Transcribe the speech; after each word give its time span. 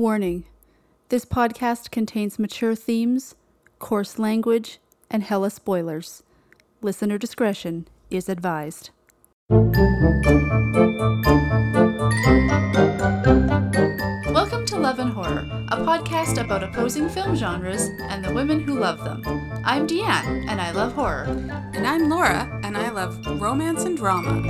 Warning 0.00 0.44
this 1.10 1.26
podcast 1.26 1.90
contains 1.90 2.38
mature 2.38 2.74
themes, 2.74 3.34
coarse 3.78 4.18
language, 4.18 4.78
and 5.10 5.22
hella 5.22 5.50
spoilers. 5.50 6.22
Listener 6.80 7.18
discretion 7.18 7.86
is 8.10 8.26
advised. 8.26 8.88
Welcome 14.30 14.64
to 14.68 14.78
Love 14.78 15.00
and 15.00 15.12
Horror, 15.12 15.46
a 15.68 15.76
podcast 15.76 16.42
about 16.42 16.62
opposing 16.62 17.10
film 17.10 17.36
genres 17.36 17.82
and 18.08 18.24
the 18.24 18.32
women 18.32 18.60
who 18.60 18.78
love 18.78 19.04
them. 19.04 19.22
I'm 19.66 19.86
Deanne, 19.86 20.48
and 20.48 20.62
I 20.62 20.70
love 20.70 20.94
horror. 20.94 21.24
And 21.74 21.86
I'm 21.86 22.08
Laura, 22.08 22.48
and 22.64 22.74
I 22.74 22.88
love 22.88 23.22
romance 23.38 23.84
and 23.84 23.98
drama. 23.98 24.40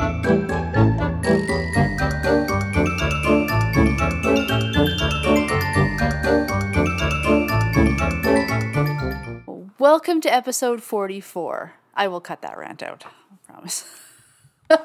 Welcome 9.90 10.20
to 10.20 10.32
episode 10.32 10.84
44. 10.84 11.72
I 11.96 12.06
will 12.06 12.20
cut 12.20 12.42
that 12.42 12.56
rant 12.56 12.80
out, 12.80 13.06
I 13.06 13.52
promise. 13.52 13.84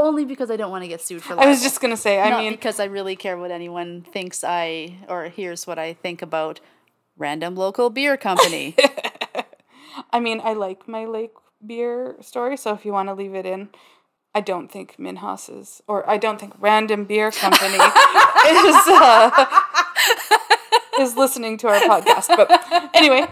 Only 0.00 0.24
because 0.24 0.50
I 0.50 0.56
don't 0.56 0.72
want 0.72 0.82
to 0.82 0.88
get 0.88 1.00
sued 1.00 1.22
for 1.22 1.36
that. 1.36 1.46
I 1.46 1.48
was 1.48 1.62
just 1.62 1.80
gonna 1.80 1.96
say, 1.96 2.20
I 2.20 2.30
Not 2.30 2.40
mean, 2.40 2.50
because 2.54 2.80
I 2.80 2.86
really 2.86 3.14
care 3.14 3.38
what 3.38 3.52
anyone 3.52 4.02
thinks 4.02 4.42
I 4.42 4.96
or 5.08 5.28
hears 5.28 5.64
what 5.64 5.78
I 5.78 5.92
think 5.92 6.22
about 6.22 6.58
random 7.16 7.54
local 7.54 7.88
beer 7.88 8.16
company. 8.16 8.74
I 10.12 10.18
mean, 10.18 10.40
I 10.42 10.54
like 10.54 10.88
my 10.88 11.04
lake 11.04 11.34
beer 11.64 12.16
story, 12.20 12.56
so 12.56 12.74
if 12.74 12.84
you 12.84 12.92
want 12.92 13.10
to 13.10 13.14
leave 13.14 13.36
it 13.36 13.46
in, 13.46 13.68
I 14.34 14.40
don't 14.40 14.72
think 14.72 14.96
Minhas 14.96 15.56
is, 15.56 15.82
or 15.86 16.02
I 16.10 16.16
don't 16.16 16.40
think 16.40 16.54
Random 16.58 17.04
Beer 17.04 17.30
Company 17.30 17.74
is 17.74 18.76
uh, 18.88 19.46
is 20.98 21.16
listening 21.16 21.58
to 21.58 21.68
our 21.68 21.78
podcast. 21.82 22.36
But 22.36 22.50
anyway, 22.92 23.28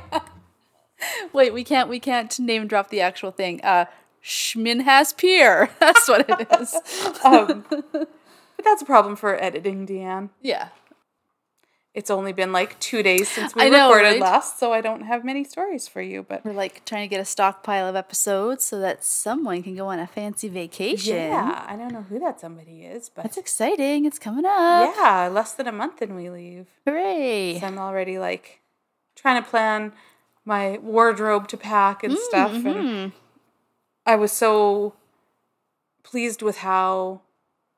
Wait, 1.32 1.52
we 1.52 1.64
can't 1.64 1.88
we 1.88 2.00
can't 2.00 2.38
name 2.38 2.66
drop 2.66 2.90
the 2.90 3.00
actual 3.00 3.30
thing. 3.30 3.60
Uh 3.62 3.86
Schminhas 4.22 5.16
Pier. 5.16 5.70
That's 5.80 6.08
what 6.08 6.26
it 6.28 6.48
is. 6.60 6.74
um, 7.24 7.64
but 7.70 8.64
that's 8.64 8.82
a 8.82 8.84
problem 8.84 9.14
for 9.16 9.40
editing, 9.42 9.86
Deanne. 9.86 10.30
yeah. 10.42 10.68
It's 11.94 12.10
only 12.10 12.32
been 12.32 12.52
like 12.52 12.78
two 12.78 13.02
days 13.02 13.28
since 13.28 13.54
we 13.56 13.70
know, 13.70 13.88
recorded 13.88 14.08
right? 14.08 14.20
last, 14.20 14.58
so 14.60 14.72
I 14.72 14.80
don't 14.80 15.00
have 15.02 15.24
many 15.24 15.42
stories 15.42 15.88
for 15.88 16.00
you. 16.02 16.22
But 16.28 16.44
We're 16.44 16.52
like 16.52 16.84
trying 16.84 17.08
to 17.08 17.08
get 17.08 17.20
a 17.20 17.24
stockpile 17.24 17.88
of 17.88 17.96
episodes 17.96 18.64
so 18.64 18.78
that 18.80 19.02
someone 19.04 19.62
can 19.64 19.74
go 19.74 19.86
on 19.88 19.98
a 19.98 20.06
fancy 20.06 20.48
vacation. 20.48 21.14
yeah, 21.16 21.64
I 21.66 21.74
don't 21.76 21.92
know 21.92 22.02
who 22.02 22.18
that 22.20 22.40
somebody 22.40 22.82
is, 22.82 23.08
but 23.08 23.22
That's 23.22 23.36
exciting. 23.36 24.04
It's 24.04 24.18
coming 24.18 24.44
up. 24.44 24.94
yeah, 24.96 25.28
less 25.32 25.52
than 25.54 25.66
a 25.66 25.72
month 25.72 26.00
and 26.02 26.14
we 26.14 26.30
leave. 26.30 26.66
Hooray. 26.86 27.58
So 27.58 27.66
I'm 27.66 27.78
already 27.78 28.18
like 28.18 28.60
trying 29.16 29.42
to 29.42 29.48
plan 29.48 29.92
my 30.48 30.78
wardrobe 30.78 31.46
to 31.46 31.58
pack 31.58 32.02
and 32.02 32.16
stuff. 32.16 32.52
And 32.52 32.64
Mhm. 32.64 33.12
I 34.06 34.16
was 34.16 34.32
so 34.32 34.94
pleased 36.02 36.40
with 36.40 36.58
how 36.58 37.20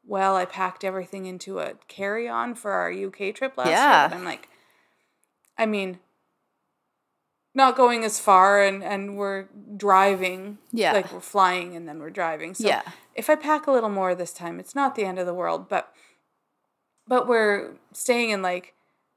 well 0.05 0.37
I 0.37 0.45
packed 0.45 0.85
everything 0.85 1.27
into 1.27 1.59
a 1.59 1.75
carry 1.89 2.29
on 2.29 2.55
for 2.55 2.71
our 2.71 2.91
UK 2.93 3.33
trip 3.33 3.57
last 3.59 3.71
Yeah. 3.71 4.07
year. 4.09 4.17
I'm 4.17 4.25
like, 4.25 4.49
I 5.59 5.67
mean, 5.67 5.99
not 7.57 7.75
going 7.75 8.05
as 8.05 8.21
far 8.21 8.63
and, 8.63 8.85
and 8.85 9.17
we're 9.19 9.49
driving. 9.77 10.59
Yeah. 10.71 10.93
Like 10.93 11.13
we're 11.13 11.19
flying 11.19 11.75
and 11.75 11.89
then 11.89 11.99
we're 11.99 12.11
driving. 12.11 12.55
So 12.55 12.69
Yeah. 12.69 12.83
if 13.17 13.29
I 13.29 13.35
pack 13.35 13.67
a 13.67 13.73
little 13.73 13.91
more 13.91 14.15
this 14.15 14.33
time, 14.33 14.61
it's 14.61 14.77
not 14.77 14.95
the 14.95 15.05
end 15.05 15.19
of 15.19 15.27
the 15.27 15.35
world, 15.35 15.69
but 15.69 15.93
but 17.09 17.27
we're 17.27 17.73
staying 17.93 18.31
in 18.31 18.43
like 18.43 18.75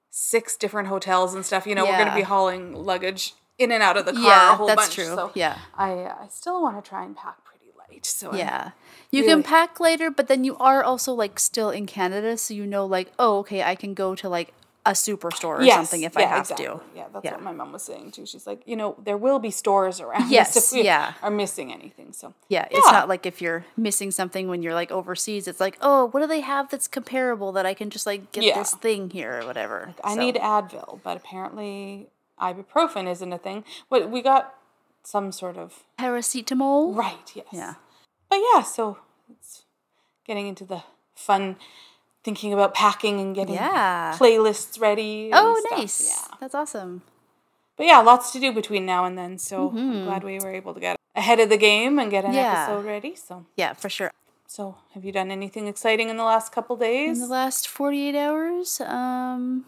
six 0.09 0.55
different 0.57 0.87
hotels 0.87 1.35
and 1.35 1.45
stuff. 1.45 1.67
You 1.67 1.75
know, 1.75 1.85
we're 1.85 1.97
going 1.97 2.07
to 2.09 2.15
be 2.15 2.23
hauling 2.23 2.73
luggage 2.73 3.35
in 3.63 3.71
and 3.71 3.81
out 3.83 3.97
of 3.97 4.05
the 4.05 4.13
car 4.13 4.21
a 4.21 4.25
Yeah, 4.25 4.55
whole 4.55 4.67
that's 4.67 4.83
bunch. 4.83 4.95
true. 4.95 5.05
So 5.05 5.31
yeah. 5.33 5.57
I 5.77 5.91
I 6.23 6.27
still 6.29 6.61
want 6.61 6.83
to 6.83 6.87
try 6.87 7.03
and 7.03 7.15
pack 7.15 7.43
pretty 7.43 7.71
light. 7.77 8.05
So 8.05 8.29
I'm- 8.29 8.37
Yeah. 8.37 8.71
You 9.11 9.21
really- 9.21 9.33
can 9.33 9.43
pack 9.43 9.79
later, 9.79 10.09
but 10.11 10.27
then 10.27 10.43
you 10.43 10.57
are 10.57 10.83
also 10.83 11.13
like 11.13 11.39
still 11.39 11.69
in 11.69 11.85
Canada, 11.85 12.37
so 12.37 12.53
you 12.53 12.65
know 12.65 12.85
like, 12.85 13.11
oh, 13.19 13.39
okay, 13.39 13.63
I 13.63 13.75
can 13.75 13.93
go 13.93 14.15
to 14.15 14.27
like 14.29 14.53
a 14.85 14.91
superstore 14.91 15.59
or 15.59 15.63
Yes, 15.63 15.75
something 15.77 16.03
if 16.03 16.17
I 16.17 16.23
have 16.23 16.39
exactly. 16.41 16.65
to. 16.65 16.81
Yeah, 16.93 17.05
that's 17.13 17.23
Yeah. 17.23 17.31
what 17.35 17.41
my 17.43 17.53
mom 17.53 17.71
was 17.71 17.83
saying 17.83 18.11
too. 18.11 18.25
She's 18.25 18.45
like, 18.45 18.61
you 18.65 18.75
know, 18.75 18.95
there 19.01 19.15
will 19.15 19.39
be 19.39 19.49
stores 19.49 20.01
around 20.01 20.29
Yes, 20.29 20.57
if 20.57 20.73
we 20.73 20.83
yeah. 20.83 21.13
are 21.23 21.31
missing 21.31 21.71
anything. 21.71 22.11
So 22.11 22.33
Yeah, 22.49 22.67
it's 22.69 22.91
not 22.91 23.07
like 23.07 23.25
if 23.25 23.41
you're 23.41 23.63
missing 23.77 24.11
something 24.11 24.49
when 24.49 24.61
you're 24.61 24.73
like 24.73 24.91
overseas, 24.91 25.47
it's 25.47 25.61
like, 25.61 25.77
oh, 25.79 26.07
what 26.11 26.19
do 26.19 26.27
they 26.27 26.41
have 26.41 26.67
that's 26.69 26.89
comparable 26.89 27.53
that 27.53 27.65
I 27.65 27.73
can 27.73 27.89
just 27.91 28.05
like 28.05 28.33
get 28.33 28.43
Yeah. 28.43 28.57
this 28.59 28.73
thing 28.73 29.09
here 29.11 29.39
or 29.41 29.45
whatever. 29.45 29.93
I 30.03 30.15
So, 30.15 30.19
need 30.19 30.35
Advil, 30.35 30.99
but 31.01 31.15
apparently 31.15 32.09
ibuprofen 32.39 33.07
isn't 33.09 33.31
a 33.33 33.37
thing. 33.37 33.63
What 33.89 34.09
we 34.09 34.21
got 34.21 34.55
some 35.03 35.31
sort 35.31 35.57
of 35.57 35.83
paracetamol. 35.99 36.95
right, 36.95 37.31
yes. 37.35 37.45
Yeah. 37.51 37.73
But 38.29 38.39
yeah, 38.53 38.61
so 38.63 38.97
it's 39.29 39.63
getting 40.25 40.47
into 40.47 40.65
the 40.65 40.83
fun 41.15 41.57
thinking 42.23 42.53
about 42.53 42.73
packing 42.73 43.19
and 43.19 43.35
getting 43.35 43.55
Yeah. 43.55 44.15
playlists 44.17 44.79
ready. 44.79 45.25
and 45.25 45.35
Oh, 45.35 45.59
stuff. 45.65 45.77
nice. 45.79 46.07
Yeah. 46.07 46.37
That's 46.39 46.55
awesome. 46.55 47.01
But 47.75 47.85
yeah, 47.87 47.99
lots 47.99 48.31
to 48.31 48.39
do 48.39 48.51
between 48.53 48.85
now 48.85 49.03
and 49.05 49.17
then. 49.17 49.37
So 49.37 49.69
Mm-hmm. 49.69 49.77
I'm 49.79 50.03
glad 50.05 50.23
we 50.23 50.39
were 50.39 50.51
able 50.53 50.73
to 50.73 50.79
get 50.79 50.95
ahead 51.15 51.39
of 51.39 51.49
the 51.49 51.57
game 51.57 51.99
and 51.99 52.09
get 52.09 52.23
an 52.23 52.33
Yeah. 52.33 52.63
episode 52.65 52.85
ready. 52.85 53.15
So 53.15 53.45
Yeah, 53.57 53.73
for 53.73 53.89
sure. 53.89 54.11
so 54.47 54.77
have 54.93 55.03
you 55.03 55.11
done 55.11 55.31
anything 55.31 55.67
exciting 55.67 56.09
in 56.09 56.15
the 56.17 56.23
last 56.23 56.51
couple 56.53 56.77
days? 56.77 57.17
In 57.19 57.27
the 57.27 57.33
last 57.33 57.67
48 57.67 58.15
hours, 58.15 58.79
um 58.81 59.65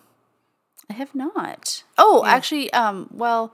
I 0.90 0.94
have 0.94 1.14
not. 1.16 1.84
Oh, 1.98 2.24
actually 2.26 2.72
um 2.74 3.10
well, 3.14 3.54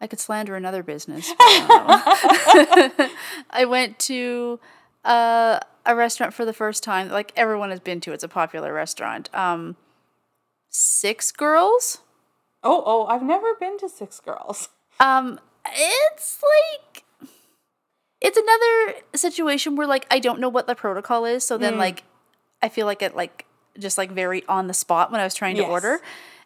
I 0.00 0.06
could 0.06 0.18
slander 0.20 0.56
another 0.56 0.82
business. 0.82 1.28
but 1.28 1.36
I. 1.40 3.10
I 3.50 3.64
went 3.64 3.98
to 4.00 4.58
uh, 5.04 5.60
a 5.86 5.94
restaurant 5.96 6.34
for 6.34 6.44
the 6.44 6.52
first 6.52 6.82
time. 6.82 7.08
Like 7.08 7.32
everyone 7.36 7.70
has 7.70 7.80
been 7.80 8.00
to. 8.02 8.12
It's 8.12 8.24
a 8.24 8.28
popular 8.28 8.72
restaurant. 8.72 9.28
Um 9.34 9.76
Six 10.70 11.30
Girls. 11.32 11.98
oh, 12.64 12.82
oh, 12.86 13.06
I've 13.06 13.22
never 13.22 13.54
been 13.54 13.78
to 13.78 13.88
Six 13.88 14.20
Girls. 14.20 14.68
Um, 15.00 15.38
it's 15.66 16.42
like 16.42 17.04
it's 18.20 18.38
another 18.38 19.00
situation 19.14 19.76
where 19.76 19.86
like 19.86 20.06
I 20.10 20.18
don't 20.18 20.40
know 20.40 20.48
what 20.48 20.66
the 20.66 20.74
protocol 20.74 21.24
is, 21.24 21.44
so 21.46 21.56
Mm. 21.56 21.60
then 21.60 21.78
like 21.78 22.04
I 22.62 22.68
feel 22.68 22.86
like 22.86 23.02
it 23.02 23.14
like 23.16 23.46
just 23.78 23.98
like 23.98 24.10
very 24.10 24.44
on 24.46 24.66
the 24.66 24.74
spot 24.74 25.10
when 25.12 25.20
I 25.20 25.24
was 25.24 25.34
trying 25.34 25.56
to 25.56 25.64
order. 25.64 26.00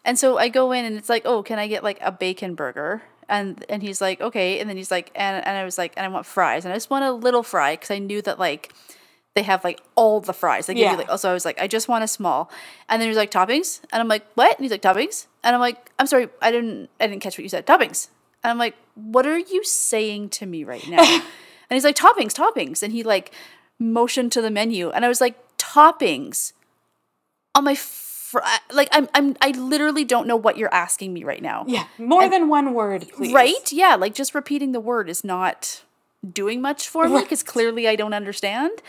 And 0.07 0.17
so 0.17 0.37
I 0.39 0.47
go 0.49 0.71
in 0.71 0.85
and 0.85 0.95
it's 0.97 1.09
like, 1.09 1.23
"Oh, 1.25 1.43
can 1.43 1.59
I 1.59 1.67
get 1.67 1.83
like 1.83 1.99
a 2.01 2.11
bacon 2.11 2.55
burger?" 2.55 3.03
And 3.29 3.63
and 3.69 3.83
he's 3.83 3.99
like, 4.01 4.21
"Okay." 4.21 4.59
And 4.59 4.69
then 4.69 4.77
he's 4.77 4.89
like, 4.89 5.11
and 5.13 5.45
and 5.45 5.57
I 5.57 5.63
was 5.65 5.77
like, 5.77 5.93
"And 5.97 6.05
I 6.05 6.09
want 6.09 6.25
fries." 6.25 6.63
And 6.65 6.71
I 6.73 6.75
just 6.77 6.89
want 6.89 7.03
a 7.05 7.11
little 7.11 7.43
fry 7.43 7.75
cuz 7.75 7.91
I 7.91 7.99
knew 7.99 8.21
that 8.23 8.39
like 8.39 8.73
they 9.35 9.43
have 9.43 9.63
like 9.63 9.81
all 9.95 10.19
the 10.21 10.33
fries. 10.33 10.65
They 10.65 10.73
give 10.73 10.81
Yeah. 10.83 10.93
you 10.93 10.97
like 10.97 11.09
also 11.09 11.29
I 11.29 11.33
was 11.33 11.45
like, 11.45 11.61
I 11.61 11.67
just 11.67 11.87
want 11.87 12.03
a 12.03 12.07
small. 12.07 12.49
And 12.89 12.99
then 12.99 13.07
he 13.07 13.09
was 13.09 13.17
like, 13.17 13.29
toppings? 13.31 13.81
And 13.91 14.01
I'm 14.01 14.07
like, 14.07 14.25
what? 14.35 14.57
And 14.57 14.63
he's 14.63 14.71
like, 14.71 14.81
toppings? 14.81 15.27
And 15.43 15.53
I'm 15.53 15.59
like, 15.61 15.91
I'm 15.99 16.07
sorry, 16.07 16.29
I 16.41 16.51
didn't 16.51 16.89
I 17.01 17.05
didn't 17.07 17.21
catch 17.21 17.37
what 17.37 17.43
you 17.43 17.49
said. 17.49 17.67
Toppings. 17.67 18.07
And 18.43 18.49
I'm 18.51 18.57
like, 18.57 18.75
what 18.95 19.27
are 19.27 19.37
you 19.37 19.63
saying 19.63 20.29
to 20.39 20.45
me 20.45 20.63
right 20.63 20.87
now? 20.87 21.03
and 21.69 21.75
he's 21.75 21.83
like, 21.83 21.97
toppings, 21.97 22.33
toppings. 22.33 22.81
And 22.81 22.93
he 22.93 23.03
like 23.03 23.31
motioned 23.77 24.31
to 24.31 24.41
the 24.41 24.49
menu. 24.49 24.89
And 24.89 25.03
I 25.03 25.07
was 25.09 25.19
like, 25.21 25.35
toppings 25.57 26.53
on 27.53 27.63
my 27.65 27.75
fr- 28.27 28.39
like 28.71 28.89
I'm 28.91 29.07
I'm 29.13 29.35
I 29.41 29.51
literally 29.51 30.03
don't 30.03 30.27
know 30.27 30.35
what 30.35 30.57
you're 30.57 30.73
asking 30.73 31.13
me 31.13 31.23
right 31.23 31.41
now. 31.41 31.65
Yeah, 31.67 31.85
more 31.97 32.29
than 32.29 32.49
one 32.49 32.73
word, 32.73 33.07
please. 33.15 33.33
Right? 33.33 33.71
Yeah, 33.71 33.95
like 33.95 34.13
just 34.13 34.35
repeating 34.35 34.73
the 34.73 34.79
word 34.79 35.09
is 35.09 35.23
not 35.23 35.83
doing 36.29 36.61
much 36.61 36.89
for 36.89 37.07
me 37.07 37.21
because 37.21 37.43
clearly 37.43 37.87
I 37.87 37.95
don't 37.95 38.13
understand. 38.13 38.81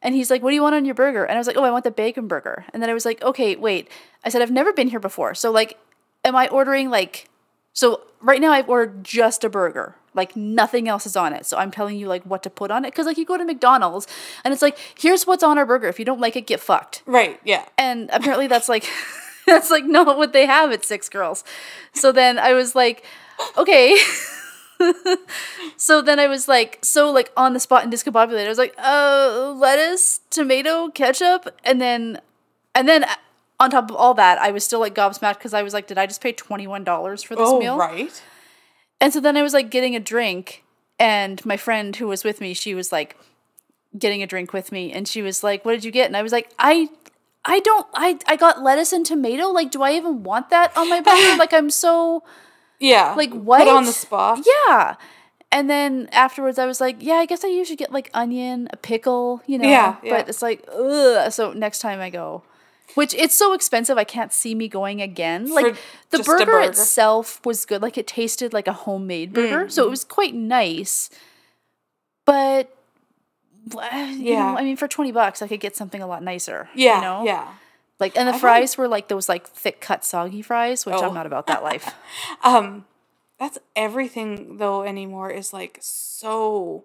And 0.00 0.14
he's 0.14 0.30
like, 0.30 0.42
What 0.42 0.50
do 0.50 0.54
you 0.54 0.62
want 0.62 0.74
on 0.74 0.84
your 0.84 0.94
burger? 0.94 1.24
And 1.24 1.36
I 1.36 1.38
was 1.38 1.46
like, 1.46 1.56
Oh, 1.56 1.64
I 1.64 1.70
want 1.70 1.84
the 1.84 1.90
bacon 1.90 2.28
burger. 2.28 2.66
And 2.72 2.82
then 2.82 2.90
I 2.90 2.94
was 2.94 3.04
like, 3.04 3.22
Okay, 3.22 3.56
wait. 3.56 3.88
I 4.24 4.28
said, 4.28 4.42
I've 4.42 4.50
never 4.50 4.72
been 4.72 4.88
here 4.88 5.00
before. 5.00 5.34
So, 5.34 5.50
like, 5.50 5.78
am 6.24 6.36
I 6.36 6.48
ordering 6.48 6.90
like, 6.90 7.28
so 7.72 8.02
right 8.20 8.40
now 8.40 8.52
I've 8.52 8.68
ordered 8.68 9.02
just 9.02 9.44
a 9.44 9.48
burger. 9.48 9.96
Like, 10.14 10.36
nothing 10.36 10.88
else 10.88 11.06
is 11.06 11.16
on 11.16 11.32
it. 11.32 11.46
So 11.46 11.56
I'm 11.56 11.70
telling 11.70 11.98
you, 11.98 12.06
like, 12.06 12.22
what 12.24 12.42
to 12.44 12.50
put 12.50 12.70
on 12.70 12.84
it. 12.84 12.94
Cause, 12.94 13.06
like, 13.06 13.18
you 13.18 13.24
go 13.24 13.36
to 13.36 13.44
McDonald's 13.44 14.06
and 14.44 14.52
it's 14.52 14.62
like, 14.62 14.78
Here's 14.96 15.26
what's 15.26 15.42
on 15.42 15.58
our 15.58 15.66
burger. 15.66 15.88
If 15.88 15.98
you 15.98 16.04
don't 16.04 16.20
like 16.20 16.36
it, 16.36 16.46
get 16.46 16.60
fucked. 16.60 17.02
Right, 17.06 17.40
yeah. 17.44 17.64
And 17.76 18.08
apparently 18.12 18.46
that's 18.46 18.68
like 18.68 18.88
that's 19.46 19.70
like 19.70 19.84
not 19.84 20.16
what 20.16 20.32
they 20.32 20.46
have 20.46 20.72
at 20.72 20.84
Six 20.84 21.08
Girls. 21.08 21.44
So 21.92 22.12
then 22.12 22.38
I 22.38 22.54
was 22.54 22.74
like, 22.74 23.04
okay. 23.56 23.96
so 25.76 26.02
then 26.02 26.18
I 26.18 26.26
was 26.26 26.48
like, 26.48 26.78
so 26.82 27.10
like 27.10 27.32
on 27.36 27.52
the 27.52 27.60
spot 27.60 27.84
and 27.84 27.92
discombobulated. 27.92 28.46
I 28.46 28.48
was 28.48 28.58
like, 28.58 28.74
uh, 28.78 29.54
lettuce, 29.56 30.20
tomato, 30.30 30.88
ketchup, 30.88 31.54
and 31.64 31.80
then, 31.80 32.20
and 32.74 32.88
then 32.88 33.04
on 33.60 33.70
top 33.70 33.90
of 33.90 33.96
all 33.96 34.14
that, 34.14 34.38
I 34.38 34.50
was 34.50 34.64
still 34.64 34.80
like 34.80 34.94
gobsmacked 34.94 35.34
because 35.34 35.54
I 35.54 35.62
was 35.62 35.74
like, 35.74 35.86
did 35.86 35.98
I 35.98 36.06
just 36.06 36.20
pay 36.20 36.32
twenty 36.32 36.66
one 36.66 36.84
dollars 36.84 37.22
for 37.22 37.36
this 37.36 37.48
oh, 37.48 37.58
meal? 37.58 37.76
right. 37.76 38.22
And 39.00 39.12
so 39.12 39.20
then 39.20 39.36
I 39.36 39.42
was 39.42 39.52
like 39.52 39.70
getting 39.70 39.94
a 39.94 40.00
drink, 40.00 40.64
and 40.98 41.44
my 41.44 41.56
friend 41.56 41.94
who 41.96 42.06
was 42.06 42.24
with 42.24 42.40
me, 42.40 42.54
she 42.54 42.74
was 42.74 42.92
like 42.92 43.16
getting 43.98 44.22
a 44.22 44.26
drink 44.26 44.52
with 44.52 44.72
me, 44.72 44.92
and 44.92 45.06
she 45.06 45.22
was 45.22 45.42
like, 45.42 45.64
"What 45.64 45.72
did 45.72 45.84
you 45.84 45.90
get?" 45.90 46.06
And 46.06 46.16
I 46.16 46.22
was 46.22 46.32
like, 46.32 46.50
"I 46.58 46.88
I 47.44 47.60
don't. 47.60 47.86
I 47.94 48.18
I 48.26 48.36
got 48.36 48.62
lettuce 48.62 48.92
and 48.92 49.04
tomato. 49.04 49.48
Like, 49.48 49.70
do 49.70 49.82
I 49.82 49.92
even 49.92 50.22
want 50.22 50.50
that 50.50 50.76
on 50.76 50.88
my 50.88 51.00
burger? 51.00 51.36
like, 51.38 51.52
I'm 51.52 51.70
so 51.70 52.22
Yeah. 52.78 53.14
like 53.16 53.30
Put 53.30 53.40
what 53.40 53.68
on 53.68 53.84
the 53.84 53.92
spot. 53.92 54.40
Yeah. 54.68 54.96
And 55.52 55.70
then 55.70 56.08
afterwards, 56.10 56.58
I 56.58 56.66
was 56.66 56.80
like, 56.80 56.96
yeah, 56.98 57.14
I 57.14 57.26
guess 57.26 57.44
I 57.44 57.48
usually 57.48 57.76
get 57.76 57.92
like 57.92 58.10
onion, 58.12 58.68
a 58.72 58.76
pickle, 58.76 59.40
you 59.46 59.58
know. 59.58 59.68
Yeah, 59.68 59.96
yeah. 60.02 60.10
But 60.16 60.28
it's 60.28 60.42
like, 60.42 60.64
ugh. 60.72 61.30
So 61.32 61.52
next 61.52 61.78
time 61.78 62.00
I 62.00 62.10
go, 62.10 62.42
which 62.94 63.14
it's 63.14 63.34
so 63.34 63.52
expensive, 63.54 63.96
I 63.98 64.04
can't 64.04 64.32
see 64.32 64.54
me 64.54 64.68
going 64.68 65.00
again. 65.02 65.50
Like 65.50 65.74
For 65.76 66.18
the 66.18 66.22
burger, 66.22 66.44
burger. 66.46 66.70
itself 66.70 67.44
was 67.44 67.64
good. 67.64 67.82
Like 67.82 67.96
it 67.98 68.06
tasted 68.06 68.52
like 68.52 68.68
a 68.68 68.72
homemade 68.72 69.32
burger, 69.32 69.64
Mm, 69.66 69.72
so 69.72 69.84
it 69.86 69.90
was 69.90 70.04
quite 70.04 70.34
nice. 70.34 71.10
But 72.24 72.74
yeah, 73.76 74.10
Yeah. 74.12 74.54
I 74.58 74.62
mean, 74.64 74.76
for 74.76 74.88
twenty 74.88 75.12
bucks, 75.12 75.42
I 75.42 75.48
could 75.48 75.60
get 75.60 75.74
something 75.76 76.00
a 76.02 76.06
lot 76.06 76.22
nicer. 76.22 76.68
Yeah. 76.74 76.96
you 76.96 77.00
know? 77.02 77.24
Yeah. 77.24 77.48
Like, 78.00 78.16
and 78.16 78.28
the 78.28 78.34
I 78.34 78.38
fries 78.38 78.76
were 78.76 78.88
like 78.88 79.08
those 79.08 79.28
like 79.28 79.46
thick 79.46 79.80
cut 79.80 80.04
soggy 80.04 80.42
fries, 80.42 80.84
which 80.84 80.96
Oh. 80.96 81.06
I'm 81.08 81.14
not 81.14 81.26
about 81.26 81.46
that 81.46 81.62
life. 81.62 81.94
Um, 82.42 82.84
that's 83.38 83.58
everything 83.74 84.58
though 84.58 84.82
anymore 84.84 85.30
is 85.30 85.52
like 85.52 85.78
so 85.80 86.84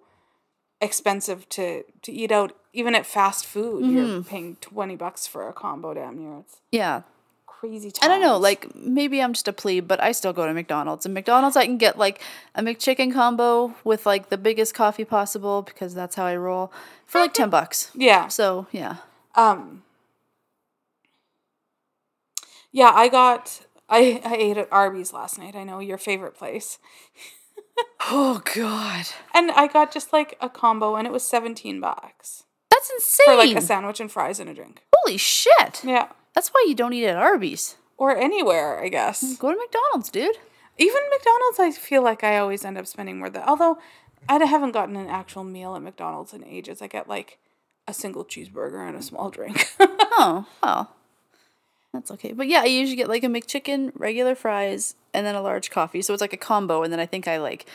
expensive 0.81 1.47
to 1.49 1.83
to 2.01 2.11
eat 2.11 2.31
out. 2.31 2.55
Even 2.73 2.93
at 2.95 3.05
fast 3.05 3.45
food, 3.45 3.83
Mm-hmm. 3.83 3.97
you're 3.97 4.23
paying 4.23 4.55
twenty 4.61 4.95
bucks 4.95 5.25
for 5.27 5.47
a 5.49 5.53
combo. 5.53 5.93
Damn 5.93 6.17
near, 6.19 6.39
it's 6.39 6.57
yeah. 6.71 7.01
crazy. 7.47 7.89
Times. 7.91 7.99
I 8.03 8.07
don't 8.07 8.21
know, 8.21 8.37
like 8.37 8.73
maybe 8.75 9.21
I'm 9.21 9.33
just 9.33 9.47
a 9.47 9.53
plebe, 9.53 9.87
but 9.87 10.01
I 10.01 10.11
still 10.11 10.33
go 10.33 10.45
to 10.45 10.53
McDonald's. 10.53 11.05
And 11.05 11.13
McDonald's, 11.15 11.57
I 11.57 11.65
can 11.65 11.77
get 11.79 11.97
like 11.97 12.21
a 12.53 12.61
McChicken 12.61 13.11
combo 13.11 13.73
with 13.83 14.05
like 14.05 14.29
the 14.29 14.37
biggest 14.37 14.75
coffee 14.75 15.03
possible 15.05 15.61
because 15.63 15.95
that's 15.95 16.15
how 16.15 16.25
I 16.25 16.35
roll 16.35 16.71
for 17.07 17.19
like 17.19 17.33
10 17.33 17.49
bucks. 17.49 17.89
yeah, 17.95 18.27
So, 18.27 18.67
yeah. 18.71 18.97
um, 19.35 19.81
yeah. 22.71 22.91
I 22.93 23.07
got 23.09 23.65
I 23.89 24.21
I 24.23 24.35
ate 24.35 24.57
at 24.57 24.67
Arby's 24.71 25.11
last 25.13 25.37
night. 25.39 25.55
I 25.55 25.63
know 25.63 25.79
your 25.79 25.97
favorite 25.97 26.35
place, 26.37 26.77
Oh, 28.11 28.41
God. 28.55 29.05
and 29.33 29.51
I 29.51 29.67
got 29.67 29.91
just 29.91 30.13
like 30.13 30.37
a 30.39 30.49
combo, 30.49 30.95
and 30.95 31.07
it 31.07 31.11
was 31.11 31.23
seventeen 31.23 31.79
bucks 31.79 32.43
That's 32.79 32.91
insane. 32.91 33.25
for 33.25 33.35
like 33.35 33.55
a 33.57 33.61
sandwich 33.61 33.99
and 33.99 34.11
fries 34.11 34.39
and 34.39 34.49
a 34.49 34.53
drink. 34.53 34.81
Holy 34.95 35.17
shit. 35.17 35.83
Yeah, 35.83 36.07
That's 36.33 36.49
why 36.49 36.65
you 36.67 36.75
don't 36.75 36.93
eat 36.93 37.05
at 37.07 37.17
Arby's. 37.17 37.75
or 37.97 38.15
anywhere, 38.15 38.79
I 38.81 38.87
guess. 38.89 39.37
Go 39.37 39.51
to 39.51 39.57
McDonald's, 39.57 40.09
dude. 40.09 40.37
Even 40.77 41.01
McDonald's, 41.11 41.59
I 41.59 41.71
feel 41.71 42.01
like 42.01 42.23
I 42.23 42.37
always 42.37 42.63
end 42.63 42.77
up 42.77 42.87
spending 42.87 43.19
more 43.19 43.29
than. 43.29 43.43
Although 43.43 43.77
I 44.29 44.37
haven't 44.45 44.71
gotten 44.71 44.95
an 44.95 45.07
actual 45.07 45.43
meal 45.43 45.75
at 45.75 45.81
McDonald's 45.81 46.33
in 46.33 46.43
ages. 46.45 46.81
I 46.81 46.87
get 46.87 47.09
like 47.09 47.37
a 47.87 47.93
single 47.93 48.23
cheeseburger 48.23 48.87
and 48.87 48.95
a 48.95 49.01
small 49.01 49.29
drink. 49.29 49.65
Oh, 50.21 50.45
well. 50.61 50.95
That's 51.93 52.11
okay. 52.11 52.33
But 52.33 52.47
yeah, 52.47 52.59
I 52.61 52.65
usually 52.65 52.97
get 52.97 53.07
like 53.07 53.23
a 53.23 53.27
McChicken, 53.27 53.91
regular 53.95 54.35
fries, 54.35 54.95
and 55.13 55.25
then 55.25 55.33
a 55.35 55.41
large 55.41 55.71
coffee. 55.71 56.01
So 56.01 56.13
it's 56.13 56.19
like 56.19 56.33
a 56.33 56.37
combo. 56.37 56.83
And 56.83 56.91
then 56.91 56.99
I 56.99 57.05
think 57.05 57.25
I 57.25 57.37
like 57.37 57.65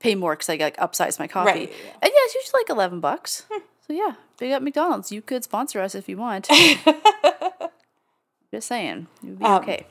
pay 0.00 0.14
more 0.14 0.32
because 0.34 0.48
I 0.48 0.56
like 0.56 0.76
upsize 0.78 1.18
my 1.18 1.26
coffee. 1.26 1.50
Right, 1.50 1.68
yeah. 1.70 1.90
And 2.00 2.10
yeah, 2.14 2.24
it's 2.24 2.34
usually 2.34 2.60
like 2.60 2.70
11 2.70 3.00
bucks. 3.00 3.44
Hmm. 3.50 3.60
So 3.92 3.98
yeah, 3.98 4.14
big 4.38 4.52
up 4.52 4.62
McDonald's. 4.62 5.12
You 5.12 5.20
could 5.20 5.44
sponsor 5.44 5.78
us 5.78 5.94
if 5.94 6.08
you 6.08 6.16
want. 6.16 6.48
Just 8.50 8.66
saying. 8.66 9.06
It 9.22 9.26
would 9.26 9.38
be 9.38 9.44
Um, 9.44 9.62
okay. 9.62 9.86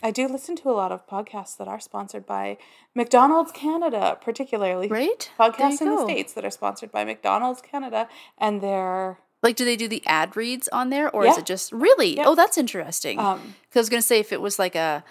I 0.00 0.12
do 0.12 0.28
listen 0.28 0.54
to 0.56 0.70
a 0.70 0.72
lot 0.72 0.92
of 0.92 1.08
podcasts 1.08 1.56
that 1.56 1.66
are 1.66 1.80
sponsored 1.80 2.24
by 2.24 2.56
McDonald's 2.94 3.50
Canada, 3.50 4.16
particularly 4.20 4.86
Right? 4.86 5.28
Podcasts 5.40 5.80
in 5.80 5.90
the 5.90 6.04
states 6.04 6.34
that 6.34 6.44
are 6.44 6.52
sponsored 6.52 6.92
by 6.92 7.02
McDonald's 7.04 7.60
Canada, 7.60 8.08
and 8.38 8.60
they're 8.60 9.18
Like, 9.42 9.56
do 9.56 9.64
they 9.64 9.74
do 9.74 9.88
the 9.88 10.04
ad 10.06 10.36
reads 10.36 10.68
on 10.68 10.90
there, 10.90 11.10
or 11.10 11.26
is 11.26 11.36
it 11.36 11.44
just 11.44 11.72
really? 11.72 12.18
Yeah. 12.18 12.28
Oh, 12.28 12.36
that's 12.36 12.56
interesting. 12.56 13.16
Because 13.16 13.40
um, 13.40 13.54
I 13.74 13.78
was 13.80 13.88
gonna 13.88 14.02
say 14.02 14.20
if 14.20 14.32
it 14.32 14.40
was 14.40 14.60
like 14.60 14.76
a, 14.76 15.02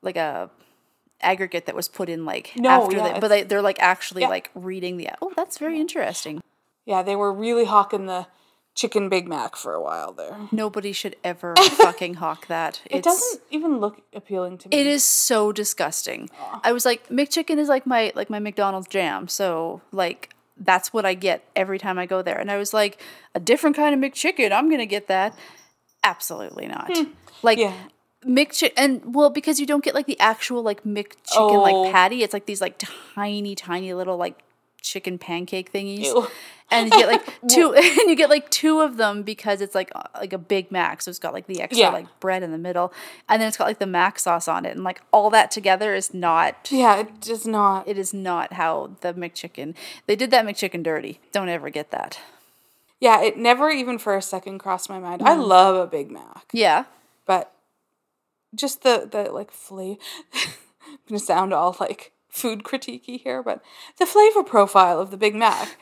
like 0.00 0.16
a 0.16 0.48
aggregate 1.20 1.66
that 1.66 1.74
was 1.74 1.88
put 1.88 2.08
in 2.08 2.24
like 2.24 2.52
No, 2.56 2.84
after 2.84 2.98
yeah, 2.98 3.14
the, 3.14 3.20
but 3.20 3.28
they, 3.28 3.42
they're 3.42 3.62
like 3.62 3.80
actually 3.80 4.22
Yeah. 4.22 4.28
like 4.28 4.50
reading 4.54 4.96
the. 4.96 5.08
Oh, 5.20 5.32
that's 5.34 5.58
very 5.58 5.80
interesting. 5.80 6.40
Yeah, 6.90 7.02
they 7.02 7.16
were 7.16 7.32
really 7.32 7.64
hawking 7.64 8.04
the 8.06 8.26
chicken 8.74 9.08
Big 9.08 9.26
Mac 9.28 9.56
for 9.56 9.72
a 9.74 9.82
while 9.82 10.12
there. 10.12 10.36
Nobody 10.52 10.92
should 10.92 11.16
ever 11.24 11.54
fucking 11.72 12.14
hawk 12.14 12.46
that. 12.48 12.80
It 12.90 13.02
doesn't 13.02 13.42
even 13.50 13.78
look 13.78 14.00
appealing 14.14 14.58
to 14.58 14.68
me. 14.68 14.76
It 14.76 14.86
is 14.86 15.02
so 15.04 15.52
disgusting. 15.52 16.28
I 16.62 16.72
was 16.72 16.84
like, 16.84 17.08
McChicken 17.08 17.58
is 17.58 17.68
like 17.68 17.86
my 17.86 18.12
like 18.14 18.28
my 18.30 18.38
McDonald's 18.38 18.88
jam. 18.88 19.28
So 19.28 19.80
like 19.92 20.30
that's 20.56 20.92
what 20.92 21.04
I 21.06 21.14
get 21.14 21.42
every 21.56 21.78
time 21.78 21.98
I 21.98 22.06
go 22.06 22.20
there. 22.22 22.38
And 22.38 22.50
I 22.50 22.58
was 22.58 22.72
like, 22.74 23.00
a 23.34 23.40
different 23.40 23.76
kind 23.76 23.94
of 23.94 24.00
McChicken. 24.12 24.52
I'm 24.52 24.70
gonna 24.70 24.86
get 24.86 25.08
that. 25.08 25.34
Absolutely 26.04 26.66
not. 26.68 26.90
Hmm. 26.96 27.10
Like 27.42 27.58
Yeah. 27.58 27.74
McChicken, 28.24 28.72
and 28.76 29.14
well, 29.14 29.30
because 29.30 29.58
you 29.58 29.66
don't 29.66 29.82
get 29.82 29.94
like 29.94 30.06
the 30.06 30.20
actual 30.20 30.62
like 30.62 30.84
McChicken 30.84 31.16
Oh. 31.36 31.62
like 31.62 31.92
patty. 31.92 32.22
It's 32.22 32.32
like 32.34 32.46
these 32.46 32.60
like 32.60 32.76
tiny, 33.14 33.54
tiny 33.54 33.94
little 33.94 34.16
like 34.16 34.38
chicken 34.82 35.18
pancake 35.18 35.72
thingies. 35.72 36.04
Ew. 36.06 36.26
And 36.72 36.86
you 36.88 36.96
get 36.98 37.08
like 37.08 37.40
two, 37.48 37.74
and 37.74 37.84
you 38.08 38.14
get 38.14 38.30
like 38.30 38.48
two 38.50 38.80
of 38.80 38.96
them 38.96 39.22
because 39.24 39.60
it's 39.60 39.74
like 39.74 39.90
uh, 39.94 40.02
like 40.20 40.32
a 40.32 40.38
Big 40.38 40.70
Mac, 40.70 41.02
so 41.02 41.08
it's 41.10 41.18
got 41.18 41.32
like 41.32 41.46
the 41.48 41.60
extra 41.60 41.80
Yeah. 41.80 41.90
like 41.90 42.20
bread 42.20 42.42
in 42.44 42.52
the 42.52 42.58
middle, 42.58 42.92
and 43.28 43.42
then 43.42 43.48
it's 43.48 43.56
got 43.56 43.64
like 43.66 43.80
the 43.80 43.86
mac 43.86 44.20
sauce 44.20 44.46
on 44.46 44.64
it, 44.64 44.76
and 44.76 44.84
like 44.84 45.02
all 45.12 45.30
that 45.30 45.50
together 45.50 45.94
is 45.94 46.14
not. 46.14 46.68
Yeah, 46.70 47.00
it 47.00 47.20
does 47.20 47.44
not. 47.46 47.88
It 47.88 47.98
is 47.98 48.14
not 48.14 48.52
how 48.52 48.92
the 49.00 49.12
McChicken. 49.14 49.74
They 50.06 50.14
did 50.14 50.30
that 50.30 50.44
McChicken 50.46 50.84
dirty. 50.84 51.18
Don't 51.32 51.48
ever 51.48 51.70
get 51.70 51.90
that. 51.90 52.20
Yeah, 53.00 53.20
it 53.22 53.36
never 53.36 53.70
even 53.70 53.98
for 53.98 54.14
a 54.14 54.22
second 54.22 54.58
crossed 54.58 54.88
my 54.88 55.00
mind. 55.00 55.22
I 55.24 55.34
love 55.34 55.74
a 55.74 55.86
Big 55.88 56.10
Mac, 56.10 56.44
Yeah. 56.52 56.84
but 57.26 57.50
just 58.54 58.82
the 58.82 59.08
the 59.10 59.32
like 59.32 59.50
flavor. 59.50 59.98
I'm 60.34 60.98
gonna 61.08 61.18
sound 61.18 61.52
all 61.52 61.76
like 61.80 62.12
food 62.30 62.62
critiquey 62.62 63.20
here, 63.20 63.42
but 63.42 63.62
the 63.98 64.06
flavor 64.06 64.42
profile 64.42 65.00
of 65.00 65.10
the 65.10 65.16
Big 65.16 65.34
Mac 65.34 65.76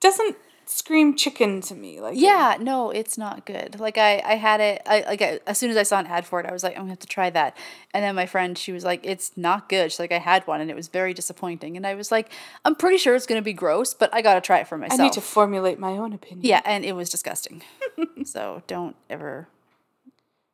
doesn't 0.00 0.36
scream 0.66 1.14
chicken 1.14 1.60
to 1.60 1.74
me. 1.74 2.00
Like 2.00 2.14
Yeah, 2.16 2.56
no, 2.58 2.90
it's 2.90 3.18
not 3.18 3.44
good. 3.44 3.78
Like 3.78 3.98
I, 3.98 4.22
I 4.24 4.34
had 4.36 4.60
it. 4.60 4.82
I 4.86 5.00
like 5.02 5.20
I, 5.22 5.40
as 5.46 5.58
soon 5.58 5.70
as 5.70 5.76
I 5.76 5.82
saw 5.82 5.98
an 5.98 6.06
ad 6.06 6.26
for 6.26 6.40
it, 6.40 6.46
I 6.46 6.52
was 6.52 6.62
like, 6.62 6.72
I'm 6.72 6.82
gonna 6.82 6.92
have 6.92 6.98
to 7.00 7.06
try 7.06 7.28
that. 7.30 7.56
And 7.92 8.02
then 8.02 8.14
my 8.14 8.26
friend, 8.26 8.56
she 8.56 8.72
was 8.72 8.82
like, 8.84 9.00
it's 9.04 9.32
not 9.36 9.68
good. 9.68 9.92
She's 9.92 10.00
like, 10.00 10.12
I 10.12 10.18
had 10.18 10.46
one 10.46 10.60
and 10.60 10.70
it 10.70 10.76
was 10.76 10.88
very 10.88 11.12
disappointing. 11.14 11.76
And 11.76 11.86
I 11.86 11.94
was 11.94 12.10
like, 12.10 12.30
I'm 12.64 12.74
pretty 12.74 12.96
sure 12.96 13.14
it's 13.14 13.26
gonna 13.26 13.42
be 13.42 13.52
gross, 13.52 13.92
but 13.94 14.08
I 14.14 14.22
gotta 14.22 14.40
try 14.40 14.58
it 14.60 14.66
for 14.68 14.78
myself. 14.78 15.00
I 15.00 15.04
need 15.04 15.12
to 15.12 15.20
formulate 15.20 15.78
my 15.78 15.92
own 15.92 16.12
opinion. 16.12 16.46
yeah, 16.46 16.62
and 16.64 16.84
it 16.84 16.92
was 16.96 17.10
disgusting. 17.10 17.62
so 18.24 18.62
don't 18.66 18.96
ever 19.10 19.48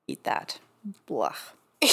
eat 0.08 0.24
that. 0.24 0.58
Blah. 1.06 1.34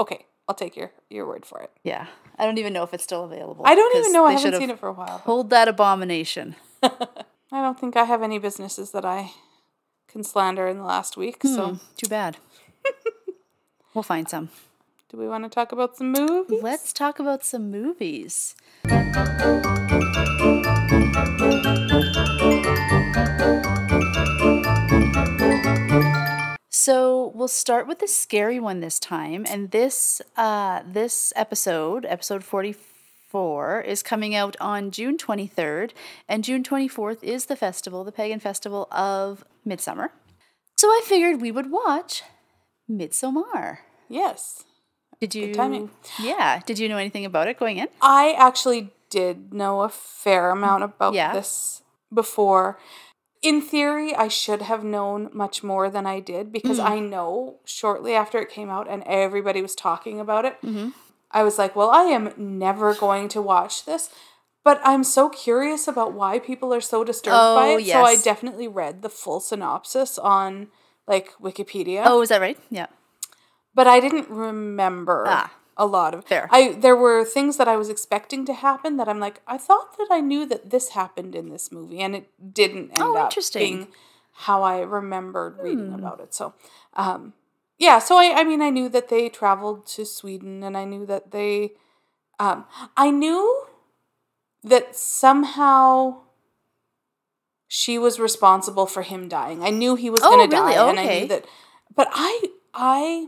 Okay, 0.00 0.24
I'll 0.48 0.54
take 0.54 0.74
your 0.74 0.90
your 1.10 1.26
word 1.28 1.46
for 1.46 1.60
it. 1.60 1.70
Yeah, 1.84 2.06
I 2.38 2.44
don't 2.46 2.58
even 2.58 2.72
know 2.72 2.82
if 2.82 2.92
it's 2.94 3.04
still 3.04 3.24
available. 3.24 3.64
I 3.66 3.74
don't 3.74 3.96
even 3.96 4.12
know. 4.12 4.24
I 4.24 4.32
haven't 4.32 4.58
seen 4.58 4.70
it 4.70 4.78
for 4.78 4.88
a 4.88 4.92
while. 4.92 5.18
Hold 5.18 5.50
that 5.50 5.68
abomination. 5.68 6.56
I 6.82 7.60
don't 7.62 7.78
think 7.78 7.96
I 7.96 8.04
have 8.04 8.22
any 8.22 8.38
businesses 8.38 8.90
that 8.92 9.04
I 9.04 9.32
can 10.08 10.24
slander 10.24 10.66
in 10.66 10.78
the 10.78 10.84
last 10.84 11.16
week. 11.16 11.42
So, 11.44 11.68
Hmm, 11.70 11.74
too 11.96 12.08
bad. 12.08 12.38
we'll 13.94 14.02
find 14.02 14.28
some. 14.28 14.48
do 15.10 15.16
we 15.18 15.28
want 15.28 15.44
to 15.44 15.50
talk 15.50 15.72
about 15.72 15.96
some 15.96 16.12
movies? 16.12 16.62
Let's 16.62 16.92
talk 16.92 17.18
about 17.18 17.44
some 17.44 17.70
movies. 17.70 18.54
So 26.84 27.30
we'll 27.32 27.46
start 27.46 27.86
with 27.86 28.00
the 28.00 28.08
scary 28.08 28.58
one 28.58 28.80
this 28.80 28.98
time, 28.98 29.46
and 29.48 29.70
this 29.70 30.20
uh, 30.36 30.82
this 30.84 31.32
episode, 31.36 32.04
episode 32.04 32.42
forty 32.42 32.74
four, 33.28 33.80
is 33.82 34.02
coming 34.02 34.34
out 34.34 34.56
on 34.60 34.90
June 34.90 35.16
twenty 35.16 35.46
third, 35.46 35.94
and 36.28 36.42
June 36.42 36.64
twenty 36.64 36.88
fourth 36.88 37.22
is 37.22 37.46
the 37.46 37.54
festival, 37.54 38.02
the 38.02 38.10
pagan 38.10 38.40
festival 38.40 38.88
of 38.90 39.44
Midsummer. 39.64 40.10
So 40.76 40.88
I 40.88 41.02
figured 41.04 41.40
we 41.40 41.52
would 41.52 41.70
watch 41.70 42.24
Midsommar. 42.90 43.78
Yes. 44.08 44.64
Did 45.20 45.36
you? 45.36 45.54
timing. 45.54 45.90
Yeah. 46.20 46.62
Did 46.66 46.80
you 46.80 46.88
know 46.88 46.96
anything 46.98 47.24
about 47.24 47.46
it 47.46 47.60
going 47.60 47.76
in? 47.76 47.86
I 48.00 48.34
actually 48.36 48.90
did 49.08 49.54
know 49.54 49.82
a 49.82 49.88
fair 49.88 50.50
amount 50.50 50.82
about 50.82 51.14
Yeah. 51.14 51.32
this 51.32 51.82
before. 52.12 52.76
In 53.42 53.60
theory, 53.60 54.14
I 54.14 54.28
should 54.28 54.62
have 54.62 54.84
known 54.84 55.28
much 55.32 55.62
more 55.64 55.90
than 55.90 56.06
I 56.06 56.20
did 56.20 56.52
because 56.52 56.78
Mm. 56.78 56.84
I 56.90 56.98
know 57.00 57.56
shortly 57.64 58.14
after 58.14 58.38
it 58.38 58.48
came 58.50 58.70
out 58.70 58.88
and 58.88 59.02
everybody 59.04 59.60
was 59.62 59.74
talking 59.74 60.20
about 60.20 60.44
it, 60.44 60.60
Mm-hmm. 60.62 60.90
I 61.34 61.42
was 61.42 61.58
like, 61.58 61.74
well, 61.74 61.90
I 61.90 62.02
am 62.04 62.32
never 62.36 62.94
going 62.94 63.28
to 63.30 63.40
watch 63.42 63.84
this. 63.86 64.10
But 64.64 64.80
I'm 64.84 65.02
so 65.02 65.28
curious 65.28 65.88
about 65.88 66.12
why 66.12 66.38
people 66.38 66.72
are 66.72 66.80
so 66.80 67.02
disturbed 67.04 67.34
by 67.34 67.70
Oh, 67.70 67.78
it. 67.78 67.86
So 67.86 68.02
I 68.02 68.14
definitely 68.16 68.68
read 68.68 69.02
the 69.02 69.08
full 69.08 69.40
synopsis 69.40 70.18
on 70.18 70.68
like 71.08 71.32
Wikipedia. 71.42 72.02
Oh, 72.06 72.20
is 72.22 72.28
that 72.28 72.40
right? 72.40 72.58
Yeah. 72.70 72.86
but 73.74 73.86
I 73.88 73.98
didn't 73.98 74.28
remember 74.28 75.24
Ah. 75.26 75.50
A 75.82 75.86
lot 75.86 76.14
of 76.14 76.20
there. 76.32 76.46
I 76.58 76.72
there 76.84 76.96
were 77.04 77.24
things 77.36 77.56
that 77.58 77.68
I 77.74 77.76
was 77.82 77.88
expecting 77.94 78.42
to 78.50 78.54
happen 78.66 78.96
that 78.98 79.08
I'm 79.10 79.20
like 79.26 79.38
I 79.46 79.58
thought 79.68 79.90
that 79.98 80.08
I 80.10 80.20
knew 80.30 80.42
that 80.52 80.70
this 80.74 80.86
happened 81.00 81.34
in 81.40 81.46
this 81.50 81.66
movie 81.76 82.00
and 82.04 82.14
it 82.18 82.26
didn't 82.60 82.90
end 82.92 83.02
Oh, 83.02 83.16
up 83.18 83.30
interesting. 83.30 83.62
being 83.76 83.88
how 84.46 84.62
I 84.62 84.80
remembered 84.80 85.54
reading 85.66 85.92
about 85.92 86.18
it. 86.24 86.32
So, 86.34 86.54
um, 86.94 87.34
yeah. 87.78 87.98
So 87.98 88.16
I, 88.16 88.26
I 88.40 88.44
mean, 88.44 88.62
I 88.62 88.70
knew 88.70 88.88
that 88.88 89.08
they 89.08 89.28
traveled 89.28 89.86
to 89.94 90.04
Sweden, 90.06 90.62
and 90.62 90.74
I 90.76 90.84
knew 90.92 91.04
that 91.06 91.32
they, 91.32 91.72
um, 92.38 92.64
I 92.96 93.10
knew 93.10 93.66
that 94.64 94.96
somehow 94.96 96.22
she 97.68 97.98
was 97.98 98.18
responsible 98.18 98.86
for 98.86 99.02
him 99.02 99.28
dying. 99.28 99.62
I 99.62 99.70
knew 99.70 99.96
he 99.96 100.10
was 100.10 100.22
Oh, 100.24 100.30
going 100.30 100.48
to 100.50 100.56
really? 100.56 100.74
die, 100.74 100.88
and 100.90 100.98
I 101.00 101.18
knew 101.20 101.26
that. 101.28 101.44
But 101.94 102.08
I, 102.12 102.32
I, 102.72 103.26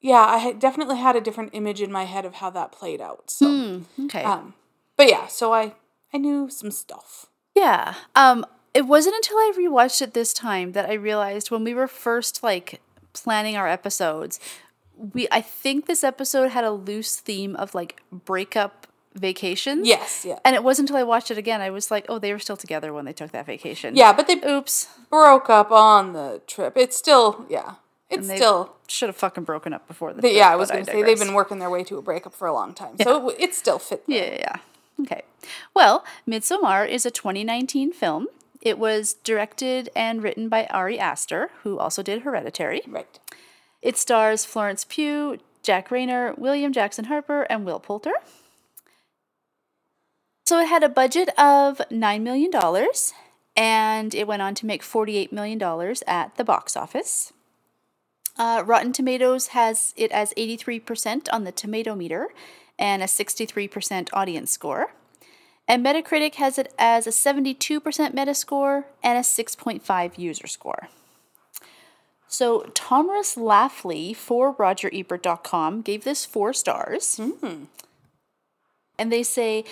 yeah, 0.00 0.24
I 0.24 0.38
had 0.38 0.58
definitely 0.58 0.96
had 0.98 1.16
a 1.16 1.20
different 1.20 1.50
image 1.52 1.80
in 1.80 1.92
my 1.92 2.04
head 2.04 2.24
of 2.24 2.34
how 2.36 2.50
that 2.50 2.72
played 2.72 3.00
out. 3.00 3.30
So, 3.30 3.46
Hmm, 3.48 4.04
okay. 4.06 4.22
um, 4.24 4.54
but 4.96 5.08
yeah, 5.08 5.26
so 5.26 5.52
I, 5.52 5.74
I 6.12 6.18
knew 6.18 6.48
some 6.50 6.70
stuff. 6.70 7.26
Yeah. 7.54 7.94
Um 8.14 8.44
it 8.72 8.86
wasn't 8.86 9.16
until 9.16 9.36
I 9.36 9.52
rewatched 9.58 10.00
it 10.00 10.14
this 10.14 10.32
time 10.32 10.72
that 10.72 10.88
I 10.88 10.92
realized 10.94 11.50
when 11.50 11.64
we 11.64 11.74
were 11.74 11.88
first 11.88 12.42
like 12.42 12.80
planning 13.12 13.56
our 13.56 13.66
episodes, 13.68 14.38
we 14.96 15.26
I 15.32 15.40
think 15.40 15.86
this 15.86 16.04
episode 16.04 16.50
had 16.50 16.64
a 16.64 16.70
loose 16.70 17.16
theme 17.16 17.56
of 17.56 17.74
like 17.74 18.00
breakup 18.12 18.86
vacations. 19.14 19.88
Yes, 19.88 20.24
yeah, 20.24 20.38
And 20.44 20.54
it 20.54 20.62
wasn't 20.62 20.88
until 20.88 21.00
I 21.00 21.02
watched 21.02 21.30
it 21.32 21.38
again 21.38 21.60
I 21.60 21.70
was 21.70 21.90
like, 21.90 22.06
"Oh, 22.08 22.18
they 22.20 22.32
were 22.32 22.38
still 22.38 22.56
together 22.56 22.92
when 22.92 23.04
they 23.06 23.12
took 23.12 23.32
that 23.32 23.44
vacation." 23.46 23.96
yeah, 23.96 24.12
but 24.12 24.28
they 24.28 24.36
Oops. 24.48 24.88
broke 25.10 25.50
up 25.50 25.72
on 25.72 26.12
the 26.12 26.40
trip. 26.46 26.74
It's 26.76 26.96
still, 26.96 27.44
yeah, 27.50 27.74
it's 28.10 28.26
still. 28.26 28.74
should 28.88 29.08
have 29.08 29.16
fucking 29.16 29.44
broken 29.44 29.72
up 29.72 29.86
before 29.86 30.12
the 30.12 30.28
yeah, 30.28 30.50
I 30.50 30.56
was 30.56 30.70
going 30.70 30.84
to 30.84 30.90
say 30.90 31.02
they've 31.02 31.18
been 31.18 31.34
working 31.34 31.58
their 31.58 31.70
way 31.70 31.84
to 31.84 31.98
a 31.98 32.02
breakup 32.02 32.34
for 32.34 32.46
a 32.46 32.52
long 32.52 32.74
time, 32.74 32.96
so 33.02 33.30
it, 33.30 33.36
it 33.40 33.54
still 33.54 33.78
fit. 33.78 34.06
there. 34.06 34.16
Yeah, 34.16 34.32
yeah, 34.32 34.38
yeah. 34.38 34.56
Okay. 35.02 35.22
Well, 35.74 36.04
Midsommar 36.28 36.88
is 36.88 37.06
a 37.06 37.10
2019 37.10 37.92
film. 37.92 38.26
It 38.60 38.78
was 38.78 39.14
directed 39.14 39.88
and 39.96 40.22
written 40.22 40.48
by 40.48 40.66
Ari 40.66 40.98
Aster, 40.98 41.50
who 41.62 41.78
also 41.78 42.02
did 42.02 42.22
Hereditary. 42.22 42.82
Right. 42.86 43.18
It 43.80 43.96
stars 43.96 44.44
Florence 44.44 44.84
Pugh, 44.86 45.38
Jack 45.62 45.88
Reynor, 45.88 46.36
William 46.36 46.72
Jackson 46.72 47.06
Harper, 47.06 47.42
and 47.48 47.64
Will 47.64 47.80
Poulter. 47.80 48.12
So 50.44 50.58
it 50.58 50.66
had 50.66 50.82
a 50.82 50.88
budget 50.88 51.28
of 51.38 51.80
$9 51.90 52.22
million, 52.22 52.50
and 53.56 54.14
it 54.14 54.26
went 54.26 54.42
on 54.42 54.54
to 54.56 54.66
make 54.66 54.82
$48 54.82 55.32
million 55.32 55.62
at 56.06 56.36
the 56.36 56.44
box 56.44 56.76
office. 56.76 57.32
Uh, 58.38 58.62
Rotten 58.64 58.92
Tomatoes 58.92 59.48
has 59.48 59.92
it 59.96 60.10
as 60.12 60.32
83% 60.34 61.28
on 61.32 61.44
the 61.44 61.52
tomato 61.52 61.94
meter 61.94 62.28
and 62.78 63.02
a 63.02 63.06
63% 63.06 64.08
audience 64.12 64.50
score. 64.50 64.92
And 65.68 65.84
Metacritic 65.84 66.36
has 66.36 66.58
it 66.58 66.72
as 66.78 67.06
a 67.06 67.10
72% 67.10 67.56
Metascore 68.12 68.84
and 69.02 69.18
a 69.18 69.20
6.5 69.20 70.18
user 70.18 70.46
score. 70.46 70.88
So 72.26 72.62
Thomas 72.74 73.34
Laffly 73.34 74.14
for 74.16 74.54
RogerEbert.com 74.54 75.82
gave 75.82 76.04
this 76.04 76.24
four 76.24 76.52
stars. 76.52 77.20
And 78.98 79.12
they 79.12 79.22
say, 79.22 79.64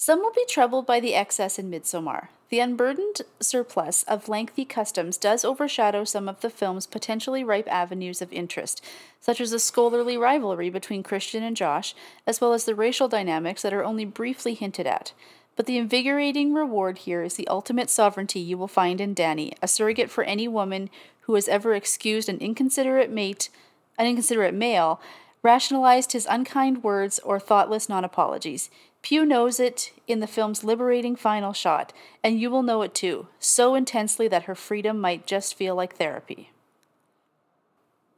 some 0.00 0.20
will 0.20 0.32
be 0.32 0.46
troubled 0.48 0.86
by 0.86 0.98
the 0.98 1.14
excess 1.14 1.58
in 1.58 1.70
Midsommar. 1.70 2.28
The 2.48 2.58
unburdened 2.58 3.20
surplus 3.38 4.02
of 4.04 4.30
lengthy 4.30 4.64
customs 4.64 5.18
does 5.18 5.44
overshadow 5.44 6.04
some 6.04 6.26
of 6.26 6.40
the 6.40 6.48
film's 6.48 6.86
potentially 6.86 7.44
ripe 7.44 7.70
avenues 7.70 8.22
of 8.22 8.32
interest, 8.32 8.82
such 9.20 9.42
as 9.42 9.50
the 9.50 9.58
scholarly 9.58 10.16
rivalry 10.16 10.70
between 10.70 11.02
Christian 11.02 11.42
and 11.42 11.54
Josh, 11.54 11.94
as 12.26 12.40
well 12.40 12.54
as 12.54 12.64
the 12.64 12.74
racial 12.74 13.08
dynamics 13.08 13.60
that 13.60 13.74
are 13.74 13.84
only 13.84 14.06
briefly 14.06 14.54
hinted 14.54 14.86
at. 14.86 15.12
But 15.54 15.66
the 15.66 15.76
invigorating 15.76 16.54
reward 16.54 17.00
here 17.00 17.22
is 17.22 17.34
the 17.34 17.48
ultimate 17.48 17.90
sovereignty 17.90 18.40
you 18.40 18.56
will 18.56 18.68
find 18.68 19.02
in 19.02 19.12
Danny, 19.12 19.52
a 19.60 19.68
surrogate 19.68 20.08
for 20.08 20.24
any 20.24 20.48
woman 20.48 20.88
who 21.24 21.34
has 21.34 21.46
ever 21.46 21.74
excused 21.74 22.30
an 22.30 22.38
inconsiderate 22.38 23.10
mate, 23.10 23.50
an 23.98 24.06
inconsiderate 24.06 24.54
male, 24.54 24.98
rationalized 25.42 26.12
his 26.12 26.26
unkind 26.30 26.82
words 26.82 27.18
or 27.18 27.38
thoughtless 27.38 27.88
non 27.90 28.02
apologies. 28.02 28.70
Pugh 29.02 29.24
knows 29.24 29.58
it 29.58 29.92
in 30.06 30.20
the 30.20 30.26
film's 30.26 30.62
liberating 30.62 31.16
final 31.16 31.52
shot, 31.52 31.92
and 32.22 32.38
you 32.40 32.50
will 32.50 32.62
know 32.62 32.82
it 32.82 32.94
too, 32.94 33.28
so 33.38 33.74
intensely 33.74 34.28
that 34.28 34.42
her 34.44 34.54
freedom 34.54 35.00
might 35.00 35.26
just 35.26 35.54
feel 35.54 35.74
like 35.74 35.96
therapy. 35.96 36.50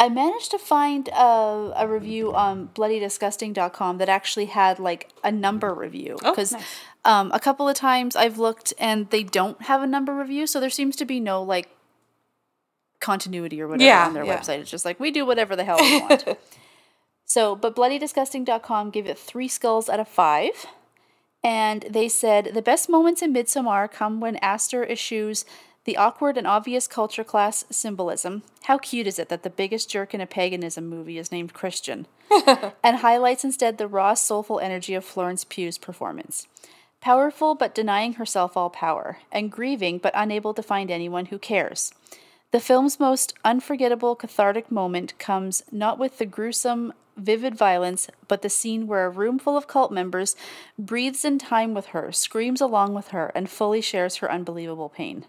I 0.00 0.08
managed 0.08 0.50
to 0.50 0.58
find 0.58 1.06
a, 1.08 1.72
a 1.76 1.86
review 1.86 2.34
on 2.34 2.70
bloodydisgusting.com 2.74 3.98
that 3.98 4.08
actually 4.08 4.46
had 4.46 4.80
like 4.80 5.10
a 5.22 5.30
number 5.30 5.72
review. 5.72 6.18
Oh, 6.24 6.30
Because 6.32 6.50
nice. 6.52 6.64
um, 7.04 7.30
a 7.32 7.38
couple 7.38 7.68
of 7.68 7.76
times 7.76 8.16
I've 8.16 8.36
looked 8.38 8.74
and 8.78 9.08
they 9.10 9.22
don't 9.22 9.62
have 9.62 9.80
a 9.82 9.86
number 9.86 10.12
review, 10.12 10.48
so 10.48 10.58
there 10.58 10.70
seems 10.70 10.96
to 10.96 11.04
be 11.04 11.20
no 11.20 11.40
like 11.40 11.68
continuity 12.98 13.60
or 13.62 13.68
whatever 13.68 13.84
Yeah, 13.86 14.06
on 14.06 14.14
their 14.14 14.24
yeah. 14.24 14.36
website. 14.40 14.58
It's 14.58 14.70
just 14.70 14.84
like 14.84 14.98
we 14.98 15.12
do 15.12 15.24
whatever 15.24 15.54
the 15.54 15.62
hell 15.64 15.76
we 15.80 16.00
want. 16.00 16.24
So, 17.32 17.56
but 17.56 17.74
bloodydisgusting.com 17.74 18.90
gave 18.90 19.06
it 19.06 19.18
three 19.18 19.48
skulls 19.48 19.88
out 19.88 19.98
of 19.98 20.06
five. 20.06 20.66
And 21.42 21.82
they 21.88 22.06
said 22.06 22.50
the 22.52 22.60
best 22.60 22.90
moments 22.90 23.22
in 23.22 23.32
Midsommar 23.32 23.90
come 23.90 24.20
when 24.20 24.36
Aster 24.42 24.84
eschews 24.84 25.46
the 25.86 25.96
awkward 25.96 26.36
and 26.36 26.46
obvious 26.46 26.86
culture 26.86 27.24
class 27.24 27.64
symbolism. 27.70 28.42
How 28.64 28.76
cute 28.76 29.06
is 29.06 29.18
it 29.18 29.30
that 29.30 29.44
the 29.44 29.48
biggest 29.48 29.88
jerk 29.88 30.12
in 30.12 30.20
a 30.20 30.26
paganism 30.26 30.90
movie 30.90 31.16
is 31.16 31.32
named 31.32 31.54
Christian? 31.54 32.06
and 32.84 32.98
highlights 32.98 33.44
instead 33.44 33.78
the 33.78 33.88
raw, 33.88 34.12
soulful 34.12 34.60
energy 34.60 34.92
of 34.92 35.02
Florence 35.02 35.42
Pugh's 35.42 35.78
performance. 35.78 36.46
Powerful 37.00 37.54
but 37.54 37.74
denying 37.74 38.12
herself 38.12 38.58
all 38.58 38.68
power, 38.68 39.20
and 39.32 39.50
grieving 39.50 39.96
but 39.96 40.12
unable 40.14 40.52
to 40.52 40.62
find 40.62 40.90
anyone 40.90 41.24
who 41.24 41.38
cares. 41.38 41.94
The 42.50 42.60
film's 42.60 43.00
most 43.00 43.32
unforgettable 43.42 44.16
cathartic 44.16 44.70
moment 44.70 45.18
comes 45.18 45.62
not 45.72 45.98
with 45.98 46.18
the 46.18 46.26
gruesome, 46.26 46.92
vivid 47.16 47.54
violence, 47.54 48.08
but 48.28 48.42
the 48.42 48.50
scene 48.50 48.86
where 48.86 49.06
a 49.06 49.10
room 49.10 49.38
full 49.38 49.56
of 49.56 49.66
cult 49.66 49.92
members 49.92 50.36
breathes 50.78 51.24
in 51.24 51.38
time 51.38 51.74
with 51.74 51.86
her, 51.86 52.12
screams 52.12 52.60
along 52.60 52.94
with 52.94 53.08
her, 53.08 53.30
and 53.34 53.50
fully 53.50 53.80
shares 53.80 54.16
her 54.16 54.30
unbelievable 54.30 54.88
pain. 54.88 55.26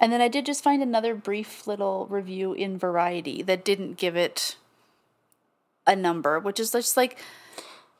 And 0.00 0.12
then 0.12 0.20
I 0.20 0.28
did 0.28 0.46
just 0.46 0.62
find 0.62 0.82
another 0.82 1.14
brief 1.14 1.66
little 1.66 2.06
review 2.08 2.52
in 2.52 2.78
Variety 2.78 3.42
that 3.42 3.64
didn't 3.64 3.96
give 3.96 4.16
it 4.16 4.56
a 5.86 5.96
number, 5.96 6.38
which 6.38 6.60
is 6.60 6.70
just 6.70 6.96
like, 6.96 7.18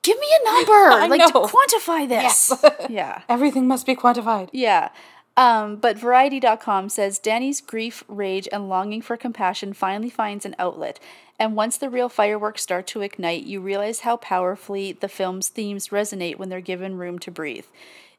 give 0.02 0.18
me 0.18 0.26
a 0.40 0.44
number, 0.44 0.72
I 0.72 1.06
like 1.08 1.18
know. 1.18 1.46
to 1.46 1.52
quantify 1.52 2.08
this. 2.08 2.52
yeah. 2.90 3.22
Everything 3.28 3.66
must 3.66 3.86
be 3.86 3.96
quantified. 3.96 4.48
Yeah. 4.52 4.90
Um, 5.36 5.76
but 5.76 5.96
Variety.com 5.96 6.88
says 6.88 7.18
Danny's 7.18 7.60
grief, 7.60 8.02
rage, 8.08 8.48
and 8.50 8.68
longing 8.68 9.02
for 9.02 9.16
compassion 9.16 9.72
finally 9.72 10.10
finds 10.10 10.44
an 10.44 10.56
outlet. 10.58 10.98
And 11.38 11.54
once 11.54 11.76
the 11.78 11.90
real 11.90 12.08
fireworks 12.08 12.62
start 12.62 12.86
to 12.88 13.00
ignite, 13.00 13.44
you 13.44 13.60
realize 13.60 14.00
how 14.00 14.16
powerfully 14.16 14.92
the 14.92 15.08
film's 15.08 15.48
themes 15.48 15.88
resonate 15.88 16.36
when 16.36 16.48
they're 16.48 16.60
given 16.60 16.98
room 16.98 17.18
to 17.20 17.30
breathe. 17.30 17.66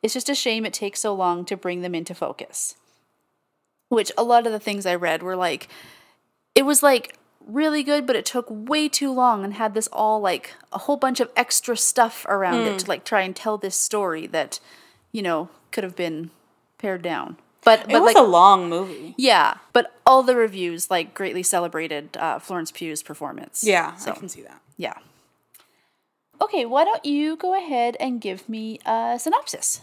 It's 0.02 0.14
just 0.14 0.30
a 0.30 0.36
shame 0.36 0.66
it 0.66 0.74
takes 0.74 1.02
so 1.02 1.14
long 1.14 1.44
to 1.46 1.58
bring 1.58 1.82
them 1.82 1.94
into 1.94 2.16
focus. 2.16 2.76
Which 3.90 4.12
a 4.18 4.24
lot 4.24 4.46
of 4.46 4.54
the 4.54 4.60
things 4.60 4.86
I 4.86 4.96
read 4.96 5.22
were 5.22 5.36
like, 5.36 5.68
it 6.56 6.64
was 6.64 6.82
like 6.82 7.18
really 7.46 7.84
good, 7.84 8.06
but 8.08 8.16
it 8.16 8.26
took 8.26 8.48
way 8.50 8.88
too 8.88 9.12
long 9.12 9.44
and 9.44 9.56
had 9.56 9.74
this 9.74 9.88
all 9.92 10.22
like 10.22 10.54
a 10.72 10.78
whole 10.78 10.98
bunch 10.98 11.20
of 11.20 11.32
extra 11.36 11.76
stuff 11.76 12.26
around 12.30 12.62
it 12.62 12.72
hmm. 12.72 12.78
to 12.78 12.88
like 12.88 13.04
try 13.04 13.22
and 13.22 13.36
tell 13.36 13.58
this 13.58 13.76
story 13.76 14.28
that, 14.28 14.62
you 15.12 15.22
know, 15.22 15.50
could 15.72 15.84
have 15.84 15.96
been 15.96 16.32
pared 16.78 17.02
down. 17.02 17.38
But 17.66 17.82
It 17.92 18.00
was 18.00 18.14
like 18.14 18.18
a 18.18 18.28
long 18.28 18.70
movie. 18.70 19.14
yeah, 19.18 19.58
but 19.74 19.94
all 20.06 20.24
the 20.24 20.36
reviews 20.36 20.90
like 20.90 21.14
greatly 21.14 21.44
celebrated 21.44 22.16
uh, 22.18 22.40
Florence 22.40 22.72
Pugh's 22.72 23.04
performance. 23.04 23.64
Yeah, 23.66 23.96
so 23.96 24.12
I 24.12 24.16
can 24.16 24.30
see 24.30 24.42
that. 24.44 24.62
yeah. 24.78 24.94
Okay, 26.42 26.66
why 26.66 26.86
don't 26.86 27.04
you 27.04 27.36
go 27.36 27.54
ahead 27.58 27.98
and 28.00 28.22
give 28.22 28.48
me 28.48 28.80
a 28.86 29.18
synopsis? 29.20 29.82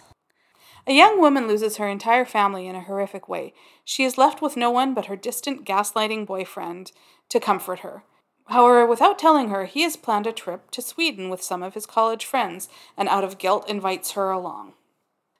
A 0.86 0.92
young 0.92 1.20
woman 1.20 1.46
loses 1.48 1.76
her 1.76 1.86
entire 1.88 2.24
family 2.24 2.66
in 2.66 2.74
a 2.74 2.80
horrific 2.80 3.28
way. 3.28 3.52
She 3.84 4.04
is 4.04 4.16
left 4.16 4.40
with 4.40 4.56
no 4.56 4.70
one 4.70 4.94
but 4.94 5.06
her 5.06 5.16
distant 5.16 5.66
gaslighting 5.66 6.26
boyfriend 6.26 6.92
to 7.28 7.40
comfort 7.40 7.80
her. 7.80 8.04
However, 8.46 8.86
without 8.86 9.18
telling 9.18 9.48
her, 9.50 9.64
he 9.66 9.82
has 9.82 9.96
planned 9.96 10.26
a 10.26 10.32
trip 10.32 10.70
to 10.70 10.80
Sweden 10.80 11.28
with 11.28 11.42
some 11.42 11.62
of 11.62 11.74
his 11.74 11.84
college 11.84 12.24
friends 12.24 12.68
and 12.96 13.08
out 13.08 13.24
of 13.24 13.36
guilt 13.38 13.68
invites 13.68 14.12
her 14.12 14.30
along. 14.30 14.74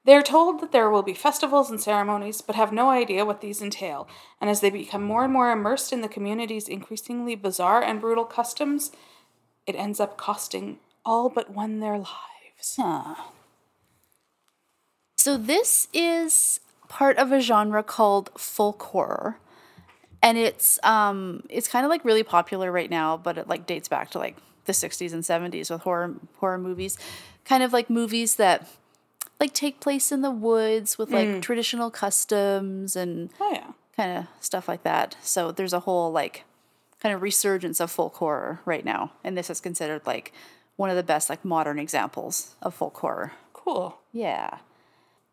They 0.07 0.15
are 0.15 0.23
told 0.23 0.61
that 0.61 0.71
there 0.71 0.89
will 0.89 1.03
be 1.03 1.15
festivals 1.15 1.69
and 1.69 1.81
ceremonies, 1.81 2.41
but 2.41 2.55
have 2.55 2.73
no 2.73 2.91
idea 2.91 3.25
what 3.25 3.41
these 3.41 3.61
entail, 3.61 4.07
and 4.41 4.49
as 4.49 4.61
they 4.61 4.71
become 4.71 5.03
more 5.03 5.25
and 5.25 5.33
more 5.33 5.51
immersed 5.51 5.93
in 5.93 6.01
the 6.01 6.09
community's 6.09 6.69
increasingly 6.69 7.35
bizarre 7.35 7.83
and 7.83 8.01
brutal 8.01 8.25
customs, 8.25 8.93
it 9.67 9.75
ends 9.75 9.99
up 9.99 10.17
costing 10.17 10.79
all 11.05 11.29
but 11.29 11.51
one 11.51 11.81
their 11.81 11.99
lives. 11.99 12.79
So 15.17 15.37
this 15.37 15.89
is 15.93 16.61
part 16.89 17.17
of 17.19 17.33
a 17.33 17.41
genre 17.41 17.83
called 17.83 18.31
folk 18.39 18.81
horror. 18.81 19.39
And 20.23 20.39
it's 20.39 20.79
um 20.85 21.43
it's 21.49 21.67
kind 21.67 21.85
of 21.85 21.91
like 21.91 22.05
really 22.05 22.23
popular 22.23 22.71
right 22.71 22.91
now, 22.91 23.17
but 23.17 23.39
it 23.39 23.49
like 23.49 23.67
dates 23.67 23.89
back 23.89 24.11
to 24.13 24.19
like 24.19 24.37
the 24.67 24.73
60s 24.73 25.13
and 25.13 25.25
70s 25.25 25.69
with 25.69 25.81
horror 25.81 26.15
horror 26.37 26.59
movies. 26.59 26.97
Kind 27.45 27.65
of 27.65 27.73
like 27.73 27.91
movies 27.91 28.37
that 28.37 28.69
like 29.41 29.53
take 29.53 29.81
place 29.81 30.11
in 30.13 30.23
the 30.23 30.31
woods 30.31 30.99
with 30.99 31.11
like 31.11 31.43
traditional 31.43 31.91
customs 31.91 32.97
and 32.97 33.31
Oh 33.41 33.53
yeah. 33.53 33.73
kind 33.97 34.19
of 34.19 34.27
stuff 34.41 34.69
like 34.69 34.83
that. 34.85 35.17
So 35.23 35.53
there's 35.53 35.73
a 35.73 35.81
whole 35.81 36.11
like 36.13 36.45
kind 37.03 37.15
of 37.15 37.23
resurgence 37.23 37.81
of 37.81 37.91
folk 37.91 38.15
horror 38.17 38.61
right 38.65 38.85
now, 38.85 39.13
and 39.23 39.37
this 39.37 39.51
is 39.51 39.61
considered 39.61 40.03
like 40.07 40.33
one 40.77 40.91
of 40.91 40.97
the 40.97 41.03
best 41.03 41.29
like 41.31 41.45
modern 41.45 41.79
examples 41.79 42.55
of 42.63 42.75
folk 42.75 42.97
horror. 42.99 43.33
Cool. 43.53 43.99
Yeah. 44.13 44.59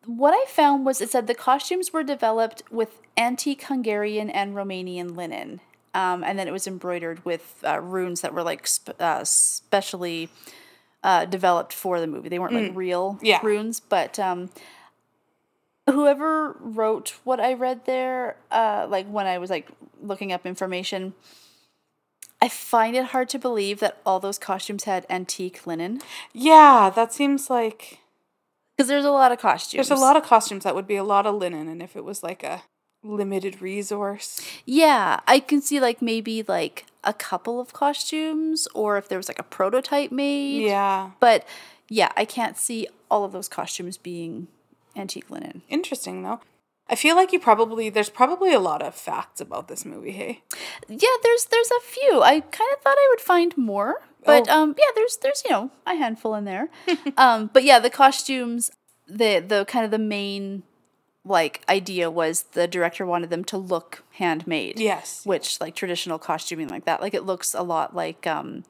What 0.06 0.32
I 0.34 0.44
found 0.50 0.84
was 0.84 1.00
it 1.00 1.10
said 1.10 1.26
the 1.26 1.34
costumes 1.34 1.92
were 1.92 2.02
developed 2.02 2.62
with 2.70 2.90
antique 3.16 3.62
Hungarian 3.64 4.28
and 4.28 4.54
Romanian 4.54 5.16
linen. 5.16 5.60
Um, 5.94 6.24
and 6.24 6.38
then 6.38 6.48
it 6.48 6.50
was 6.52 6.66
embroidered 6.66 7.24
with 7.24 7.62
uh, 7.64 7.80
runes 7.80 8.20
that 8.20 8.34
were 8.34 8.42
like 8.42 8.66
sp- 8.66 8.98
uh, 9.00 9.24
specially 9.24 10.28
uh, 11.04 11.24
developed 11.26 11.72
for 11.72 12.00
the 12.00 12.06
movie. 12.08 12.28
They 12.28 12.38
weren't 12.40 12.54
like 12.54 12.74
real 12.74 13.18
Yeah. 13.22 13.38
runes, 13.42 13.78
but 13.78 14.18
um, 14.18 14.50
whoever 15.88 16.56
wrote 16.60 17.14
what 17.24 17.38
I 17.40 17.54
read 17.54 17.84
there, 17.84 18.36
uh, 18.50 18.86
like 18.88 19.06
when 19.06 19.26
I 19.26 19.38
was 19.38 19.50
like 19.50 19.68
looking 20.02 20.32
up 20.32 20.46
information, 20.46 21.14
I 22.40 22.48
find 22.48 22.96
it 22.96 23.06
hard 23.06 23.28
to 23.30 23.38
believe 23.38 23.80
that 23.80 23.98
all 24.04 24.18
those 24.20 24.38
costumes 24.38 24.84
had 24.84 25.06
antique 25.08 25.66
linen 25.66 26.00
Yeah, 26.32 26.90
that 26.94 27.12
seems 27.12 27.48
like 27.50 28.00
because 28.76 28.88
there's 28.88 29.04
a 29.04 29.10
lot 29.10 29.30
of 29.30 29.38
costumes. 29.38 29.88
there's 29.88 29.98
a 29.98 30.02
lot 30.02 30.16
of 30.16 30.24
costumes 30.24 30.64
that 30.64 30.74
would 30.74 30.86
be 30.86 30.96
a 30.96 31.04
lot 31.04 31.26
of 31.26 31.34
linen, 31.36 31.68
and 31.68 31.82
if 31.82 31.96
it 31.96 32.04
was 32.04 32.22
like 32.22 32.42
a 32.42 32.62
limited 33.04 33.60
resource, 33.62 34.40
Yeah, 34.64 35.20
I 35.28 35.38
can 35.40 35.60
see 35.60 35.78
like 35.80 36.00
maybe 36.02 36.42
like 36.42 36.86
a 37.04 37.12
couple 37.12 37.60
of 37.60 37.72
costumes 37.72 38.66
or 38.74 38.96
if 38.96 39.08
there 39.08 39.18
was 39.18 39.28
like 39.28 39.38
a 39.38 39.42
prototype 39.44 40.10
made. 40.10 40.62
yeah, 40.62 41.10
But 41.20 41.46
yeah, 41.88 42.10
I 42.16 42.24
can't 42.24 42.56
see 42.56 42.88
all 43.10 43.24
of 43.24 43.32
those 43.32 43.48
costumes 43.48 43.96
being 43.98 44.48
antique 44.96 45.30
linen. 45.30 45.62
interesting 45.68 46.22
though. 46.22 46.40
I 46.88 46.96
feel 46.96 47.16
like 47.16 47.32
you 47.32 47.40
probably 47.40 47.88
there's 47.90 48.10
probably 48.10 48.52
a 48.52 48.60
lot 48.60 48.82
of 48.82 48.94
facts 48.94 49.40
about 49.40 49.68
this 49.68 49.84
movie. 49.86 50.12
Hey, 50.12 50.42
Yeah, 50.88 51.16
there's 51.22 51.46
there's 51.46 51.70
a 51.70 51.80
few. 51.80 52.22
I 52.22 52.40
kind 52.40 52.70
of 52.74 52.80
thought 52.82 52.96
I 52.98 53.06
would 53.10 53.20
find 53.22 53.56
more, 53.56 54.02
but 54.24 54.46
Oh. 54.50 54.62
um 54.62 54.74
yeah, 54.78 54.90
there's 54.94 55.16
there's 55.18 55.42
you 55.44 55.50
know, 55.50 55.70
a 55.86 55.94
handful 55.94 56.34
in 56.34 56.44
there. 56.44 56.68
um 57.16 57.50
but 57.52 57.64
yeah, 57.64 57.78
the 57.78 57.90
costumes 57.90 58.70
the 59.06 59.38
the 59.46 59.64
kind 59.66 59.84
of 59.84 59.90
the 59.90 59.98
main 59.98 60.62
like 61.24 61.62
idea 61.68 62.10
was 62.10 62.42
the 62.52 62.68
director 62.68 63.06
wanted 63.06 63.30
them 63.30 63.44
to 63.44 63.56
look 63.56 64.02
handmade. 64.12 64.78
yes, 64.78 65.24
which 65.24 65.60
like 65.60 65.74
traditional 65.74 66.18
costuming 66.18 66.68
like 66.68 66.84
that 66.84 67.00
like 67.00 67.14
it 67.14 67.24
looks 67.24 67.54
a 67.54 67.62
lot 67.62 67.94
like 67.96 68.26
um 68.26 68.64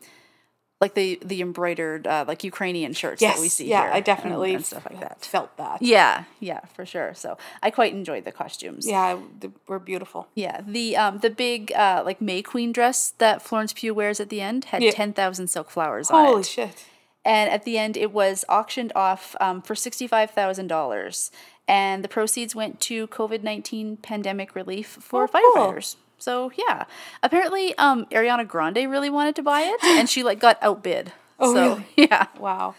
like 0.81 0.95
the 0.95 1.19
the 1.25 1.41
embroidered 1.41 2.07
uh, 2.07 2.25
like 2.29 2.45
ukrainian 2.45 2.93
shirts 2.93 3.23
yes, 3.23 3.37
that 3.37 3.41
we 3.41 3.49
see 3.49 3.69
yeah, 3.69 3.91
I 3.93 4.01
definitely 4.01 4.55
and 4.55 4.65
stuff 4.65 4.87
like 4.91 5.01
that 5.01 5.25
felt 5.25 5.57
that. 5.57 5.81
yeah 5.81 6.25
yeah 6.41 6.61
for 6.75 6.85
sure 6.85 7.15
so 7.15 7.39
i 7.63 7.71
quite 7.71 7.93
enjoyed 7.95 8.25
the 8.25 8.33
costumes 8.33 8.87
Yeah, 8.87 9.19
they 9.41 9.51
were 9.67 9.79
beautiful. 9.79 10.29
yeah 10.35 10.61
the 10.67 10.97
um 10.97 11.19
the 11.19 11.31
big 11.31 11.73
uh 11.73 12.03
like 12.05 12.21
may 12.21 12.43
queen 12.43 12.71
dress 12.73 13.15
that 13.19 13.41
florence 13.41 13.73
pugh 13.73 13.95
wears 13.95 14.21
at 14.21 14.29
the 14.29 14.41
end 14.43 14.67
had 14.67 14.83
Yeah. 14.83 14.91
10000 14.91 15.47
silk 15.49 15.71
flowers 15.71 16.11
on 16.11 16.25
it. 16.25 16.29
Holy 16.29 16.43
shit! 16.45 16.85
and 17.25 17.49
at 17.51 17.65
the 17.65 17.79
end 17.79 17.97
it 17.97 18.13
was 18.13 18.45
auctioned 18.51 18.93
off 18.95 19.35
um, 19.41 19.63
for 19.63 19.75
$65000 19.75 21.31
and 21.67 22.05
the 22.05 22.09
proceeds 22.09 22.55
went 22.55 22.81
to 22.81 23.07
covid-19 23.09 24.01
pandemic 24.03 24.55
relief 24.55 24.99
for 25.01 25.25
Oh, 25.25 25.27
cool. 25.29 25.73
firefighters 25.73 25.97
so 26.19 26.53
yeah 26.57 26.85
apparently 27.23 27.77
um, 27.79 28.07
ariana 28.07 28.47
grande 28.47 28.77
really 28.77 29.11
wanted 29.11 29.35
to 29.37 29.43
buy 29.43 29.63
it 29.63 29.81
and 29.99 30.09
she 30.09 30.23
like 30.23 30.39
got 30.41 30.59
outbid 30.63 31.13
Oh, 31.39 31.53
so 31.55 31.63
really? 31.75 31.87
yeah 32.11 32.27
Wow. 32.39 32.75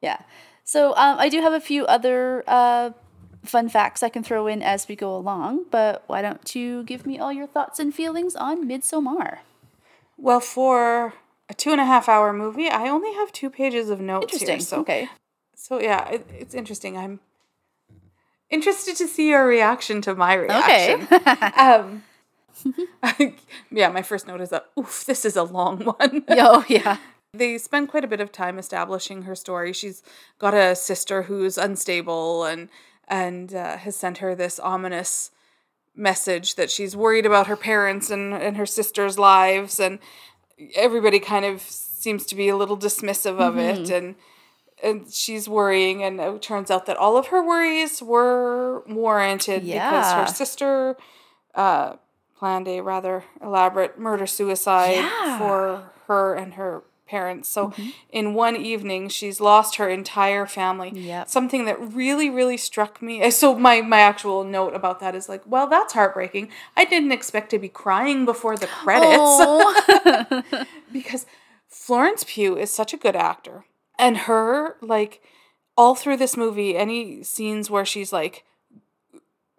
yeah 0.00 0.20
so 0.64 0.90
um, 0.96 1.18
i 1.18 1.28
do 1.28 1.40
have 1.40 1.52
a 1.52 1.60
few 1.60 1.84
other 1.86 2.44
uh, 2.46 2.90
fun 3.44 3.68
facts 3.68 4.02
i 4.02 4.08
can 4.08 4.22
throw 4.22 4.46
in 4.46 4.62
as 4.62 4.88
we 4.88 4.96
go 4.96 5.14
along 5.16 5.64
but 5.70 6.02
why 6.06 6.22
don't 6.22 6.54
you 6.54 6.82
give 6.84 7.06
me 7.06 7.18
all 7.18 7.32
your 7.32 7.46
thoughts 7.46 7.78
and 7.78 7.94
feelings 7.94 8.34
on 8.36 8.66
midsommar 8.68 9.38
Well, 10.16 10.40
for 10.40 11.14
a 11.48 11.54
two 11.54 11.70
and 11.72 11.80
a 11.80 11.84
half 11.86 12.08
hour 12.08 12.32
movie, 12.32 12.68
I 12.68 12.88
only 12.88 13.14
have 13.14 13.30
two 13.32 13.48
pages 13.50 13.88
of 13.88 14.00
notes 14.00 14.24
interesting 14.34 14.56
here. 14.58 14.66
So, 14.66 14.80
okay 14.80 15.08
so 15.54 15.80
yeah, 15.80 16.08
it, 16.10 16.26
it's 16.42 16.54
interesting. 16.54 16.96
I'm 16.96 17.20
interested 18.50 18.96
to 18.96 19.06
see 19.06 19.30
your 19.30 19.46
reaction 19.46 20.00
to 20.02 20.14
my 20.14 20.36
okay 20.38 20.96
reaction. 20.96 21.52
um, 21.56 23.34
yeah, 23.70 23.88
my 23.88 24.02
first 24.02 24.26
note 24.26 24.40
is 24.40 24.50
that 24.50 24.66
oof, 24.78 25.04
this 25.06 25.24
is 25.24 25.36
a 25.36 25.44
long 25.44 25.84
one. 25.84 26.24
oh 26.28 26.64
yeah 26.68 26.98
they 27.34 27.58
spend 27.58 27.88
quite 27.88 28.04
a 28.04 28.08
bit 28.08 28.20
of 28.20 28.32
time 28.32 28.58
establishing 28.58 29.22
her 29.22 29.34
story. 29.34 29.72
She's 29.72 30.02
got 30.38 30.54
a 30.54 30.74
sister 30.74 31.22
who's 31.22 31.58
unstable 31.58 32.44
and 32.44 32.68
and 33.06 33.54
uh, 33.54 33.78
has 33.78 33.96
sent 33.96 34.18
her 34.18 34.34
this 34.34 34.58
ominous 34.58 35.30
message 35.94 36.54
that 36.56 36.70
she's 36.70 36.94
worried 36.94 37.26
about 37.26 37.46
her 37.46 37.56
parents 37.56 38.10
and, 38.10 38.34
and 38.34 38.56
her 38.56 38.66
sister's 38.66 39.18
lives 39.18 39.80
and 39.80 39.98
everybody 40.74 41.18
kind 41.18 41.44
of 41.44 41.60
seems 41.62 42.24
to 42.26 42.34
be 42.34 42.48
a 42.48 42.56
little 42.56 42.76
dismissive 42.76 43.40
of 43.40 43.56
it 43.56 43.90
and 43.90 44.14
and 44.82 45.12
she's 45.12 45.48
worrying 45.48 46.02
and 46.04 46.20
it 46.20 46.42
turns 46.42 46.70
out 46.70 46.86
that 46.86 46.96
all 46.96 47.16
of 47.16 47.28
her 47.28 47.44
worries 47.44 48.00
were 48.02 48.82
warranted 48.88 49.62
because 49.64 50.12
her 50.12 50.26
sister 50.26 50.96
uh, 51.54 51.94
planned 52.38 52.68
a 52.68 52.80
rather 52.80 53.24
elaborate 53.42 53.98
murder 53.98 54.26
suicide 54.26 54.94
Yeah. 54.96 55.38
for 55.38 55.90
her 56.06 56.34
and 56.34 56.54
her 56.54 56.82
parents. 57.08 57.48
So 57.48 57.72
in 58.10 58.34
one 58.34 58.54
evening 58.54 59.08
she's 59.08 59.40
lost 59.40 59.76
her 59.76 59.88
entire 59.88 60.44
family. 60.46 60.90
Yep. 60.94 61.28
Something 61.30 61.64
that 61.64 61.80
really 61.80 62.28
really 62.30 62.58
struck 62.58 63.00
me. 63.00 63.28
So 63.30 63.54
my 63.58 63.80
my 63.80 64.00
actual 64.00 64.44
note 64.44 64.74
about 64.74 65.00
that 65.00 65.14
is 65.14 65.28
like, 65.28 65.42
well, 65.46 65.66
that's 65.66 65.94
heartbreaking. 65.94 66.50
I 66.76 66.84
didn't 66.84 67.12
expect 67.12 67.48
to 67.50 67.58
be 67.58 67.68
crying 67.70 68.24
before 68.26 68.56
the 68.58 68.66
credits 68.66 69.16
Oh. 69.18 70.42
because 70.92 71.24
Florence 71.66 72.24
Pugh 72.26 72.56
is 72.58 72.70
such 72.70 72.92
a 72.92 72.96
good 72.98 73.16
actor. 73.16 73.64
And 73.98 74.16
her, 74.18 74.76
like, 74.80 75.22
all 75.76 75.94
through 75.94 76.16
this 76.18 76.36
movie, 76.36 76.76
any 76.76 77.22
scenes 77.22 77.70
where 77.70 77.84
she's 77.84 78.12
like 78.12 78.44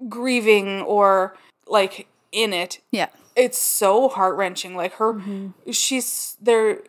grieving 0.08 0.82
or 0.82 1.36
like 1.68 2.08
in 2.32 2.54
it, 2.54 2.80
yeah 2.92 3.08
it's 3.40 3.58
so 3.58 4.10
heart 4.10 4.36
wrenching. 4.36 4.76
Like, 4.76 4.94
her, 4.96 5.14
mm-hmm. 5.14 5.72
she's 5.72 6.38
there, 6.42 6.84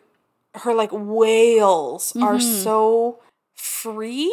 her 0.55 0.73
like 0.73 0.89
wails 0.91 2.13
are 2.17 2.35
mm-hmm. 2.35 2.63
so 2.63 3.19
free, 3.55 4.31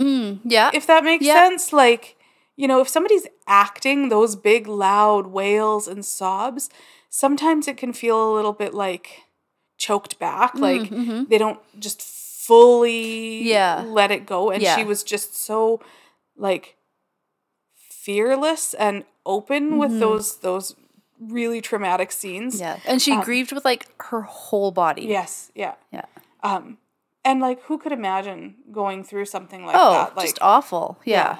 Mm, 0.00 0.40
yeah. 0.44 0.70
if 0.74 0.86
that 0.86 1.04
makes 1.04 1.24
Yeah. 1.24 1.48
sense. 1.48 1.72
Like, 1.72 2.16
you 2.54 2.68
know, 2.68 2.80
if 2.80 2.88
somebody's 2.88 3.26
acting 3.46 4.08
those 4.08 4.36
big, 4.36 4.66
loud 4.66 5.28
wails 5.28 5.88
and 5.88 6.04
sobs, 6.04 6.68
sometimes 7.08 7.66
it 7.66 7.76
can 7.78 7.92
feel 7.92 8.30
a 8.30 8.34
little 8.34 8.52
bit 8.52 8.74
like 8.74 9.22
choked 9.78 10.18
back. 10.18 10.54
Like 10.54 10.82
mm-hmm. 10.82 11.24
they 11.28 11.38
don't 11.38 11.58
just 11.80 12.00
fully 12.46 13.40
Mm-hmm. 13.40 13.46
Yeah. 13.48 13.84
let 13.86 14.10
it 14.10 14.26
go. 14.26 14.50
And 14.50 14.62
Yeah. 14.62 14.76
she 14.76 14.84
was 14.84 15.02
just 15.02 15.36
so 15.36 15.80
like 16.36 16.76
fearless 17.74 18.74
and 18.74 19.04
open 19.24 19.78
with 19.78 19.98
those 20.00 20.36
those 20.38 20.74
really 21.18 21.60
traumatic 21.60 22.12
scenes. 22.12 22.54
Mm-hmm. 22.54 22.62
yeah. 22.62 22.78
And 22.86 23.00
she 23.02 23.12
um, 23.12 23.22
grieved 23.22 23.52
with 23.52 23.64
like 23.64 23.86
her 24.10 24.22
whole 24.22 24.70
body. 24.70 25.02
Yes. 25.02 25.50
Yeah. 25.54 25.74
Yeah. 25.92 26.04
Um, 26.42 26.78
and 27.24 27.40
like, 27.40 27.62
who 27.64 27.78
could 27.78 27.92
imagine 27.92 28.54
going 28.70 29.02
through 29.02 29.24
something 29.24 29.66
like 29.66 29.74
oh, 29.76 29.92
that? 29.94 30.16
Like, 30.16 30.26
just 30.26 30.38
awful. 30.40 30.98
Yeah. 31.04 31.38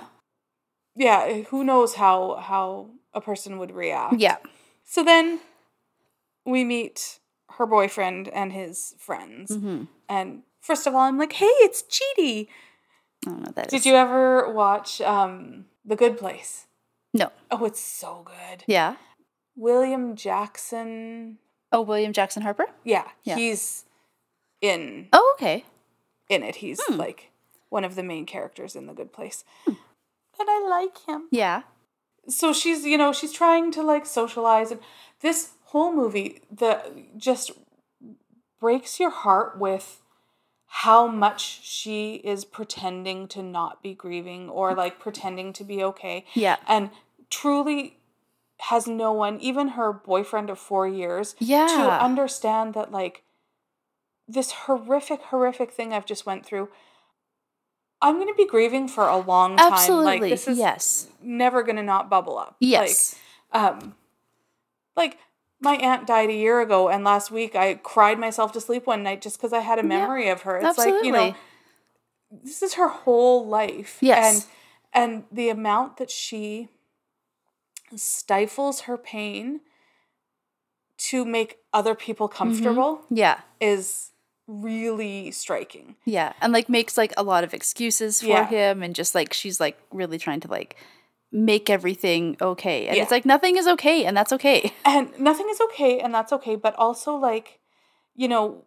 yeah, 0.96 1.42
who 1.50 1.62
knows 1.62 1.94
how 1.94 2.36
how 2.36 2.90
a 3.14 3.20
person 3.20 3.58
would 3.58 3.70
react. 3.70 4.18
Yeah. 4.18 4.38
So 4.84 5.04
then 5.04 5.40
we 6.44 6.64
meet 6.64 7.20
her 7.50 7.66
boyfriend 7.66 8.28
and 8.28 8.52
his 8.52 8.94
friends. 8.98 9.50
Mm-hmm. 9.52 9.84
And 10.08 10.42
first 10.66 10.86
of 10.86 10.94
all, 10.94 11.02
I'm 11.02 11.18
like, 11.18 11.32
"Hey, 11.34 11.46
it's 11.66 11.82
Chidi." 11.82 12.48
I 13.24 13.30
don't 13.30 13.38
know 13.40 13.46
what 13.46 13.54
that 13.56 13.68
Did 13.68 13.76
is. 13.78 13.86
you 13.86 13.94
ever 13.94 14.52
watch 14.52 15.00
um 15.00 15.66
The 15.84 15.96
Good 15.96 16.18
Place? 16.18 16.66
No. 17.14 17.30
Oh, 17.50 17.64
it's 17.64 17.80
so 17.80 18.24
good. 18.24 18.64
Yeah. 18.66 18.96
William 19.56 20.16
Jackson. 20.16 21.38
Oh, 21.72 21.80
William 21.80 22.12
Jackson 22.12 22.42
Harper? 22.42 22.66
Yeah, 22.84 23.08
Yeah. 23.24 23.36
he's 23.36 23.84
in 24.60 25.08
Oh, 25.12 25.34
okay. 25.36 25.64
in 26.28 26.42
it. 26.42 26.56
He's 26.56 26.80
Hmm. 26.86 26.96
like 26.96 27.30
one 27.70 27.84
of 27.84 27.94
the 27.94 28.02
main 28.02 28.26
characters 28.26 28.76
in 28.76 28.86
The 28.86 28.92
Good 28.94 29.12
Place. 29.12 29.44
And 29.66 29.76
I 30.50 30.66
like 30.68 30.98
him. 31.06 31.28
Yeah. 31.30 31.62
so 32.28 32.52
she's 32.52 32.84
you 32.84 32.98
know 32.98 33.12
she's 33.12 33.32
trying 33.32 33.70
to 33.70 33.82
like 33.82 34.04
socialize 34.04 34.72
and 34.72 34.80
this 35.20 35.52
whole 35.70 35.92
movie 35.92 36.40
the 36.50 36.82
just 37.16 37.52
breaks 38.60 38.98
your 38.98 39.10
heart 39.10 39.58
with 39.58 40.02
how 40.66 41.06
much 41.06 41.60
she 41.64 42.16
is 42.16 42.44
pretending 42.44 43.28
to 43.28 43.42
not 43.42 43.82
be 43.82 43.94
grieving 43.94 44.48
or 44.48 44.74
like 44.74 44.98
pretending 44.98 45.52
to 45.54 45.64
be 45.64 45.82
okay 45.82 46.24
Yeah. 46.34 46.56
and 46.66 46.90
truly 47.30 47.98
has 48.58 48.86
no 48.86 49.12
one 49.12 49.40
even 49.40 49.68
her 49.68 49.92
boyfriend 49.92 50.50
of 50.50 50.58
4 50.58 50.88
years 50.88 51.36
yeah. 51.38 51.66
to 51.66 52.04
understand 52.04 52.74
that 52.74 52.90
like 52.90 53.22
this 54.28 54.50
horrific 54.52 55.22
horrific 55.22 55.70
thing 55.70 55.92
I've 55.92 56.06
just 56.06 56.26
went 56.26 56.44
through 56.44 56.68
I'm 58.02 58.16
going 58.16 58.28
to 58.28 58.34
be 58.34 58.46
grieving 58.46 58.88
for 58.88 59.08
a 59.08 59.16
long 59.16 59.56
time. 59.56 59.72
Absolutely. 59.72 60.20
Like 60.20 60.30
this 60.30 60.46
is 60.46 60.58
yes. 60.58 61.08
never 61.22 61.62
going 61.62 61.76
to 61.76 61.82
not 61.82 62.10
bubble 62.10 62.38
up. 62.38 62.56
Yes. 62.60 63.16
Like, 63.52 63.62
um, 63.62 63.94
like 64.96 65.18
my 65.60 65.76
aunt 65.76 66.06
died 66.06 66.30
a 66.30 66.34
year 66.34 66.60
ago, 66.60 66.88
and 66.88 67.04
last 67.04 67.30
week 67.30 67.54
I 67.54 67.74
cried 67.74 68.18
myself 68.18 68.52
to 68.52 68.60
sleep 68.60 68.86
one 68.86 69.02
night 69.02 69.22
just 69.22 69.38
because 69.38 69.52
I 69.52 69.60
had 69.60 69.78
a 69.78 69.82
memory 69.82 70.28
of 70.28 70.42
her. 70.42 70.56
It's 70.56 70.66
absolutely. 70.66 70.96
like 70.96 71.04
you 71.04 71.12
know, 71.12 71.36
this 72.42 72.62
is 72.62 72.74
her 72.74 72.88
whole 72.88 73.46
life. 73.46 73.98
Yes. 74.00 74.48
And 74.94 75.14
and 75.14 75.24
the 75.30 75.48
amount 75.48 75.98
that 75.98 76.10
she 76.10 76.68
stifles 77.94 78.82
her 78.82 78.96
pain 78.96 79.60
to 80.98 81.24
make 81.24 81.58
other 81.72 81.94
people 81.94 82.28
mm-hmm. 82.28 82.38
comfortable 82.38 83.02
yeah. 83.10 83.40
is 83.60 84.10
really 84.46 85.30
striking. 85.30 85.96
Yeah. 86.04 86.32
And 86.40 86.52
like 86.52 86.68
makes 86.68 86.96
like 86.96 87.12
a 87.16 87.22
lot 87.22 87.44
of 87.44 87.52
excuses 87.52 88.20
for 88.20 88.28
Yeah. 88.28 88.46
him 88.46 88.82
and 88.82 88.94
just 88.94 89.14
like 89.14 89.32
she's 89.32 89.60
like 89.60 89.78
really 89.92 90.18
trying 90.18 90.40
to 90.40 90.48
like 90.48 90.76
make 91.32 91.68
everything 91.68 92.36
okay. 92.40 92.86
And 92.88 92.96
Yeah. 92.96 93.02
it's 93.02 93.12
like 93.12 93.24
nothing 93.26 93.56
is 93.56 93.66
okay 93.66 94.04
and 94.04 94.16
that's 94.16 94.32
okay. 94.32 94.72
And 94.84 95.18
nothing 95.18 95.48
is 95.50 95.60
okay, 95.60 95.98
and 95.98 96.14
that's 96.14 96.32
okay, 96.32 96.56
but 96.56 96.74
also 96.76 97.14
like, 97.16 97.58
you 98.14 98.28
know, 98.28 98.64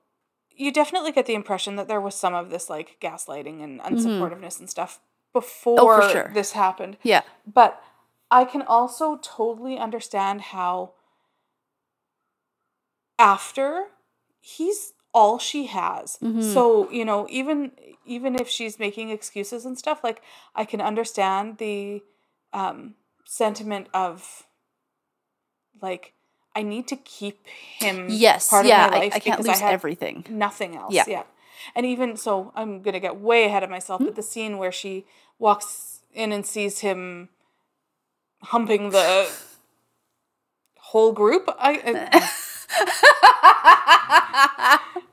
you 0.52 0.72
definitely 0.72 1.12
get 1.12 1.26
the 1.26 1.36
impression 1.36 1.78
that 1.78 1.88
there 1.88 2.02
was 2.02 2.16
some 2.16 2.34
of 2.34 2.50
this 2.50 2.70
like 2.70 2.98
gaslighting 3.02 3.64
and 3.64 3.80
unsupportiveness 3.80 4.60
and 4.60 4.70
stuff 4.70 5.00
before 5.34 6.02
sure. 6.02 6.32
this 6.34 6.52
happened. 6.52 6.98
Yeah. 7.04 7.22
But 7.52 7.82
I 8.30 8.44
can 8.46 8.62
also 8.64 9.18
totally 9.24 9.78
understand 9.78 10.42
how 10.42 10.94
after 13.18 13.86
he's 14.40 14.94
all 15.14 15.40
she 15.40 15.68
has. 15.68 16.18
Mhm. 16.22 16.44
So, 16.44 16.90
you 16.92 17.06
know, 17.06 17.28
even 17.30 17.72
even 18.06 18.36
if 18.36 18.50
she's 18.50 18.80
making 18.80 19.10
excuses 19.10 19.66
and 19.66 19.78
stuff, 19.78 20.04
like 20.04 20.22
I 20.56 20.66
can 20.66 20.82
understand 20.82 21.58
the 21.58 22.04
um 22.54 22.96
sentiment 23.26 23.88
of 23.94 24.44
like 25.82 26.14
I 26.56 26.64
need 26.64 26.88
to 26.90 26.96
keep 26.96 27.46
him 27.48 28.08
Yes. 28.10 28.50
part 28.50 28.66
yeah. 28.66 28.86
of 28.86 28.92
my 28.92 28.98
I, 28.98 29.00
life 29.02 29.14
I 29.16 29.20
can't 29.20 29.38
because 29.38 29.60
lose 29.60 29.62
I 29.62 29.72
everything. 29.72 30.26
nothing 30.30 30.76
else. 30.76 30.94
Yeah. 30.94 31.06
Yeah. 31.08 31.24
And 31.76 31.86
even 31.86 32.18
so, 32.18 32.52
I'm 32.56 32.82
gonna 32.82 33.00
get 33.00 33.20
way 33.20 33.46
ahead 33.46 33.64
of 33.64 33.70
myself. 33.70 34.00
Hmm? 34.00 34.06
But 34.06 34.16
the 34.16 34.24
scene 34.24 34.58
where 34.58 34.72
she 34.72 35.06
walks 35.38 36.02
in 36.14 36.32
and 36.32 36.46
sees 36.46 36.80
him 36.80 37.30
humping 38.44 38.90
the 38.90 39.30
whole 40.78 41.12
group, 41.12 41.50
I 41.60 42.10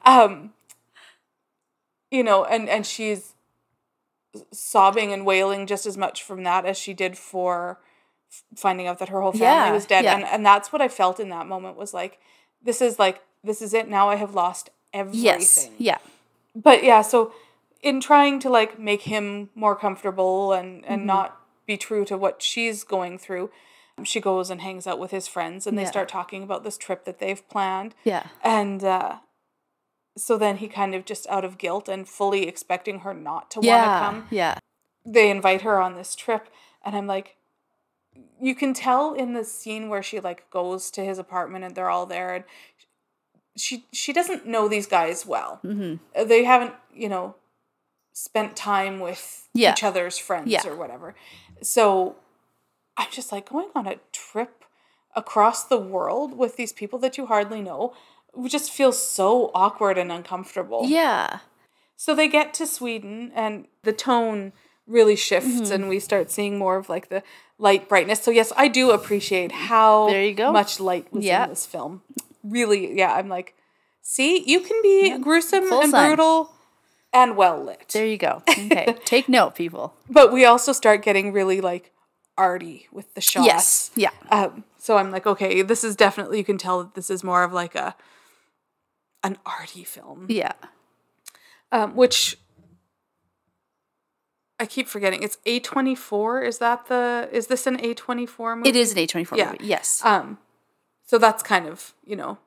um, 0.06 0.52
you 2.10 2.22
know, 2.22 2.44
and 2.44 2.68
and 2.68 2.86
she's 2.86 3.34
sobbing 4.52 5.12
and 5.12 5.24
wailing 5.26 5.66
just 5.66 5.86
as 5.86 5.96
much 5.96 6.22
from 6.22 6.42
that 6.44 6.64
as 6.66 6.76
she 6.78 6.92
did 6.94 7.16
for 7.18 7.78
finding 8.54 8.86
out 8.86 8.98
that 8.98 9.08
her 9.08 9.20
whole 9.22 9.32
family 9.32 9.46
Yeah, 9.46 9.72
was 9.72 9.86
dead. 9.86 10.04
yeah. 10.04 10.14
And 10.16 10.24
and 10.24 10.44
that's 10.44 10.72
what 10.72 10.82
I 10.82 10.88
felt 10.88 11.20
in 11.20 11.28
that 11.30 11.46
moment 11.46 11.76
was 11.76 11.94
like, 11.94 12.18
this 12.62 12.80
is 12.80 12.98
like 12.98 13.22
this 13.44 13.62
is 13.62 13.72
it. 13.74 13.88
Now 13.88 14.08
I 14.08 14.16
have 14.16 14.34
lost 14.34 14.70
everything 14.92 15.24
yes. 15.24 15.68
Yeah. 15.78 15.98
but 16.54 16.82
yeah 16.82 17.02
so 17.02 17.32
in 17.82 18.00
trying 18.00 18.38
to 18.40 18.48
like 18.48 18.78
make 18.78 19.02
him 19.02 19.50
more 19.54 19.76
comfortable 19.76 20.52
and 20.52 20.84
and 20.86 21.00
Mm-hmm. 21.00 21.06
not 21.06 21.40
be 21.66 21.76
true 21.76 22.04
to 22.06 22.16
what 22.16 22.40
she's 22.42 22.82
going 22.84 23.18
through 23.18 23.50
she 24.04 24.20
goes 24.20 24.50
and 24.50 24.60
hangs 24.60 24.86
out 24.86 24.98
with 24.98 25.10
his 25.10 25.26
friends 25.28 25.66
and 25.66 25.76
they 25.76 25.82
Yeah. 25.82 25.88
start 25.90 26.08
talking 26.08 26.42
about 26.42 26.62
this 26.64 26.78
trip 26.78 27.04
that 27.04 27.18
they've 27.18 27.46
planned 27.48 27.94
Yeah. 28.04 28.26
and 28.42 28.82
uh 28.84 29.16
so 30.16 30.38
then 30.38 30.56
he 30.58 30.68
kind 30.68 30.94
of 30.94 31.04
just 31.04 31.26
out 31.28 31.44
of 31.44 31.58
guilt 31.58 31.88
and 31.88 32.08
fully 32.08 32.46
expecting 32.48 33.00
her 33.00 33.12
not 33.14 33.50
to 33.50 33.60
want 33.60 33.82
to 33.92 33.98
come 33.98 34.26
Yeah. 34.30 34.58
they 35.04 35.30
invite 35.30 35.62
her 35.62 35.80
on 35.80 35.94
this 35.94 36.14
trip 36.16 36.48
and 36.84 36.96
i'm 36.96 37.06
like 37.06 37.36
you 38.40 38.54
can 38.54 38.72
tell 38.74 39.12
in 39.14 39.34
the 39.34 39.44
scene 39.44 39.88
where 39.88 40.02
she 40.02 40.20
like 40.20 40.48
goes 40.50 40.90
to 40.92 41.04
his 41.04 41.18
apartment 41.18 41.64
and 41.64 41.74
they're 41.74 41.90
all 41.90 42.06
there 42.06 42.34
and 42.34 42.44
she 43.56 43.84
she 43.92 44.12
doesn't 44.12 44.46
know 44.46 44.68
these 44.68 44.86
guys 44.86 45.24
well 45.26 45.56
hmm 45.62 45.94
Uh, 46.14 46.24
they 46.24 46.44
haven't 46.44 46.74
you 46.94 47.08
know 47.08 47.34
spent 48.12 48.56
time 48.56 48.98
with 49.00 49.48
Yeah. 49.52 49.72
each 49.72 49.84
other's 49.84 50.18
friends 50.18 50.48
Yeah. 50.50 50.66
or 50.66 50.74
whatever 50.76 51.14
so 51.62 52.16
i'm 52.96 53.10
just 53.10 53.32
like 53.32 53.48
going 53.50 53.68
on 53.74 53.86
a 53.86 53.96
trip 54.12 54.64
across 55.14 55.64
the 55.64 55.78
world 55.78 56.36
with 56.36 56.56
these 56.56 56.72
people 56.72 56.98
that 57.00 57.16
you 57.18 57.26
hardly 57.26 57.60
know 57.62 57.94
just 58.48 58.70
feels 58.70 59.00
so 59.02 59.50
awkward 59.54 59.98
and 59.98 60.10
uncomfortable 60.12 60.82
Yeah. 60.86 61.38
so 61.96 62.14
they 62.14 62.28
get 62.28 62.52
to 62.54 62.66
Sweden 62.66 63.32
and 63.34 63.66
the 63.82 63.92
tone 63.92 64.52
really 64.86 65.16
shifts 65.16 65.48
Mm-hmm. 65.60 65.72
and 65.72 65.88
we 65.88 65.98
start 66.00 66.30
seeing 66.30 66.58
more 66.58 66.76
of 66.76 66.88
like 66.88 67.08
the 67.08 67.22
light 67.58 67.88
brightness. 67.88 68.22
So 68.22 68.30
yes, 68.30 68.52
I 68.56 68.68
do 68.68 68.90
appreciate 68.90 69.50
how 69.52 70.08
There 70.08 70.22
you 70.24 70.34
go. 70.34 70.52
much 70.52 70.78
light 70.78 71.12
was 71.12 71.24
Yeah. 71.24 71.44
in 71.44 71.50
this 71.50 71.66
film. 71.66 72.02
Really, 72.44 72.96
yeah, 72.96 73.12
I'm 73.14 73.28
like, 73.28 73.54
see, 74.02 74.44
you 74.46 74.60
can 74.60 74.80
be 74.82 75.18
gruesome 75.18 75.66
Full 75.68 75.80
and 75.80 75.90
sun. 75.90 76.06
brutal 76.08 76.52
and 77.12 77.36
well 77.36 77.64
lit. 77.64 77.88
There 77.92 78.06
you 78.06 78.18
go. 78.18 78.42
Okay. 78.48 78.94
Take 79.04 79.28
note, 79.28 79.54
people. 79.56 79.94
But 80.08 80.32
we 80.32 80.44
also 80.44 80.72
start 80.72 81.02
getting 81.02 81.32
really 81.32 81.60
like 81.60 81.92
arty 82.38 82.86
with 82.92 83.12
the 83.14 83.20
shots. 83.20 83.46
Yes. 83.46 83.90
Yeah. 83.96 84.10
Um, 84.30 84.64
so 84.78 84.98
I'm 84.98 85.10
like, 85.10 85.26
okay, 85.26 85.62
this 85.62 85.82
is 85.82 85.96
definitely 85.96 86.38
you 86.38 86.44
can 86.44 86.58
tell 86.58 86.82
that 86.84 86.94
this 86.94 87.10
is 87.10 87.24
more 87.24 87.42
of 87.42 87.52
like 87.52 87.74
a 87.74 87.96
an 89.26 89.38
arty 89.44 89.84
film. 89.84 90.26
Yeah. 90.28 90.52
um, 91.72 91.94
which 91.96 92.38
I 94.58 94.66
keep 94.66 94.88
forgetting. 94.88 95.22
It's 95.22 95.38
A 95.44 95.60
twenty 95.60 95.94
four. 95.94 96.42
Is 96.42 96.58
that 96.58 96.86
the? 96.86 97.28
Is 97.32 97.48
this 97.48 97.66
an 97.66 97.78
A 97.84 97.94
twenty 97.94 98.24
four 98.26 98.56
movie? 98.56 98.68
It 98.70 98.76
is 98.76 98.92
an 98.92 98.98
A24 98.98 99.36
Yeah. 99.36 99.52
movie. 99.52 99.66
Yes. 99.66 100.00
Um, 100.04 100.38
so 101.04 101.18
that's 101.18 101.42
kind 101.42 101.66
of 101.66 101.92
you 102.04 102.16
know, 102.16 102.38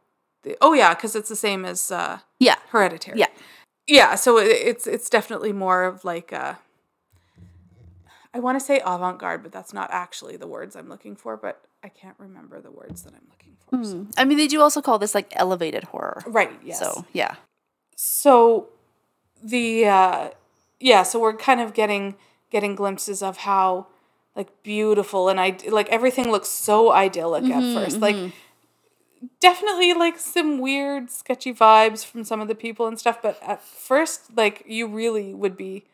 the, 0.43 0.57
oh 0.61 0.73
yeah, 0.73 0.93
because 0.95 1.15
it's 1.15 1.29
the 1.29 1.35
same 1.35 1.65
as 1.65 1.91
uh, 1.91 2.19
yeah. 2.39 2.55
Hereditary. 2.69 3.19
Yeah. 3.19 3.27
yeah. 3.87 4.15
So 4.15 4.37
it, 4.39 4.47
it's 4.47 4.87
it's 4.87 5.09
definitely 5.09 5.53
more 5.53 5.83
of 5.83 6.03
like 6.03 6.31
a. 6.31 6.57
I 8.33 8.39
want 8.39 8.59
to 8.59 8.65
say 8.65 8.79
avant 8.85 9.19
garde, 9.19 9.41
but 9.43 9.51
that's 9.51 9.73
not 9.73 9.89
actually 9.91 10.37
the 10.37 10.47
words 10.47 10.75
I'm 10.75 10.87
looking 10.89 11.15
for. 11.15 11.35
But 11.37 11.61
I 11.83 11.89
can't 11.89 12.15
remember 12.17 12.59
the 12.59 12.71
words 12.71 13.03
that 13.03 13.13
I'm 13.13 13.27
looking 13.29 13.55
for. 13.59 13.77
Hmm. 13.77 13.83
so- 13.83 14.07
I 14.17 14.25
mean, 14.25 14.37
they 14.37 14.47
do 14.47 14.61
also 14.61 14.81
call 14.81 14.99
this 14.99 15.15
like 15.15 15.31
elevated 15.35 15.85
horror. 15.85 16.23
Right. 16.27 16.51
Yes. 16.63 16.79
So, 16.79 17.05
yeah. 17.13 17.35
so 17.95 18.69
the 19.43 19.85
uh 19.85 20.29
yeah 20.79 21.03
so 21.03 21.19
we're 21.19 21.35
kind 21.35 21.61
of 21.61 21.73
getting 21.73 22.15
getting 22.49 22.75
glimpses 22.75 23.21
of 23.21 23.37
how 23.37 23.87
like 24.35 24.63
beautiful 24.63 25.29
and 25.29 25.39
i 25.39 25.55
like 25.69 25.89
everything 25.89 26.31
looks 26.31 26.49
so 26.49 26.91
idyllic 26.91 27.43
at 27.45 27.61
mm-hmm, 27.61 27.73
first 27.75 27.99
like 27.99 28.15
mm-hmm. 28.15 29.27
definitely 29.39 29.93
like 29.93 30.17
some 30.17 30.59
weird 30.59 31.09
sketchy 31.09 31.53
vibes 31.53 32.05
from 32.05 32.23
some 32.23 32.41
of 32.41 32.47
the 32.47 32.55
people 32.55 32.87
and 32.87 32.99
stuff 32.99 33.21
but 33.21 33.41
at 33.41 33.61
first 33.63 34.35
like 34.35 34.63
you 34.65 34.87
really 34.87 35.33
would 35.33 35.55
be 35.55 35.85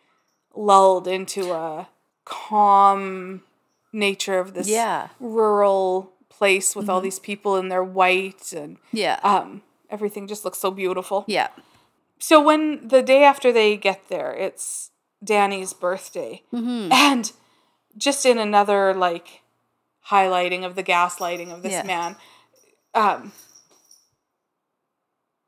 lulled 0.56 1.08
into 1.08 1.52
a 1.52 1.88
calm 2.24 3.41
nature 3.95 4.38
of 4.39 4.53
this 4.53 4.67
Yeah. 4.67 5.08
rural 5.19 6.12
place 6.29 6.75
with 6.75 6.89
all 6.89 6.99
these 7.01 7.17
people 7.19 7.55
and 7.55 7.71
they're 7.71 7.84
white 7.84 8.51
and 8.53 8.77
Yeah. 8.91 9.19
um 9.23 9.62
everything 9.89 10.27
just 10.27 10.43
looks 10.43 10.58
so 10.60 10.69
beautiful 10.69 11.23
yeah. 11.27 11.47
so 12.19 12.41
when 12.41 12.88
the 12.88 13.01
day 13.01 13.23
after 13.23 13.51
they 13.53 13.77
get 13.77 14.10
there, 14.10 14.34
it's 14.34 14.91
Danny's 15.23 15.73
birthday, 15.73 16.43
Mm-hmm. 16.53 16.91
and 16.91 17.31
just 17.97 18.25
in 18.25 18.38
another 18.38 18.93
like 18.93 19.41
highlighting 20.10 20.65
of 20.65 20.75
the 20.75 20.84
gaslighting 20.84 21.51
of 21.53 21.63
this 21.63 21.71
Yeah. 21.71 21.84
man, 21.84 22.15
um, 22.93 23.31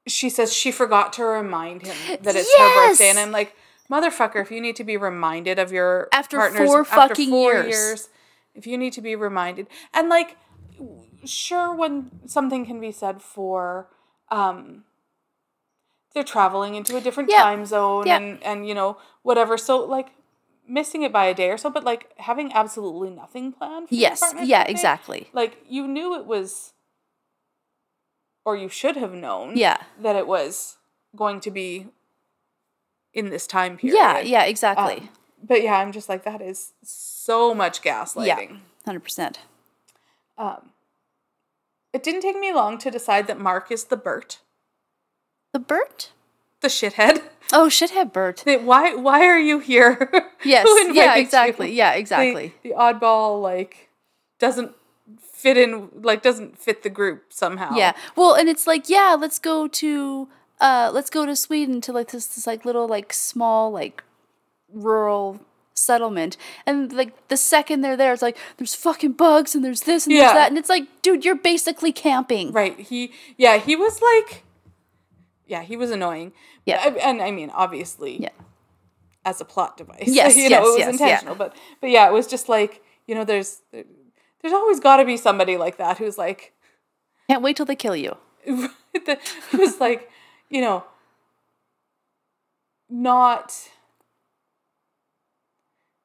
she 0.08 0.30
says 0.30 0.54
she 0.54 0.72
forgot 0.72 1.12
to 1.14 1.24
remind 1.26 1.82
him 1.86 1.96
that 2.22 2.36
it's 2.36 2.56
her 2.58 2.74
birthday, 2.88 3.10
and 3.10 3.20
I'm 3.20 3.32
like, 3.32 3.54
motherfucker, 3.92 4.42
if 4.42 4.52
you 4.52 4.62
need 4.62 4.76
to 4.78 4.84
be 4.86 4.96
reminded 4.98 5.60
of 5.60 5.72
your 5.72 6.08
After 6.14 6.38
partner's 6.38 6.68
four 6.70 6.82
after 6.82 6.96
fucking 6.96 7.30
four 7.30 7.54
years. 7.66 8.08
If 8.58 8.68
you 8.68 8.78
need 8.78 8.92
to 8.94 9.02
be 9.02 9.16
reminded, 9.16 9.68
and 9.94 10.10
like, 10.10 10.36
sure, 11.24 11.74
when 11.74 12.12
something 12.26 12.66
can 12.66 12.80
be 12.82 12.92
said 12.92 13.22
for, 13.22 13.88
um, 14.30 14.84
they're 16.14 16.24
traveling 16.24 16.76
into 16.76 16.98
a 16.98 17.02
different 17.02 17.30
Yeah. 17.30 17.44
time 17.44 17.66
zone 17.66 18.08
Yeah. 18.08 18.18
and 18.18 18.44
and 18.44 18.68
you 18.68 18.74
know 18.74 18.98
whatever 19.22 19.56
so 19.58 19.78
like 19.86 20.10
missing 20.68 21.04
it 21.04 21.14
by 21.14 21.26
a 21.26 21.34
day 21.34 21.50
or 21.52 21.58
so 21.58 21.70
but 21.70 21.84
like 21.84 22.12
having 22.18 22.52
absolutely 22.54 23.10
nothing 23.12 23.52
planned 23.54 23.88
for 23.90 23.96
Yes. 23.96 24.22
Yeah, 24.22 24.60
birthday, 24.64 24.72
exactly. 24.72 25.30
like 25.32 25.64
you 25.68 25.88
knew 25.88 26.16
it 26.16 26.26
was 26.26 26.74
or 28.46 28.56
you 28.58 28.68
should 28.70 28.96
have 28.98 29.14
known 29.14 29.56
Yeah. 29.58 29.78
that 30.02 30.16
it 30.16 30.28
was 30.28 30.78
going 31.16 31.40
to 31.42 31.52
be 31.52 31.88
in 33.14 33.30
this 33.30 33.46
time 33.46 33.78
period 33.78 33.96
Yeah. 33.98 34.20
Yeah, 34.22 34.44
exactly. 34.44 34.98
Um, 35.02 35.10
but 35.44 35.62
yeah 35.64 35.76
i'm 35.78 35.92
just 35.92 36.10
like 36.10 36.24
that 36.24 36.42
is 36.42 36.74
so 36.84 37.54
much 37.54 37.82
gaslighting 37.82 38.60
100%. 38.86 39.36
um 40.38 40.70
it 41.94 42.04
didn't 42.04 42.22
take 42.22 42.38
me 42.38 42.54
long 42.54 42.78
to 42.78 42.92
decide 42.92 43.28
that 43.28 43.40
mark 43.40 43.72
is 43.72 43.86
the 43.86 43.98
bert 43.98 44.40
The 45.54 45.60
Bert? 45.60 46.12
the 46.62 46.68
the 46.68 46.74
shithead. 46.74 47.22
Oh, 47.54 47.68
shithead 47.70 48.12
Bert. 48.12 48.42
That 48.46 48.64
why 48.64 48.94
why 48.96 49.26
are 49.26 49.40
you 49.40 49.60
here? 49.60 50.10
Yes. 50.44 50.68
Who 50.68 50.76
yeah, 50.78 50.90
invited 50.90 51.16
you? 51.16 51.22
exactly. 51.24 51.72
Yeah, 51.72 51.94
The- 51.94 52.00
exactly. 52.00 52.54
The, 52.64 52.72
oddball 52.72 53.42
like 53.42 53.90
doesn't 54.40 54.72
fit 55.22 55.56
in 55.58 55.90
like 55.94 56.22
doesn't 56.24 56.58
fit 56.58 56.82
the 56.84 56.90
group 56.90 57.26
somehow. 57.30 57.76
Yeah. 57.76 57.94
Well, 58.16 58.34
and 58.34 58.50
it's 58.50 58.66
like, 58.68 58.90
yeah, 58.90 59.16
let's 59.20 59.40
go 59.40 59.68
to 59.68 60.28
uh 60.60 60.90
let's 60.94 61.10
go 61.10 61.26
to 61.26 61.36
Sweden 61.36 61.80
to 61.82 61.92
like 61.94 62.10
this 62.12 62.26
this 62.28 62.46
like 62.48 62.66
little 62.66 62.88
like 62.88 63.14
small 63.14 63.72
like 63.72 64.04
rural 64.72 65.40
settlement. 65.74 66.38
And 66.66 66.92
like 66.92 67.28
the 67.28 67.38
second 67.38 67.82
they're 67.82 67.98
there, 67.98 68.14
it's 68.14 68.22
like 68.22 68.38
there's 68.58 68.76
fucking 68.76 69.14
bugs 69.14 69.54
and 69.56 69.64
there's 69.64 69.82
this 69.82 70.06
and 70.06 70.14
Yeah. 70.16 70.22
there's 70.22 70.34
that. 70.34 70.48
And 70.50 70.58
it's 70.58 70.70
like, 70.70 70.88
dude, 71.02 71.24
you're 71.26 71.36
basically 71.36 71.92
camping. 71.92 72.52
Right. 72.52 72.80
He 72.80 73.12
yeah, 73.38 73.58
he 73.58 73.76
was 73.76 74.02
like 74.02 74.44
yeah, 75.46 75.62
he 75.64 75.78
was 75.78 75.92
annoying. 75.92 76.34
Yeah. 76.66 76.82
I- 76.84 76.98
and 77.10 77.22
I 77.22 77.32
mean, 77.32 77.50
obviously 77.54 78.22
Yeah. 78.22 78.30
as 79.24 79.40
a 79.40 79.46
plot 79.46 79.78
device. 79.78 80.04
Yes, 80.08 80.36
you 80.42 80.50
know, 80.50 80.58
yes, 80.58 80.60
it 80.60 80.70
was 80.70 80.78
yes, 80.80 80.86
yeah. 80.86 80.92
intentional. 81.08 81.36
But 81.36 81.56
but 81.82 81.90
yeah, 81.90 82.08
it 82.08 82.14
was 82.14 82.28
just 82.28 82.50
like, 82.50 82.82
you 83.08 83.16
know, 83.16 83.24
there's 83.24 83.62
there's 83.72 84.54
always 84.54 84.80
gotta 84.80 85.06
be 85.06 85.16
somebody 85.18 85.58
like 85.58 85.78
that 85.78 85.98
who's 86.00 86.18
like 86.18 86.54
Can't 87.30 87.42
wait 87.44 87.56
till 87.56 87.66
they 87.66 87.76
kill 87.76 87.96
you. 87.96 88.18
who's 89.52 89.80
like, 89.80 90.10
you 90.50 90.62
know, 90.62 90.84
not 92.90 93.54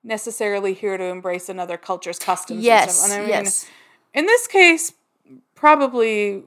necessarily 0.05 0.75
here 0.75 0.97
to 0.97 1.05
embrace 1.05 1.49
another 1.49 1.77
culture's 1.77 2.19
customs. 2.19 2.59
and 2.59 2.65
Yes. 2.65 2.99
stuff. 2.99 3.11
And 3.11 3.19
I 3.19 3.21
mean, 3.23 3.29
yes. 3.45 3.67
in 4.15 4.27
this 4.27 4.47
case, 4.47 4.93
probably 5.55 6.43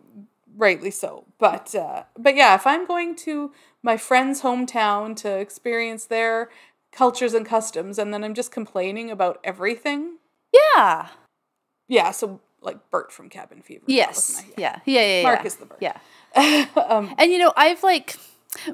rightly 0.58 0.92
so. 0.92 1.26
But 1.38 1.74
uh, 1.76 2.04
but 2.18 2.36
yeah, 2.36 2.56
if 2.56 2.66
I'm 2.68 2.86
going 2.86 3.16
to 3.18 3.52
my 3.84 3.98
friend's 3.98 4.42
hometown 4.42 5.16
to 5.18 5.38
experience 5.38 6.06
their 6.06 6.50
cultures 6.92 7.34
and 7.34 7.46
customs, 7.46 7.98
and 8.00 8.14
then 8.14 8.24
I'm 8.24 8.34
just 8.34 8.52
complaining 8.52 9.12
about 9.12 9.40
everything, 9.44 10.18
Yeah. 10.76 11.10
yeah. 11.88 12.12
So 12.12 12.40
like 12.62 12.90
Bert 12.90 13.12
from 13.12 13.30
Cabin 13.30 13.62
Fever. 13.62 13.84
Yes. 13.88 14.44
Yeah. 14.58 14.80
Yeah. 14.86 15.02
Yeah. 15.02 15.18
yeah. 15.18 15.24
Mark 15.24 15.46
is 15.46 15.56
the 15.58 15.66
Bert. 15.66 15.78
Yeah. 15.82 15.98
um, 16.88 17.14
And 17.18 17.32
you 17.32 17.38
know, 17.38 17.54
I've 17.56 17.84
like 17.84 18.16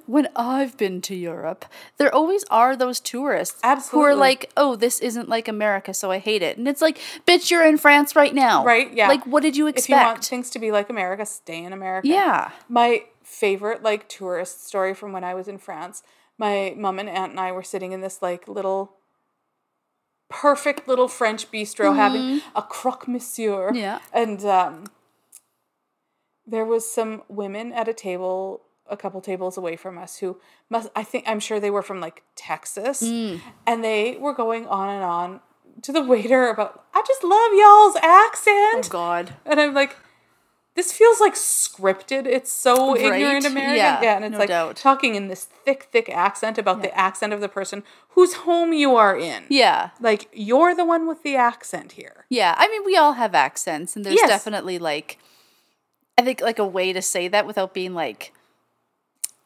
when 0.05 0.27
I've 0.35 0.77
been 0.77 1.01
to 1.01 1.15
Europe, 1.15 1.65
there 1.97 2.13
always 2.13 2.43
are 2.49 2.75
those 2.75 2.99
tourists 2.99 3.61
who 3.89 4.01
are 4.01 4.15
like, 4.15 4.51
"Oh, 4.55 4.75
this 4.75 4.99
isn't 4.99 5.29
like 5.29 5.47
America, 5.47 5.93
so 5.93 6.11
I 6.11 6.19
hate 6.19 6.41
it." 6.41 6.57
And 6.57 6.67
it's 6.67 6.81
like, 6.81 6.99
"Bitch, 7.27 7.51
you're 7.51 7.65
in 7.65 7.77
France 7.77 8.15
right 8.15 8.33
now." 8.33 8.63
Right, 8.63 8.93
yeah. 8.93 9.07
Like, 9.07 9.25
what 9.25 9.43
did 9.43 9.57
you 9.57 9.67
expect? 9.67 9.89
if 9.89 9.89
you 9.89 10.05
want 10.05 10.25
things 10.25 10.49
to 10.51 10.59
be 10.59 10.71
like 10.71 10.89
America, 10.89 11.25
stay 11.25 11.63
in 11.63 11.73
America. 11.73 12.07
yeah. 12.07 12.51
My 12.69 13.05
favorite 13.23 13.81
like 13.81 14.07
tourist 14.09 14.65
story 14.67 14.93
from 14.93 15.13
when 15.13 15.23
I 15.23 15.33
was 15.33 15.47
in 15.47 15.57
France, 15.57 16.03
my 16.37 16.73
mom 16.77 16.99
and 16.99 17.09
aunt 17.09 17.31
and 17.31 17.39
I 17.39 17.51
were 17.51 17.63
sitting 17.63 17.91
in 17.91 18.01
this 18.01 18.21
like 18.21 18.47
little 18.47 18.93
perfect 20.29 20.87
little 20.87 21.07
French 21.07 21.51
bistro 21.51 21.95
having 21.95 22.41
a 22.55 22.61
croque 22.61 23.07
monsieur. 23.07 23.67
Mm-hmm. 23.67 23.75
Yeah. 23.75 23.99
And 24.13 24.43
um 24.45 24.85
there 26.45 26.65
was 26.65 26.89
some 26.91 27.23
women 27.27 27.71
at 27.71 27.87
a 27.87 27.93
table 27.93 28.61
a 28.91 28.97
couple 28.97 29.21
tables 29.21 29.57
away 29.57 29.75
from 29.75 29.97
us 29.97 30.17
who 30.17 30.37
must 30.69 30.89
I 30.95 31.03
think 31.03 31.23
I'm 31.27 31.39
sure 31.39 31.59
they 31.59 31.71
were 31.71 31.81
from 31.81 31.99
like 31.99 32.23
Texas 32.35 33.01
Mm. 33.01 33.39
and 33.65 33.83
they 33.83 34.17
were 34.19 34.33
going 34.33 34.67
on 34.67 34.89
and 34.89 35.03
on 35.03 35.39
to 35.83 35.91
the 35.91 36.03
waiter 36.03 36.49
about 36.49 36.85
I 36.93 37.01
just 37.07 37.23
love 37.23 37.51
y'all's 37.53 37.95
accent. 37.97 38.85
Oh 38.85 38.89
God. 38.89 39.33
And 39.45 39.59
I'm 39.59 39.73
like, 39.73 39.95
this 40.75 40.93
feels 40.93 41.19
like 41.19 41.33
scripted. 41.35 42.25
It's 42.25 42.51
so 42.51 42.93
Right? 42.95 43.21
ignorant 43.21 43.45
American. 43.45 43.75
Yeah, 43.77 44.15
and 44.15 44.23
it's 44.25 44.31
no 44.33 44.37
like 44.39 44.47
doubt. 44.49 44.75
talking 44.77 45.15
in 45.15 45.27
this 45.27 45.43
thick, 45.45 45.89
thick 45.91 46.09
accent 46.09 46.57
about 46.57 46.81
the 46.81 46.97
accent 46.97 47.33
of 47.33 47.41
the 47.41 47.49
person 47.49 47.83
whose 48.09 48.33
home 48.45 48.71
you 48.71 48.95
are 48.95 49.17
in. 49.17 49.43
Yeah. 49.49 49.89
Like, 49.99 50.29
you're 50.33 50.73
the 50.75 50.85
one 50.85 51.07
with 51.07 51.23
the 51.23 51.35
accent 51.35 51.93
here. 51.93 52.25
Yeah. 52.29 52.55
I 52.57 52.67
mean, 52.69 52.83
we 52.85 52.95
all 52.95 53.13
have 53.13 53.35
accents, 53.35 53.95
and 53.97 54.05
there's 54.05 54.15
Yes. 54.15 54.29
definitely 54.29 54.79
like, 54.79 55.17
I 56.17 56.21
think 56.21 56.39
like 56.41 56.59
a 56.59 56.65
way 56.65 56.93
to 56.93 57.01
say 57.01 57.27
that 57.27 57.45
without 57.47 57.73
being 57.73 57.93
like, 57.93 58.31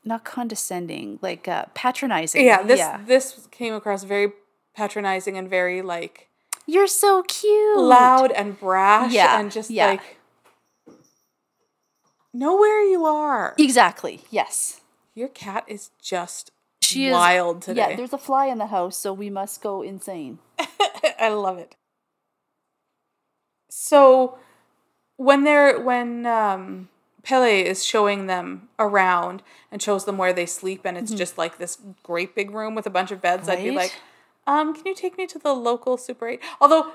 not 0.05 0.23
condescending, 0.23 1.19
like 1.21 1.47
uh, 1.47 1.65
patronizing. 1.73 2.45
Yeah, 2.45 2.61
this 2.63 2.79
yeah. 2.79 3.01
this 3.05 3.47
came 3.51 3.73
across 3.73 4.03
very 4.03 4.31
patronizing 4.75 5.37
and 5.37 5.49
very 5.49 5.81
like 5.81 6.29
You're 6.67 6.87
so 6.87 7.23
cute. 7.23 7.77
loud 7.79 8.31
and 8.31 8.59
brash 8.59 9.11
Yeah, 9.13 9.39
and 9.39 9.51
just 9.51 9.69
yeah. 9.71 9.87
like 9.87 10.17
know 12.33 12.55
where 12.57 12.83
you 12.83 13.05
are. 13.05 13.55
Exactly. 13.57 14.21
Yes. 14.29 14.81
Your 15.13 15.29
cat 15.29 15.63
is 15.67 15.91
just 16.01 16.51
She 16.81 17.07
is 17.07 17.13
wild 17.13 17.61
today. 17.61 17.89
Yeah, 17.91 17.95
there's 17.95 18.13
a 18.13 18.17
fly 18.17 18.47
in 18.47 18.57
the 18.57 18.67
house, 18.67 18.97
so 18.97 19.13
we 19.13 19.29
must 19.29 19.61
go 19.61 19.81
insane. 19.81 20.39
I 21.19 21.29
love 21.29 21.57
it. 21.57 21.75
So 23.69 24.37
when 25.17 25.43
they're 25.45 25.79
when 25.79 26.25
um 26.25 26.89
Pelle 27.25 27.43
is 27.43 27.83
showing 27.83 28.27
them 28.27 28.69
around 28.79 29.41
and 29.71 29.81
shows 29.81 30.05
them 30.05 30.17
where 30.17 30.31
they 30.31 30.45
sleep 30.45 30.81
and 30.85 30.97
it's 30.97 31.11
just 31.11 31.37
like 31.37 31.57
this 31.57 31.77
great 32.03 32.35
big 32.35 32.51
room 32.51 32.75
with 32.75 32.85
a 32.85 32.89
bunch 32.89 33.11
of 33.11 33.21
beds, 33.21 33.49
I'd 33.49 33.57
be 33.57 33.65
Mm-hmm. 33.65 33.77
Like, 33.77 33.95
um, 34.47 34.73
can 34.75 34.85
you 34.85 34.95
take 34.95 35.17
me 35.17 35.25
to 35.27 35.39
the 35.39 35.53
local 35.53 35.97
Super 35.97 36.27
8? 36.27 36.39
Although 36.61 36.91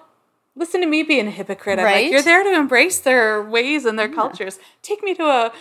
listen 0.57 0.81
to 0.81 0.87
me 0.87 1.03
being 1.03 1.27
a 1.27 1.31
hypocrite. 1.31 1.79
I'm 1.79 1.85
like, 1.85 1.95
Right? 1.95 2.11
you're 2.11 2.23
there 2.23 2.43
to 2.43 2.55
embrace 2.55 3.01
their 3.01 3.43
ways 3.43 3.85
and 3.85 3.99
their 3.99 4.09
cultures. 4.09 4.59
Take 4.83 5.03
me 5.03 5.15
to 5.15 5.25
a 5.25 5.53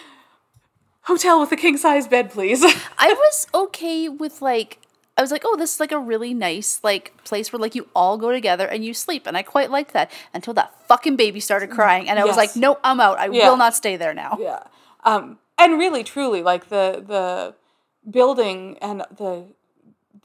hotel 1.04 1.40
with 1.40 1.52
a 1.52 1.56
king 1.56 1.78
size 1.78 2.08
bed, 2.08 2.32
please. 2.32 2.64
I 2.98 3.14
was 3.14 3.48
okay 3.54 4.08
with 4.10 4.42
like 4.42 4.80
I 5.20 5.22
was 5.22 5.32
like, 5.32 5.44
oh, 5.46 5.58
this 5.58 5.74
is 5.74 5.80
like 5.82 5.92
a 5.92 6.00
really 6.00 6.34
nice 6.34 6.80
like 6.82 7.12
place 7.26 7.52
where 7.52 7.60
like 7.60 7.76
you 7.76 7.90
all 7.94 8.18
go 8.18 8.32
together 8.32 8.66
and 8.66 8.86
you 8.86 8.94
sleep, 8.94 9.28
and 9.28 9.36
I 9.36 9.44
quite 9.44 9.70
liked 9.70 9.92
that 9.92 10.10
until 10.34 10.54
that 10.54 10.74
fucking 10.88 11.18
baby 11.18 11.42
started 11.42 11.70
crying, 11.70 12.08
and 12.10 12.18
I 12.18 12.24
was 12.24 12.38
like, 12.38 12.56
no, 12.56 12.80
I'm 12.86 13.02
out. 13.02 13.20
I 13.20 13.28
Yeah. 13.28 13.50
will 13.50 13.58
not 13.58 13.76
stay 13.76 13.98
there 13.98 14.14
now. 14.14 14.38
Yeah. 14.40 14.64
Um, 15.04 15.40
and 15.58 15.78
really, 15.78 16.06
truly, 16.06 16.42
like 16.42 16.70
the 16.70 17.04
the 17.06 17.56
building 18.10 18.78
and 18.82 19.02
the 19.12 19.48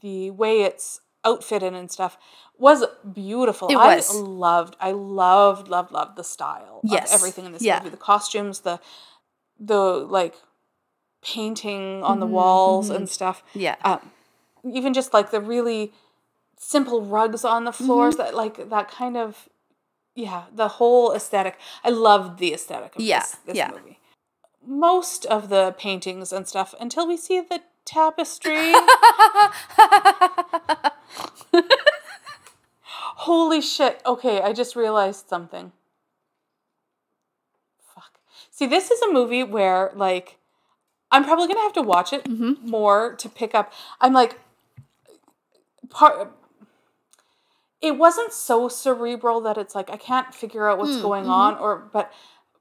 the 0.01 0.31
way 0.31 0.61
it's 0.61 1.01
outfitted 1.25 1.73
and 1.73 1.91
stuff 1.91 2.17
was 2.57 2.85
beautiful. 3.13 3.67
It 3.69 3.75
I 3.75 3.95
was. 3.97 4.15
loved, 4.15 4.77
I 4.79 4.91
loved, 4.91 5.67
loved, 5.67 5.91
loved 5.91 6.15
the 6.15 6.23
style 6.23 6.79
Yes. 6.85 7.11
of 7.13 7.15
everything 7.19 7.45
in 7.45 7.51
this 7.51 7.61
Yeah. 7.63 7.79
movie. 7.79 7.89
The 7.89 7.97
costumes, 7.97 8.61
the 8.61 8.79
the 9.59 9.75
like 10.19 10.35
painting 11.21 12.01
on 12.03 12.11
Mm-hmm, 12.13 12.19
the 12.21 12.25
walls 12.27 12.89
and 12.89 13.09
stuff. 13.09 13.43
Yeah. 13.53 13.75
Um, 13.83 14.11
even 14.65 14.93
just 14.93 15.13
like 15.13 15.31
the 15.31 15.39
really 15.41 15.93
simple 16.57 17.01
rugs 17.01 17.43
on 17.45 17.63
the 17.65 17.71
Mm-hmm. 17.71 17.85
floors 17.85 18.15
that 18.17 18.33
like 18.35 18.69
that 18.69 18.89
kind 18.89 19.15
of 19.17 19.47
yeah 20.15 20.43
the 20.53 20.67
whole 20.67 21.11
aesthetic. 21.13 21.57
I 21.83 21.89
loved 21.89 22.39
the 22.39 22.53
aesthetic 22.53 22.95
of 22.95 23.01
Yeah, 23.01 23.19
this, 23.19 23.37
this 23.45 23.55
yeah. 23.57 23.71
movie. 23.71 23.99
Most 24.65 25.25
of 25.27 25.49
the 25.49 25.75
paintings 25.77 26.31
and 26.33 26.47
stuff 26.47 26.73
until 26.79 27.07
we 27.07 27.17
see 27.17 27.39
the 27.41 27.61
tapestry. 27.85 28.73
Holy 33.17 33.61
shit. 33.61 34.01
Okay 34.05 34.41
i 34.41 34.53
just 34.53 34.75
realized 34.75 35.27
something. 35.27 35.71
Fuck. 37.93 38.19
See 38.51 38.65
this 38.67 38.91
is 38.91 39.01
a 39.01 39.11
movie 39.11 39.43
where 39.43 39.91
like 39.95 40.37
i'm 41.11 41.23
probably 41.23 41.47
gonna 41.47 41.61
have 41.61 41.73
to 41.73 41.81
watch 41.81 42.11
it 42.13 42.23
Mm-hmm. 42.25 42.69
more 42.69 43.15
to 43.15 43.29
pick 43.29 43.53
up. 43.55 43.71
I'm 44.01 44.13
like 44.13 44.39
part 45.89 46.31
it 47.81 47.97
wasn't 47.97 48.33
so 48.33 48.67
cerebral 48.67 49.41
that 49.41 49.57
it's 49.57 49.75
like 49.75 49.89
I 49.89 49.97
can't 49.97 50.33
figure 50.33 50.69
out 50.69 50.77
what's 50.77 51.01
going 51.01 51.23
mm-hmm. 51.23 51.31
on 51.31 51.57
or 51.57 51.89
but 51.93 52.11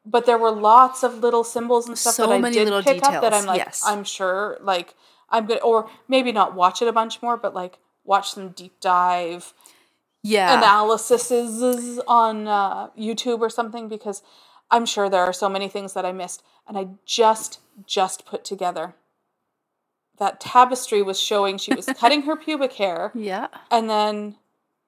but 0.05 0.27
there 0.27 0.37
were 0.37 0.51
lots 0.51 1.03
of 1.03 1.19
little 1.19 1.45
symbols 1.45 1.89
and 1.89 1.97
stuff 1.97 2.15
So 2.15 2.27
that 2.27 2.35
I 2.35 2.39
many 2.39 2.57
did 2.57 2.65
little 2.65 2.83
pick 2.83 3.03
up 3.03 3.23
that 3.23 3.33
I'm 3.33 3.47
like 3.47 3.59
yes. 3.59 3.83
I'm 3.85 4.05
sure 4.05 4.59
like 4.61 4.95
I'm 5.31 5.47
good 5.47 5.61
or 5.63 5.89
maybe 6.09 6.33
not 6.33 6.55
watch 6.55 6.83
it 6.83 6.89
a 6.89 6.93
bunch 6.93 7.23
more 7.23 7.37
but 7.37 7.55
like 7.55 7.79
watch 8.05 8.31
some 8.33 8.51
deep 8.51 8.79
dive 8.81 9.55
Yeah. 10.23 10.59
analyses 10.59 12.01
on 12.07 12.47
uh, 12.47 12.89
YouTube 12.91 13.41
or 13.41 13.49
something 13.49 13.89
because 13.89 14.23
I'm 14.71 14.85
sure 14.87 15.09
there 15.09 15.23
are 15.23 15.33
so 15.33 15.49
many 15.49 15.69
things 15.69 15.95
that 15.95 16.05
I 16.05 16.13
missed 16.13 16.43
and 16.67 16.77
I 16.77 16.89
just 17.07 17.61
just 17.87 18.27
put 18.27 18.45
together 18.45 18.95
that 20.19 20.41
tapestry 20.41 21.03
was 21.03 21.21
showing 21.21 21.59
she 21.59 21.75
was 21.75 21.87
cutting 21.99 22.23
her 22.23 22.37
pubic 22.45 22.75
hair 22.75 23.11
yeah. 23.15 23.49
and 23.71 23.89
then, 23.91 24.37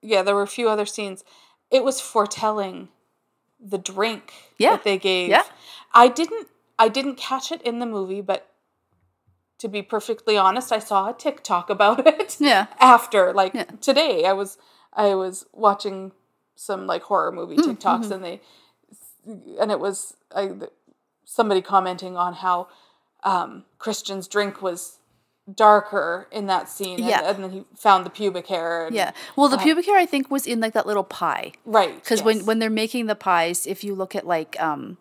yeah, 0.02 0.22
there 0.22 0.34
were 0.34 0.42
a 0.42 0.46
few 0.48 0.68
other 0.68 0.86
scenes. 0.86 1.24
It 1.70 1.82
was 1.84 2.00
foretelling 2.00 2.88
the 3.60 3.78
drink 3.78 4.32
Yeah. 4.58 4.72
that 4.72 4.84
they 4.84 4.98
gave. 4.98 5.30
Yeah. 5.30 5.42
I 5.94 6.08
didn't 6.08 6.48
I 6.78 6.88
didn't 6.88 7.16
catch 7.16 7.50
it 7.50 7.62
in 7.62 7.78
the 7.78 7.86
movie, 7.86 8.20
but 8.20 8.50
to 9.58 9.68
be 9.68 9.80
perfectly 9.80 10.36
honest, 10.36 10.70
I 10.70 10.78
saw 10.78 11.08
a 11.08 11.14
TikTok 11.14 11.70
about 11.70 12.06
it. 12.06 12.36
Yeah. 12.38 12.66
After 12.78 13.32
like 13.32 13.54
Yeah. 13.54 13.64
today, 13.80 14.26
I 14.26 14.32
was 14.32 14.58
I 14.92 15.14
was 15.14 15.46
watching 15.52 16.12
some 16.54 16.86
like 16.86 17.02
horror 17.02 17.32
movie 17.32 17.56
Mm, 17.56 17.76
TikToks 17.76 18.04
mm-hmm. 18.04 18.12
and 18.12 18.24
they 18.24 18.40
and 19.58 19.70
it 19.72 19.80
was 19.80 20.14
I 20.34 20.52
somebody 21.24 21.60
commenting 21.62 22.16
on 22.16 22.34
how 22.34 22.68
um, 23.24 23.64
Christian's 23.78 24.28
drink 24.28 24.62
was 24.62 24.98
darker 25.54 26.26
in 26.32 26.46
that 26.46 26.68
scene. 26.68 26.98
and- 26.98 27.09
Yeah. 27.09 27.30
And, 27.30 27.44
then 27.44 27.50
he 27.50 27.64
found 27.74 28.04
the 28.04 28.11
pubic 28.11 28.46
hair. 28.48 28.87
And, 28.87 28.94
Yeah. 28.94 29.12
Well, 29.37 29.48
the 29.48 29.59
pubic 29.59 29.87
hair 29.87 29.96
I 29.96 30.06
think 30.06 30.30
was 30.30 30.46
in 30.46 30.61
like 30.61 30.72
that 30.72 30.87
little 30.87 31.04
pie. 31.04 31.52
Right. 31.64 31.94
Because 31.94 32.22
when 32.22 32.38
yes. 32.38 32.46
when 32.46 32.59
they're 32.59 32.70
making 32.70 33.06
the 33.06 33.14
pies, 33.14 33.66
if 33.66 33.85
you 33.85 33.94
look 33.94 34.14
at 34.16 34.26
like 34.26 34.61
um 34.61 34.96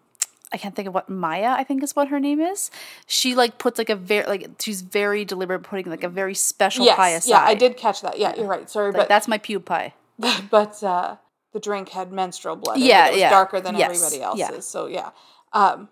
I 0.53 0.57
can't 0.57 0.75
think 0.75 0.87
of 0.87 0.93
what 0.93 1.09
Maja, 1.09 1.55
I 1.57 1.63
think 1.63 1.83
is 1.83 1.95
what 1.95 2.07
her 2.09 2.19
name 2.19 2.39
is. 2.39 2.69
She 3.07 3.35
like 3.35 3.57
puts 3.57 3.77
like 3.77 3.89
a 3.89 3.95
very 3.95 4.25
like 4.27 4.49
she's 4.59 4.81
very 4.81 5.25
deliberate 5.25 5.63
putting 5.63 5.89
like 5.89 6.03
a 6.03 6.09
very 6.09 6.35
special 6.35 6.85
yes, 6.85 6.95
pie 6.95 7.09
aside. 7.09 7.29
yeah, 7.29 7.41
I 7.41 7.55
did 7.55 7.75
catch 7.77 8.01
that. 8.01 8.19
Yeah, 8.19 8.35
you're 8.35 8.45
right. 8.45 8.69
Sorry, 8.69 8.91
Like 8.91 9.01
but 9.01 9.09
that's 9.09 9.27
my 9.27 9.37
pube 9.37 9.65
pie. 9.65 9.93
but 10.49 10.81
uh, 10.83 11.17
the 11.51 11.59
drink 11.59 11.89
had 11.89 12.11
menstrual 12.11 12.55
blood. 12.55 12.77
in 12.77 12.83
it. 12.83 12.85
Yeah, 12.85 13.07
it 13.07 13.11
was 13.11 13.19
yeah. 13.19 13.29
darker 13.31 13.59
than 13.59 13.75
Yes, 13.75 13.89
everybody 13.89 14.21
else's. 14.21 14.39
yeah. 14.39 14.59
So 14.59 14.85
yeah, 14.85 15.09
um, 15.51 15.89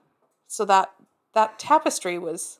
so 0.47 0.63
that 0.65 0.91
that 1.33 1.57
tapestry 1.57 2.19
was 2.19 2.59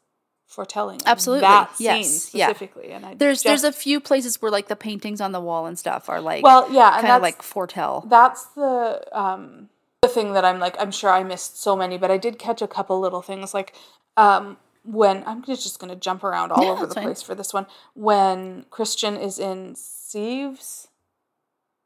foretelling. 0.54 1.02
Absolutely, 1.06 1.42
that 1.42 1.76
scene 1.76 1.86
yes, 1.86 2.34
yeah. 2.34 2.48
specifically. 2.48 2.92
And 2.92 3.06
I 3.06 3.16
There's 3.16 3.44
there's 3.44 3.63
a 3.63 3.72
few 3.72 4.00
places 4.00 4.42
where 4.42 4.52
like 4.52 4.68
the 4.68 4.76
paintings 4.76 5.20
on 5.20 5.32
the 5.32 5.42
wall 5.42 5.66
and 5.66 5.78
stuff 5.78 6.10
are 6.10 6.22
like 6.22 6.44
well, 6.44 6.72
yeah, 6.72 6.92
kind 7.02 7.08
of 7.08 7.22
like 7.22 7.42
foretell. 7.42 8.06
that's 8.08 8.46
the 8.56 9.02
um 9.12 9.70
the 10.02 10.08
thing 10.08 10.34
that 10.34 10.46
I'm 10.46 10.60
like 10.60 10.76
I'm 10.80 10.92
sure 10.92 11.10
I 11.10 11.24
missed 11.24 11.62
so 11.62 11.76
many, 11.76 11.98
but 11.98 12.12
I 12.12 12.18
did 12.18 12.38
catch 12.38 12.62
a 12.62 12.68
couple 12.68 13.00
little 13.00 13.22
things 13.22 13.54
like 13.54 13.74
um 14.18 14.58
when 14.86 15.24
I'm 15.26 15.44
just 15.44 15.80
gonna 15.80 15.96
jump 15.96 16.24
around 16.24 16.52
all 16.52 16.63
Yeah, 16.63 16.72
over 16.72 16.86
the 16.86 16.94
fine. 16.96 17.06
place 17.06 17.22
for 17.22 17.34
this 17.36 17.54
one 17.54 17.66
when 17.96 18.66
Christian 18.70 19.16
is 19.18 19.39
in 19.39 19.74
Siv's 19.76 20.88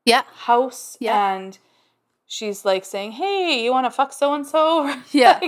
Yeah. 0.06 0.24
house 0.46 0.98
Yeah. 1.00 1.16
and 1.18 1.58
she's 2.28 2.64
like 2.66 2.86
saying, 2.86 3.14
"Hey, 3.14 3.64
you 3.64 3.72
want 3.72 3.86
to 3.86 3.92
fuck 3.92 4.14
so 4.14 4.34
and 4.34 4.46
so?" 4.46 4.94
Yeah. 5.12 5.40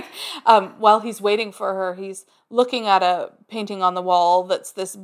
um, 0.46 0.74
while 0.78 1.00
he's 1.00 1.20
waiting 1.20 1.52
for 1.52 1.74
her, 1.74 1.94
he's 1.94 2.26
looking 2.50 2.86
at 2.86 3.02
a 3.02 3.32
painting 3.48 3.82
on 3.82 3.94
the 3.94 4.02
wall 4.02 4.42
that's 4.44 4.72
this 4.72 4.96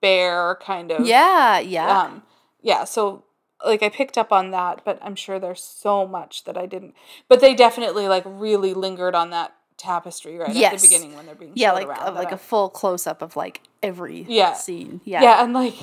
bear 0.00 0.56
kind 0.60 0.90
of. 0.90 1.06
Yeah, 1.06 1.58
yeah. 1.60 2.00
Um, 2.00 2.22
yeah. 2.60 2.84
So 2.84 3.24
like 3.64 3.82
I 3.82 3.88
picked 3.88 4.18
up 4.18 4.32
on 4.32 4.50
that, 4.50 4.82
but 4.84 4.98
I'm 5.00 5.14
sure 5.14 5.38
there's 5.38 5.62
so 5.62 6.06
much 6.06 6.44
that 6.44 6.58
I 6.58 6.66
didn't. 6.66 6.94
But 7.28 7.40
they 7.40 7.54
definitely 7.54 8.08
like 8.08 8.24
really 8.26 8.74
lingered 8.74 9.14
on 9.14 9.30
that 9.30 9.54
tapestry 9.78 10.36
right 10.38 10.54
at 10.56 10.72
the 10.72 10.78
beginning 10.82 11.14
when 11.16 11.26
they're 11.26 11.34
being 11.34 11.52
yeah, 11.54 11.72
like 11.72 11.86
around. 11.88 12.00
of 12.02 12.14
like 12.14 12.30
a 12.32 12.36
full 12.36 12.68
close 12.68 13.06
up 13.06 13.22
of 13.22 13.36
like 13.36 13.62
every 13.82 14.26
Yeah. 14.28 14.54
scene. 14.54 15.00
Yeah. 15.04 15.22
Yeah. 15.22 15.44
and 15.44 15.52
like 15.52 15.74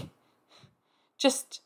just 1.18 1.62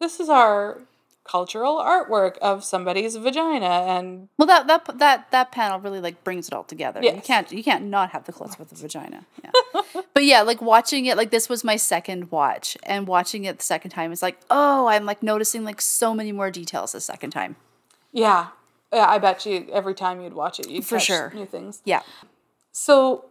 this 0.00 0.20
is 0.20 0.28
our 0.28 0.78
cultural 1.24 1.78
artwork 1.78 2.36
of 2.38 2.62
somebody's 2.62 3.16
vagina 3.16 3.64
and 3.66 4.28
Well, 4.36 4.46
that 4.46 4.66
that 4.66 4.98
that 4.98 5.30
that 5.30 5.52
panel 5.52 5.80
really 5.80 6.00
like 6.00 6.22
brings 6.22 6.48
it 6.48 6.54
all 6.54 6.64
together. 6.64 7.02
You 7.02 7.20
can't 7.24 7.50
you 7.50 7.64
can't 7.64 7.84
not 7.86 8.10
have 8.10 8.24
the 8.24 8.32
close 8.32 8.58
with 8.58 8.68
the 8.68 8.76
vagina. 8.76 9.24
Yeah. 9.42 9.50
but 10.14 10.24
yeah, 10.24 10.42
like 10.42 10.60
watching 10.60 11.06
it, 11.06 11.16
like 11.16 11.30
this 11.30 11.48
was 11.48 11.64
my 11.64 11.76
second 11.76 12.30
watch, 12.30 12.76
and 12.82 13.06
watching 13.08 13.44
it 13.44 13.56
the 13.58 13.64
second 13.64 13.90
time 13.90 14.12
is 14.12 14.20
like, 14.22 14.38
oh, 14.50 14.86
I'm 14.86 15.06
like 15.06 15.22
noticing 15.22 15.64
like 15.64 15.80
so 15.80 16.14
many 16.14 16.30
more 16.32 16.50
details 16.50 16.92
the 16.92 17.00
second 17.00 17.30
time. 17.30 17.56
yeah. 18.12 18.48
Yeah, 18.92 19.06
I 19.08 19.18
bet 19.18 19.44
you 19.44 19.66
every 19.72 19.94
time 19.94 20.20
you'd 20.20 20.34
watch 20.34 20.60
it, 20.60 20.68
you'd 20.70 20.84
For 20.86 21.00
sure. 21.00 21.32
new 21.34 21.46
things. 21.46 21.82
Yeah. 21.84 22.02
So 22.70 23.24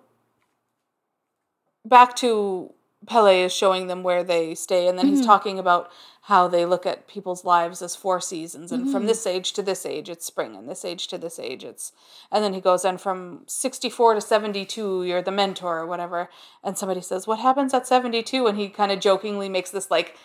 back 1.85 2.15
to 2.17 2.73
Pelle 3.05 3.27
is 3.27 3.53
showing 3.53 3.87
them 3.87 4.03
where 4.03 4.23
they 4.23 4.55
stay, 4.55 4.87
and 4.87 4.97
then 4.97 5.05
Mm-hmm. 5.07 5.15
he's 5.17 5.25
talking 5.25 5.59
about 5.59 5.91
how 6.27 6.47
they 6.47 6.65
look 6.65 6.85
at 6.85 7.05
people's 7.05 7.43
lives 7.43 7.81
as 7.81 7.95
four 7.97 8.21
seasons, 8.21 8.71
and 8.71 8.83
Mm-hmm. 8.83 8.91
from 8.93 9.05
this 9.07 9.27
age 9.27 9.51
to 9.53 9.61
this 9.61 9.85
age 9.85 10.09
it's 10.09 10.25
spring, 10.25 10.55
and 10.55 10.69
this 10.69 10.85
age 10.85 11.07
to 11.07 11.17
this 11.17 11.37
age 11.39 11.63
it's, 11.65 11.91
and 12.31 12.43
then 12.43 12.53
he 12.53 12.61
goes, 12.61 12.85
and 12.85 12.99
from 13.01 13.43
sixty 13.47 13.89
four 13.89 14.13
to 14.13 14.21
seventy 14.21 14.65
two 14.65 15.03
you're 15.03 15.21
the 15.21 15.31
mentor 15.31 15.79
or 15.79 15.85
whatever, 15.85 16.29
and 16.63 16.77
somebody 16.77 17.01
says, 17.01 17.27
what 17.27 17.39
happens 17.39 17.73
at 17.73 17.85
seventy 17.87 18.23
two, 18.23 18.47
and 18.47 18.57
he 18.57 18.69
kind 18.69 18.91
of 18.91 18.99
jokingly 18.99 19.49
makes 19.49 19.71
this 19.71 19.91
like 19.91 20.15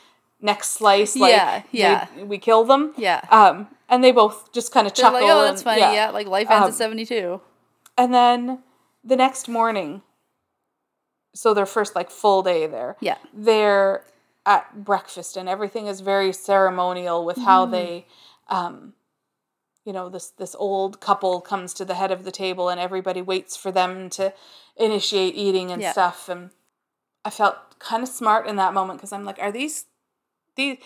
next 0.41 0.71
slice, 0.71 1.17
like 1.17 1.33
Yeah, 1.33 1.63
yeah. 1.73 2.07
we 2.23 2.39
kill 2.39 2.63
them, 2.65 2.95
Yeah. 2.97 3.23
um, 3.31 3.67
and 3.89 4.05
they 4.05 4.13
both 4.13 4.53
just 4.53 4.71
kind 4.73 4.87
of 4.87 4.95
chuckle, 4.95 5.21
like, 5.21 5.25
oh, 5.31 5.43
that's 5.43 5.63
and- 5.63 5.65
funny. 5.65 5.81
Yeah. 5.81 6.11
like 6.11 6.29
life 6.29 6.49
ends 6.49 6.63
Um, 6.65 6.69
at 6.69 6.75
72. 6.75 7.41
and 7.97 8.15
then 8.15 8.61
the 9.03 9.17
next 9.17 9.49
morning, 9.49 10.03
so 11.35 11.55
their 11.55 11.67
first 11.67 11.95
like 11.95 12.11
full 12.11 12.43
day 12.43 12.67
there. 12.67 12.97
Yeah. 13.01 13.19
They're 13.33 14.05
at 14.47 14.85
breakfast 14.85 15.37
and 15.37 15.49
everything 15.49 15.87
is 15.87 16.01
very 16.01 16.33
ceremonial 16.33 17.25
with 17.25 17.37
how 17.39 17.65
Mm-hmm. 17.65 17.73
they 17.73 18.07
um 18.49 18.95
you 19.85 19.93
know, 19.95 20.09
this 20.11 20.29
this 20.31 20.55
old 20.59 21.01
couple 21.01 21.41
comes 21.41 21.73
to 21.75 21.85
the 21.85 21.95
head 21.95 22.11
of 22.11 22.25
the 22.25 22.31
table 22.33 22.69
and 22.69 22.79
everybody 22.81 23.23
waits 23.23 23.57
for 23.57 23.73
them 23.73 24.11
to 24.11 24.33
initiate 24.77 25.35
eating 25.35 25.71
and 25.71 25.81
Yeah. 25.83 25.93
stuff 25.93 26.29
and 26.29 26.51
I 27.25 27.31
felt 27.31 27.57
kind 27.79 28.03
of 28.03 28.09
smart 28.09 28.47
in 28.47 28.57
that 28.57 28.75
moment 28.75 28.99
because 28.99 29.13
I'm 29.13 29.25
like, 29.25 29.39
are 29.41 29.53
these 29.53 29.87
these 30.57 30.79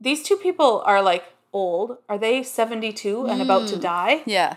these 0.00 0.22
two 0.22 0.36
people 0.36 0.82
are 0.86 1.00
like 1.02 1.24
old? 1.52 1.98
Are 2.08 2.18
they 2.18 2.42
72 2.42 3.26
and 3.26 3.40
about 3.42 3.68
to 3.68 3.76
Mm. 3.76 3.80
die? 3.80 4.22
Yeah. 4.26 4.56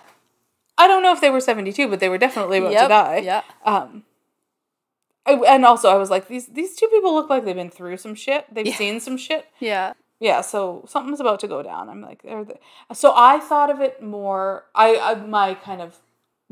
I 0.77 0.87
don't 0.87 1.03
know 1.03 1.11
if 1.13 1.21
they 1.21 1.29
were 1.29 1.39
72, 1.39 1.87
but 1.87 1.99
they 1.99 2.09
were 2.09 2.17
definitely 2.17 2.57
about 2.57 2.71
to 2.81 2.87
die. 2.87 3.17
Yeah. 3.17 3.43
Um, 3.63 4.03
I, 5.27 5.33
and 5.47 5.65
also, 5.65 5.89
I 5.89 5.95
was 5.95 6.09
like, 6.09 6.27
these 6.27 6.47
these 6.47 6.75
two 6.75 6.87
people 6.87 7.13
look 7.13 7.29
like 7.29 7.45
they've 7.45 7.55
been 7.55 7.69
through 7.71 7.97
some 7.97 8.15
shit. 8.15 8.45
They've 8.53 8.67
Yeah. 8.67 8.75
seen 8.75 8.99
some 8.99 9.17
shit. 9.17 9.47
Yeah. 9.59 9.93
Yeah, 10.19 10.41
so 10.41 10.85
something's 10.87 11.19
about 11.19 11.39
to 11.41 11.47
go 11.47 11.61
down. 11.61 11.89
I'm 11.89 12.01
like, 12.01 12.23
so 12.93 13.11
I 13.15 13.39
thought 13.39 13.69
of 13.69 13.81
it 13.81 14.01
more. 14.01 14.65
I, 14.73 14.95
I 14.97 15.15
my 15.15 15.55
kind 15.55 15.81
of 15.81 15.97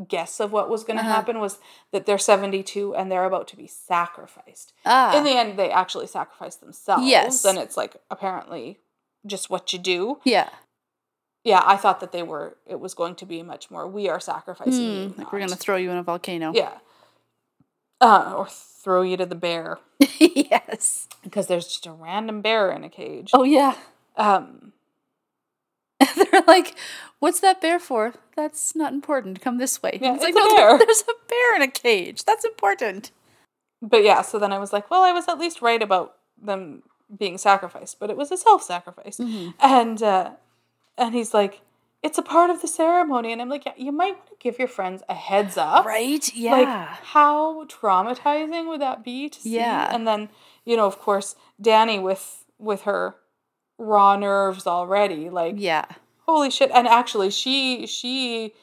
guess 0.07 0.39
of 0.39 0.51
what 0.51 0.69
was 0.69 0.83
going 0.83 0.97
to 0.97 1.03
Uh-huh. 1.03 1.13
happen 1.13 1.39
was 1.39 1.59
that 1.91 2.05
they're 2.05 2.17
72 2.17 2.93
and 2.95 3.09
they're 3.11 3.23
about 3.25 3.47
to 3.49 3.55
be 3.55 3.67
sacrificed. 3.67 4.73
Ah. 4.85 5.15
In 5.17 5.23
the 5.23 5.31
end, 5.31 5.57
they 5.57 5.71
actually 5.71 6.07
sacrifice 6.07 6.55
themselves. 6.55 7.05
Yes. 7.07 7.45
and 7.45 7.57
it's 7.57 7.77
like 7.77 7.95
apparently 8.11 8.79
just 9.25 9.49
what 9.49 9.71
you 9.71 9.79
do. 9.79 10.19
yeah. 10.25 10.49
Yeah, 11.45 11.61
I 11.65 11.75
thought 11.75 11.99
that 11.99 12.13
they 12.13 12.23
were. 12.23 12.55
It 12.65 12.79
was 12.79 12.93
going 12.93 13.15
to 13.15 13.25
be 13.25 13.43
much 13.43 13.69
more. 13.69 13.85
We 13.85 14.07
are 14.07 14.19
sacrificing 14.21 14.73
you. 14.81 15.07
Hmm, 15.09 15.19
like 15.19 15.33
we're 15.33 15.39
gonna 15.39 15.57
throw 15.57 15.75
you 15.75 15.91
in 15.91 15.97
a 15.97 16.03
volcano. 16.03 16.53
Yeah. 16.55 16.71
Uh, 18.03 18.35
or 18.37 18.47
throw 18.49 19.01
you 19.03 19.17
to 19.17 19.25
the 19.25 19.35
bear 19.35 19.79
yes. 20.19 21.07
because 21.23 21.47
there's 21.47 21.67
just 21.67 21.87
a 21.87 21.93
random 21.93 22.41
bear 22.41 22.71
in 22.71 22.83
a 22.83 22.89
cage. 22.89 23.31
Oh 23.33 23.45
yeah. 23.45 23.75
Um, 24.17 24.73
They're 26.15 26.43
like, 26.47 26.75
"What's 27.19 27.39
that 27.41 27.61
bear 27.61 27.79
for? 27.79 28.13
That's 28.35 28.75
not 28.75 28.93
important. 28.93 29.41
Come 29.41 29.57
this 29.57 29.81
way." 29.81 29.99
Yeah, 30.01 30.13
like, 30.13 30.35
it's 30.35 30.37
a 30.37 30.39
"No, 30.39 30.55
bear." 30.55 30.77
There's 30.85 31.03
a 31.03 31.13
bear 31.29 31.55
in 31.55 31.61
a 31.63 31.67
cage. 31.71 32.25
That's 32.25 32.45
important. 32.45 33.11
but 33.81 34.03
yeah, 34.03 34.21
so 34.21 34.39
then 34.39 34.53
I 34.53 34.59
was 34.59 34.73
like, 34.73 34.89
well, 34.91 35.03
I 35.03 35.11
was 35.13 35.27
at 35.27 35.39
least 35.39 35.61
right 35.61 35.81
about 35.81 36.15
them 36.41 36.83
being 37.17 37.37
sacrificed, 37.37 37.99
but 37.99 38.09
it 38.09 38.17
was 38.17 38.31
a 38.31 38.37
self-sacrifice. 38.37 39.17
Mm-hmm. 39.17 39.51
And 39.61 40.03
uh, 40.03 40.31
and 40.97 41.13
he's 41.15 41.33
like, 41.33 41.61
it's 42.03 42.17
a 42.17 42.21
part 42.21 42.49
of 42.49 42.61
the 42.61 42.67
ceremony, 42.67 43.31
and 43.31 43.41
I'm 43.41 43.49
like, 43.49 43.65
yeah, 43.65 43.73
you 43.77 43.91
might 43.91 44.15
want 44.15 44.27
to 44.27 44.35
give 44.39 44.59
your 44.59 44.67
friends 44.67 45.01
a 45.07 45.13
heads 45.13 45.57
up. 45.57 45.85
Right? 45.85 46.33
Yeah. 46.35 46.51
Like, 46.51 46.67
how 47.15 47.63
traumatizing 47.65 48.67
would 48.67 48.81
that 48.81 49.03
be 49.03 49.29
to 49.29 49.39
see? 49.39 49.55
Yeah. 49.55 49.89
And 49.93 50.05
then, 50.07 50.29
you 50.65 50.75
know, 50.75 50.85
of 50.85 50.99
course, 50.99 51.35
Dani 51.61 52.01
with 52.01 52.45
with 52.59 52.81
her 52.83 53.15
raw 53.77 54.15
nerves 54.15 54.67
already, 54.67 55.29
like 55.29 55.55
yeah. 55.57 55.85
holy 56.25 56.49
shit. 56.51 56.71
And 56.73 56.87
actually 56.87 57.29
she 57.31 57.85
she 57.87 58.53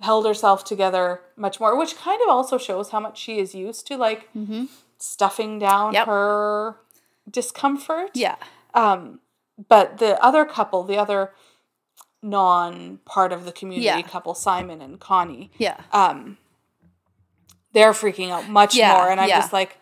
held 0.00 0.26
herself 0.26 0.64
together 0.64 1.20
much 1.36 1.58
more, 1.58 1.76
which 1.76 1.96
kind 1.96 2.20
of 2.22 2.28
also 2.28 2.58
shows 2.58 2.90
how 2.90 3.00
much 3.00 3.18
she 3.18 3.38
is 3.38 3.54
used 3.54 3.86
to 3.88 3.96
like 3.96 4.28
Mm-hmm. 4.36 4.66
stuffing 4.98 5.58
down 5.58 5.94
Yep. 5.94 6.06
her 6.06 6.76
discomfort. 7.28 8.10
Yeah. 8.14 8.36
Um, 8.74 9.20
but 9.68 9.98
the 9.98 10.22
other 10.22 10.44
couple, 10.44 10.84
the 10.84 10.96
other 10.98 11.32
non 12.22 12.98
part 13.04 13.32
of 13.32 13.44
the 13.44 13.52
community 13.52 13.84
Yeah. 13.86 14.02
couple, 14.02 14.34
Simon 14.34 14.80
and 14.82 14.98
Connie, 14.98 15.50
Yeah. 15.58 15.80
um, 15.92 16.38
they're 17.72 17.92
freaking 17.92 18.30
out 18.30 18.48
much 18.48 18.74
Yeah, 18.74 18.92
more. 18.92 19.10
And 19.10 19.20
I'm 19.20 19.28
yeah. 19.28 19.38
just 19.40 19.52
like, 19.52 19.78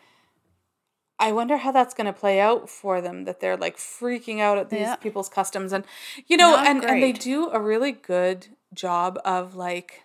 I 1.18 1.33
wonder 1.33 1.57
how 1.57 1.72
that's 1.72 1.94
going 1.94 2.07
to 2.07 2.12
play 2.12 2.40
out 2.40 2.68
for 2.68 3.01
them 3.01 3.25
that 3.25 3.40
they're 3.40 3.57
like 3.57 3.79
freaking 3.79 4.40
out 4.40 4.59
at 4.59 4.68
these 4.68 4.95
people's 5.01 5.30
customs. 5.30 5.72
And, 5.72 5.84
you 6.26 6.37
know, 6.37 6.51
Not 6.51 6.66
and, 6.66 6.84
and 6.84 7.03
they 7.03 7.12
do 7.12 7.49
a 7.51 7.59
really 7.59 7.93
good 7.93 8.49
job 8.74 9.18
of 9.24 9.55
like 9.55 10.03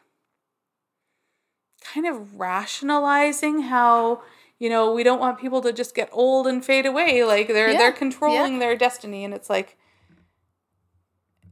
kind 1.82 2.06
of 2.08 2.40
rationalizing 2.40 3.64
how. 3.64 4.22
You 4.58 4.70
know, 4.70 4.94
we 4.94 5.02
don't 5.02 5.20
want 5.20 5.40
people 5.40 5.60
to 5.64 5.74
just 5.74 5.96
get 5.96 6.08
old 6.12 6.46
and 6.46 6.64
fade 6.64 6.86
away. 6.86 7.24
Like 7.24 7.48
they're 7.48 7.74
they're 7.76 7.92
controlling 7.92 8.60
their 8.60 8.76
destiny, 8.76 9.26
and 9.26 9.34
it's 9.34 9.50
like 9.50 9.76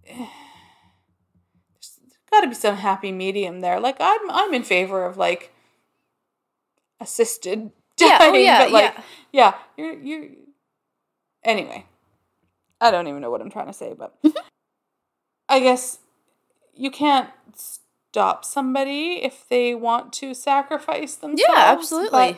there's 0.05 0.27
got 2.31 2.41
to 2.41 2.47
be 2.47 2.55
some 2.55 2.75
happy 2.75 3.11
medium 3.11 3.61
there. 3.61 3.79
Like 3.79 3.97
I'm 3.99 4.29
I'm 4.29 4.53
in 4.53 4.63
favor 4.63 5.05
of 5.05 5.17
like 5.17 5.53
assisted 6.99 7.71
dying, 7.97 8.09
Yeah, 8.11 8.17
oh, 8.21 8.33
yeah, 8.33 8.59
but 8.65 8.71
like 8.71 8.93
yeah. 8.95 9.03
yeah, 9.31 9.53
you're 9.77 9.93
you 9.93 10.37
anyway. 11.43 11.85
I 12.81 12.91
don't 12.91 13.07
even 13.07 13.21
know 13.21 13.29
what 13.29 13.41
I'm 13.41 13.51
trying 13.51 13.67
to 13.67 13.73
say, 13.73 13.93
but 13.97 14.17
I 15.49 15.59
guess 15.59 15.99
you 16.73 16.91
can't 16.91 17.29
stop 17.55 18.45
somebody 18.45 19.19
if 19.23 19.47
they 19.49 19.75
want 19.75 20.13
to 20.13 20.33
sacrifice 20.33 21.15
themselves. 21.15 21.43
Yeah, 21.55 21.71
absolutely. 21.71 22.09
but 22.11 22.35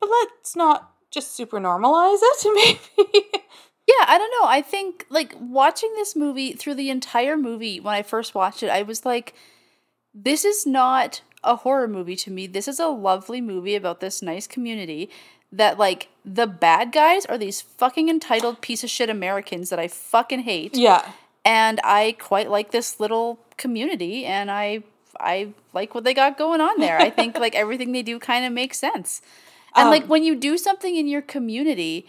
but 0.00 0.10
let's 0.10 0.54
not 0.54 0.92
just 1.10 1.34
super 1.34 1.58
normalize 1.58 2.18
it, 2.20 2.78
maybe. 2.98 3.44
Yeah, 3.88 4.04
I 4.06 4.18
don't 4.18 4.30
know. 4.40 4.46
I 4.48 4.60
think 4.60 5.06
like 5.08 5.34
watching 5.40 5.90
this 5.94 6.14
movie 6.14 6.52
through 6.52 6.74
the 6.74 6.90
entire 6.90 7.36
movie 7.38 7.80
when 7.80 7.94
I 7.94 8.02
first 8.02 8.34
watched 8.34 8.62
it, 8.62 8.68
I 8.68 8.82
was 8.82 9.04
like 9.06 9.34
this 10.14 10.44
is 10.44 10.66
not 10.66 11.22
a 11.44 11.56
horror 11.56 11.88
movie 11.88 12.16
to 12.16 12.30
me. 12.30 12.46
This 12.46 12.68
is 12.68 12.78
a 12.80 12.88
lovely 12.88 13.40
movie 13.40 13.74
about 13.76 14.00
this 14.00 14.20
nice 14.20 14.46
community 14.46 15.08
that 15.52 15.78
like 15.78 16.08
the 16.24 16.46
bad 16.46 16.92
guys 16.92 17.24
are 17.26 17.38
these 17.38 17.60
fucking 17.62 18.08
entitled 18.08 18.60
piece 18.60 18.84
of 18.84 18.90
shit 18.90 19.08
Americans 19.08 19.70
that 19.70 19.78
I 19.78 19.88
fucking 19.88 20.40
hate. 20.40 20.76
yeah. 20.76 21.12
And 21.44 21.80
I 21.82 22.16
quite 22.18 22.50
like 22.50 22.72
this 22.72 23.00
little 23.00 23.38
community 23.56 24.26
and 24.26 24.50
I 24.50 24.82
I 25.18 25.54
like 25.72 25.94
what 25.94 26.04
they 26.04 26.12
got 26.12 26.36
going 26.36 26.60
on 26.60 26.78
there. 26.78 26.98
I 26.98 27.08
think 27.08 27.38
like 27.44 27.54
everything 27.54 27.92
they 27.92 28.02
do 28.02 28.18
kind 28.18 28.44
of 28.44 28.52
makes 28.52 28.78
sense. 28.78 29.22
And 29.74 29.88
like 29.88 30.02
Um, 30.02 30.08
when 30.08 30.24
you 30.24 30.34
do 30.34 30.58
something 30.58 30.94
in 30.96 31.08
your 31.08 31.22
community 31.22 32.06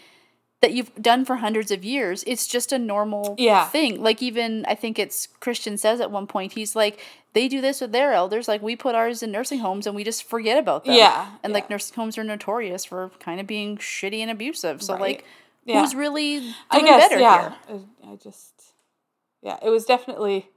that 0.61 0.73
you've 0.73 0.93
done 1.01 1.23
for 1.25 1.37
hundreds 1.37 1.71
of 1.71 1.85
years, 1.85 2.23
it's 2.27 2.45
just 2.47 2.71
a 2.73 2.79
normal 2.79 3.35
Yeah. 3.37 3.67
thing. 3.67 4.01
Like 4.03 4.21
even 4.21 4.65
I 4.67 4.75
think 4.75 4.99
it's 4.99 5.27
Christian 5.39 5.77
says 5.77 6.01
at 6.01 6.11
one 6.11 6.27
point, 6.27 6.53
he's 6.53 6.75
like, 6.75 6.99
they 7.33 7.47
do 7.47 7.61
this 7.61 7.79
with 7.79 7.91
their 7.91 8.11
elders, 8.13 8.47
like 8.47 8.61
we 8.61 8.75
put 8.75 8.95
ours 8.95 9.23
in 9.23 9.31
nursing 9.31 9.59
homes 9.59 9.87
and 9.87 9.95
we 9.95 10.03
just 10.03 10.23
forget 10.23 10.57
about 10.57 10.83
them. 10.85 10.95
Yeah, 10.95 11.29
And 11.43 11.51
yeah. 11.51 11.55
like 11.55 11.69
nursing 11.69 11.95
homes 11.95 12.17
are 12.17 12.23
notorious 12.23 12.83
for 12.85 13.11
kind 13.19 13.39
of 13.39 13.47
being 13.47 13.77
shitty 13.77 14.19
and 14.19 14.29
abusive. 14.31 14.81
So 14.81 14.93
Right. 14.93 15.01
like 15.01 15.25
Yeah. 15.65 15.79
who's 15.81 15.95
really 15.95 16.39
doing 16.39 16.53
I 16.71 16.81
guess, 16.81 17.03
better 17.09 17.19
yeah. 17.21 17.55
here? 17.69 17.79
I 18.03 18.11
I 18.13 18.15
just, 18.17 18.53
yeah, 19.41 19.57
it 19.63 19.69
was 19.69 19.85
definitely 19.85 20.49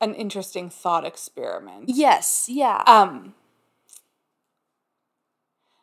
an 0.00 0.14
interesting 0.14 0.68
thought 0.68 1.04
experiment. 1.04 1.84
Yes, 1.88 2.48
yeah. 2.48 2.82
Um, 2.86 3.34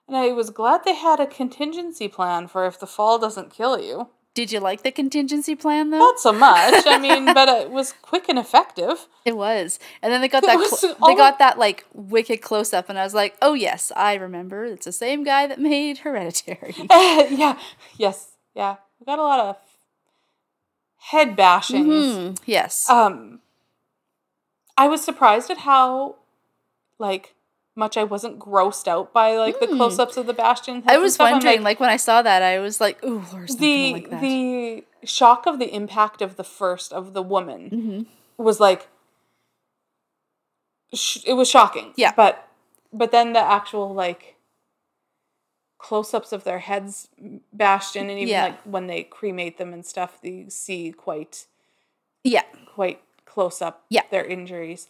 and 0.10 0.18
I 0.18 0.32
was 0.34 0.50
glad 0.50 0.84
they 0.84 0.96
had 0.96 1.20
a 1.22 1.26
contingency 1.28 2.08
plan 2.10 2.48
for 2.48 2.66
if 2.66 2.80
the 2.80 2.88
fall 2.88 3.18
doesn't 3.18 3.52
kill 3.52 3.80
you. 3.80 4.10
Did 4.36 4.52
you 4.52 4.60
like 4.60 4.84
the 4.84 4.92
contingency 4.92 5.56
plan 5.56 5.90
though? 5.90 6.00
Not 6.00 6.20
so 6.20 6.32
much. 6.32 6.86
I 6.86 6.98
mean, 7.00 7.26
but 7.34 7.48
it 7.50 7.72
was 7.72 7.94
quick 8.02 8.30
and 8.30 8.38
effective. 8.38 9.08
It 9.26 9.36
was, 9.38 9.80
and 10.02 10.12
then 10.14 10.22
they 10.22 10.28
got 10.28 10.44
It 10.44 10.48
that. 10.48 10.60
Cl- 10.68 10.96
they 11.08 11.16
got 11.16 11.40
that 11.40 11.58
like 11.58 11.86
wicked 11.94 12.42
close 12.42 12.74
up, 12.74 12.90
and 12.90 13.00
I 13.00 13.04
was 13.04 13.14
like, 13.14 13.36
"Oh 13.42 13.54
yes, 13.54 13.92
I 13.96 14.16
remember. 14.16 14.66
It's 14.66 14.86
the 14.86 14.92
same 14.92 15.24
guy 15.24 15.48
that 15.48 15.60
made 15.60 16.00
Hereditary." 16.00 16.76
yeah. 16.90 17.58
Yes. 17.98 18.30
Yeah. 18.56 18.78
We 19.00 19.06
got 19.06 19.20
a 19.20 19.24
lot 19.24 19.40
of 19.40 19.58
head 20.98 21.36
bashings. 21.38 21.86
Mhm, 21.86 22.38
Yes. 22.46 22.90
Um, 22.90 23.40
I 24.78 24.88
was 24.88 25.04
surprised 25.04 25.50
at 25.50 25.60
how, 25.60 26.16
like, 26.98 27.36
much 27.80 27.98
I 27.98 28.04
wasn't 28.04 28.38
grossed 28.38 28.88
out 28.88 29.12
by 29.14 29.36
like 29.38 29.60
the 29.60 29.66
Mm. 29.68 29.78
close-ups 29.78 30.18
of 30.18 30.28
the 30.28 30.34
Bastion. 30.34 30.84
I 30.86 30.98
was 31.00 31.18
wondering, 31.18 31.64
like, 31.64 31.80
when 31.80 31.90
I 31.90 31.98
saw 31.98 32.22
that, 32.22 32.44
I 32.44 32.60
was 32.60 32.80
like, 32.80 33.04
"Ooh, 33.04 33.24
Laura's 33.34 33.56
the 33.58 33.94
like 33.94 34.10
that." 34.12 34.22
the 34.22 34.84
shock 35.04 35.46
of 35.48 35.58
the 35.58 35.74
impact 35.74 36.22
of 36.22 36.36
the 36.36 36.44
first 36.44 36.94
of 36.94 37.14
the 37.14 37.24
woman 37.24 37.70
Mhm. 37.72 38.06
was 38.38 38.60
like, 38.60 38.88
sh- 40.94 41.24
it 41.26 41.34
was 41.34 41.50
shocking. 41.50 41.94
Yeah. 41.96 42.14
but 42.16 42.48
but 42.92 43.12
then 43.12 43.34
the 43.34 43.40
actual 43.40 43.94
like 43.94 44.36
close-ups 45.78 46.32
of 46.34 46.44
their 46.44 46.60
heads 46.60 47.08
bastion 47.54 48.10
and 48.10 48.20
even 48.20 48.28
Yeah. 48.28 48.44
like 48.46 48.62
when 48.64 48.88
they 48.88 49.04
cremate 49.04 49.58
them 49.58 49.74
and 49.74 49.86
stuff 49.86 50.20
you 50.22 50.50
see 50.50 50.92
quite 50.92 51.46
Yeah. 52.24 52.44
quite 52.76 53.02
close 53.26 53.62
up 53.62 53.86
Yeah. 53.90 54.02
their 54.10 54.26
injuries 54.26 54.88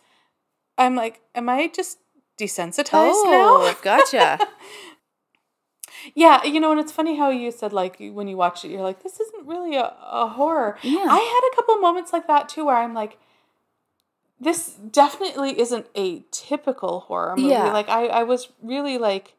i'm 0.77 0.95
like 0.95 1.21
am 1.35 1.49
i 1.49 1.67
just 1.67 1.99
desensitized 2.39 3.11
Oh, 3.13 3.73
now 3.75 3.81
gotcha. 3.81 4.39
yeah 6.15 6.43
you 6.45 6.59
know 6.59 6.71
and 6.71 6.79
it's 6.79 6.91
funny 6.91 7.17
how 7.17 7.29
you 7.29 7.51
said 7.51 7.73
like 7.73 7.97
when 7.99 8.27
you 8.27 8.37
watch 8.37 8.63
it 8.63 8.71
you're 8.71 8.81
like 8.81 9.03
this 9.03 9.19
isn't 9.19 9.45
really 9.47 9.75
a, 9.75 9.93
a 10.11 10.27
horror 10.27 10.77
Yeah. 10.81 11.05
i 11.09 11.17
had 11.17 11.51
a 11.51 11.55
couple 11.55 11.77
moments 11.77 12.13
like 12.13 12.27
that 12.27 12.47
too 12.47 12.65
where 12.65 12.77
i'm 12.77 12.93
like 12.93 13.17
this 14.39 14.69
definitely 14.91 15.59
isn't 15.59 15.87
a 15.95 16.23
typical 16.31 17.01
horror 17.01 17.35
movie 17.35 17.49
Yeah. 17.49 17.73
like 17.73 17.89
i 17.89 18.05
i 18.07 18.23
was 18.23 18.47
really 18.63 18.97
like 18.97 19.33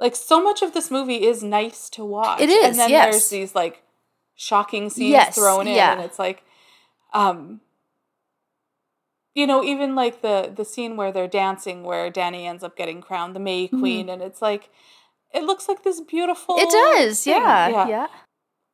like 0.00 0.16
so 0.16 0.42
much 0.42 0.62
of 0.62 0.72
this 0.72 0.90
movie 0.90 1.24
is 1.24 1.42
nice 1.42 1.88
to 1.90 2.04
watch 2.04 2.40
It 2.40 2.48
is, 2.48 2.64
and 2.70 2.78
then 2.78 2.90
yes. 2.90 3.12
there's 3.12 3.28
these 3.30 3.54
like 3.54 3.82
shocking 4.34 4.90
scenes 4.90 5.10
Yes, 5.12 5.34
thrown 5.36 5.68
in 5.68 5.74
yeah. 5.76 5.92
and 5.92 6.00
it's 6.00 6.18
like 6.18 6.42
um 7.12 7.60
you 9.34 9.46
know 9.46 9.62
even 9.62 9.94
like 9.94 10.22
the 10.22 10.52
the 10.54 10.64
scene 10.64 10.96
where 10.96 11.12
they're 11.12 11.28
dancing 11.28 11.84
where 11.84 12.10
dani 12.10 12.44
ends 12.46 12.64
up 12.64 12.76
getting 12.76 13.00
crowned 13.00 13.34
the 13.36 13.40
may 13.40 13.68
queen 13.68 14.08
and 14.08 14.22
it's 14.22 14.42
like 14.42 14.70
it 15.32 15.44
looks 15.44 15.68
like 15.68 15.82
this 15.84 16.00
beautiful 16.00 16.56
Mm-hmm. 16.56 16.66
it 16.66 16.98
does. 16.98 17.24
thing. 17.24 17.34
Yeah. 17.34 17.88
Yeah. 17.88 18.06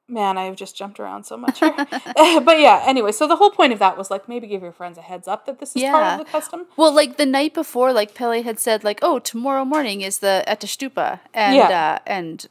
man 0.08 0.38
i've 0.38 0.56
just 0.56 0.76
jumped 0.76 0.98
around 1.00 1.24
so 1.24 1.36
much 1.36 1.58
here 1.60 1.74
but 2.40 2.58
yeah 2.60 2.82
anyway 2.86 3.12
so 3.12 3.26
the 3.26 3.36
whole 3.36 3.50
point 3.50 3.72
of 3.72 3.78
that 3.80 3.98
was 3.98 4.10
like 4.10 4.28
maybe 4.28 4.46
give 4.46 4.62
your 4.62 4.72
friends 4.72 4.96
a 4.96 5.02
heads 5.02 5.26
up 5.28 5.44
that 5.46 5.58
this 5.60 5.74
is 5.76 5.82
part 5.82 6.04
of 6.12 6.18
the 6.24 6.30
custom 6.30 6.66
Well, 6.76 6.92
like 6.94 7.16
the 7.16 7.26
night 7.26 7.52
before, 7.54 7.92
like 7.92 8.14
Pelle 8.14 8.42
had 8.42 8.58
said, 8.60 8.84
like, 8.84 9.00
"Oh, 9.02 9.18
tomorrow 9.18 9.64
morning 9.64 10.00
is 10.02 10.18
the 10.20 10.44
Ättestupa," 10.46 11.20
and 11.34 11.56
Yeah. 11.56 11.98
uh, 11.98 11.98
and 12.06 12.46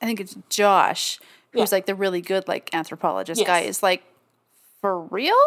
I 0.00 0.06
think 0.06 0.20
it's 0.20 0.36
Josh, 0.48 1.18
who's 1.52 1.70
Yeah. 1.70 1.76
like 1.76 1.86
the 1.86 1.94
really 1.94 2.20
good 2.20 2.46
like 2.48 2.72
anthropologist 2.72 3.44
guy, 3.44 3.60
is 3.60 3.82
like, 3.82 4.02
"For 4.80 5.00
real?" 5.00 5.42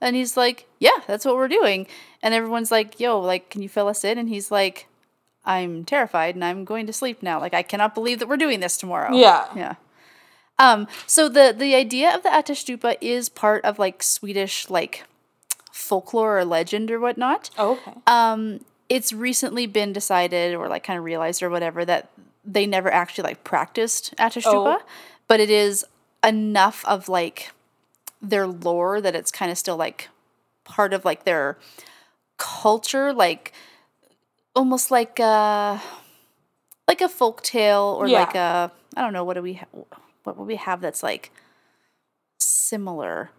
And 0.00 0.14
he's 0.16 0.36
like, 0.36 0.66
"Yeah, 0.78 0.98
that's 1.06 1.24
what 1.24 1.36
we're 1.36 1.48
doing." 1.48 1.86
And 2.22 2.34
everyone's 2.34 2.70
like, 2.70 3.00
"Yo, 3.00 3.18
like, 3.20 3.50
can 3.50 3.62
you 3.62 3.68
fill 3.68 3.88
us 3.88 4.04
in?" 4.04 4.16
And 4.18 4.28
he's 4.28 4.50
like, 4.50 4.86
"I'm 5.44 5.84
terrified, 5.84 6.34
and 6.34 6.44
I'm 6.44 6.64
going 6.64 6.86
to 6.86 6.92
sleep 6.92 7.22
now. 7.22 7.40
Like, 7.40 7.54
I 7.54 7.62
cannot 7.62 7.94
believe 7.94 8.18
that 8.20 8.28
we're 8.28 8.36
doing 8.36 8.60
this 8.60 8.76
tomorrow." 8.76 9.12
yeah 9.14 9.46
Yeah. 9.56 9.74
Um, 10.60 10.86
so 11.06 11.28
the 11.28 11.54
the 11.56 11.74
idea 11.74 12.14
of 12.14 12.22
the 12.22 12.28
Ättestupa 12.30 12.96
is 13.00 13.28
part 13.28 13.64
of 13.64 13.78
like 13.78 14.02
Swedish 14.02 14.68
like 14.70 15.04
folklore 15.72 16.38
or 16.38 16.44
legend 16.44 16.90
or 16.90 16.98
whatnot. 17.00 17.50
oh, 17.58 17.72
okay 17.72 17.92
Um, 18.06 18.64
it's 18.88 19.12
recently 19.12 19.66
been 19.66 19.92
decided 19.92 20.54
or 20.54 20.68
like 20.68 20.82
kind 20.82 20.98
of 20.98 21.04
realized 21.04 21.42
or 21.42 21.50
whatever 21.50 21.84
that 21.84 22.08
they 22.44 22.66
never 22.66 22.90
actually 22.90 23.24
like 23.30 23.44
practiced 23.44 24.14
Ättestupa, 24.16 24.78
Oh. 24.80 24.82
but 25.28 25.38
it 25.40 25.50
is 25.50 25.84
enough 26.24 26.84
of 26.86 27.08
like 27.08 27.50
their 28.20 28.46
lore 28.46 29.00
that 29.00 29.14
it's 29.14 29.30
kind 29.30 29.50
of 29.50 29.58
still 29.58 29.76
like 29.76 30.08
part 30.64 30.92
of 30.92 31.04
like 31.04 31.24
their 31.24 31.58
culture, 32.36 33.12
like 33.12 33.52
almost 34.54 34.90
like 34.90 35.18
a 35.18 35.80
like 36.86 37.00
a 37.00 37.08
folk 37.08 37.42
tale 37.42 37.96
or 37.98 38.08
Yeah. 38.08 38.20
like 38.20 38.34
a 38.34 38.72
I 38.96 39.02
don't 39.02 39.12
know 39.12 39.24
what 39.24 39.34
do 39.34 39.42
we 39.42 39.54
ha- 39.54 39.66
what 40.24 40.36
would 40.36 40.46
we 40.46 40.56
have 40.56 40.80
that's 40.80 41.02
like 41.02 41.30
similar? 42.38 43.30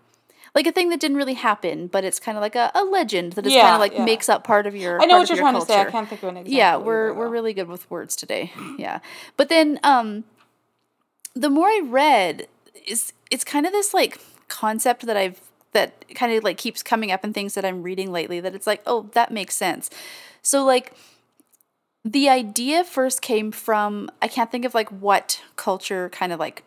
Like 0.56 0.66
a 0.66 0.72
thing 0.72 0.90
that 0.90 1.00
didn't 1.00 1.18
really 1.18 1.36
happen 1.36 1.88
but 1.88 2.04
it's 2.04 2.20
kind 2.20 2.38
of 2.38 2.42
like 2.42 2.56
a, 2.56 2.72
a 2.74 2.84
legend 2.84 3.34
that 3.34 3.46
is 3.46 3.54
kind 3.54 3.76
of 3.76 3.80
like 3.80 3.94
yeah. 3.94 4.04
makes 4.04 4.28
up 4.30 4.44
part 4.44 4.66
of 4.66 4.76
your 4.76 5.00
i 5.00 5.06
know 5.06 5.20
what 5.20 5.30
you're 5.30 5.38
your 5.38 5.44
trying 5.44 5.60
to 5.60 5.66
say. 5.66 5.80
I 5.80 5.86
can't 5.86 6.10
think 6.10 6.24
of 6.24 6.30
an 6.30 6.38
example 6.38 6.58
yeah 6.58 6.76
we're 6.78 7.14
we're 7.14 7.30
really 7.30 7.54
good 7.54 7.68
with 7.68 7.90
words 7.92 8.16
today. 8.16 8.52
Yeah. 8.78 9.00
But 9.38 9.50
then 9.50 9.80
um 9.84 10.24
the 11.36 11.50
more 11.52 11.68
i 11.68 11.82
read 11.86 12.48
is 12.88 13.14
it's 13.30 13.44
kind 13.44 13.68
of 13.68 13.72
this 13.72 13.94
like 13.94 14.20
concept 14.50 15.06
that 15.06 15.16
i've 15.18 15.40
that 15.72 16.04
kind 16.16 16.34
of 16.34 16.44
like 16.44 16.58
keeps 16.58 16.82
coming 16.84 17.12
up 17.12 17.24
in 17.24 17.32
things 17.34 17.54
that 17.54 17.64
i'm 17.64 17.84
reading 17.84 18.12
lately 18.12 18.40
that 18.40 18.54
it's 18.56 18.68
like 18.68 18.82
oh 18.86 19.10
that 19.14 19.32
makes 19.32 19.56
sense 19.56 19.90
so 20.42 20.66
like 20.66 20.94
the 22.04 22.30
idea 22.30 22.84
first 22.84 23.22
came 23.22 23.52
from 23.52 24.10
i 24.22 24.28
can't 24.28 24.52
think 24.52 24.66
of 24.66 24.74
like 24.74 24.90
what 24.90 25.42
culture 25.56 26.10
kind 26.10 26.32
of 26.34 26.40
like 26.40 26.64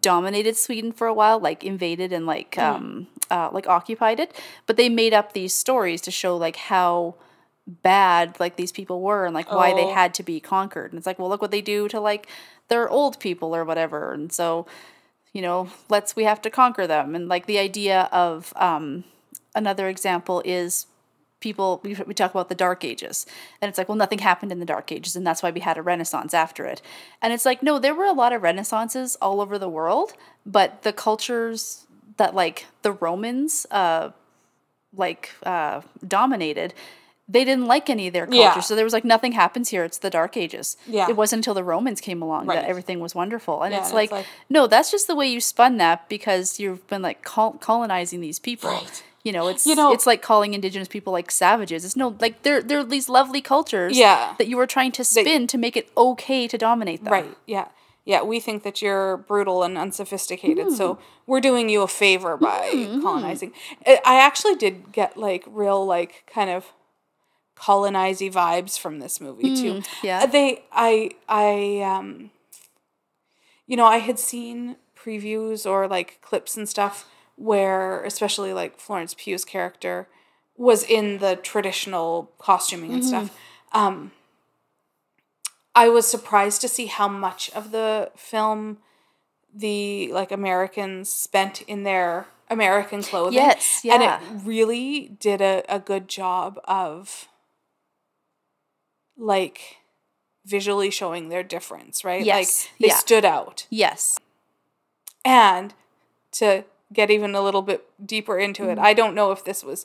dominated 0.00 0.54
Sweden 0.54 0.92
for 0.92 1.06
a 1.06 1.14
while, 1.14 1.38
like 1.40 1.64
invaded 1.64 2.12
and 2.12 2.26
like 2.26 2.58
um 2.58 3.06
uh, 3.30 3.48
like 3.52 3.66
occupied 3.66 4.20
it. 4.20 4.38
But 4.66 4.76
they 4.76 4.90
made 4.90 5.14
up 5.14 5.32
these 5.32 5.54
stories 5.54 6.02
to 6.02 6.10
show 6.10 6.36
like 6.36 6.56
how 6.56 7.14
bad 7.66 8.38
like 8.38 8.56
these 8.56 8.70
people 8.70 9.00
were 9.00 9.24
and 9.24 9.34
like 9.34 9.50
why 9.50 9.72
they 9.72 9.84
Oh. 9.86 9.94
had 9.94 10.12
to 10.14 10.22
be 10.22 10.40
conquered. 10.40 10.92
And 10.92 10.98
it's 10.98 11.06
like, 11.06 11.18
well, 11.18 11.30
look 11.30 11.40
what 11.40 11.50
they 11.52 11.62
do 11.62 11.88
to 11.88 12.00
like 12.00 12.26
their 12.68 12.86
old 12.90 13.18
people 13.18 13.56
or 13.56 13.64
whatever. 13.64 14.12
And 14.12 14.30
so, 14.30 14.66
you 15.32 15.42
know, 15.42 15.70
let's 15.88 16.16
we 16.16 16.24
have 16.24 16.42
to 16.42 16.50
conquer 16.50 16.86
them. 16.86 17.14
And 17.14 17.28
like 17.28 17.46
the 17.46 17.58
idea 17.58 18.08
of 18.12 18.52
um 18.56 19.04
another 19.54 19.88
example 19.88 20.42
is 20.44 20.86
people 21.40 21.80
we, 21.84 21.94
talk 21.94 22.32
about 22.32 22.48
the 22.48 22.54
dark 22.54 22.84
ages 22.84 23.24
and 23.60 23.68
it's 23.68 23.78
like 23.78 23.88
well 23.88 23.96
nothing 23.96 24.18
happened 24.18 24.50
in 24.50 24.58
the 24.58 24.66
dark 24.66 24.90
ages 24.90 25.14
and 25.14 25.26
that's 25.26 25.42
why 25.42 25.50
we 25.50 25.60
had 25.60 25.78
a 25.78 25.82
renaissance 25.82 26.34
after 26.34 26.64
it 26.64 26.82
and 27.22 27.32
it's 27.32 27.44
like 27.44 27.62
no 27.62 27.78
there 27.78 27.94
were 27.94 28.04
a 28.04 28.12
lot 28.12 28.32
of 28.32 28.42
renaissances 28.42 29.16
all 29.22 29.40
over 29.40 29.58
the 29.58 29.68
world 29.68 30.14
but 30.44 30.82
the 30.82 30.92
cultures 30.92 31.86
that 32.16 32.34
like 32.34 32.66
the 32.82 32.92
romans 32.92 33.66
uh 33.70 34.10
like 34.96 35.30
uh 35.44 35.80
dominated 36.06 36.74
they 37.30 37.44
didn't 37.44 37.66
like 37.66 37.90
any 37.90 38.06
of 38.06 38.12
their 38.14 38.26
culture 38.26 38.40
Yeah. 38.40 38.60
so 38.60 38.74
there 38.74 38.84
was 38.84 38.92
like 38.94 39.04
nothing 39.04 39.32
happens 39.32 39.68
here 39.68 39.84
it's 39.84 39.98
the 39.98 40.10
dark 40.10 40.36
ages 40.36 40.76
Yeah. 40.86 41.08
it 41.08 41.16
wasn't 41.16 41.40
until 41.40 41.54
the 41.54 41.64
romans 41.64 42.00
came 42.00 42.22
along 42.22 42.46
Right. 42.46 42.56
that 42.56 42.64
everything 42.68 43.00
was 43.00 43.14
wonderful 43.14 43.62
and 43.62 43.72
Yeah, 43.72 43.80
it's 43.80 43.88
and 43.88 43.96
like, 43.96 44.04
it's 44.06 44.12
like- 44.12 44.26
no 44.48 44.66
that's 44.66 44.90
just 44.90 45.06
the 45.06 45.14
way 45.14 45.26
you 45.28 45.40
spun 45.40 45.76
that 45.76 46.08
because 46.08 46.58
you've 46.58 46.86
been 46.88 47.02
like 47.02 47.22
col- 47.22 47.58
colonizing 47.60 48.20
these 48.20 48.38
people 48.38 48.70
Right. 48.70 49.02
You 49.24 49.32
know, 49.32 49.48
it's 49.48 49.66
You 49.66 49.74
know- 49.74 49.92
it's 49.92 50.06
like 50.06 50.22
calling 50.22 50.54
indigenous 50.54 50.88
people 50.88 51.12
like 51.12 51.30
savages. 51.30 51.84
It's 51.84 51.96
no 51.96 52.14
like 52.20 52.42
they're 52.44 52.62
they're 52.62 52.84
these 52.84 53.08
lovely 53.10 53.42
cultures 53.42 53.98
Yeah. 53.98 54.34
that 54.38 54.46
you 54.46 54.56
were 54.56 54.66
trying 54.66 54.92
to 54.92 55.04
spin 55.04 55.46
to 55.48 55.58
make 55.58 55.76
it 55.76 55.90
okay 55.96 56.46
to 56.48 56.56
dominate 56.56 57.02
them. 57.04 57.12
Right. 57.12 57.36
Yeah. 57.44 57.66
Yeah. 58.06 58.22
We 58.22 58.38
think 58.40 58.62
that 58.62 58.80
you're 58.80 59.16
brutal 59.18 59.64
and 59.64 59.76
unsophisticated, 59.76 60.72
so 60.72 60.94
Hmm. 60.94 61.00
we're 61.26 61.40
doing 61.40 61.68
you 61.68 61.82
a 61.82 61.88
favor 61.88 62.36
by 62.38 62.70
colonizing. 63.02 63.52
I 63.86 64.00
I 64.04 64.14
actually 64.20 64.54
did 64.54 64.92
get 64.92 65.16
like 65.18 65.44
real, 65.46 65.84
like, 65.84 66.24
kind 66.32 66.48
of 66.48 66.72
colonizing 67.58 68.32
vibes 68.32 68.78
from 68.78 69.00
this 69.00 69.20
movie 69.20 69.54
too. 69.54 69.82
yeah. 70.02 70.26
They, 70.26 70.64
I, 70.72 71.10
I, 71.28 71.82
um, 71.82 72.30
you 73.66 73.76
know, 73.76 73.86
I 73.86 73.98
had 73.98 74.18
seen 74.18 74.76
previews 74.96 75.66
or 75.68 75.86
like 75.88 76.20
clips 76.22 76.56
and 76.56 76.68
stuff 76.68 77.08
where, 77.36 78.02
especially 78.04 78.52
like 78.52 78.80
Florence 78.80 79.14
Pugh's 79.14 79.44
character 79.44 80.08
was 80.56 80.82
in 80.82 81.18
the 81.18 81.36
traditional 81.36 82.32
costuming 82.38 82.92
and 82.92 83.04
stuff. 83.04 83.36
Um, 83.72 84.10
I 85.74 85.88
was 85.88 86.08
surprised 86.08 86.60
to 86.62 86.68
see 86.68 86.86
how 86.86 87.06
much 87.06 87.50
of 87.50 87.70
the 87.70 88.10
film 88.16 88.78
the 89.54 90.10
like 90.12 90.32
Americans 90.32 91.10
spent 91.10 91.62
in 91.62 91.84
their 91.84 92.26
American 92.50 93.02
clothing. 93.02 93.34
Yes, 93.34 93.82
yeah. 93.84 93.94
And 93.94 94.02
it 94.02 94.46
really 94.46 95.16
did 95.20 95.40
a, 95.40 95.62
a 95.68 95.78
good 95.78 96.08
job 96.08 96.58
of 96.64 97.28
like 99.18 99.76
visually 100.46 100.90
showing 100.90 101.28
their 101.28 101.42
difference, 101.42 102.04
right? 102.04 102.24
Yes, 102.24 102.36
Like 102.68 102.80
they 102.80 102.86
yeah. 102.88 102.94
stood 102.96 103.24
out. 103.24 103.66
Yes. 103.68 104.18
And 105.24 105.74
to 106.32 106.64
get 106.92 107.10
even 107.10 107.34
a 107.34 107.42
little 107.42 107.62
bit 107.62 107.84
deeper 108.04 108.38
into 108.38 108.62
Mm-hmm. 108.62 108.72
it, 108.72 108.78
I 108.78 108.94
don't 108.94 109.14
know 109.14 109.30
if 109.32 109.44
this 109.44 109.62
was 109.64 109.84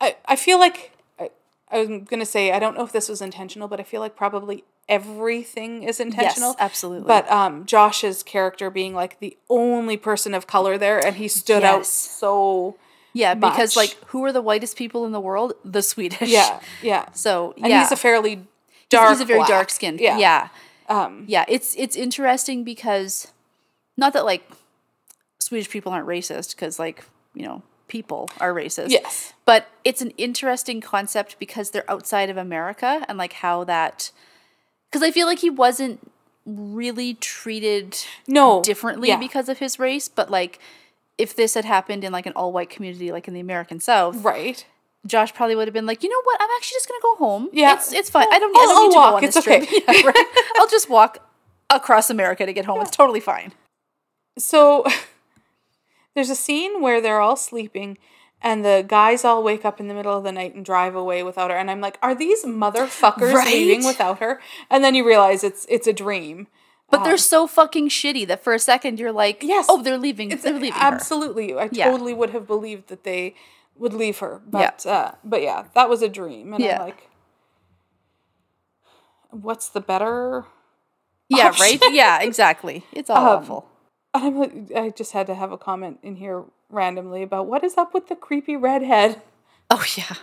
I, 0.00 0.16
I 0.26 0.34
feel 0.34 0.58
like 0.58 0.90
I, 1.20 1.30
I 1.70 1.84
was 1.84 2.08
gonna 2.08 2.26
say 2.26 2.50
I 2.52 2.58
don't 2.58 2.76
know 2.76 2.82
if 2.84 2.92
this 2.92 3.08
was 3.08 3.22
intentional, 3.22 3.68
but 3.68 3.78
I 3.78 3.84
feel 3.84 4.00
like 4.00 4.16
probably 4.16 4.64
everything 4.88 5.84
is 5.84 6.00
intentional. 6.00 6.50
Yes, 6.50 6.56
absolutely. 6.58 7.06
But 7.06 7.30
um 7.30 7.64
Josh's 7.66 8.22
character 8.24 8.70
being 8.70 8.94
like 8.94 9.20
the 9.20 9.36
only 9.48 9.96
person 9.96 10.34
of 10.34 10.46
color 10.48 10.76
there 10.78 11.04
and 11.04 11.16
he 11.16 11.28
stood 11.28 11.62
out 11.62 11.86
so 11.86 12.76
yeah, 13.14 13.34
because 13.34 13.76
much. 13.76 13.76
like 13.76 13.96
who 14.08 14.24
are 14.24 14.32
the 14.32 14.42
whitest 14.42 14.76
people 14.76 15.04
in 15.04 15.12
the 15.12 15.20
world? 15.20 15.52
The 15.64 15.82
Swedish. 15.82 16.28
yeah, 16.30 16.60
yeah. 16.82 17.06
So 17.12 17.54
And 17.62 17.66
he's 17.72 17.92
a 17.92 17.96
fairly 17.96 18.46
dark 18.98 19.10
he's 19.10 19.20
a 19.20 19.24
very 19.24 19.38
black. 19.40 19.48
dark 19.48 19.70
skinned. 19.70 20.00
Yeah. 20.00 20.18
Yeah. 20.18 20.48
Um 20.88 21.24
Yeah. 21.28 21.44
It's 21.48 21.74
it's 21.76 21.96
interesting 21.96 22.64
because 22.64 23.32
not 23.96 24.12
that 24.14 24.24
like 24.24 24.48
Swedish 25.40 25.68
people 25.70 25.92
aren't 25.92 26.06
racist, 26.06 26.54
because 26.54 26.78
like, 26.78 27.04
you 27.34 27.44
know, 27.44 27.62
people 27.88 28.30
are 28.40 28.54
racist. 28.54 28.90
yes. 28.90 29.32
But 29.44 29.66
it's 29.84 30.00
an 30.00 30.10
interesting 30.16 30.80
concept 30.80 31.38
because 31.38 31.70
they're 31.70 31.90
outside 31.90 32.30
of 32.30 32.36
America 32.36 33.04
and 33.08 33.18
like 33.18 33.34
how 33.34 33.64
that 33.64 34.12
because 34.90 35.02
I 35.02 35.10
feel 35.10 35.26
like 35.26 35.40
he 35.40 35.50
wasn't 35.50 36.10
really 36.44 37.14
treated 37.14 37.96
No. 38.26 38.62
differently 38.62 39.08
yeah. 39.08 39.16
because 39.18 39.48
of 39.48 39.58
his 39.58 39.78
race, 39.78 40.08
but 40.08 40.30
like 40.30 40.58
if 41.18 41.36
this 41.36 41.54
had 41.54 41.64
happened 41.64 42.02
in 42.04 42.12
like 42.12 42.26
an 42.26 42.32
all 42.34 42.52
white 42.52 42.70
community 42.70 43.12
like 43.12 43.28
in 43.28 43.34
the 43.34 43.40
American 43.40 43.78
South, 43.80 44.16
Right. 44.24 44.64
Josh 45.06 45.34
probably 45.34 45.56
would 45.56 45.66
have 45.66 45.74
been 45.74 45.86
like, 45.86 46.02
you 46.02 46.08
know 46.08 46.20
what, 46.24 46.40
I'm 46.40 46.48
actually 46.56 46.76
just 46.76 46.88
gonna 46.88 47.00
go 47.02 47.16
home. 47.16 47.48
Yeah. 47.52 47.74
It's 47.74 47.92
it's 47.92 48.10
fine. 48.10 48.26
I 48.30 48.38
don't, 48.38 48.56
I'll- 48.56 48.62
I 48.62 48.66
don't 48.66 48.76
I'll 48.76 48.88
need 48.88 48.94
walk. 48.94 49.06
to 49.06 49.10
go 49.10 49.16
on 49.16 49.24
It's 49.24 49.36
okay. 49.36 49.66
trip. 49.66 49.84
Yeah, 50.04 50.06
right? 50.08 50.52
I'll 50.56 50.68
just 50.68 50.88
walk 50.88 51.18
across 51.70 52.08
America 52.10 52.46
to 52.46 52.52
get 52.52 52.64
home. 52.66 52.80
It's 52.82 52.90
totally 52.90 53.20
fine. 53.20 53.52
So 54.38 54.84
there's 56.14 56.30
a 56.30 56.34
scene 56.36 56.80
where 56.80 57.00
they're 57.00 57.20
all 57.20 57.36
sleeping 57.36 57.98
and 58.40 58.64
the 58.64 58.84
guys 58.86 59.24
all 59.24 59.42
wake 59.42 59.64
up 59.64 59.80
in 59.80 59.88
the 59.88 59.94
middle 59.94 60.16
of 60.16 60.24
the 60.24 60.32
night 60.32 60.54
and 60.54 60.64
drive 60.64 60.94
away 60.94 61.22
without 61.22 61.50
her 61.50 61.56
and 61.56 61.70
I'm 61.70 61.80
like 61.80 61.98
are 62.02 62.14
these 62.14 62.44
motherfuckers 62.44 63.32
Right? 63.32 63.46
leaving 63.54 63.84
without 63.86 64.18
her 64.18 64.40
and 64.70 64.82
then 64.82 64.94
you 64.94 65.06
realize 65.06 65.44
it's 65.44 65.64
it's 65.68 65.86
a 65.86 65.92
dream 65.92 66.48
But 66.90 67.04
they're 67.04 67.12
um, 67.12 67.18
so 67.18 67.46
fucking 67.46 67.88
shitty 67.88 68.26
that 68.26 68.42
for 68.44 68.52
a 68.52 68.58
second 68.58 68.98
you're 68.98 69.12
like, 69.12 69.42
Yes. 69.42 69.66
oh, 69.68 69.80
they're 69.82 69.98
leaving. 69.98 70.30
it's 70.32 70.42
they're 70.42 70.52
leaving. 70.54 70.72
her. 70.72 70.80
absolutely 70.80 71.54
I 71.54 71.68
Yeah. 71.72 71.90
totally 71.90 72.14
would 72.14 72.30
have 72.30 72.46
believed 72.46 72.88
that 72.88 73.04
they 73.04 73.34
would 73.76 73.94
leave 73.94 74.18
her 74.18 74.40
Yeah. 74.52 74.70
but 74.70 74.86
uh 74.86 75.12
but 75.24 75.42
yeah 75.42 75.64
that 75.74 75.88
was 75.88 76.02
a 76.02 76.08
dream 76.08 76.52
and 76.52 76.62
Yeah. 76.62 76.80
I'm 76.80 76.86
like 76.86 77.08
what's 79.30 79.68
the 79.68 79.80
better 79.80 80.44
Yeah, 81.28 81.48
option. 81.48 81.62
right? 81.80 81.94
Yeah, 81.94 82.20
exactly. 82.20 82.84
It's 82.92 83.08
all 83.08 83.26
Um, 83.26 83.38
awful. 83.38 83.68
I'm 84.14 84.36
like, 84.38 84.52
I 84.76 84.90
just 84.90 85.12
had 85.12 85.26
to 85.28 85.34
have 85.34 85.52
a 85.52 85.56
comment 85.58 85.98
in 86.02 86.16
here 86.16 86.44
randomly 86.68 87.22
about 87.22 87.46
what 87.46 87.64
is 87.64 87.78
up 87.78 87.94
with 87.94 88.08
the 88.08 88.16
creepy 88.16 88.56
redhead 88.56 89.22
Oh 89.70 89.84
yeah. 89.96 90.16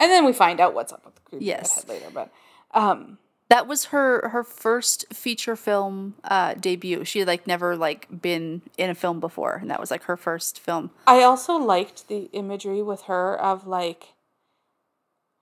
And 0.00 0.10
then 0.10 0.24
we 0.24 0.32
find 0.32 0.58
out 0.60 0.74
what's 0.74 0.92
up 0.92 1.04
with 1.04 1.14
the 1.14 1.20
creepy 1.20 1.44
Yes. 1.44 1.84
redhead 1.86 1.88
later. 2.02 2.10
But 2.12 2.32
um, 2.72 3.18
That 3.50 3.66
was 3.66 3.86
her 3.86 4.28
her 4.30 4.42
first 4.44 5.12
feature 5.12 5.56
film 5.56 6.14
uh, 6.24 6.54
debut. 6.54 7.04
She 7.04 7.18
had 7.18 7.28
like 7.28 7.46
never 7.46 7.76
like 7.76 8.06
been 8.22 8.62
in 8.78 8.88
a 8.90 8.94
film 8.94 9.20
before, 9.20 9.56
and 9.60 9.68
that 9.70 9.78
was 9.80 9.90
like 9.90 10.04
her 10.04 10.16
first 10.16 10.58
film. 10.60 10.90
I 11.06 11.22
also 11.22 11.56
liked 11.56 12.08
the 12.08 12.30
imagery 12.32 12.80
with 12.80 13.02
her 13.02 13.38
of 13.38 13.66
like 13.66 14.14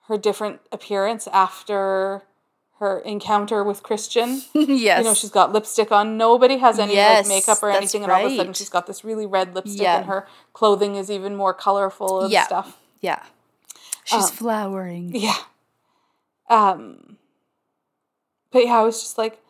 her 0.08 0.16
different 0.16 0.60
appearance 0.72 1.28
after 1.28 2.22
her 2.78 3.00
encounter 3.00 3.62
with 3.62 3.82
Christian. 3.82 4.40
yes. 4.54 4.98
You 5.00 5.04
know, 5.04 5.14
she's 5.14 5.30
got 5.30 5.52
lipstick 5.52 5.92
on. 5.92 6.16
Nobody 6.16 6.56
has 6.58 6.78
any 6.78 6.94
Yes, 6.94 7.28
like 7.28 7.36
makeup 7.36 7.62
or 7.62 7.70
anything, 7.70 8.04
and 8.04 8.10
all 8.12 8.24
of 8.24 8.32
a 8.32 8.36
sudden 8.36 8.54
she's 8.54 8.70
got 8.70 8.86
this 8.86 9.04
really 9.04 9.26
red 9.26 9.54
lipstick, 9.54 9.82
Yeah. 9.82 9.98
and 9.98 10.06
her 10.06 10.26
clothing 10.54 10.94
is 10.96 11.10
even 11.10 11.36
more 11.36 11.52
colorful 11.52 12.22
and 12.22 12.32
Yeah. 12.32 12.46
stuff. 12.46 12.78
yeah. 13.02 13.22
She's 14.04 14.24
Um, 14.30 14.30
flowering. 14.30 15.14
Yeah. 15.14 15.34
Um. 16.48 17.18
But 18.50 18.64
yeah, 18.66 18.78
I 18.78 18.82
was 18.82 19.00
just 19.02 19.18
like, 19.18 19.40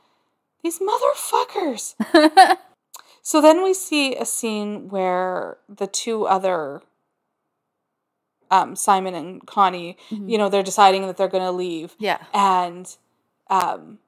these 0.62 0.80
motherfuckers. 0.80 1.94
so 3.22 3.40
then 3.40 3.62
we 3.62 3.72
see 3.74 4.16
a 4.16 4.24
scene 4.24 4.88
where 4.88 5.58
the 5.68 5.86
two 5.86 6.26
other, 6.26 6.82
um, 8.50 8.74
Simon 8.74 9.14
and 9.14 9.46
Connie, 9.46 9.96
Mhm. 10.10 10.28
you 10.28 10.36
know, 10.38 10.48
they're 10.48 10.62
deciding 10.62 11.06
that 11.06 11.16
they're 11.16 11.28
going 11.28 11.44
to 11.44 11.52
leave, 11.52 11.94
Yeah. 11.98 12.18
and 12.34 12.96
um, 13.48 13.98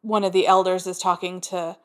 one 0.00 0.24
of 0.24 0.32
the 0.32 0.46
elders 0.46 0.86
is 0.86 0.98
talking 0.98 1.40
to 1.42 1.76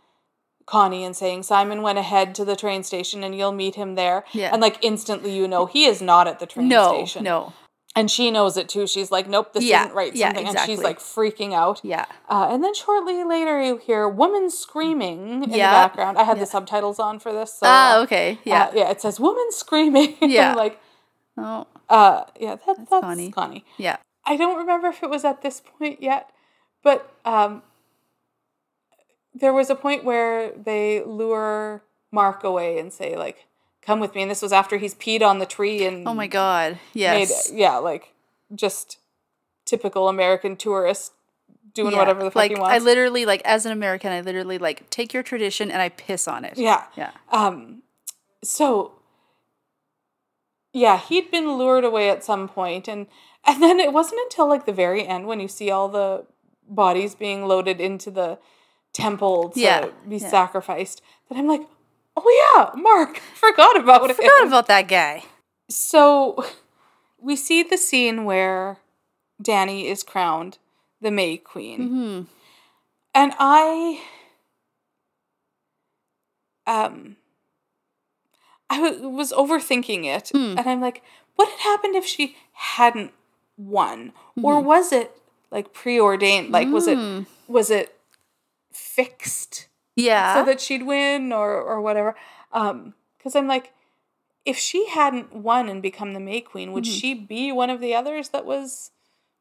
Connie 0.66 1.04
and 1.06 1.16
saying, 1.16 1.44
Simon 1.44 1.82
went 1.82 1.98
ahead 2.00 2.34
to 2.36 2.44
the 2.46 2.56
train 2.56 2.84
station 2.84 3.24
and 3.24 3.36
you'll 3.38 3.52
meet 3.52 3.76
him 3.76 3.96
there. 3.96 4.26
Yeah. 4.34 4.50
And 4.52 4.62
like 4.62 4.78
instantly, 4.82 5.36
you 5.36 5.48
know, 5.48 5.66
he 5.66 5.86
is 5.86 6.02
not 6.02 6.28
at 6.28 6.40
the 6.40 6.46
train 6.46 6.68
No. 6.68 6.90
station. 6.94 7.24
No. 7.24 7.54
And 7.98 8.12
she 8.12 8.30
knows 8.32 8.58
it 8.58 8.70
too. 8.70 8.86
She's 8.86 9.10
like, 9.12 9.28
nope, 9.28 9.54
this 9.54 9.64
Yeah, 9.64 9.84
isn't 9.86 9.96
right. 9.96 10.16
yeah, 10.16 10.28
Something. 10.28 10.48
And 10.48 10.60
she's 10.66 10.80
like 10.84 11.00
freaking 11.00 11.54
out. 11.54 11.82
Yeah. 11.84 12.06
Uh, 12.30 12.48
and 12.52 12.64
then 12.64 12.74
shortly 12.76 13.24
later, 13.24 13.62
you 13.62 13.78
hear 13.78 14.08
woman 14.08 14.52
screaming 14.52 15.44
in 15.44 15.50
Yeah. 15.50 15.72
the 15.72 15.88
background. 15.88 16.18
I 16.18 16.24
had 16.24 16.38
Yeah. 16.38 16.42
the 16.42 16.46
subtitles 16.46 17.00
on 17.00 17.18
for 17.20 17.34
this. 17.34 17.54
So, 17.56 17.66
Ah. 17.66 17.98
uh, 17.98 18.04
Okay. 18.04 18.34
uh, 18.34 18.38
Yeah. 18.44 18.72
yeah, 18.74 18.90
it 18.92 19.02
says 19.02 19.20
woman 19.20 19.52
screaming. 19.52 20.16
Yeah. 20.22 20.54
Like, 20.54 20.80
oh. 21.38 21.66
uh, 21.90 22.26
yeah, 22.40 22.56
that, 22.68 22.78
that's, 22.90 23.02
Connie. 23.02 23.32
Connie. 23.32 23.66
Yeah. 23.78 23.98
I 24.26 24.38
don't 24.38 24.58
remember 24.58 24.88
if 24.90 25.02
it 25.02 25.10
was 25.10 25.26
at 25.26 25.42
this 25.42 25.60
point 25.80 26.04
yet, 26.04 26.30
but 26.84 27.10
um, 27.26 27.64
there 29.34 29.54
was 29.54 29.70
a 29.72 29.76
point 29.76 30.04
where 30.04 30.52
they 30.52 31.04
lure 31.04 31.82
Mark 32.12 32.44
away 32.44 32.78
and 32.78 32.94
say, 32.94 33.16
like, 33.16 33.47
come 33.88 34.00
with 34.00 34.14
me. 34.14 34.22
And 34.22 34.30
this 34.30 34.42
was 34.44 34.52
after 34.54 34.78
he's 34.78 34.94
peed 34.94 35.22
on 35.24 35.40
the 35.40 35.46
tree 35.48 35.84
and 35.86 36.08
Oh 36.08 36.14
my 36.14 36.28
God. 36.28 36.74
made, 36.94 37.00
Yes. 37.02 37.50
yeah, 37.52 37.78
like 37.78 38.14
just 38.54 39.00
typical 39.66 40.08
American 40.10 40.56
tourist 40.58 41.14
doing 41.74 41.94
Yeah. 41.94 42.00
whatever 42.00 42.24
the 42.24 42.30
fuck 42.32 42.36
like 42.36 42.52
he 42.52 42.60
wants. 42.60 42.76
I 42.76 42.78
literally 42.80 43.26
like 43.26 43.42
as 43.46 43.66
an 43.66 43.72
American, 43.72 44.12
I 44.12 44.22
literally 44.22 44.58
like 44.60 44.90
take 44.92 45.14
your 45.14 45.24
tradition 45.24 45.72
and 45.72 45.82
I 45.82 45.90
piss 45.90 46.28
on 46.28 46.46
it. 46.46 46.58
yeah. 46.58 46.84
Yeah. 46.96 47.12
Um, 47.32 47.82
so 48.44 48.94
yeah, 50.74 51.00
he'd 51.00 51.32
been 51.32 51.58
lured 51.58 51.84
away 51.86 52.10
at 52.10 52.24
some 52.24 52.48
point, 52.48 52.88
and 52.88 53.08
and 53.46 53.64
then 53.64 53.80
it 53.80 53.94
wasn't 53.94 54.22
until 54.24 54.48
like 54.48 54.66
the 54.66 54.74
very 54.74 55.08
end 55.08 55.26
when 55.26 55.40
you 55.40 55.48
see 55.48 55.72
all 55.72 55.88
the 55.90 56.26
bodies 56.70 57.16
being 57.16 57.46
loaded 57.48 57.80
into 57.80 58.12
the 58.12 58.38
temple 58.94 59.50
to 59.50 59.60
Yeah, 59.60 59.90
be 60.08 60.18
yeah. 60.18 60.30
sacrificed 60.30 61.02
that 61.30 61.38
I'm 61.38 61.48
like, 61.48 61.62
oh 62.18 62.74
yeah, 62.76 62.82
Mark, 62.82 63.18
forgot 63.36 63.78
about 63.80 64.10
it. 64.10 64.16
Forgot 64.16 64.48
about 64.48 64.68
that 64.68 64.88
guy. 64.88 65.24
So 65.70 66.44
we 67.20 67.36
see 67.36 67.64
the 67.64 67.78
scene 67.78 68.26
where 68.26 68.78
Dani 69.42 69.86
is 69.86 70.04
crowned 70.04 70.58
the 71.02 71.12
May 71.12 71.38
Queen. 71.38 71.88
hmm 71.88 72.22
And 73.14 73.34
I 73.40 74.02
um 76.66 77.16
I 78.70 78.82
w- 78.82 79.08
was 79.10 79.32
overthinking 79.32 80.06
it 80.06 80.30
Hmm. 80.30 80.56
and 80.58 80.68
I'm 80.68 80.82
like 80.82 81.02
what 81.36 81.48
had 81.50 81.60
happened 81.60 81.96
if 81.96 82.06
she 82.06 82.36
hadn't 82.54 83.14
won 83.58 84.12
or 84.42 84.60
was 84.62 84.92
it 84.92 85.12
like 85.52 85.74
preordained 85.74 86.52
like 86.52 86.68
was 86.72 86.88
it 86.88 86.98
Mm. 86.98 87.26
was 87.48 87.70
it 87.72 87.96
fixed 88.74 89.67
Yeah. 89.98 90.36
so 90.36 90.46
that 90.46 90.62
she'd 90.62 90.84
win 90.84 91.34
or 91.34 91.52
or 91.62 91.82
whatever 91.82 92.16
um 92.54 92.94
cuz 93.22 93.36
I'm 93.36 93.48
like 93.48 93.74
if 94.46 94.58
she 94.58 94.88
hadn't 94.88 95.34
won 95.34 95.68
and 95.68 95.82
become 95.82 96.14
the 96.14 96.22
May 96.22 96.40
Queen, 96.40 96.72
would 96.72 96.86
Mm-hmm. 96.86 96.94
she 97.00 97.14
be 97.14 97.52
one 97.52 97.70
of 97.70 97.82
the 97.82 97.94
others 97.94 98.30
that 98.30 98.46
was 98.46 98.92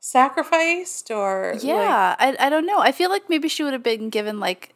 sacrificed 0.01 1.11
or 1.11 1.53
like- 1.55 1.63
Yeah, 1.65 2.17
I, 2.19 2.37
I 2.39 2.49
don't 2.49 2.67
know. 2.67 2.79
I 2.81 2.93
feel 2.93 3.11
like 3.11 3.29
maybe 3.29 3.49
she 3.49 3.63
would 3.63 3.73
have 3.73 3.83
been 3.83 4.09
given 4.11 4.41
like 4.41 4.73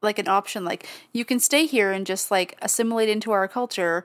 like 0.00 0.18
an 0.18 0.26
option 0.26 0.64
like 0.64 0.88
you 1.12 1.24
can 1.24 1.38
stay 1.38 1.64
here 1.64 1.92
and 1.92 2.04
just 2.04 2.28
like 2.30 2.56
assimilate 2.60 3.08
into 3.08 3.30
our 3.30 3.46
culture 3.46 4.04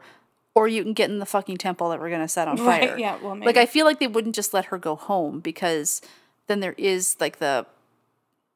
or 0.53 0.67
you 0.67 0.83
can 0.83 0.93
get 0.93 1.09
in 1.09 1.17
the 1.19 1.25
fucking 1.25 1.57
temple 1.57 1.89
that 1.89 1.99
we're 1.99 2.09
going 2.09 2.21
to 2.21 2.27
set 2.27 2.47
on 2.47 2.55
Right, 2.63 2.89
fire. 2.89 2.99
yeah, 2.99 3.17
well, 3.21 3.35
Like. 3.35 3.57
I 3.57 3.65
feel 3.65 3.85
like 3.85 3.99
they 3.99 4.07
wouldn't 4.07 4.35
just 4.35 4.53
let 4.53 4.65
her 4.65 4.77
go 4.77 4.95
home 4.95 5.39
because 5.39 6.01
then 6.47 6.59
there 6.59 6.75
is 6.77 7.15
like 7.19 7.37
the 7.39 7.65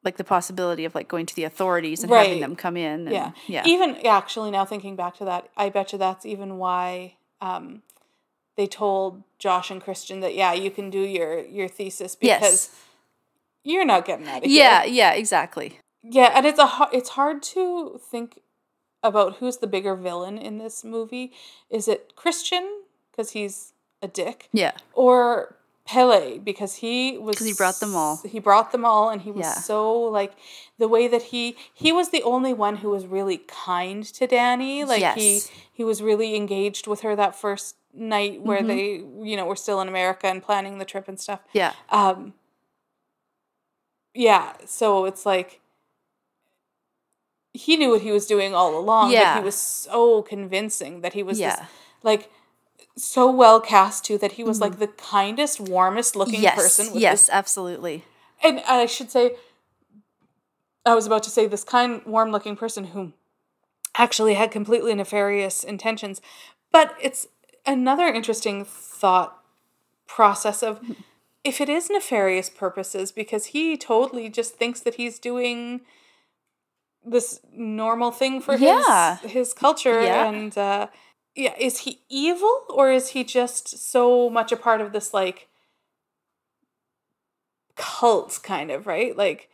like 0.03 0.17
the 0.17 0.23
possibility 0.23 0.85
of 0.85 0.95
like 0.95 1.07
going 1.07 1.25
to 1.27 1.35
the 1.35 1.43
authorities 1.43 2.03
and 2.03 2.11
having 2.11 2.39
them 2.39 2.55
come 2.55 2.75
in 2.77 3.07
and, 3.07 3.11
yeah. 3.11 3.31
yeah. 3.47 3.63
Even 3.65 3.95
actually 4.05 4.51
now 4.51 4.65
thinking 4.65 4.95
back 4.95 5.15
to 5.17 5.25
that, 5.25 5.49
I 5.55 5.69
bet 5.69 5.91
you 5.91 5.99
that's 5.99 6.25
even 6.25 6.57
why 6.57 7.15
um, 7.39 7.83
they 8.57 8.67
told 8.67 9.23
Josh 9.39 9.69
and 9.71 9.81
Christian 9.81 10.19
that 10.21 10.33
yeah, 10.35 10.53
you 10.53 10.71
can 10.71 10.89
do 10.89 10.99
your 10.99 11.39
your 11.41 11.67
thesis 11.67 12.15
because 12.15 12.41
Yes. 12.41 12.75
you're 13.63 13.85
not 13.85 14.05
getting 14.05 14.27
out 14.27 14.43
of 14.43 14.49
here. 14.49 14.63
yeah, 14.63 14.83
yeah, 14.85 15.11
exactly. 15.13 15.79
Yeah, 16.03 16.31
and 16.35 16.45
it's 16.45 16.59
a 16.59 16.89
it's 16.91 17.09
hard 17.09 17.43
to 17.43 17.99
think 18.09 18.39
about 19.03 19.37
who's 19.37 19.57
the 19.57 19.67
bigger 19.67 19.95
villain 19.95 20.37
in 20.37 20.57
this 20.57 20.83
movie. 20.83 21.31
Is 21.69 21.87
it 21.87 22.15
Christian 22.15 22.81
because 23.11 23.31
he's 23.31 23.73
a 24.01 24.07
dick, 24.07 24.49
Yeah. 24.51 24.71
or 24.93 25.57
Pelle 25.85 26.37
because 26.39 26.75
he 26.75 27.17
was 27.17 27.39
he 27.39 27.53
brought 27.53 27.79
them 27.79 27.95
all. 27.95 28.21
He 28.23 28.39
brought 28.39 28.71
them 28.71 28.85
all, 28.85 29.09
and 29.09 29.21
he 29.21 29.31
was 29.31 29.45
Yeah. 29.45 29.53
so 29.55 29.91
like 29.99 30.33
the 30.77 30.87
way 30.87 31.07
that 31.07 31.23
he 31.23 31.55
he 31.73 31.91
was 31.91 32.09
the 32.09 32.23
only 32.23 32.53
one 32.53 32.77
who 32.77 32.89
was 32.89 33.05
really 33.07 33.39
kind 33.47 34.03
to 34.05 34.27
Dani. 34.27 34.85
Like 34.85 34.99
he 35.15 35.33
Yes. 35.35 35.51
he 35.71 35.83
was 35.83 36.01
really 36.01 36.35
engaged 36.35 36.87
with 36.87 37.01
her 37.01 37.15
that 37.15 37.35
first 37.35 37.75
night 37.93 38.41
where 38.41 38.59
Mm-hmm. 38.59 38.67
they 38.67 39.29
you 39.29 39.35
know 39.35 39.45
were 39.45 39.55
still 39.55 39.81
in 39.81 39.87
America 39.87 40.27
and 40.27 40.41
planning 40.43 40.77
the 40.77 40.85
trip 40.85 41.07
and 41.07 41.19
stuff. 41.19 41.39
Yeah. 41.51 41.73
Um, 41.89 42.33
yeah, 44.13 44.53
so 44.65 45.05
it's 45.05 45.25
like 45.25 45.61
he 47.53 47.75
knew 47.75 47.89
what 47.91 48.01
he 48.01 48.11
was 48.11 48.27
doing 48.27 48.53
all 48.53 48.77
along, 48.77 49.09
but 49.09 49.13
Yeah. 49.15 49.37
he 49.39 49.43
was 49.43 49.55
so 49.55 50.21
convincing 50.21 51.01
that 51.01 51.13
he 51.13 51.23
was 51.23 51.39
Yeah. 51.39 51.55
this 51.55 51.65
like 52.03 52.31
so 52.97 53.31
well 53.31 53.59
cast 53.61 54.05
too 54.05 54.17
that 54.19 54.33
he 54.33 54.43
was 54.43 54.59
like 54.61 54.79
the 54.79 54.87
kindest, 54.87 55.59
warmest 55.59 56.15
looking 56.15 56.35
Mm-hmm. 56.35 56.43
Yes. 56.43 56.55
person. 56.55 56.93
With 56.93 57.01
yes, 57.01 57.21
this, 57.27 57.29
absolutely. 57.31 58.05
and 58.43 58.59
I 58.67 58.85
should 58.85 59.11
say, 59.11 59.35
I 60.85 60.95
was 60.95 61.05
about 61.05 61.23
to 61.23 61.29
say 61.29 61.47
this 61.47 61.63
kind, 61.63 62.01
warm 62.05 62.31
looking 62.31 62.55
person 62.55 62.85
who 62.85 63.13
actually 63.95 64.33
had 64.33 64.51
completely 64.51 64.93
nefarious 64.95 65.63
intentions, 65.63 66.21
but 66.71 66.95
it's 67.01 67.27
another 67.65 68.07
interesting 68.07 68.65
thought 68.65 69.37
process 70.07 70.63
of 70.63 70.79
if 71.43 71.59
it 71.61 71.69
is 71.69 71.89
nefarious 71.89 72.49
purposes 72.49 73.11
because 73.11 73.47
he 73.47 73.77
totally 73.77 74.29
just 74.29 74.55
thinks 74.55 74.79
that 74.81 74.95
he's 74.95 75.19
doing 75.19 75.81
this 77.05 77.39
normal 77.53 78.11
thing 78.11 78.41
for 78.41 78.55
Yeah. 78.55 79.17
his 79.19 79.31
his 79.31 79.53
culture 79.53 80.01
Yeah. 80.03 80.27
and 80.27 80.57
uh 80.57 80.87
yeah 81.35 81.53
is 81.57 81.79
he 81.79 81.99
evil 82.09 82.63
or 82.69 82.91
is 82.91 83.09
he 83.09 83.23
just 83.23 83.91
so 83.91 84.29
much 84.29 84.51
a 84.51 84.57
part 84.57 84.81
of 84.81 84.91
this 84.91 85.13
like 85.13 85.47
cult 87.75 88.39
kind 88.43 88.69
of 88.71 88.85
right 88.87 89.15
like 89.17 89.49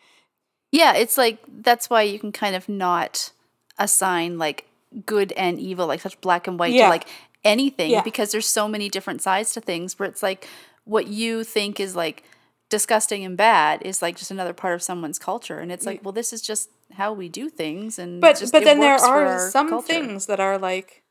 Yeah, 0.71 0.93
it's 0.95 1.17
like 1.17 1.39
that's 1.61 1.89
why 1.89 2.01
you 2.01 2.19
can 2.19 2.31
kind 2.31 2.55
of 2.55 2.67
not 2.67 3.31
assign 3.79 4.37
like 4.37 4.65
good 5.05 5.31
and 5.33 5.59
evil, 5.59 5.87
like 5.87 6.01
such 6.01 6.19
black 6.21 6.47
and 6.47 6.59
white 6.59 6.73
Yeah. 6.73 6.85
to 6.85 6.89
like 6.89 7.07
anything 7.43 7.91
Yeah. 7.91 8.01
because 8.01 8.31
there's 8.31 8.47
so 8.47 8.67
many 8.67 8.89
different 8.89 9.21
sides 9.21 9.53
to 9.53 9.61
things 9.61 9.97
where 9.97 10.09
it's 10.09 10.23
like 10.23 10.47
what 10.83 11.07
you 11.07 11.43
think 11.43 11.79
is 11.79 11.95
like 11.95 12.23
disgusting 12.69 13.23
and 13.23 13.37
bad 13.37 13.81
is 13.83 14.01
like 14.01 14.17
just 14.17 14.31
another 14.31 14.53
part 14.53 14.73
of 14.73 14.83
someone's 14.83 15.19
culture 15.19 15.59
and 15.59 15.71
it's 15.71 15.85
mm. 15.85 15.87
like 15.87 16.03
well 16.03 16.11
this 16.11 16.33
is 16.33 16.41
just 16.41 16.69
how 16.93 17.13
we 17.13 17.29
do 17.29 17.49
things 17.49 17.97
and 17.97 18.19
but 18.19 18.37
just, 18.37 18.51
but 18.51 18.63
then 18.65 18.79
there 18.79 18.97
are 18.97 19.49
some 19.49 19.69
culture. 19.69 19.87
things 19.87 20.25
that 20.25 20.39
are 20.41 20.57
like 20.57 21.03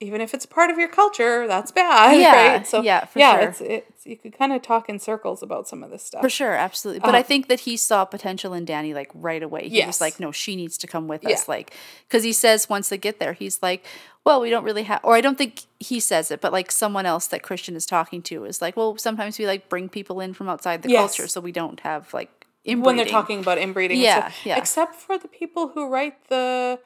even 0.00 0.20
if 0.20 0.32
it's 0.32 0.46
part 0.46 0.70
of 0.70 0.78
your 0.78 0.88
culture 0.88 1.46
that's 1.48 1.72
bad 1.72 2.16
Yeah, 2.16 2.32
right 2.52 2.66
so 2.66 2.82
yeah, 2.82 3.04
for 3.04 3.18
yeah 3.18 3.34
sure. 3.38 3.48
it's 3.48 3.60
it's 3.60 4.06
you 4.06 4.16
could 4.16 4.36
kind 4.38 4.52
of 4.52 4.62
talk 4.62 4.88
in 4.88 4.98
circles 4.98 5.42
about 5.42 5.66
some 5.68 5.82
of 5.82 5.90
this 5.90 6.02
stuff 6.04 6.22
For 6.22 6.30
sure, 6.30 6.54
absolutely. 6.54 7.00
But 7.00 7.14
I 7.14 7.18
Um, 7.18 7.24
think 7.24 7.48
that 7.48 7.60
he 7.60 7.76
saw 7.76 8.04
potential 8.04 8.54
in 8.54 8.64
Dani 8.64 8.94
like 8.94 9.10
right 9.12 9.42
away. 9.42 9.68
He 9.68 9.76
Yes. 9.78 9.86
was 9.86 10.00
like, 10.00 10.18
"No, 10.20 10.30
she 10.32 10.56
needs 10.56 10.78
to 10.78 10.86
come 10.86 11.08
with 11.08 11.22
Yeah. 11.24 11.34
us." 11.34 11.48
Like, 11.48 11.72
because 12.06 12.22
he 12.24 12.32
says 12.32 12.68
once 12.70 12.88
they 12.88 12.96
get 12.96 13.18
there, 13.18 13.34
he's 13.34 13.60
like, 13.62 13.84
"Well, 14.24 14.40
we 14.40 14.48
don't 14.50 14.64
really 14.64 14.84
have," 14.84 15.00
or 15.02 15.14
I 15.14 15.20
don't 15.20 15.36
think 15.36 15.62
he 15.80 16.00
says 16.00 16.30
it, 16.30 16.40
but 16.40 16.52
like 16.52 16.70
someone 16.72 17.04
else 17.06 17.26
that 17.28 17.42
Christian 17.42 17.76
is 17.76 17.84
talking 17.86 18.22
to 18.22 18.44
is 18.44 18.62
like, 18.62 18.76
"Well, 18.76 18.96
sometimes 18.96 19.38
we 19.38 19.46
like 19.46 19.68
bring 19.68 19.88
people 19.88 20.20
in 20.20 20.32
from 20.32 20.48
outside 20.48 20.82
the 20.82 20.88
Yes. 20.88 21.00
culture, 21.16 21.28
so 21.28 21.40
we 21.40 21.52
don't 21.52 21.80
have 21.80 22.14
like 22.14 22.30
inbreeding." 22.64 22.82
when 22.84 22.96
they're 22.96 23.04
talking 23.20 23.40
about 23.40 23.58
inbreeding 23.58 23.98
Yeah, 24.00 24.30
yeah. 24.44 24.56
except 24.56 24.94
for 24.94 25.18
the 25.18 25.28
people 25.28 25.68
who 25.74 25.88
write 25.88 26.28
the 26.28 26.78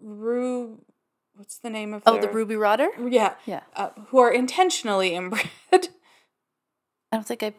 ru 0.00 0.78
what's 1.36 1.58
the 1.58 1.70
name 1.70 1.92
of 1.94 2.02
Oh, 2.06 2.20
the 2.20 2.28
Rubi 2.28 2.54
Radr. 2.54 2.88
yeah 3.10 3.34
Yeah, 3.46 3.60
uh, 3.76 3.90
who 4.08 4.18
are 4.18 4.30
intentionally 4.32 5.14
inbred 5.14 5.48
I 5.72 5.88
don't 7.12 7.26
think 7.26 7.42
I 7.42 7.54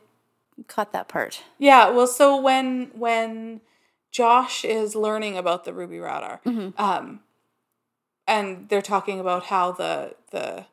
caught 0.67 0.91
that 0.93 1.07
part. 1.07 1.43
Yeah, 1.57 1.89
well, 1.89 2.07
so 2.07 2.39
when 2.39 2.91
when 2.93 3.61
Josh 4.11 4.65
is 4.65 4.95
learning 4.95 5.37
about 5.37 5.63
the 5.65 5.73
Rubi 5.73 5.97
Radr, 5.97 6.41
Mm-hmm. 6.43 6.81
um, 6.81 7.21
and 8.27 8.67
they're 8.69 8.81
talking 8.81 9.19
about 9.19 9.45
how 9.45 9.71
the 9.71 10.15
the 10.31 10.65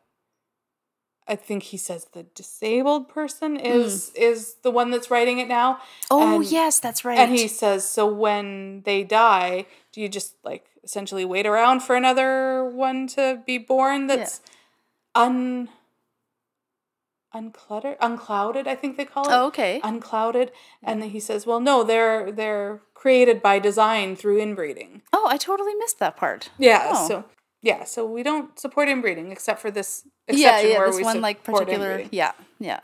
I 1.28 1.36
think 1.36 1.62
he 1.64 1.76
says 1.76 2.06
the 2.12 2.24
disabled 2.24 3.08
person 3.08 3.56
is 3.56 4.10
is 4.14 4.56
the 4.62 4.70
one 4.70 4.90
that's 4.90 5.10
writing 5.10 5.38
it 5.38 5.48
now. 5.48 5.74
Mm. 5.74 5.78
Oh, 6.10 6.34
And- 6.36 6.50
yes, 6.50 6.80
that's 6.80 7.04
right. 7.04 7.18
And 7.18 7.32
he 7.32 7.48
says, 7.48 7.88
so 7.88 8.06
when 8.06 8.82
they 8.82 9.04
die, 9.04 9.66
do 9.92 10.00
you 10.00 10.08
just 10.08 10.34
like 10.44 10.66
essentially 10.84 11.24
wait 11.24 11.46
around 11.46 11.80
for 11.80 11.94
another 11.94 12.64
one 12.64 13.06
to 13.06 13.40
be 13.46 13.56
born 13.58 14.08
that's 14.08 14.40
un 15.14 15.68
uncluttered 17.34 17.96
unclouded, 18.00 18.66
I 18.66 18.74
think 18.74 18.96
they 18.96 19.04
call 19.06 19.24
it 19.26 19.32
oh, 19.32 19.46
okay. 19.46 19.80
unclouded 19.82 20.50
and 20.82 21.00
then 21.00 21.10
he 21.10 21.20
says 21.20 21.46
well 21.46 21.60
no 21.60 21.82
they're 21.82 22.30
they're 22.30 22.82
created 22.94 23.40
by 23.40 23.58
design 23.58 24.16
through 24.16 24.38
inbreeding 24.38 25.00
oh, 25.12 25.26
I 25.28 25.38
totally 25.38 25.74
missed 25.76 25.98
that 25.98 26.16
part. 26.16 26.50
yeah 26.58 26.90
Oh. 26.92 27.08
so 27.08 27.24
yeah 27.62 27.84
so 27.84 28.04
we 28.04 28.22
don't 28.22 28.58
support 28.58 28.88
inbreeding 28.88 29.32
except 29.32 29.60
for 29.60 29.70
this 29.70 30.04
exception 30.28 30.70
yeah, 30.70 30.78
where 30.78 30.88
this 30.88 30.96
we 30.96 31.02
one 31.04 31.20
like 31.20 31.42
particular. 31.44 31.90
inbreeding. 31.90 32.08
Yeah, 32.12 32.32
yeah. 32.58 32.80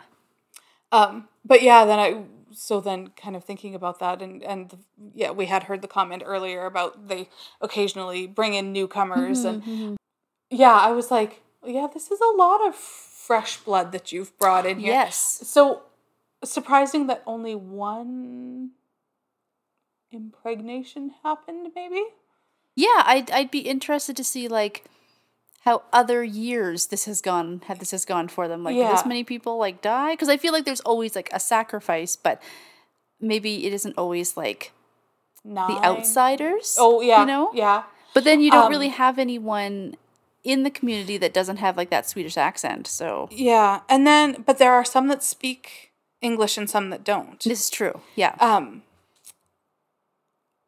um 0.93 1.29
but 1.45 1.63
yeah 1.63 1.85
then 1.85 1.99
i 1.99 2.23
so 2.53 2.81
then 2.81 3.09
kind 3.09 3.37
of 3.37 3.45
thinking 3.45 3.75
about 3.75 3.99
that 4.01 4.23
and 4.23 4.43
and 4.43 4.71
the, 4.71 4.79
yeah 5.15 5.31
we 5.31 5.47
had 5.47 5.65
heard 5.65 5.83
the 5.83 5.89
comment 5.89 6.23
earlier 6.25 6.65
about 6.67 7.09
they 7.09 7.29
occasionally 7.61 8.27
bring 8.27 8.55
in 8.55 8.73
newcomers 8.73 9.45
Mm-hmm, 9.45 9.71
and 9.71 9.97
yeah 10.51 10.73
i 10.73 10.91
was 10.91 11.11
like 11.11 11.43
yeah 11.65 11.87
this 11.93 12.11
is 12.11 12.21
a 12.21 12.37
lot 12.37 12.67
of 12.67 12.75
fresh 12.75 13.59
blood 13.59 13.93
that 13.93 14.11
you've 14.13 14.37
brought 14.39 14.65
in 14.65 14.79
here 14.81 14.93
Yes. 14.93 15.41
So 15.45 15.83
surprising 16.45 17.09
that 17.09 17.23
only 17.27 17.55
one 17.55 18.71
impregnation 20.11 21.11
happened, 21.23 21.69
maybe? 21.75 22.03
Yeah, 22.79 23.03
I'd 23.13 23.31
I'd 23.33 23.51
be 23.51 23.61
interested 23.75 24.17
to 24.17 24.25
see 24.25 24.47
like 24.47 24.85
how 25.65 25.83
other 25.93 26.23
years 26.23 26.87
this 26.87 27.05
has 27.07 27.21
gone 27.21 27.63
had 27.67 27.81
this 27.81 27.91
has 27.91 28.05
gone 28.05 28.29
for 28.29 28.47
them. 28.47 28.63
Like 28.63 28.77
did 28.77 28.87
this 28.93 29.05
many 29.05 29.25
people 29.25 29.59
like 29.59 29.83
die? 29.83 30.13
Because 30.15 30.29
I 30.29 30.37
feel 30.37 30.53
like 30.53 30.65
there's 30.65 30.81
always 30.87 31.17
like 31.17 31.29
a 31.33 31.41
sacrifice, 31.41 32.15
but 32.17 32.41
maybe 33.21 33.67
it 33.67 33.73
isn't 33.73 33.99
always 33.99 34.37
like 34.37 34.73
Nine. 35.45 35.69
the 35.75 35.85
outsiders. 35.85 36.77
Oh 36.79 37.01
yeah. 37.01 37.21
you 37.21 37.27
know. 37.27 37.51
Yeah. 37.53 37.83
But 38.15 38.23
then 38.25 38.41
you 38.41 38.51
don't 38.51 38.67
Um, 38.67 38.71
really 38.71 38.89
have 38.89 39.19
anyone 39.19 39.97
in 40.45 40.63
the 40.63 40.71
community 40.71 41.19
that 41.19 41.35
doesn't 41.35 41.59
have 41.59 41.77
like 41.77 41.91
that 41.91 42.09
Swedish 42.09 42.37
accent. 42.37 42.87
So 42.87 43.29
Yeah. 43.33 43.81
And 43.89 44.07
then 44.07 44.45
but 44.47 44.59
there 44.59 44.73
are 44.73 44.85
some 44.85 45.09
that 45.09 45.23
speak 45.25 45.91
English 46.21 46.57
and 46.57 46.71
some 46.71 46.91
that 46.91 47.03
don't. 47.03 47.43
this 47.43 47.61
is 47.65 47.71
true. 47.71 48.01
Yeah. 48.15 48.35
Um 48.39 48.83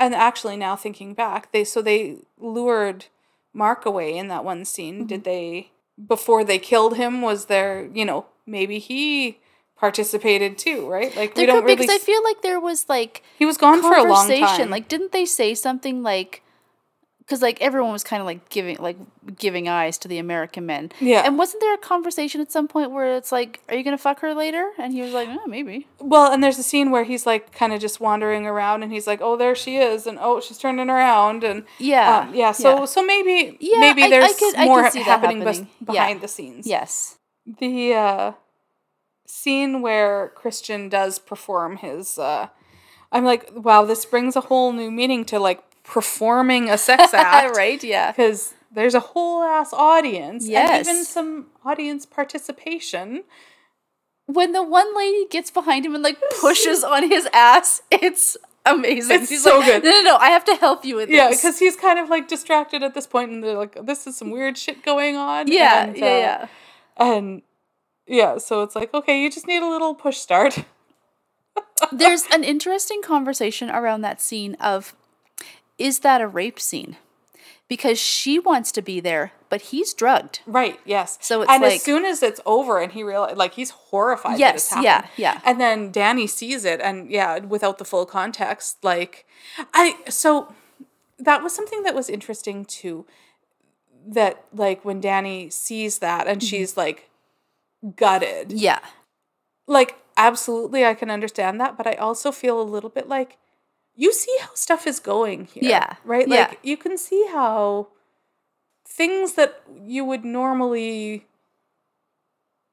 and 0.01 0.15
actually 0.15 0.57
now 0.57 0.75
thinking 0.75 1.15
back, 1.15 1.53
they 1.53 1.63
so 1.63 1.81
they 1.83 2.17
lured 2.39 3.07
Mark 3.53 3.85
away 3.85 4.17
in 4.17 4.29
that 4.29 4.45
one 4.45 4.65
scene. 4.65 5.01
Mm-hmm. 5.01 5.07
Did 5.07 5.25
they 5.25 5.71
before 6.09 6.43
they 6.43 6.59
killed 6.59 6.97
him 6.97 7.21
was 7.21 7.45
there, 7.45 7.89
you 7.93 8.05
know, 8.05 8.27
maybe 8.47 8.79
he 8.79 9.39
participated 9.77 10.59
too, 10.59 10.89
right? 10.89 11.15
Like 11.17 11.37
we 11.37 11.43
there 11.43 11.47
don't 11.47 11.63
could 11.63 11.65
really 11.67 11.77
because 11.77 11.95
I 11.95 11.99
feel 11.99 12.23
like 12.25 12.43
there 12.43 12.59
was 12.59 12.89
like 12.89 13.23
He 13.39 13.47
was 13.47 13.57
gone 13.57 13.83
for 13.83 13.95
a 13.95 14.05
long 14.05 14.29
time. 14.29 14.71
Like, 14.71 14.89
didn't 14.89 15.13
they 15.13 15.27
say 15.27 15.55
something 15.55 16.03
like, 16.03 16.43
because 17.31 17.43
like 17.43 17.63
everyone 17.63 17.93
was 17.93 18.03
kind 18.03 18.21
of 18.21 18.27
like 18.27 18.49
giving 18.49 18.77
like 18.79 18.97
giving 19.39 19.69
eyes 19.69 19.97
to 19.99 20.09
the 20.09 20.19
American 20.19 20.67
men. 20.67 20.91
Yeah. 21.01 21.23
And 21.25 21.39
wasn't 21.39 21.61
there 21.61 21.73
a 21.75 21.79
conversation 21.79 22.41
at 22.41 22.51
some 22.51 22.67
point 22.67 22.91
where 22.91 23.17
it's 23.17 23.31
like, 23.31 23.61
"Are 23.69 23.77
you 23.77 23.85
gonna 23.85 23.99
fuck 23.99 24.19
her 24.19 24.35
later?" 24.35 24.69
And 24.79 24.93
he 24.93 25.01
was 25.01 25.13
like, 25.13 25.29
"Oh, 25.31 25.47
maybe." 25.47 25.87
Well, 26.01 26.33
and 26.33 26.43
there's 26.43 26.59
a 26.59 26.65
scene 26.65 26.91
where 26.91 27.05
he's 27.05 27.27
like 27.27 27.53
kind 27.55 27.73
of 27.73 27.81
just 27.81 28.01
wandering 28.01 28.47
around, 28.47 28.83
and 28.83 28.91
he's 28.93 29.07
like, 29.07 29.21
"Oh, 29.23 29.37
there 29.37 29.55
she 29.55 29.77
is," 29.77 30.09
and 30.09 30.19
"Oh, 30.21 30.41
she's 30.41 30.59
turning 30.59 30.91
around," 30.91 31.45
and 31.45 31.65
Yeah, 31.79 32.19
um, 32.27 32.35
yeah. 32.35 32.51
So 32.51 32.81
yeah. 32.81 32.85
so 32.87 33.05
maybe 33.07 33.57
Yeah, 33.61 33.79
maybe 33.79 34.03
I- 34.03 34.11
there's 34.11 34.35
I 34.57 34.65
more 34.65 34.83
could 34.83 34.95
that 34.95 35.05
happening, 35.05 35.45
bes- 35.45 35.59
happening. 35.59 35.73
Yeah. 35.83 35.87
behind 35.93 36.21
the 36.23 36.29
scenes. 36.29 36.67
Yes. 36.67 37.17
The 37.47 37.95
uh, 37.95 38.33
scene 39.27 39.83
where 39.83 40.33
Christian 40.35 40.89
does 40.89 41.19
perform 41.21 41.77
his, 41.77 42.19
uh, 42.19 42.49
I'm 43.13 43.25
like, 43.25 43.51
wow, 43.55 43.85
this 43.85 44.05
brings 44.05 44.35
a 44.37 44.41
whole 44.43 44.73
new 44.73 44.91
meaning 44.91 45.25
to 45.27 45.39
like 45.39 45.63
performing 45.91 46.71
a 46.71 46.79
sex 46.79 47.13
act, 47.15 47.57
right. 47.57 47.83
Yeah. 47.83 48.13
Because 48.13 48.55
there's 48.71 48.95
a 48.95 49.01
whole 49.01 49.43
ass 49.43 49.73
audience, 49.73 50.49
and 50.49 50.87
even 50.87 51.05
some 51.05 51.49
audience 51.65 52.07
participation. 52.07 53.25
When 54.27 54.53
the 54.53 54.63
one 54.63 54.97
lady 54.97 55.27
gets 55.29 55.51
behind 55.51 55.85
him 55.85 55.95
and 55.95 56.05
like 56.05 56.19
pushes 56.41 56.85
on 56.85 57.11
his 57.11 57.29
ass, 57.33 57.83
it's 57.91 58.37
amazing. 58.65 59.23
It's 59.23 59.29
She's 59.29 59.43
so 59.43 59.59
like, 59.59 59.67
good. 59.67 59.85
No, 59.85 59.91
no, 59.91 60.03
no. 60.03 60.17
I 60.17 60.31
have 60.31 60.45
to 60.45 60.55
help 60.55 60.85
you 60.85 60.95
with 60.95 61.09
this. 61.09 61.17
Yeah, 61.17 61.31
because 61.31 61.59
he's 61.59 61.75
kind 61.75 61.99
of 61.99 62.09
like 62.09 62.29
distracted 62.29 62.85
at 62.85 62.95
this 62.95 63.09
point, 63.09 63.33
and 63.33 63.43
they're 63.43 63.59
like, 63.59 63.85
"This 63.85 64.07
is 64.07 64.17
some 64.17 64.31
weird 64.31 64.57
shit 64.57 64.85
going 64.85 65.17
on." 65.17 65.49
yeah, 65.49 65.87
and, 65.87 65.97
yeah, 65.97 66.05
uh, 66.05 66.09
yeah. 66.09 66.49
and 66.99 67.43
yeah, 68.07 68.39
so 68.39 68.63
it's 68.63 68.77
like, 68.77 68.95
okay, 68.95 69.21
you 69.21 69.31
just 69.31 69.49
need 69.49 69.63
a 69.63 69.69
little 69.69 69.95
push 69.95 70.19
start. 70.19 70.65
There's 71.93 72.25
an 72.33 72.45
interesting 72.45 73.03
conversation 73.03 73.71
around 73.71 74.03
that 74.03 74.21
scene 74.21 74.55
of 74.55 74.95
is 75.81 76.01
that 76.01 76.21
a 76.21 76.29
rape 76.29 76.61
scene? 76.61 76.97
Because 77.69 77.99
she 77.99 78.39
wants 78.39 78.73
to 78.73 78.83
be 78.83 79.01
there, 79.01 79.33
but 79.49 79.63
he's 79.63 79.95
drugged. 79.95 80.41
Right. 80.45 80.79
Yes. 80.85 81.19
So 81.21 81.43
it's 81.43 81.51
and 81.51 81.63
like- 81.63 81.77
as 81.77 81.83
soon 81.83 82.05
as 82.05 82.23
it's 82.23 82.41
over, 82.45 82.79
and 82.81 82.93
he 82.93 83.03
realized, 83.03 83.37
like, 83.37 83.55
he's 83.55 83.71
horrified. 83.71 84.35
that 84.35 84.41
Yes, 84.41 84.75
yeah, 84.81 85.07
yeah. 85.17 85.41
And 85.45 85.61
then 85.61 85.93
Dani 85.93 86.29
sees 86.29 86.65
it, 86.65 86.81
and 86.81 87.11
yeah, 87.11 87.39
without 87.39 87.79
the 87.79 87.85
full 87.85 88.07
context, 88.07 88.79
like, 88.83 89.25
I 89.73 89.97
so 90.09 90.53
that 91.19 91.43
was 91.43 91.55
something 91.55 91.83
that 91.85 91.95
was 91.95 92.11
interesting 92.11 92.65
too. 92.65 93.07
That 94.07 94.45
like 94.53 94.85
when 94.85 95.01
Dani 95.01 95.53
sees 95.53 96.01
that, 96.01 96.27
and 96.27 96.41
mm-hmm. 96.41 96.47
she's 96.47 96.77
like 96.77 97.09
gutted. 97.97 98.53
Yeah. 98.53 98.81
Like, 99.67 99.97
absolutely, 100.17 100.85
I 100.85 100.95
can 100.95 101.11
understand 101.11 101.61
that, 101.61 101.77
but 101.77 101.87
I 101.87 101.93
also 101.93 102.33
feel 102.33 102.61
a 102.61 102.65
little 102.65 102.91
bit 102.91 103.09
like 103.09 103.39
you 104.03 104.13
see 104.13 104.35
how 104.41 104.49
stuff 104.55 104.87
is 104.87 104.99
going 105.01 105.45
here. 105.53 105.63
Yeah, 105.75 105.95
Right? 106.05 106.27
yeah. 106.27 106.49
Like, 106.49 106.59
you 106.63 106.77
can 106.77 106.97
see 106.97 107.23
how 107.33 107.89
things 108.89 109.35
that 109.35 109.61
you 109.85 110.03
would 110.05 110.25
normally 110.25 111.27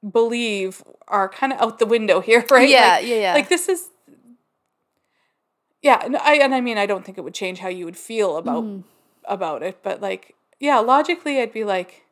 believe 0.09 0.83
are 1.07 1.27
kind 1.29 1.51
of 1.53 1.59
out 1.59 1.79
the 1.79 1.85
window 1.85 2.21
here, 2.21 2.45
right? 2.51 2.69
Yeah, 2.69 2.95
Like- 2.97 3.07
yeah, 3.07 3.15
yeah. 3.15 3.33
Like, 3.33 3.49
this 3.49 3.67
is. 3.69 3.89
Yeah, 5.81 5.99
and 6.03 6.17
I 6.17 6.33
and 6.35 6.55
I 6.55 6.59
mean 6.61 6.77
I 6.77 6.85
don't 6.87 7.05
think 7.05 7.17
it 7.17 7.23
would 7.23 7.35
change 7.35 7.59
how 7.59 7.69
you 7.69 7.85
would 7.85 7.97
feel 7.97 8.35
about 8.37 8.63
Mm. 8.63 8.83
about 9.25 9.61
it, 9.63 9.83
but 9.83 10.01
like 10.01 10.33
yeah, 10.59 10.79
logically 10.79 11.39
I'd 11.39 11.53
be 11.53 11.63
like 11.63 12.03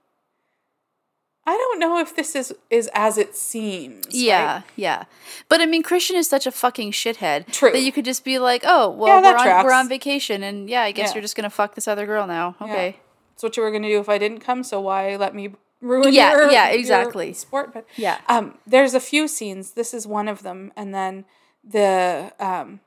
I 1.47 1.55
don't 1.55 1.79
know 1.79 1.99
if 1.99 2.15
this 2.15 2.35
is 2.35 2.53
is 2.69 2.89
as 2.93 3.17
it 3.17 3.35
seems. 3.35 4.05
right? 4.05 4.13
Yeah, 4.15 4.61
yeah. 4.75 5.03
But 5.47 5.61
I 5.61 5.65
mean, 5.67 5.83
Christian 5.83 6.15
is 6.15 6.27
such 6.27 6.47
a 6.47 6.51
fucking 6.51 6.91
shithead 6.91 7.51
True. 7.51 7.71
that 7.71 7.81
you 7.81 7.91
could 7.91 8.05
just 8.05 8.23
be 8.23 8.39
like, 8.39 8.63
"Oh, 8.65 8.89
well, 8.89 9.21
Yeah, 9.21 9.31
we're 9.31 9.37
on 9.37 9.43
tracks. 9.43 9.65
we're 9.65 9.73
on 9.73 9.87
vacation, 9.89 10.41
and 10.43 10.69
yeah, 10.69 10.81
I 10.81 10.91
guess 10.91 11.09
Yeah. 11.09 11.15
you're 11.15 11.21
just 11.21 11.35
gonna 11.35 11.49
fuck 11.51 11.75
this 11.75 11.87
other 11.87 12.05
girl 12.07 12.25
now." 12.25 12.55
Okay. 12.61 12.97
It's 13.33 13.43
what 13.43 13.55
you 13.57 13.63
were 13.63 13.69
gonna 13.71 13.89
do 13.89 13.99
if 13.99 14.09
I 14.09 14.17
didn't 14.17 14.39
come, 14.39 14.63
so 14.63 14.79
why 14.81 15.15
let 15.17 15.35
me 15.35 15.51
ruin 15.81 16.13
Yeah, 16.13 16.31
your 16.31 16.51
yeah, 16.51 16.69
your 16.69 16.79
exactly. 16.79 17.33
sport? 17.33 17.73
But 17.73 17.85
Yeah. 17.95 18.17
um, 18.27 18.57
there's 18.65 18.93
a 18.95 18.99
few 18.99 19.27
scenes. 19.27 19.71
This 19.71 19.93
is 19.93 20.07
one 20.07 20.27
of 20.27 20.41
them, 20.41 20.71
and 20.75 20.95
then 20.95 21.25
the 21.63 22.31
um, 22.39 22.79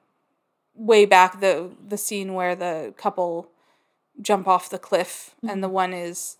way 0.74 1.04
back 1.04 1.38
the 1.40 1.70
the 1.86 1.98
scene 1.98 2.34
where 2.34 2.56
the 2.56 2.92
couple 2.96 3.50
jump 4.20 4.48
off 4.48 4.68
the 4.68 4.78
cliff, 4.80 5.36
and 5.46 5.62
the 5.62 5.68
one 5.68 5.92
is 5.92 6.37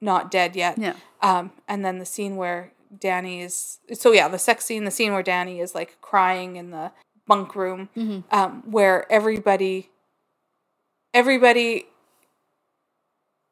not 0.00 0.30
dead 0.30 0.54
yet. 0.56 0.78
Yeah. 0.78 0.94
Um, 1.22 1.50
and 1.66 1.84
then 1.84 1.98
the 1.98 2.06
scene 2.06 2.36
where 2.36 2.72
Dani 2.96 3.44
is 3.44 3.78
so 3.92 4.12
yeah, 4.12 4.28
the 4.28 4.38
sex 4.38 4.64
scene, 4.64 4.84
the 4.84 4.90
scene 4.90 5.12
where 5.12 5.22
Dani 5.22 5.60
is 5.62 5.74
like 5.74 6.00
crying 6.00 6.56
in 6.56 6.70
the 6.70 6.92
bunk 7.26 7.54
room, 7.54 7.88
Mm-hmm. 7.96 8.34
um, 8.34 8.62
where 8.70 9.10
everybody 9.12 9.90
everybody 11.14 11.86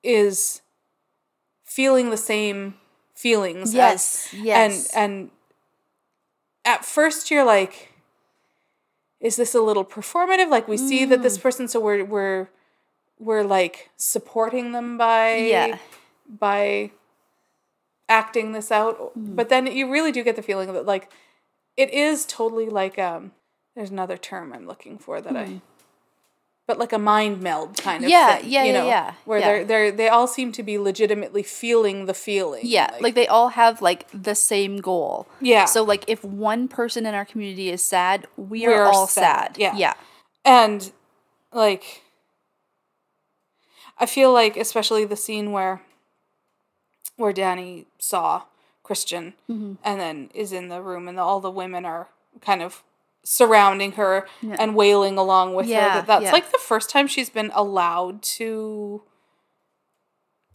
is 0.03 0.63
feeling 1.65 2.11
the 2.11 2.17
same 2.17 2.75
feelings 3.15 3.75
Yes, 3.75 4.29
as, 4.33 4.41
yes. 4.41 4.95
and 4.95 5.05
and 5.13 5.31
at 6.65 6.85
first 6.85 7.31
you're 7.31 7.45
like 7.45 7.93
is 9.21 9.37
this 9.37 9.55
a 9.55 9.61
little 9.61 9.85
performative 9.85 10.51
like 10.51 10.69
we 10.69 10.77
see 10.77 11.05
that 11.07 11.21
Mm. 11.21 11.23
this 11.23 11.39
person 11.39 11.67
so 11.67 11.81
we're 11.81 12.05
we're 12.05 12.49
we're 13.19 13.43
like 13.43 13.91
supporting 13.97 14.73
them 14.73 14.99
by 14.99 15.37
Yeah. 15.37 15.79
By 16.29 16.91
acting 18.09 18.53
this 18.53 18.71
out 18.71 18.97
Mm-hmm. 19.17 19.35
but 19.35 19.49
then 19.49 19.67
you 19.67 19.91
really 19.91 20.13
do 20.13 20.23
get 20.23 20.37
the 20.37 20.43
feeling 20.43 20.73
that 20.73 20.87
like 20.87 21.11
it 21.77 21.91
is 21.93 22.25
totally 22.27 22.69
like 22.69 22.99
um 22.99 23.33
there's 23.75 23.91
another 23.91 24.17
term 24.17 24.53
i'm 24.53 24.67
looking 24.67 24.97
for 24.99 25.21
that 25.21 25.37
i 25.37 25.61
but 26.69 26.79
like 26.79 26.93
a 26.93 26.99
mind 26.99 27.41
meld 27.41 27.77
kind 27.79 28.03
of 28.05 28.09
Hmm. 28.09 28.11
Yeah, 28.11 28.37
thing, 28.37 28.51
yeah, 28.51 28.63
you 28.65 28.73
yeah, 28.73 28.81
know, 28.81 28.87
yeah, 28.89 29.15
where 29.25 29.39
yeah. 29.39 29.47
they're 29.47 29.65
they're 29.65 29.93
they 29.93 30.09
all 30.09 30.27
seem 30.27 30.51
to 30.53 30.63
be 30.65 30.79
legitimately 30.79 31.43
feeling 31.45 32.07
the 32.07 32.15
feeling 32.15 32.63
Yeah, 32.65 32.91
like, 33.01 33.15
they 33.15 33.27
all 33.29 33.51
have 33.51 33.81
like 33.83 34.07
the 34.13 34.35
same 34.35 34.79
goal. 34.79 35.29
Yeah. 35.41 35.67
So 35.67 35.85
like 35.85 36.05
if 36.09 36.25
one 36.25 36.67
person 36.67 37.07
in 37.07 37.15
our 37.15 37.25
community 37.25 37.71
is 37.71 37.85
sad, 37.85 38.27
we 38.37 38.67
We're 38.67 38.83
are 38.83 38.87
all 38.93 39.07
sad, 39.07 39.55
sad. 39.55 39.59
yeah. 39.59 39.77
Yeah. 39.77 39.95
and 40.45 40.91
like 41.53 42.03
i 43.99 44.05
feel 44.07 44.33
like 44.33 44.57
especially 44.57 45.05
the 45.05 45.17
scene 45.17 45.53
where 45.53 45.81
where 47.17 47.33
dani 47.33 47.87
saw 47.99 48.43
christian 48.83 49.35
Mm-hmm. 49.51 49.75
and 49.85 50.01
then 50.01 50.31
is 50.35 50.53
in 50.53 50.69
the 50.69 50.81
room 50.83 51.09
and 51.09 51.19
all 51.19 51.41
the 51.41 51.51
women 51.51 51.85
are 51.85 52.09
kind 52.41 52.63
of 52.63 52.83
surrounding 53.25 53.93
her 53.93 54.27
Yeah. 54.41 54.57
and 54.61 54.77
wailing 54.77 55.19
along 55.19 55.55
with 55.55 55.67
her 55.67 55.73
that 55.73 56.07
that's 56.07 56.25
yeah. 56.25 56.33
like 56.33 56.53
the 56.53 56.59
first 56.59 56.89
time 56.91 57.07
she's 57.09 57.29
been 57.31 57.51
allowed 57.55 58.23
to 58.39 59.03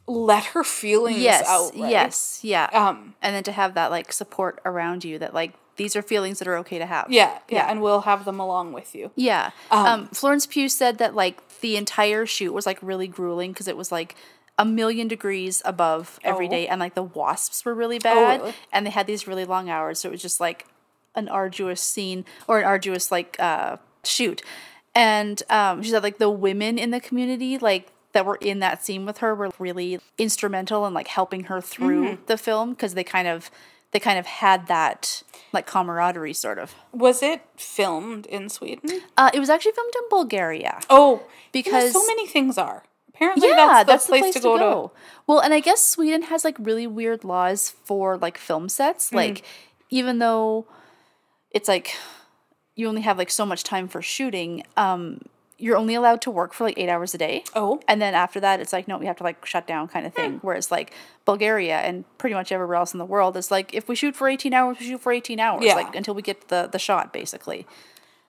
let 0.07 0.45
her 0.45 0.63
feelings 0.63 1.19
Yes. 1.19 1.47
out 1.47 1.71
right? 1.77 1.89
Yes. 1.91 2.39
Yeah. 2.43 2.69
um 2.73 3.15
and 3.21 3.35
then 3.35 3.43
to 3.43 3.51
have 3.51 3.73
that 3.75 3.91
like 3.91 4.11
support 4.11 4.59
around 4.65 5.03
you 5.03 5.19
that 5.19 5.33
like 5.33 5.53
these 5.77 5.95
are 5.95 6.01
feelings 6.01 6.39
that 6.39 6.47
are 6.47 6.57
okay 6.57 6.77
to 6.79 6.85
have. 6.85 7.07
yeah, 7.09 7.39
yeah 7.49 7.57
Yeah. 7.65 7.71
and 7.71 7.81
we'll 7.81 8.01
have 8.01 8.25
them 8.25 8.39
along 8.39 8.73
with 8.73 8.93
you 8.95 9.11
Yeah. 9.15 9.51
Um, 9.69 9.85
Um, 9.85 10.07
Florence 10.07 10.45
Pugh 10.45 10.69
said 10.69 10.97
that 10.97 11.15
like 11.15 11.37
the 11.61 11.77
entire 11.77 12.25
shoot 12.25 12.53
was 12.53 12.65
like 12.65 12.79
really 12.81 13.07
grueling 13.07 13.51
because 13.51 13.67
it 13.67 13.77
was 13.77 13.91
like 13.91 14.15
a 14.61 14.65
million 14.79 15.07
degrees 15.15 15.55
above 15.73 16.03
every 16.31 16.47
Oh. 16.47 16.55
day 16.55 16.63
and 16.69 16.77
like 16.85 16.95
the 17.01 17.07
wasps 17.19 17.57
were 17.65 17.75
really 17.83 17.99
bad 17.99 18.39
really? 18.41 18.53
and 18.73 18.81
they 18.85 18.91
had 18.99 19.07
these 19.11 19.23
really 19.29 19.45
long 19.53 19.65
hours 19.75 19.95
so 19.99 20.09
it 20.09 20.13
was 20.17 20.21
just 20.29 20.39
like 20.47 20.59
an 21.19 21.27
arduous 21.41 21.81
scene 21.91 22.19
or 22.47 22.59
an 22.59 22.65
arduous 22.73 23.05
like 23.17 23.31
uh 23.49 23.77
shoot. 24.03 24.39
And 24.93 25.41
um 25.49 25.81
she 25.83 25.89
said 25.93 26.03
like 26.03 26.17
the 26.25 26.29
women 26.29 26.77
in 26.77 26.91
the 26.91 26.99
community 26.99 27.57
like 27.57 27.85
that 28.13 28.25
were 28.25 28.39
in 28.51 28.59
that 28.59 28.83
scene 28.85 29.05
with 29.05 29.17
her 29.19 29.33
were 29.33 29.49
really 29.57 29.99
instrumental 30.17 30.85
in 30.87 30.93
like 30.93 31.07
helping 31.07 31.43
her 31.45 31.59
through 31.61 32.03
Mm-hmm. 32.05 32.25
the 32.27 32.37
film 32.37 32.71
because 32.71 32.93
they 32.93 33.03
kind 33.03 33.27
of 33.27 33.49
they 33.91 33.99
kind 33.99 34.19
of 34.19 34.25
had 34.25 34.67
that 34.67 35.23
like 35.53 35.65
camaraderie 35.65 36.33
sort 36.45 36.59
of. 36.59 36.73
was 37.05 37.21
it 37.31 37.41
filmed 37.57 38.25
in 38.27 38.49
sweden 38.49 39.01
Uh, 39.17 39.29
it 39.33 39.39
was 39.39 39.49
actually 39.49 39.73
filmed 39.79 39.93
in 40.01 40.05
Bulgaria. 40.09 40.79
oh 40.89 41.23
Because- 41.51 41.91
so 41.93 42.05
many 42.11 42.25
things 42.27 42.57
are 42.57 42.83
apparently 43.21 43.49
yeah, 43.49 43.83
that's 43.85 44.07
the 44.07 44.17
place, 44.17 44.33
to 44.33 44.39
go, 44.39 44.57
to 44.57 44.91
Well, 45.27 45.39
and 45.39 45.53
I 45.53 45.59
guess 45.59 45.85
Sweden 45.85 46.23
has 46.23 46.43
like 46.43 46.55
really 46.59 46.87
weird 46.87 47.23
laws 47.23 47.69
for 47.83 48.17
like 48.17 48.37
film 48.37 48.69
sets. 48.69 49.07
Mm-hmm. 49.07 49.15
Like, 49.15 49.43
even 49.89 50.19
though 50.19 50.65
it's 51.51 51.67
like 51.67 51.95
you 52.75 52.87
only 52.87 53.01
have 53.01 53.17
like 53.17 53.29
so 53.29 53.45
much 53.45 53.63
time 53.63 53.87
for 53.87 54.01
shooting, 54.01 54.63
um, 54.75 55.21
you're 55.57 55.77
only 55.77 55.93
allowed 55.93 56.21
to 56.21 56.31
work 56.31 56.53
for 56.53 56.63
like 56.63 56.79
eight 56.79 56.89
hours 56.89 57.13
a 57.13 57.17
day. 57.17 57.43
Oh. 57.55 57.75
Hmm. 57.75 57.81
And 57.87 58.01
then 58.01 58.15
after 58.15 58.39
that, 58.39 58.59
it's 58.59 58.73
like, 58.73 58.87
no, 58.87 58.97
we 58.97 59.05
have 59.05 59.17
to 59.17 59.23
like 59.23 59.45
shut 59.45 59.67
down 59.67 59.87
kind 59.87 60.07
of 60.07 60.13
thing. 60.13 60.39
Whereas 60.41 60.71
like 60.71 60.93
Bulgaria 61.25 61.77
and 61.77 62.03
pretty 62.17 62.33
much 62.33 62.51
everywhere 62.51 62.77
else 62.77 62.93
in 62.93 62.97
the 62.97 63.05
world 63.05 63.37
is 63.37 63.51
like, 63.51 63.73
if 63.73 63.87
we 63.87 63.95
shoot 63.95 64.15
for 64.15 64.27
18 64.27 64.53
hours, 64.53 64.77
we 64.79 64.87
shoot 64.87 65.01
for 65.01 65.11
18 65.11 65.39
hours. 65.39 65.63
Yeah. 65.63 65.75
Like 65.75 65.95
until 65.95 66.15
we 66.15 66.23
get 66.23 66.47
the, 66.47 66.67
the 66.71 66.79
shot, 66.79 67.13
basically. 67.13 67.67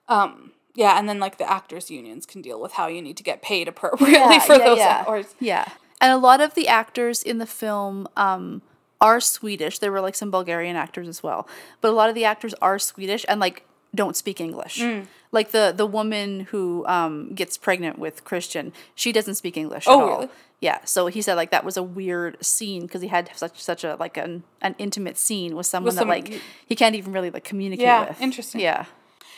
Um, 0.07 0.51
yeah, 0.75 0.97
and 0.97 1.07
then 1.07 1.19
like 1.19 1.37
the 1.37 1.49
actors' 1.49 1.89
unions 1.91 2.25
can 2.25 2.41
deal 2.41 2.59
with 2.59 2.73
how 2.73 2.87
you 2.87 3.01
need 3.01 3.17
to 3.17 3.23
get 3.23 3.41
paid 3.41 3.67
appropriately 3.73 4.39
for 4.39 4.57
those 4.57 4.79
hours. 4.79 5.35
Yeah. 5.39 5.67
And 6.01 6.11
a 6.11 6.17
lot 6.17 6.41
of 6.41 6.53
the 6.55 6.67
actors 6.67 7.23
in 7.23 7.37
the 7.37 7.45
film 7.45 8.07
um, 8.17 8.61
are 8.99 9.19
Swedish. 9.21 9.79
There 9.79 9.91
were 9.91 10.01
like 10.01 10.15
some 10.15 10.31
Bulgarian 10.31 10.75
actors 10.75 11.07
as 11.07 11.23
well. 11.23 11.47
But 11.81 11.89
a 11.89 11.95
lot 11.95 12.09
of 12.09 12.15
the 12.15 12.25
actors 12.25 12.53
are 12.61 12.77
Swedish 12.79 13.25
and 13.29 13.39
like 13.39 13.65
don't 13.95 14.15
speak 14.15 14.41
English. 14.41 14.79
Mm. 14.79 15.05
Like 15.31 15.51
the 15.51 15.73
the 15.75 15.85
woman 15.85 16.41
who 16.51 16.85
um, 16.87 17.33
gets 17.33 17.57
pregnant 17.57 17.97
with 17.99 18.23
Christian, 18.23 18.73
she 18.95 19.11
doesn't 19.11 19.35
speak 19.35 19.55
English 19.57 19.85
Oh, 19.87 19.93
at 19.99 20.03
all. 20.03 20.09
really? 20.17 20.29
Yeah, 20.59 20.79
so 20.85 21.07
he 21.07 21.21
said 21.21 21.35
like 21.35 21.51
that 21.51 21.63
was 21.65 21.75
a 21.77 21.83
weird 21.83 22.37
scene 22.43 22.83
because 22.83 23.01
he 23.01 23.09
had 23.09 23.29
such 23.35 23.61
such 23.61 23.83
a 23.83 23.95
like 23.99 24.15
an 24.17 24.43
an 24.61 24.75
intimate 24.77 25.17
scene 25.17 25.55
with 25.55 25.65
someone 25.67 25.93
that 25.95 25.99
some- 26.01 26.07
like 26.09 26.41
he 26.65 26.75
can't 26.75 26.95
even 26.95 27.13
really 27.13 27.29
like 27.31 27.43
communicate 27.43 27.85
Yeah, 27.85 28.07
with. 28.09 28.21
interesting. 28.21 28.61
Yeah, 28.61 28.85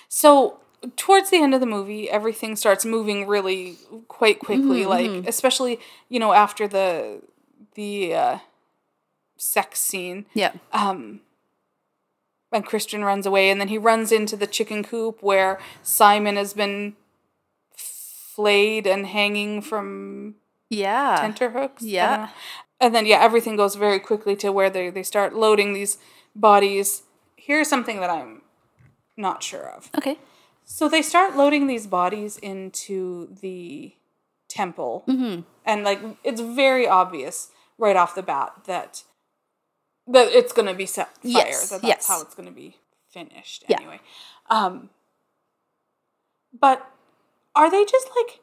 So 0.08 0.60
towards 0.96 1.30
the 1.30 1.42
end 1.42 1.54
of 1.54 1.60
the 1.60 1.66
movie, 1.66 2.10
everything 2.10 2.56
starts 2.56 2.86
moving 2.86 3.28
really 3.28 3.78
quite 4.08 4.40
quickly. 4.40 4.82
Mm-hmm, 4.82 4.90
like 4.90 5.28
especially 5.28 5.80
you 6.10 6.20
know 6.20 6.34
after 6.34 6.68
the 6.68 7.22
the 7.76 8.14
uh, 8.14 8.38
sex 9.38 9.80
scene, 9.80 10.26
yeah, 10.34 10.54
um, 10.72 11.22
and 12.52 12.66
Christian 12.66 13.04
runs 13.04 13.26
away, 13.26 13.50
and 13.50 13.60
then 13.60 13.68
he 13.68 13.78
runs 13.78 14.12
into 14.12 14.36
the 14.36 14.48
chicken 14.48 14.84
coop 14.84 15.22
where 15.22 15.60
Simon 15.84 16.36
has 16.36 16.54
been 16.54 16.96
flayed 18.36 18.86
and 18.86 19.08
hanging 19.08 19.62
from 19.62 20.36
yeah. 20.70 21.18
tenterhooks. 21.20 21.84
I 21.84 21.86
don't 21.86 21.94
yeah. 21.94 22.30
And 22.80 22.94
then 22.94 23.06
yeah, 23.06 23.20
everything 23.22 23.56
goes 23.56 23.76
very 23.76 24.00
quickly 24.00 24.36
to 24.38 24.52
where 24.52 24.70
they 24.70 24.90
they 24.90 25.04
start 25.04 25.34
loading 25.34 25.74
these 25.74 25.98
bodies. 26.36 27.04
Here's 27.38 27.70
something 27.70 28.00
that 28.02 28.10
I'm 28.10 28.42
not 29.16 29.44
sure 29.44 29.70
of. 29.70 29.90
Okay. 29.98 30.18
So 30.66 30.90
they 30.90 31.02
start 31.02 31.36
loading 31.38 31.68
these 31.68 31.88
bodies 31.88 32.38
into 32.38 33.36
the 33.42 33.94
temple, 34.50 35.04
Mm-hmm. 35.08 35.42
and 35.66 35.84
like 35.84 36.00
it's 36.24 36.42
very 36.42 36.88
obvious 36.88 37.50
right 37.78 37.96
off 37.96 38.16
the 38.16 38.24
bat 38.24 38.54
that 38.66 39.04
that 40.08 40.28
it's 40.32 40.54
going 40.54 40.68
to 40.68 40.74
be 40.74 40.86
set 40.86 41.08
fire. 41.18 41.32
Yes, 41.32 41.70
That 41.70 41.82
that's 41.82 41.88
yes. 41.88 42.08
how 42.08 42.22
it's 42.22 42.36
going 42.36 42.48
to 42.48 42.54
be 42.54 42.78
finished 43.10 43.64
Yeah. 43.68 43.78
anyway. 43.78 44.00
Um, 44.50 44.90
but 46.58 46.90
are 47.56 47.70
they 47.72 47.86
just 47.86 48.10
like 48.16 48.40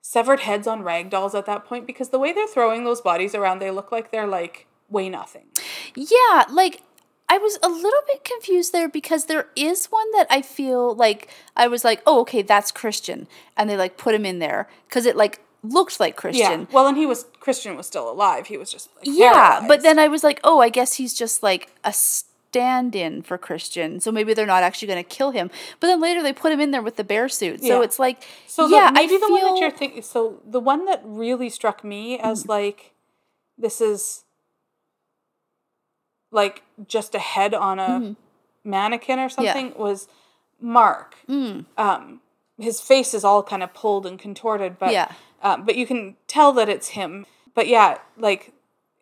severed 0.00 0.40
heads 0.40 0.66
on 0.66 0.82
rag 0.82 1.10
dolls 1.10 1.34
at 1.34 1.46
that 1.46 1.64
point? 1.64 1.86
Because 1.86 2.08
the 2.10 2.18
way 2.18 2.32
they're 2.32 2.46
throwing 2.48 2.84
those 2.84 3.00
bodies 3.00 3.34
around, 3.34 3.58
they 3.60 3.70
look 3.70 3.92
like 3.92 4.10
they're 4.10 4.26
like 4.26 4.66
weigh 4.88 5.08
nothing. 5.08 5.46
Yeah, 5.94 6.44
like 6.50 6.82
I 7.30 7.38
was 7.38 7.58
a 7.62 7.68
little 7.68 8.02
bit 8.08 8.24
confused 8.24 8.72
there 8.72 8.88
because 8.88 9.26
there 9.26 9.46
is 9.54 9.86
one 9.86 10.10
that 10.12 10.26
I 10.28 10.42
feel 10.42 10.96
like 10.96 11.28
I 11.56 11.68
was 11.68 11.84
like, 11.84 12.02
oh, 12.04 12.20
okay, 12.22 12.42
that's 12.42 12.72
Christian, 12.72 13.28
and 13.56 13.70
they 13.70 13.76
like 13.76 13.96
put 13.96 14.16
him 14.16 14.26
in 14.26 14.40
there 14.40 14.68
because 14.88 15.06
it 15.06 15.16
like 15.16 15.40
looked 15.62 16.00
like 16.00 16.16
Christian. 16.16 16.62
Yeah. 16.62 16.66
Well, 16.72 16.88
and 16.88 16.96
he 16.96 17.06
was 17.06 17.26
Christian 17.38 17.76
was 17.76 17.86
still 17.86 18.10
alive. 18.10 18.48
He 18.48 18.56
was 18.56 18.72
just 18.72 18.88
like, 18.96 19.04
Yeah, 19.06 19.64
but 19.68 19.82
then 19.82 19.98
I 19.98 20.08
was 20.08 20.24
like, 20.24 20.40
oh, 20.42 20.58
I 20.60 20.70
guess 20.70 20.94
he's 20.94 21.14
just 21.14 21.40
like 21.40 21.70
a 21.84 21.92
stand-in 21.92 23.22
for 23.22 23.38
Christian, 23.38 24.00
so 24.00 24.10
maybe 24.10 24.34
they're 24.34 24.44
not 24.44 24.64
actually 24.64 24.88
going 24.88 25.04
to 25.04 25.08
kill 25.08 25.30
him. 25.30 25.52
But 25.78 25.86
then 25.86 26.00
later 26.00 26.24
they 26.24 26.32
put 26.32 26.50
him 26.50 26.58
in 26.58 26.72
there 26.72 26.82
with 26.82 26.96
the 26.96 27.04
bear 27.04 27.28
suit, 27.28 27.60
so 27.60 27.78
Yeah. 27.78 27.84
it's 27.84 28.00
like, 28.00 28.24
So 28.48 28.66
the, 28.66 28.74
yeah, 28.74 28.90
maybe 28.92 29.14
I 29.14 29.18
the 29.18 29.26
feel, 29.26 29.42
one 29.42 29.54
that 29.54 29.60
you're 29.60 29.70
thinking. 29.70 30.02
So 30.02 30.40
the 30.44 30.58
one 30.58 30.84
that 30.86 31.00
really 31.04 31.48
struck 31.48 31.84
me 31.84 32.18
as 32.18 32.42
mm. 32.42 32.48
like, 32.48 32.92
this 33.56 33.80
is 33.80 34.24
like 36.30 36.62
just 36.86 37.14
a 37.14 37.18
head 37.18 37.54
on 37.54 37.78
a 37.78 37.88
Mm-hmm. 37.88 38.12
mannequin 38.64 39.18
or 39.18 39.28
something 39.28 39.72
was 39.76 40.06
Mark. 40.60 41.16
Mm. 41.28 41.64
Um, 41.78 42.20
his 42.58 42.80
face 42.80 43.14
is 43.14 43.24
all 43.24 43.42
kind 43.42 43.62
of 43.62 43.72
pulled 43.74 44.06
and 44.06 44.18
contorted, 44.18 44.78
but 44.78 44.92
Yeah. 44.92 45.10
um, 45.42 45.64
but 45.64 45.76
you 45.76 45.86
can 45.86 46.16
tell 46.26 46.52
that 46.52 46.68
it's 46.68 46.88
him. 46.88 47.26
But 47.54 47.66
yeah, 47.68 47.98
like 48.18 48.52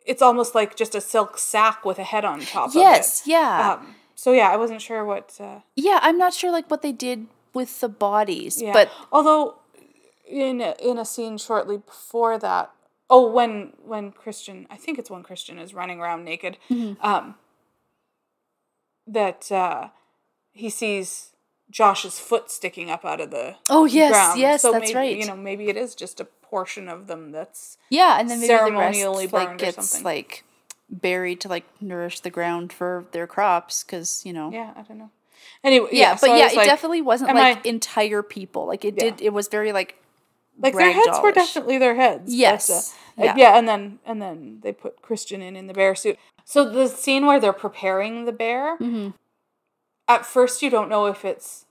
it's 0.06 0.22
almost 0.22 0.54
like 0.54 0.76
just 0.76 0.94
a 0.94 1.00
silk 1.00 1.36
sack 1.38 1.84
with 1.84 1.98
a 1.98 2.04
head 2.04 2.24
on 2.24 2.40
top 2.40 2.70
yes, 2.74 3.20
of 3.22 3.26
it. 3.26 3.30
yeah, 3.32 3.72
Um, 3.74 3.94
so 4.14 4.32
yeah, 4.32 4.48
I 4.50 4.56
wasn't 4.56 4.80
sure 4.80 5.04
what. 5.04 5.36
Uh, 5.40 5.60
yeah. 5.76 5.98
I'm 6.02 6.16
not 6.16 6.32
sure 6.32 6.50
like 6.50 6.70
what 6.70 6.82
they 6.82 6.92
did 6.92 7.26
with 7.52 7.80
the 7.80 7.88
bodies, 7.88 8.62
Yeah. 8.62 8.72
but 8.72 8.90
although 9.12 9.56
in 10.26 10.60
a, 10.60 10.74
in 10.80 10.96
a 10.98 11.04
scene 11.04 11.36
shortly 11.38 11.78
before 11.78 12.38
that, 12.38 12.70
oh, 13.10 13.30
when 13.30 13.72
when 13.84 14.12
Christian, 14.12 14.66
I 14.70 14.76
think 14.76 14.98
it's 14.98 15.10
when 15.10 15.22
Christian 15.22 15.58
is 15.58 15.72
running 15.74 16.00
around 16.00 16.24
naked, 16.24 16.58
Mm-hmm. 16.70 17.04
um, 17.04 17.34
that 19.06 19.50
uh, 19.50 19.88
he 20.52 20.70
sees 20.70 21.30
Josh's 21.70 22.18
foot 22.18 22.50
sticking 22.50 22.90
up 22.90 23.04
out 23.04 23.20
of 23.20 23.30
the 23.30 23.56
oh 23.70 23.84
yes, 23.84 24.10
ground. 24.12 24.40
yes, 24.40 24.62
so 24.62 24.72
that's 24.72 24.86
maybe, 24.92 24.94
right. 24.94 25.16
You 25.16 25.26
know, 25.26 25.36
maybe 25.36 25.68
it 25.68 25.76
is 25.76 25.94
just 25.94 26.20
a 26.20 26.24
portion 26.24 26.88
of 26.88 27.06
them 27.06 27.30
that's 27.32 27.76
Yeah, 27.90 28.18
and 28.18 28.28
then 28.28 28.40
maybe 28.40 28.48
ceremonially 28.48 29.26
the 29.26 29.36
rest 29.36 29.48
like 29.48 29.58
gets 29.58 29.88
something. 29.90 30.04
like 30.04 30.44
buried 30.90 31.40
to 31.42 31.48
like 31.48 31.64
nourish 31.80 32.20
the 32.20 32.30
ground 32.30 32.72
for 32.72 33.04
their 33.12 33.26
crops 33.26 33.82
because 33.84 34.22
you 34.24 34.32
know. 34.32 34.50
yeah, 34.50 34.72
I 34.76 34.82
don't 34.82 34.98
know. 34.98 35.10
Anyway, 35.64 35.88
Yeah, 35.92 36.00
yeah, 36.00 36.12
but 36.14 36.20
so 36.20 36.32
I 36.32 36.38
yeah, 36.38 36.46
it 36.50 36.56
like- 36.56 36.66
definitely 36.66 37.02
wasn't 37.02 37.34
like 37.34 37.58
I- 37.66 37.68
entire 37.68 38.22
people. 38.22 38.66
Like 38.66 38.84
it 38.84 38.94
Yeah. 38.96 39.04
did. 39.10 39.20
It 39.20 39.32
was 39.32 39.48
very 39.48 39.72
like 39.72 39.96
like 40.58 40.74
their 40.74 40.92
heads 40.92 41.18
were 41.22 41.32
definitely 41.32 41.78
their 41.78 41.94
heads. 41.94 42.34
Yes. 42.34 42.68
uh, 42.70 43.20
uh, 43.20 43.24
Yeah. 43.24 43.34
yeah. 43.36 43.58
and 43.58 43.68
then 43.68 43.98
and 44.04 44.20
then 44.20 44.58
they 44.62 44.72
put 44.72 45.00
Christian 45.02 45.40
in 45.42 45.56
in 45.56 45.66
the 45.66 45.74
bear 45.74 45.94
suit. 45.94 46.18
So 46.44 46.68
the 46.68 46.86
scene 46.88 47.26
where 47.26 47.38
they're 47.40 47.52
preparing 47.52 48.24
the 48.24 48.32
bear, 48.32 48.76
Mm-hmm. 48.78 49.10
at 50.08 50.24
first 50.26 50.62
you 50.62 50.70
don't 50.70 50.88
know 50.88 51.06
if 51.06 51.24
it's 51.24 51.64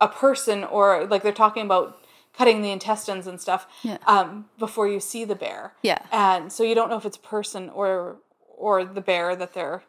a 0.00 0.08
person 0.08 0.64
or 0.64 1.06
like 1.06 1.22
they're 1.22 1.32
talking 1.32 1.64
about 1.64 1.98
cutting 2.36 2.62
the 2.62 2.70
intestines 2.70 3.26
and 3.28 3.40
stuff 3.40 3.66
Yeah. 3.82 3.98
um, 4.06 4.46
before 4.58 4.88
you 4.88 4.98
see 5.00 5.24
the 5.24 5.36
bear. 5.36 5.72
Yeah. 5.82 5.98
and 6.12 6.52
so 6.52 6.62
you 6.64 6.74
don't 6.74 6.90
know 6.90 6.96
if 6.96 7.06
it's 7.06 7.16
a 7.16 7.20
person 7.20 7.70
or 7.70 8.16
or 8.56 8.84
the 8.84 9.00
bear 9.00 9.34
that 9.36 9.52
they're 9.54 9.82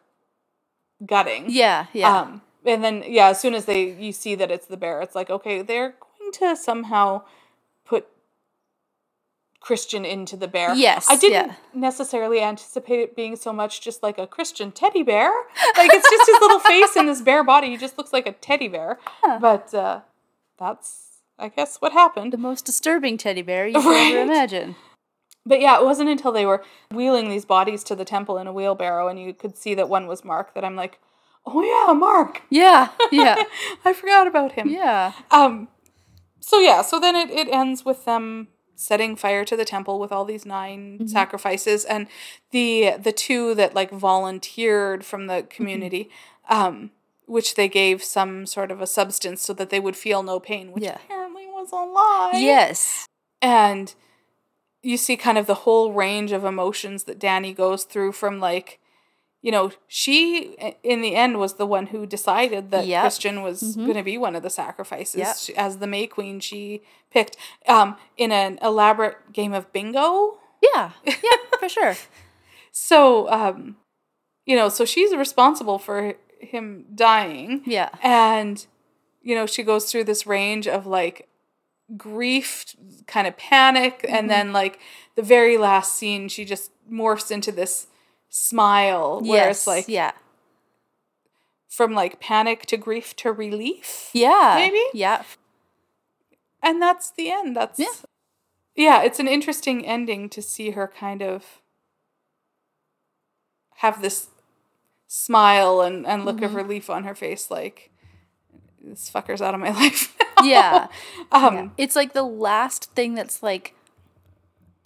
gutting. 1.04 1.46
yeah, 1.48 1.86
yeah, 1.92 2.20
Um, 2.20 2.42
and 2.64 2.82
then 2.82 3.04
yeah, 3.06 3.28
as 3.28 3.40
soon 3.40 3.54
as 3.54 3.64
they 3.66 3.90
you 3.92 4.12
see 4.12 4.34
that 4.36 4.50
it's 4.50 4.66
the 4.66 4.76
bear, 4.76 5.00
it's 5.02 5.14
like 5.14 5.30
okay, 5.30 5.62
they're 5.62 5.94
going 6.18 6.32
to 6.32 6.56
somehow 6.56 7.22
Christian 9.60 10.04
into 10.04 10.36
the 10.36 10.46
bear. 10.48 10.74
Yes, 10.74 11.06
I 11.08 11.16
didn't 11.16 11.48
yeah. 11.48 11.54
necessarily 11.74 12.40
anticipate 12.40 13.00
it 13.00 13.16
being 13.16 13.36
so 13.36 13.52
much 13.52 13.80
just 13.80 14.02
like 14.02 14.18
a 14.18 14.26
Christian 14.26 14.70
teddy 14.72 15.02
bear. 15.02 15.30
Like 15.76 15.90
it's 15.92 16.08
just 16.08 16.26
his 16.30 16.40
little 16.40 16.60
face 16.60 16.96
in 16.96 17.06
this 17.06 17.20
bear 17.22 17.42
body. 17.42 17.70
He 17.70 17.76
just 17.76 17.98
looks 17.98 18.12
like 18.12 18.26
a 18.26 18.32
teddy 18.32 18.68
bear. 18.68 18.98
But 19.40 19.72
uh, 19.74 20.00
that's 20.58 21.18
I 21.38 21.48
guess 21.48 21.76
what 21.78 21.92
happened. 21.92 22.32
the 22.32 22.38
most 22.38 22.64
disturbing 22.64 23.18
teddy 23.18 23.42
bear 23.42 23.66
you 23.66 23.74
could 23.80 23.86
Right. 23.88 24.12
ever 24.12 24.22
imagine. 24.22 24.76
But 25.44 25.60
yeah, 25.60 25.78
it 25.78 25.84
wasn't 25.84 26.08
until 26.10 26.32
they 26.32 26.44
were 26.46 26.64
wheeling 26.90 27.28
these 27.28 27.44
bodies 27.44 27.84
to 27.84 27.94
the 27.94 28.04
temple 28.04 28.36
in 28.38 28.46
a 28.46 28.52
wheelbarrow 28.52 29.06
and 29.08 29.18
you 29.20 29.32
could 29.32 29.56
see 29.56 29.74
that 29.74 29.88
one 29.88 30.06
was 30.06 30.24
Mark 30.24 30.54
that 30.54 30.64
I'm 30.64 30.74
like, 30.76 30.98
oh 31.44 31.62
yeah, 31.62 31.92
Mark. 31.92 32.42
Yeah, 32.50 32.88
yeah, 33.12 33.44
I 33.84 33.92
forgot 33.92 34.26
about 34.26 34.52
him. 34.52 34.68
yeah. 34.68 35.12
Um, 35.30 35.68
so 36.40 36.58
yeah, 36.58 36.82
so 36.82 36.98
then 36.98 37.14
it, 37.14 37.30
it 37.30 37.48
ends 37.52 37.84
with 37.84 38.04
them 38.04 38.48
setting 38.76 39.16
fire 39.16 39.44
to 39.44 39.56
the 39.56 39.64
temple 39.64 39.98
with 39.98 40.12
all 40.12 40.24
these 40.24 40.46
9 40.46 41.08
sacrifices 41.08 41.84
and 41.84 42.06
the 42.50 42.92
the 42.98 43.12
two 43.12 43.54
that 43.54 43.74
like 43.74 43.90
volunteered 43.90 45.04
from 45.04 45.26
the 45.26 45.42
community 45.48 46.10
um 46.48 46.90
which 47.26 47.56
they 47.56 47.68
gave 47.68 48.04
some 48.04 48.46
sort 48.46 48.70
of 48.70 48.80
a 48.80 48.86
substance 48.86 49.42
so 49.42 49.52
that 49.52 49.70
they 49.70 49.80
would 49.80 49.96
feel 49.96 50.22
no 50.22 50.38
pain 50.38 50.70
which 50.72 50.84
Yeah. 50.84 50.98
apparently 51.04 51.46
was 51.46 51.72
a 51.72 51.76
lie 51.76 52.32
Yes. 52.34 53.06
and 53.42 53.94
you 54.82 54.96
see 54.96 55.16
kind 55.16 55.36
of 55.38 55.46
the 55.46 55.54
whole 55.64 55.92
range 55.92 56.30
of 56.32 56.44
emotions 56.44 57.04
that 57.04 57.18
Dani 57.18 57.54
goes 57.56 57.82
through 57.84 58.12
from 58.12 58.38
like 58.38 58.78
you 59.46 59.52
know 59.52 59.70
she 59.86 60.56
in 60.82 60.98
the 61.06 61.14
end 61.24 61.38
was 61.38 61.52
the 61.54 61.66
one 61.76 61.86
who 61.92 62.00
decided 62.16 62.70
that 62.72 62.84
Yep. 62.86 63.02
Christian 63.02 63.36
was 63.48 63.58
Mhm. 63.62 63.84
going 63.86 64.00
to 64.02 64.02
be 64.12 64.18
one 64.26 64.34
of 64.38 64.42
the 64.42 64.50
sacrifices 64.62 65.20
Yep. 65.24 65.36
She- 65.44 65.56
as 65.66 65.72
the 65.78 65.86
May 65.94 66.06
Queen 66.16 66.40
she 66.48 66.82
picked 67.14 67.36
um 67.76 67.88
in 68.16 68.30
an 68.32 68.58
elaborate 68.70 69.18
game 69.32 69.54
of 69.58 69.64
bingo 69.72 70.38
Yeah. 70.68 70.86
Yeah, 71.04 71.40
for 71.60 71.68
sure. 71.76 71.94
so 72.72 73.30
um 73.40 73.76
you 74.50 74.56
know 74.58 74.68
so 74.68 74.84
she's 74.84 75.14
responsible 75.26 75.78
for 75.78 76.14
him 76.40 76.84
dying 76.94 77.62
Yeah. 77.76 77.90
and 78.02 78.56
you 79.28 79.34
know 79.36 79.46
she 79.54 79.62
goes 79.62 79.84
through 79.90 80.04
this 80.10 80.26
range 80.26 80.66
of 80.76 80.86
like 80.86 81.28
grief 81.96 82.74
kind 83.06 83.26
of 83.26 83.36
panic 83.36 83.94
Mm-hmm. 84.02 84.14
and 84.14 84.30
then 84.30 84.52
like 84.52 84.78
the 85.14 85.22
very 85.22 85.56
last 85.56 85.94
scene 85.94 86.28
she 86.28 86.44
just 86.44 86.70
morphs 86.90 87.30
into 87.30 87.52
this 87.52 87.86
smile 88.38 89.20
where 89.22 89.46
yes. 89.48 89.56
it's 89.60 89.66
like 89.66 89.88
yeah. 89.88 90.12
from 91.68 91.94
like 91.94 92.20
panic 92.20 92.66
to 92.66 92.76
grief 92.76 93.16
to 93.16 93.32
relief 93.32 94.10
Yeah. 94.12 94.54
Maybe? 94.58 94.82
Yeah. 94.92 95.22
and 96.62 96.82
that's 96.82 97.10
the 97.12 97.30
end 97.30 97.56
that's 97.56 97.78
Yeah. 97.78 97.86
yeah 98.74 99.02
it's 99.02 99.18
an 99.18 99.26
interesting 99.28 99.86
ending 99.86 100.28
to 100.30 100.42
see 100.42 100.72
her 100.72 100.86
kind 100.86 101.22
of 101.22 101.62
have 103.76 104.02
this 104.02 104.28
smile 105.06 105.80
and, 105.80 106.06
and 106.06 106.24
look 106.24 106.42
of 106.42 106.50
Mm-hmm. 106.50 106.56
relief 106.56 106.90
on 106.90 107.04
her 107.04 107.14
face 107.14 107.50
like 107.50 107.90
this 108.82 109.10
fucker's 109.10 109.40
out 109.40 109.54
of 109.54 109.60
my 109.60 109.70
life 109.82 110.14
Yeah. 110.42 110.88
um 111.32 111.54
Yeah. 111.54 111.68
It's 111.78 111.96
like 111.96 112.12
the 112.12 112.22
last 112.22 112.92
thing 112.94 113.14
that's 113.14 113.42
like 113.42 113.74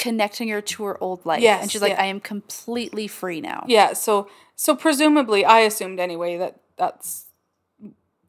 connecting 0.00 0.48
her 0.48 0.62
to 0.62 0.84
her 0.84 0.96
old 1.04 1.24
life. 1.26 1.42
Yes, 1.42 1.60
and 1.62 1.70
she's 1.70 1.82
like, 1.82 1.92
yeah. 1.92 2.02
I 2.02 2.06
am 2.06 2.20
completely 2.20 3.06
free 3.06 3.40
now. 3.42 3.64
Yeah, 3.68 3.92
so 3.92 4.28
so 4.56 4.74
presumably 4.74 5.44
I 5.44 5.60
assumed 5.60 6.00
anyway 6.00 6.38
that 6.38 6.56
that's 6.76 7.26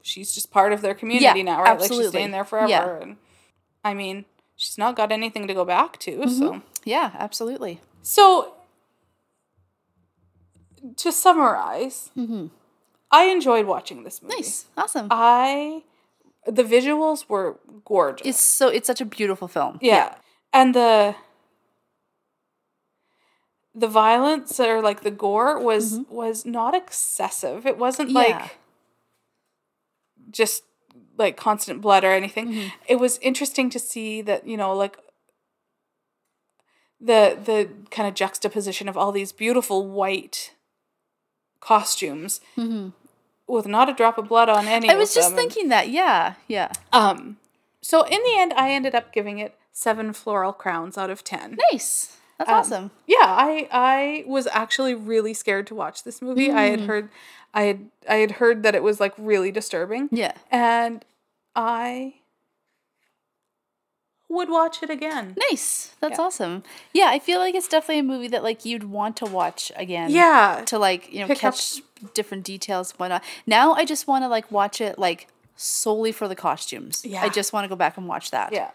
she's 0.01 0.34
just 0.36 0.51
part 0.51 0.74
of 0.74 0.82
their 0.82 0.93
community 0.93 1.39
Yeah, 1.39 1.43
now, 1.43 1.61
right? 1.61 1.72
Like 1.72 1.82
absolutely. 1.82 2.03
she's 2.05 2.09
staying 2.11 2.32
there 2.32 2.43
forever. 2.43 2.69
Yeah. 2.69 3.01
And 3.01 3.17
I 3.84 3.93
mean, 3.93 4.26
she's 4.55 4.78
not 4.78 4.95
got 4.95 5.11
anything 5.11 5.47
to 5.47 5.53
go 5.53 5.63
back 5.65 5.97
to. 5.99 6.11
Mm-hmm. 6.11 6.30
So, 6.30 6.61
Yeah, 6.84 7.11
absolutely. 7.17 7.80
so 8.01 8.55
to 10.97 11.11
summarize, 11.11 12.09
mm-hmm. 12.17 12.47
I 13.11 13.24
enjoyed 13.26 13.65
watching 13.65 14.03
this 14.03 14.22
movie. 14.22 14.36
Nice. 14.36 14.65
Awesome. 14.78 15.07
I 15.11 15.84
the 16.47 16.63
visuals 16.63 17.30
were 17.30 17.59
gorgeous. 17.86 18.28
it's 18.28 18.43
so 18.43 18.67
it's 18.67 18.88
such 18.88 18.99
a 19.01 19.05
beautiful 19.05 19.47
film. 19.47 19.78
yeah. 19.82 20.15
And 20.53 20.76
the 20.76 21.15
the 23.74 23.88
violence 23.88 24.59
or 24.59 24.82
like 24.82 25.01
the 25.01 25.11
gore 25.11 25.59
was 25.59 25.99
mm-hmm. 25.99 26.13
was 26.13 26.45
not 26.45 26.76
excessive. 26.76 27.65
It 27.65 27.78
wasn't 27.78 28.09
Yeah. 28.11 28.19
like 28.19 28.57
just 30.30 30.63
like 31.17 31.38
constant 31.38 31.82
blood 31.82 32.03
or 32.03 32.11
anything. 32.11 32.49
Mm-hmm. 32.49 32.67
It 32.88 32.99
was 32.99 33.17
interesting 33.19 33.69
to 33.69 33.80
see 33.80 34.22
that, 34.24 34.45
you 34.47 34.57
know, 34.57 34.76
like 34.76 34.97
the 36.99 37.38
the 37.43 37.69
kind 37.89 38.07
of 38.07 38.13
juxtaposition 38.13 38.88
of 38.88 38.97
all 38.97 39.11
these 39.11 39.32
beautiful 39.32 39.88
white 39.88 40.53
costumes 41.59 42.41
mm-hmm. 42.57 42.89
with 43.47 43.67
not 43.67 43.89
a 43.89 43.93
drop 43.93 44.17
of 44.17 44.28
blood 44.28 44.49
on 44.49 44.67
any 44.67 44.89
I 44.89 44.95
was 44.95 45.13
just 45.13 45.30
them. 45.30 45.38
thinking 45.38 45.69
that. 45.69 45.89
Yeah. 45.89 46.36
Yeah. 46.47 46.72
um, 46.91 47.38
so 47.82 48.03
in 48.03 48.22
the 48.24 48.38
end, 48.38 48.53
I 48.53 48.72
ended 48.72 48.93
up 48.93 49.11
giving 49.13 49.39
it 49.39 49.57
seven 49.72 50.13
floral 50.13 50.53
crowns 50.53 50.97
out 50.97 51.09
of 51.09 51.24
ten. 51.24 51.57
Nice. 51.72 52.17
That's 52.45 52.49
Um, 52.49 52.55
awesome. 52.59 52.91
Yeah, 53.07 53.17
I 53.25 53.67
I 53.71 54.23
was 54.27 54.47
actually 54.51 54.93
really 54.95 55.33
scared 55.33 55.67
to 55.67 55.75
watch 55.75 56.03
this 56.03 56.21
movie. 56.21 56.51
I 56.51 56.69
Mm. 56.69 56.71
had 56.71 56.79
heard, 56.81 57.09
I 57.53 57.61
had 57.63 57.89
I 58.09 58.15
had 58.15 58.31
heard 58.31 58.63
that 58.63 58.75
it 58.75 58.83
was 58.83 58.99
like 58.99 59.13
really 59.17 59.51
disturbing, 59.51 60.09
Yeah. 60.11 60.33
and 60.49 61.05
I 61.55 62.15
would 64.29 64.49
watch 64.49 64.81
it 64.81 64.89
again. 64.89 65.35
Nice. 65.49 65.93
That's 65.99 66.17
Yeah. 66.17 66.25
awesome. 66.25 66.63
Yeah, 66.93 67.07
I 67.09 67.19
feel 67.19 67.39
like 67.39 67.53
it's 67.53 67.67
definitely 67.67 67.99
a 67.99 68.03
movie 68.03 68.29
that 68.29 68.43
like 68.43 68.63
you'd 68.63 68.85
want 68.85 69.17
to 69.17 69.25
watch 69.25 69.71
again. 69.75 70.09
Yeah, 70.09 70.63
To 70.67 70.79
like, 70.79 71.11
you 71.11 71.19
know, 71.19 71.27
Pick 71.27 71.43
up- 71.43 71.53
catch 71.53 71.81
different 72.13 72.45
details, 72.45 72.91
whatnot. 72.93 73.23
Now 73.45 73.73
I 73.73 73.83
just 73.83 74.07
want 74.07 74.23
to 74.23 74.29
like 74.29 74.49
watch 74.49 74.79
it 74.79 74.97
like 74.97 75.27
solely 75.57 76.11
for 76.13 76.27
the 76.29 76.35
costumes. 76.35 77.03
Yeah. 77.05 77.21
I 77.21 77.29
just 77.29 77.51
want 77.51 77.65
to 77.65 77.69
go 77.69 77.75
back 77.75 77.97
and 77.97 78.07
watch 78.07 78.31
that. 78.31 78.53
yeah. 78.53 78.71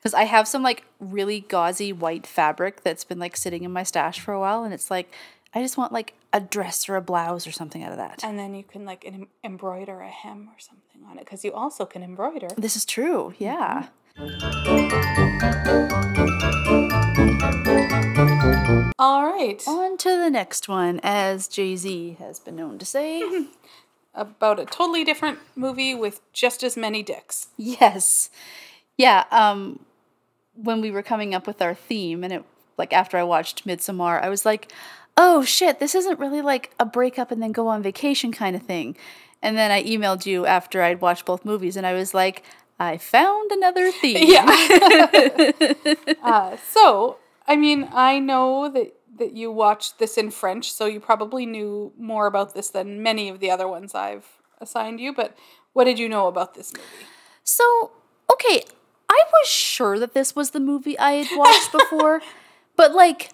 Because 0.00 0.14
I 0.14 0.24
have 0.24 0.48
some 0.48 0.62
like 0.62 0.84
really 0.98 1.40
gauzy 1.40 1.92
white 1.92 2.26
fabric 2.26 2.82
that's 2.82 3.04
been 3.04 3.18
like 3.18 3.36
sitting 3.36 3.64
in 3.64 3.70
my 3.70 3.82
stash 3.82 4.18
for 4.20 4.32
a 4.32 4.40
while, 4.40 4.64
and 4.64 4.72
it's 4.72 4.90
like 4.90 5.12
I 5.52 5.60
just 5.60 5.76
want 5.76 5.92
like 5.92 6.14
a 6.32 6.40
dress 6.40 6.88
or 6.88 6.96
a 6.96 7.02
blouse 7.02 7.46
or 7.46 7.52
something 7.52 7.82
out 7.82 7.92
of 7.92 7.98
that. 7.98 8.24
And 8.24 8.38
then 8.38 8.54
you 8.54 8.62
can 8.64 8.84
like 8.84 9.04
em- 9.04 9.28
embroider 9.44 10.00
a 10.00 10.08
hem 10.08 10.48
or 10.52 10.58
something 10.58 11.02
on 11.10 11.18
it 11.18 11.24
because 11.24 11.44
you 11.44 11.52
also 11.52 11.84
can 11.84 12.02
embroider. 12.02 12.48
This 12.56 12.76
is 12.76 12.84
true. 12.84 13.34
Yeah. 13.38 13.88
All 18.98 19.24
right, 19.24 19.62
On 19.66 19.96
to 19.98 20.08
the 20.10 20.28
next 20.30 20.68
one, 20.68 21.00
as 21.02 21.48
Jay 21.48 21.74
Z 21.76 22.16
has 22.18 22.38
been 22.38 22.56
known 22.56 22.78
to 22.78 22.84
say. 22.86 23.46
about 24.14 24.58
a 24.58 24.64
totally 24.66 25.04
different 25.04 25.38
movie 25.56 25.94
with 25.94 26.20
just 26.32 26.62
as 26.62 26.76
many 26.76 27.02
dicks. 27.02 27.48
yes. 27.56 28.30
Yeah. 28.98 29.24
Um, 29.30 29.80
when 30.62 30.80
we 30.80 30.90
were 30.90 31.02
coming 31.02 31.34
up 31.34 31.46
with 31.46 31.62
our 31.62 31.74
theme, 31.74 32.24
and 32.24 32.32
it 32.32 32.44
like 32.76 32.92
after 32.92 33.18
I 33.18 33.22
watched 33.22 33.66
Midsommar, 33.66 34.22
I 34.22 34.28
was 34.28 34.44
like, 34.44 34.72
"Oh 35.16 35.42
shit, 35.44 35.80
this 35.80 35.94
isn't 35.94 36.18
really 36.18 36.42
like 36.42 36.72
a 36.78 36.86
breakup 36.86 37.30
and 37.30 37.42
then 37.42 37.52
go 37.52 37.68
on 37.68 37.82
vacation 37.82 38.32
kind 38.32 38.56
of 38.56 38.62
thing." 38.62 38.96
And 39.42 39.56
then 39.56 39.70
I 39.70 39.82
emailed 39.82 40.26
you 40.26 40.46
after 40.46 40.82
I'd 40.82 41.00
watched 41.00 41.24
both 41.24 41.44
movies, 41.44 41.76
and 41.76 41.86
I 41.86 41.94
was 41.94 42.14
like, 42.14 42.42
"I 42.78 42.98
found 42.98 43.52
another 43.52 43.90
theme." 43.90 44.28
Yeah. 44.28 44.46
uh, 46.22 46.56
so, 46.68 47.18
I 47.46 47.56
mean, 47.56 47.88
I 47.92 48.18
know 48.18 48.68
that 48.70 48.94
that 49.18 49.32
you 49.34 49.52
watched 49.52 49.98
this 49.98 50.16
in 50.18 50.30
French, 50.30 50.72
so 50.72 50.86
you 50.86 50.98
probably 50.98 51.46
knew 51.46 51.92
more 51.98 52.26
about 52.26 52.54
this 52.54 52.70
than 52.70 53.02
many 53.02 53.28
of 53.28 53.38
the 53.38 53.50
other 53.50 53.68
ones 53.68 53.94
I've 53.94 54.26
assigned 54.60 54.98
you. 55.00 55.12
But 55.14 55.36
what 55.72 55.84
did 55.84 55.98
you 55.98 56.08
know 56.08 56.26
about 56.26 56.54
this 56.54 56.72
movie? 56.72 57.06
So, 57.44 57.92
okay, 58.32 58.64
I 59.10 59.24
was 59.32 59.48
sure 59.48 59.98
that 59.98 60.14
this 60.14 60.36
was 60.36 60.50
the 60.50 60.60
movie 60.60 60.98
I 60.98 61.12
had 61.12 61.36
watched 61.36 61.72
before, 61.78 62.22
but 62.76 62.94
like 62.94 63.30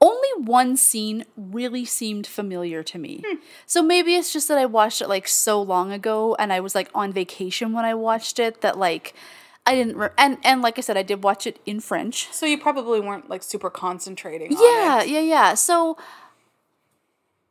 only 0.00 0.28
one 0.36 0.76
scene 0.76 1.24
really 1.36 1.84
seemed 1.84 2.26
familiar 2.26 2.84
to 2.84 2.98
me. 2.98 3.22
Hmm. 3.26 3.36
So 3.66 3.82
maybe 3.82 4.14
it's 4.14 4.32
just 4.32 4.46
that 4.46 4.58
I 4.58 4.64
watched 4.64 5.02
it 5.02 5.08
like 5.08 5.26
so 5.26 5.60
long 5.60 5.92
ago 5.92 6.36
and 6.38 6.52
I 6.52 6.60
was 6.60 6.74
like 6.74 6.88
on 6.94 7.12
vacation 7.12 7.72
when 7.72 7.84
I 7.84 7.94
watched 7.94 8.38
it 8.38 8.60
that 8.60 8.78
like 8.78 9.12
I 9.66 9.74
didn't 9.74 9.96
re- 9.96 10.10
and 10.16 10.38
and 10.44 10.62
like 10.62 10.78
I 10.78 10.82
said 10.82 10.96
I 10.96 11.02
did 11.02 11.24
watch 11.24 11.48
it 11.48 11.58
in 11.66 11.80
French. 11.80 12.28
So 12.32 12.46
you 12.46 12.58
probably 12.58 13.00
weren't 13.00 13.28
like 13.28 13.42
super 13.42 13.70
concentrating. 13.70 14.52
Yeah, 14.52 15.02
yeah, 15.02 15.20
yeah. 15.20 15.54
So 15.54 15.98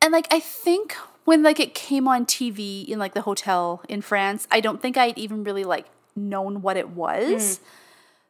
and 0.01 0.13
like 0.13 0.28
I 0.32 0.39
think 0.39 0.95
when 1.26 1.43
like 1.43 1.59
it 1.59 1.76
came 1.76 2.07
on 2.07 2.26
TV 2.26 2.88
in 2.88 2.97
like 2.97 3.13
the 3.13 3.24
hotel 3.24 3.84
in 3.89 4.01
France, 4.01 4.47
I 4.49 4.61
don't 4.61 4.82
think 4.82 4.95
I'd 4.95 5.18
even 5.18 5.43
really 5.43 5.65
like 5.65 5.86
known 6.18 6.61
what 6.61 6.76
it 6.78 6.89
was. 6.89 7.59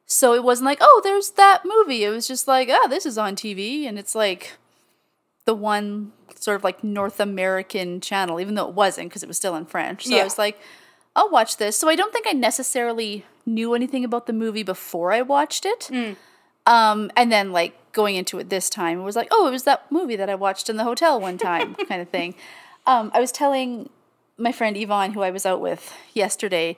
So 0.06 0.34
it 0.34 0.44
wasn't 0.44 0.66
like, 0.68 0.78
oh, 0.82 1.02
there's 1.04 1.32
that 1.32 1.64
movie. 1.66 2.04
It 2.04 2.10
was 2.10 2.28
just 2.28 2.48
like, 2.48 2.70
oh, 2.72 2.88
this 2.88 3.06
is 3.06 3.18
on 3.18 3.36
TV 3.36 3.84
and 3.86 3.98
it's 4.00 4.16
like 4.16 4.54
the 5.46 5.54
one 5.54 6.12
sort 6.36 6.56
of 6.56 6.64
like 6.64 6.84
North 6.84 7.20
American 7.20 8.00
channel, 8.00 8.40
even 8.40 8.56
though 8.56 8.68
it 8.68 8.74
wasn't 8.74 9.10
because 9.10 9.24
it 9.24 9.28
was 9.28 9.38
still 9.38 9.56
in 9.56 9.66
French. 9.66 10.06
So 10.06 10.12
I 10.22 10.24
was 10.24 10.38
like, 10.38 10.60
I'll 11.16 11.30
watch 11.30 11.58
this. 11.58 11.78
So 11.78 11.90
I 11.90 11.96
don't 11.96 12.14
think 12.14 12.28
I 12.28 12.34
necessarily 12.34 13.26
knew 13.46 13.74
anything 13.74 14.06
about 14.06 14.28
the 14.28 14.34
movie 14.34 14.64
before 14.64 15.12
I 15.12 15.22
watched 15.24 15.66
it. 15.66 15.90
Um, 16.66 17.12
and 17.16 17.32
then 17.32 17.52
like 17.52 17.74
going 17.94 18.16
into 18.16 18.40
it 18.40 18.50
this 18.50 18.70
time, 18.70 19.00
it 19.00 19.04
was 19.04 19.16
like, 19.16 19.30
oh, 19.32 19.48
it 19.48 19.52
was 19.52 19.64
that 19.64 19.92
movie 19.92 20.16
that 20.16 20.30
I 20.30 20.36
watched 20.36 20.70
in 20.70 20.78
the 20.78 20.84
hotel 20.84 21.20
one 21.20 21.38
time, 21.38 21.76
kind 21.90 22.02
of 22.02 22.10
thing. 22.10 22.36
Um, 22.86 23.10
I 23.14 23.20
was 23.20 23.32
telling 23.32 23.90
my 24.38 24.52
friend 24.52 24.78
Yvonne, 24.78 25.14
who 25.14 25.22
I 25.22 25.32
was 25.32 25.46
out 25.46 25.60
with 25.62 25.94
yesterday, 26.14 26.78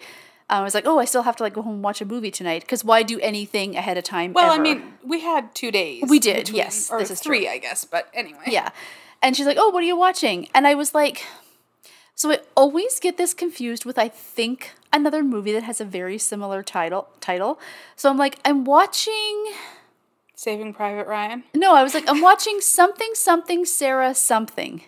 I 0.50 0.62
was 0.62 0.74
like, 0.74 0.88
oh, 0.88 0.98
I 1.00 1.06
still 1.06 1.24
have 1.24 1.36
to 1.38 1.44
like 1.44 1.54
go 1.54 1.62
home 1.62 1.76
and 1.76 1.84
watch 1.84 2.02
a 2.02 2.06
movie 2.06 2.32
tonight 2.32 2.62
because 2.62 2.84
why 2.84 3.04
do 3.04 3.20
anything 3.20 3.76
ahead 3.76 3.98
of 3.98 4.04
time? 4.04 4.34
Well, 4.34 4.52
I 4.52 4.58
mean, 4.58 4.94
we 5.04 5.20
had 5.22 5.54
two 5.54 5.72
days. 5.72 6.04
We 6.08 6.20
did, 6.20 6.50
yes, 6.50 6.90
or 6.90 7.00
this 7.00 7.12
is 7.12 7.20
three, 7.20 7.42
true. 7.42 7.50
I 7.50 7.58
guess. 7.60 7.86
But 7.86 8.10
anyway. 8.14 8.46
Yeah. 8.48 8.70
And 9.22 9.36
she's 9.36 9.46
like, 9.46 9.58
"Oh, 9.60 9.70
what 9.70 9.84
are 9.84 9.86
you 9.86 9.98
watching?" 9.98 10.48
And 10.56 10.66
I 10.66 10.76
was 10.76 10.96
like, 10.96 11.24
so 12.20 12.30
I 12.32 12.40
always 12.54 13.00
get 13.00 13.16
this 13.16 13.34
confused 13.34 13.86
with 13.86 13.98
I 13.98 14.10
think 14.10 14.72
another 14.92 15.24
movie 15.24 15.54
that 15.54 15.64
has 15.64 15.80
a 15.80 15.86
very 15.86 16.18
similar 16.18 16.62
title 16.62 17.08
title. 17.22 17.58
So 17.96 18.10
I'm 18.10 18.18
like, 18.18 18.40
I'm 18.44 18.66
watching 18.66 19.54
Saving 20.36 20.74
Private 20.74 21.08
Ryan. 21.08 21.46
No, 21.56 21.76
I 21.76 21.82
was 21.82 21.94
like, 21.94 22.04
I'm 22.10 22.20
watching 22.20 22.60
something 22.60 23.12
something 23.14 23.64
Sarah 23.64 24.14
something. 24.14 24.82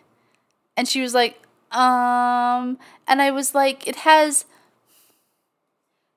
And 0.75 0.89
she 0.89 1.01
was 1.01 1.13
like, 1.13 1.41
um 1.71 2.77
and 3.07 3.21
I 3.21 3.31
was 3.31 3.55
like, 3.55 3.87
it 3.87 3.97
has 3.97 4.43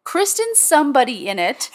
Kristen 0.04 0.54
somebody 0.54 1.28
in 1.28 1.38
it. 1.38 1.70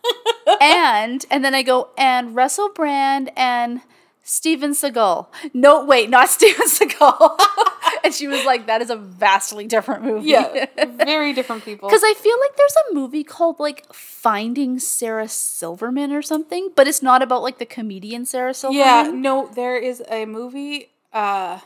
and 0.60 1.24
and 1.30 1.44
then 1.44 1.54
I 1.54 1.62
go, 1.62 1.90
and 1.96 2.36
Russell 2.36 2.70
Brand 2.72 3.30
and 3.36 3.80
Steven 4.22 4.72
Seagal. 4.72 5.26
No, 5.52 5.84
wait, 5.84 6.08
not 6.08 6.28
Steven 6.28 6.68
Seagal. 6.68 7.40
and 8.04 8.14
she 8.14 8.28
was 8.28 8.44
like, 8.44 8.66
that 8.66 8.80
is 8.80 8.90
a 8.90 8.96
vastly 8.96 9.66
different 9.66 10.04
movie. 10.04 10.28
Yeah, 10.28 10.66
very 10.86 11.32
different 11.32 11.64
people. 11.64 11.88
Because 11.88 12.04
I 12.04 12.14
feel 12.14 12.38
like 12.40 12.56
there's 12.56 12.76
a 12.90 12.94
movie 12.94 13.24
called 13.24 13.58
like 13.58 13.92
Finding 13.92 14.78
Sarah 14.78 15.28
Silverman 15.28 16.12
or 16.12 16.22
something, 16.22 16.70
but 16.76 16.86
it's 16.86 17.02
not 17.02 17.22
about 17.22 17.42
like 17.42 17.58
the 17.58 17.66
comedian 17.66 18.26
Sarah 18.26 18.54
Silverman. 18.54 18.84
Yeah, 18.86 19.10
no, 19.12 19.48
there 19.54 19.76
is 19.76 20.02
a 20.08 20.26
movie 20.26 20.90
uh 21.12 21.58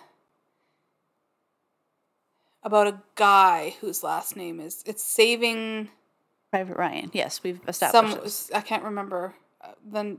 about 2.66 2.88
a 2.88 3.00
guy 3.14 3.76
whose 3.80 4.02
last 4.02 4.36
name 4.36 4.58
is 4.60 4.82
it's 4.84 5.02
saving 5.02 5.88
Private 6.50 6.76
Ryan. 6.76 7.10
Yes, 7.12 7.42
we've 7.42 7.58
some 7.58 7.68
established 7.68 8.22
this. 8.22 8.50
I 8.52 8.60
can't 8.60 8.82
remember 8.82 9.34
uh, 9.62 9.72
then 9.86 10.18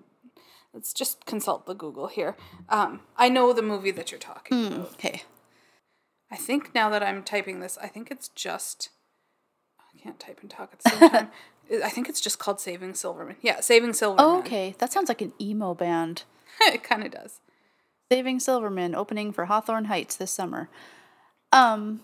let's 0.74 0.93
just 0.93 1.26
consult 1.26 1.66
the 1.66 1.76
Google 1.76 2.08
here. 2.08 2.38
Um 2.70 3.02
I 3.18 3.28
know 3.28 3.52
the 3.52 3.62
movie 3.62 3.91
that 3.91 4.12
you're 4.12 4.20
talking 4.20 4.68
about. 4.68 4.93
Okay. 4.93 5.24
I 6.32 6.38
think 6.38 6.74
now 6.74 6.89
that 6.89 7.04
I'm 7.04 7.22
typing 7.22 7.60
this, 7.60 7.78
I 7.82 7.88
think 7.88 8.10
it's 8.10 8.30
just 8.30 8.89
I 9.78 10.00
can't 10.02 10.20
type 10.20 10.39
and 10.41 10.50
talk 10.50 10.72
at 10.72 10.80
the 10.80 10.89
same 10.89 11.10
time. 11.10 11.32
I 11.84 11.89
think 11.89 12.08
it's 12.08 12.22
just 12.22 12.39
called 12.39 12.62
Saving 12.62 12.93
Silverman. 12.93 13.36
Yeah, 13.41 13.60
Saving 13.60 13.91
Silverman. 13.91 14.26
Oh, 14.26 14.39
okay. 14.39 14.74
That 14.78 14.93
sounds 14.93 15.10
like 15.10 15.22
an 15.22 15.34
emo 15.39 15.74
band. 15.74 16.24
it 16.62 16.82
kind 16.82 17.04
of 17.04 17.12
does. 17.12 17.41
Saving 18.10 18.39
Silverman 18.39 18.95
opening 18.95 19.34
for 19.34 19.45
Hawthorne 19.45 19.86
Heights 19.86 20.16
this 20.16 20.32
summer. 20.32 20.70
Um 21.52 22.00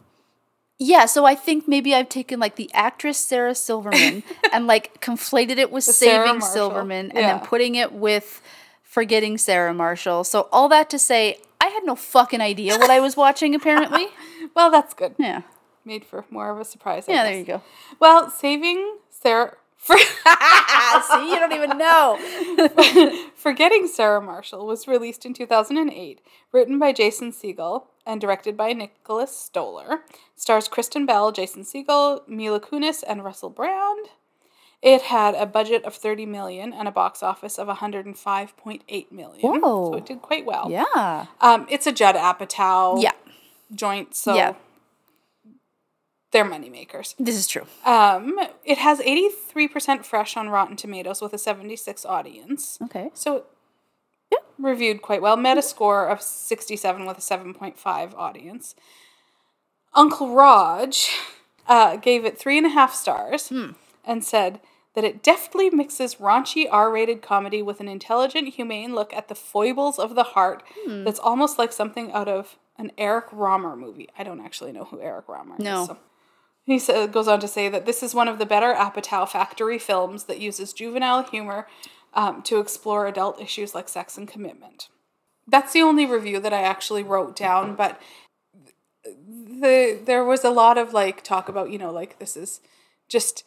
yeah, 0.79 1.05
so 1.05 1.25
I 1.25 1.35
think 1.35 1.67
maybe 1.67 1.93
I've 1.95 2.09
taken 2.09 2.39
like 2.39 2.55
the 2.55 2.69
actress 2.73 3.17
Sarah 3.17 3.55
Silverman 3.55 4.23
and 4.53 4.67
like 4.67 4.99
conflated 5.01 5.57
it 5.57 5.71
with 5.71 5.83
Saving. 5.83 6.41
Silverman 6.41 7.09
and 7.11 7.19
Yeah. 7.19 7.37
then 7.37 7.45
putting 7.47 7.75
it 7.75 7.93
with 7.93 8.41
Forgetting 8.83 9.37
Sarah 9.37 9.73
Marshall. 9.73 10.23
So 10.23 10.47
all 10.51 10.69
that 10.69 10.89
to 10.91 10.99
say, 10.99 11.39
I 11.61 11.67
had 11.67 11.83
no 11.83 11.95
fucking 11.95 12.41
idea 12.41 12.77
what 12.77 12.89
I 12.89 12.99
was 12.99 13.15
watching 13.17 13.55
apparently. 13.55 14.07
Well, 14.55 14.69
that's 14.69 14.93
good. 14.93 15.15
Yeah. 15.17 15.41
made 15.85 16.05
for 16.05 16.25
more 16.29 16.51
of 16.51 16.59
a 16.59 16.65
surprise. 16.65 17.05
I 17.07 17.13
Yeah, 17.13 17.17
guess. 17.23 17.25
there 17.31 17.37
you 17.39 17.45
go. 17.45 17.61
Well, 17.99 18.29
saving 18.29 18.97
Sarah. 19.09 19.55
For, 19.83 19.97
See, 21.11 21.29
you 21.29 21.35
don't 21.39 21.51
even 21.51 21.77
know. 21.77 22.17
Forgetting 23.35 23.87
Sarah 23.87 24.21
Marshall 24.21 24.65
was 24.65 24.87
released 24.87 25.25
in 25.25 25.33
2008, 25.33 26.21
written 26.53 26.79
by 26.79 26.93
Jason 26.93 27.31
Segel 27.33 27.83
and 28.05 28.21
directed 28.21 28.55
by 28.55 28.71
Nicholas 28.71 29.37
Stoller. 29.37 30.01
Stars 30.37 30.69
Kristen 30.69 31.05
Bell, 31.05 31.33
Jason 31.33 31.63
Segel, 31.63 32.25
Mila 32.29 32.61
Kunis, 32.61 33.03
and 33.05 33.25
Russell 33.25 33.49
Brand. 33.49 34.07
It 34.81 35.03
had 35.03 35.35
a 35.35 35.45
budget 35.45 35.83
of 35.83 35.95
30 35.95 36.25
million 36.27 36.71
and 36.73 36.87
a 36.87 36.91
box 36.91 37.21
office 37.21 37.57
of 37.59 37.67
105.8 37.67 39.11
million. 39.11 39.61
Whoa. 39.61 39.91
So 39.91 39.97
it 39.97 40.05
did 40.05 40.21
quite 40.21 40.45
well. 40.45 40.69
Yeah. 40.71 41.25
Um, 41.41 41.67
it's 41.69 41.87
a 41.87 41.91
Judd 41.91 42.15
Apatow 42.15 43.01
Yeah. 43.01 43.11
joint, 43.73 44.15
so 44.15 44.33
Yeah. 44.35 44.53
They're 46.33 46.43
moneymakers. 46.43 47.15
This 47.19 47.35
is 47.35 47.47
true. 47.47 47.65
Um, 47.85 48.37
it 48.65 48.79
has 48.79 48.99
83% 48.99 50.03
fresh 50.03 50.35
on 50.35 50.49
Rotten 50.49 50.75
Tomatoes 50.75 51.21
with 51.21 51.31
a 51.33 51.37
76 51.37 52.03
audience. 52.05 52.77
Okay. 52.81 53.11
So 53.13 53.45
yeah, 54.31 54.39
reviewed 54.57 55.01
quite 55.01 55.21
well. 55.21 55.37
Metascore 55.37 56.11
of 56.11 56.21
67 56.21 57.05
with 57.05 57.17
a 57.17 57.21
7.5 57.21 58.15
audience. 58.15 58.75
Uncle 59.93 60.33
Raj 60.33 61.09
uh, 61.67 61.97
gave 61.97 62.25
it 62.25 62.37
three 62.39 62.57
and 62.57 62.65
a 62.65 62.69
half 62.71 62.93
stars 62.95 63.53
and 64.03 64.23
said 64.23 64.59
that 64.95 65.03
it 65.03 65.21
deftly 65.23 65.69
mixes 65.69 66.15
raunchy 66.15 66.65
R-rated 66.69 67.21
comedy 67.21 67.61
with 67.61 67.79
an 67.79 67.87
intelligent, 67.87 68.55
humane 68.55 68.93
look 68.95 69.13
at 69.13 69.27
the 69.27 69.35
foibles 69.35 69.99
of 69.99 70.15
the 70.15 70.23
heart 70.23 70.63
that's 70.87 71.19
almost 71.19 71.57
like 71.59 71.71
something 71.71 72.11
out 72.11 72.27
of 72.27 72.57
an 72.77 72.91
Eric 72.97 73.29
Rohmer 73.29 73.77
movie. 73.77 74.09
I 74.17 74.23
don't 74.23 74.41
actually 74.41 74.71
know 74.71 74.85
who 74.85 74.99
Eric 74.99 75.27
Rohmer 75.27 75.59
No. 75.59 75.81
is. 75.83 75.87
So. 75.89 75.97
He 76.65 76.79
sa 76.79 77.07
goes 77.07 77.27
on 77.27 77.39
to 77.41 77.47
say 77.47 77.67
that 77.69 77.85
this 77.85 78.01
is 78.01 78.15
one 78.15 78.27
of 78.27 78.39
the 78.39 78.45
better 78.45 78.73
Apatow 78.73 79.27
Factory 79.27 79.77
films 79.77 80.25
that 80.25 80.39
uses 80.39 80.71
juvenile 80.73 81.23
humor 81.23 81.67
um, 82.13 82.41
to 82.43 82.59
explore 82.59 83.07
adult 83.07 83.41
issues 83.41 83.75
like 83.75 83.89
sex 83.89 84.17
and 84.17 84.27
commitment. 84.27 84.87
That's 85.47 85.73
the 85.73 85.81
only 85.81 86.05
review 86.05 86.39
that 86.39 86.53
I 86.53 86.61
actually 86.61 87.03
wrote 87.03 87.35
down, 87.35 87.75
but 87.75 87.99
the 89.05 89.99
there 90.05 90.23
was 90.23 90.43
a 90.43 90.49
lot 90.49 90.77
of 90.77 90.93
like 90.93 91.23
talk 91.23 91.49
about 91.49 91.69
you 91.69 91.77
know 91.77 91.91
like 91.91 92.19
this 92.19 92.37
is 92.37 92.61
just 93.09 93.43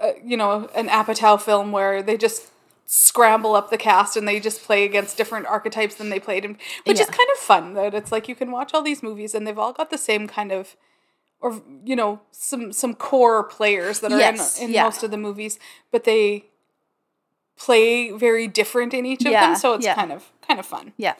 uh, 0.00 0.12
you 0.22 0.36
know 0.36 0.68
an 0.74 0.88
Apatow 0.88 1.40
film 1.40 1.72
where 1.72 2.02
they 2.02 2.16
just 2.16 2.50
scramble 2.84 3.54
up 3.54 3.70
the 3.70 3.78
cast 3.78 4.16
and 4.16 4.28
they 4.28 4.38
just 4.38 4.62
play 4.62 4.84
against 4.84 5.16
different 5.16 5.46
archetypes 5.46 5.94
than 5.94 6.10
they 6.10 6.20
played 6.20 6.44
in 6.44 6.58
which 6.84 7.00
is 7.00 7.06
kind 7.06 7.28
of 7.32 7.38
fun 7.38 7.72
that 7.72 7.94
it's 7.94 8.12
like 8.12 8.28
you 8.28 8.34
can 8.34 8.50
watch 8.50 8.74
all 8.74 8.82
these 8.82 9.02
movies 9.02 9.34
and 9.34 9.46
they've 9.46 9.58
all 9.58 9.72
got 9.72 9.88
the 9.88 9.96
same 9.96 10.28
kind 10.28 10.52
of 10.52 10.76
or 11.42 11.60
you 11.84 11.94
know 11.96 12.20
some 12.30 12.72
some 12.72 12.94
core 12.94 13.44
players 13.44 14.00
that 14.00 14.12
are 14.12 14.18
Yes, 14.18 14.58
in, 14.58 14.68
in 14.68 14.74
yeah. 14.74 14.84
most 14.84 15.02
of 15.02 15.10
the 15.10 15.18
movies 15.18 15.58
but 15.90 16.04
they 16.04 16.46
play 17.56 18.10
very 18.10 18.48
different 18.48 18.94
in 18.94 19.04
each 19.06 19.24
of 19.24 19.32
Yeah, 19.32 19.48
them 19.48 19.56
so 19.56 19.74
it's 19.74 19.84
yeah. 19.84 19.94
kind 19.94 20.12
of 20.12 20.30
kind 20.46 20.58
of 20.58 20.66
fun 20.66 20.92
Yeah. 20.96 21.14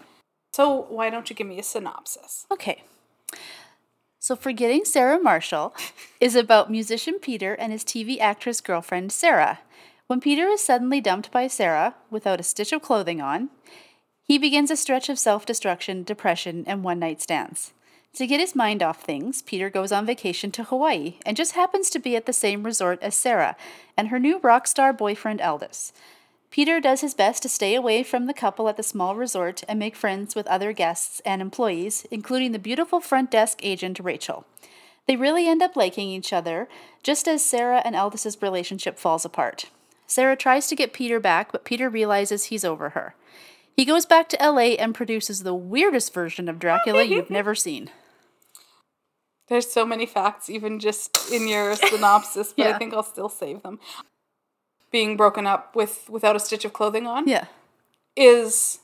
so 0.52 0.86
why 0.88 1.10
don't 1.10 1.28
you 1.30 1.36
give 1.36 1.46
me 1.46 1.58
a 1.58 1.62
synopsis 1.62 2.46
Okay. 2.50 2.82
So, 4.18 4.36
Forgetting 4.36 4.84
Sarah 4.84 5.18
Marshall 5.18 5.74
is 6.20 6.36
about 6.36 6.70
musician 6.70 7.18
Peter 7.18 7.54
and 7.54 7.72
his 7.72 7.82
TV 7.82 8.20
actress 8.20 8.60
girlfriend 8.60 9.10
Sarah. 9.10 9.58
When 10.06 10.20
Peter 10.20 10.46
is 10.46 10.64
suddenly 10.64 11.00
dumped 11.00 11.32
by 11.32 11.48
Sarah 11.48 11.96
without 12.08 12.38
a 12.38 12.44
stitch 12.44 12.72
of 12.72 12.82
clothing 12.82 13.20
on, 13.20 13.50
he 14.22 14.38
begins 14.38 14.70
a 14.70 14.76
stretch 14.76 15.08
of 15.08 15.18
self 15.18 15.44
destruction, 15.44 16.04
depression, 16.04 16.62
and 16.68 16.84
one 16.84 17.00
night 17.00 17.20
stands. 17.20 17.72
To 18.16 18.26
get 18.26 18.40
his 18.40 18.54
mind 18.54 18.82
off 18.82 19.02
things, 19.02 19.40
Peter 19.40 19.70
goes 19.70 19.90
on 19.90 20.04
vacation 20.04 20.50
to 20.52 20.64
Hawaii 20.64 21.14
and 21.24 21.34
just 21.34 21.52
happens 21.52 21.88
to 21.90 21.98
be 21.98 22.14
at 22.14 22.26
the 22.26 22.32
same 22.34 22.62
resort 22.62 22.98
as 23.02 23.14
Sarah 23.14 23.56
and 23.96 24.08
her 24.08 24.18
new 24.18 24.38
rock 24.40 24.66
star 24.66 24.92
boyfriend 24.92 25.40
Aldous. 25.40 25.94
Peter 26.50 26.78
does 26.78 27.00
his 27.00 27.14
best 27.14 27.42
to 27.42 27.48
stay 27.48 27.74
away 27.74 28.02
from 28.02 28.26
the 28.26 28.34
couple 28.34 28.68
at 28.68 28.76
the 28.76 28.82
small 28.82 29.16
resort 29.16 29.64
and 29.66 29.78
make 29.78 29.96
friends 29.96 30.34
with 30.34 30.46
other 30.48 30.74
guests 30.74 31.22
and 31.24 31.40
employees, 31.40 32.06
including 32.10 32.52
the 32.52 32.58
beautiful 32.58 33.00
front 33.00 33.30
desk 33.30 33.60
agent 33.62 33.98
Rachel. 33.98 34.44
They 35.06 35.16
really 35.16 35.48
end 35.48 35.62
up 35.62 35.74
liking 35.74 36.10
each 36.10 36.34
other, 36.34 36.68
just 37.02 37.26
as 37.26 37.42
Sarah 37.42 37.80
and 37.82 37.96
Aldous' 37.96 38.42
relationship 38.42 38.98
falls 38.98 39.24
apart. 39.24 39.70
Sarah 40.06 40.36
tries 40.36 40.66
to 40.66 40.76
get 40.76 40.92
Peter 40.92 41.18
back, 41.18 41.50
but 41.50 41.64
Peter 41.64 41.88
realizes 41.88 42.44
he's 42.44 42.64
over 42.64 42.90
her. 42.90 43.14
He 43.74 43.86
goes 43.86 44.04
back 44.04 44.28
to 44.28 44.38
LA 44.38 44.74
and 44.74 44.94
produces 44.94 45.42
the 45.42 45.54
weirdest 45.54 46.12
version 46.12 46.50
of 46.50 46.58
Dracula 46.58 47.04
you've 47.04 47.30
never 47.30 47.54
seen. 47.54 47.88
There's 49.52 49.70
so 49.70 49.84
many 49.84 50.06
facts, 50.06 50.48
even 50.48 50.78
just 50.78 51.30
in 51.30 51.46
your 51.46 51.76
synopsis, 51.90 52.54
but 52.56 52.68
I 52.68 52.78
think 52.78 52.94
I'll 52.94 53.02
still 53.02 53.28
save 53.28 53.62
them. 53.62 53.78
Being 54.90 55.14
broken 55.14 55.46
up 55.46 55.76
with 55.76 56.08
without 56.08 56.34
a 56.34 56.40
stitch 56.40 56.64
of 56.64 56.72
clothing 56.72 57.06
on 57.06 57.28
Yeah. 57.28 57.44
is 58.16 58.78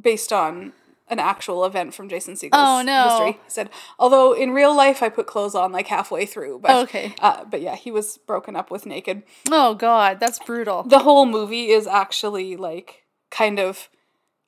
based 0.00 0.32
on 0.32 0.72
an 1.06 1.20
actual 1.20 1.64
event 1.64 1.94
from 1.94 2.08
Jason 2.08 2.34
Segel's 2.34 2.60
Oh, 2.60 2.82
no. 2.82 3.04
history. 3.04 3.32
He 3.44 3.50
said, 3.50 3.70
although 4.00 4.32
in 4.32 4.50
real 4.50 4.74
life 4.76 5.00
I 5.00 5.10
put 5.10 5.28
clothes 5.28 5.54
on 5.54 5.70
like 5.70 5.86
halfway 5.86 6.26
through, 6.26 6.58
but 6.58 6.88
Okay. 6.88 7.14
uh, 7.20 7.44
but 7.44 7.60
yeah, 7.60 7.76
he 7.76 7.92
was 7.92 8.18
broken 8.18 8.56
up 8.56 8.68
with 8.68 8.84
naked. 8.84 9.22
Oh, 9.48 9.74
God, 9.76 10.18
that's 10.18 10.40
brutal. 10.40 10.82
The 10.82 10.98
whole 10.98 11.24
movie 11.24 11.68
is 11.70 11.86
actually 11.86 12.56
like 12.56 13.04
kind 13.30 13.60
of 13.60 13.88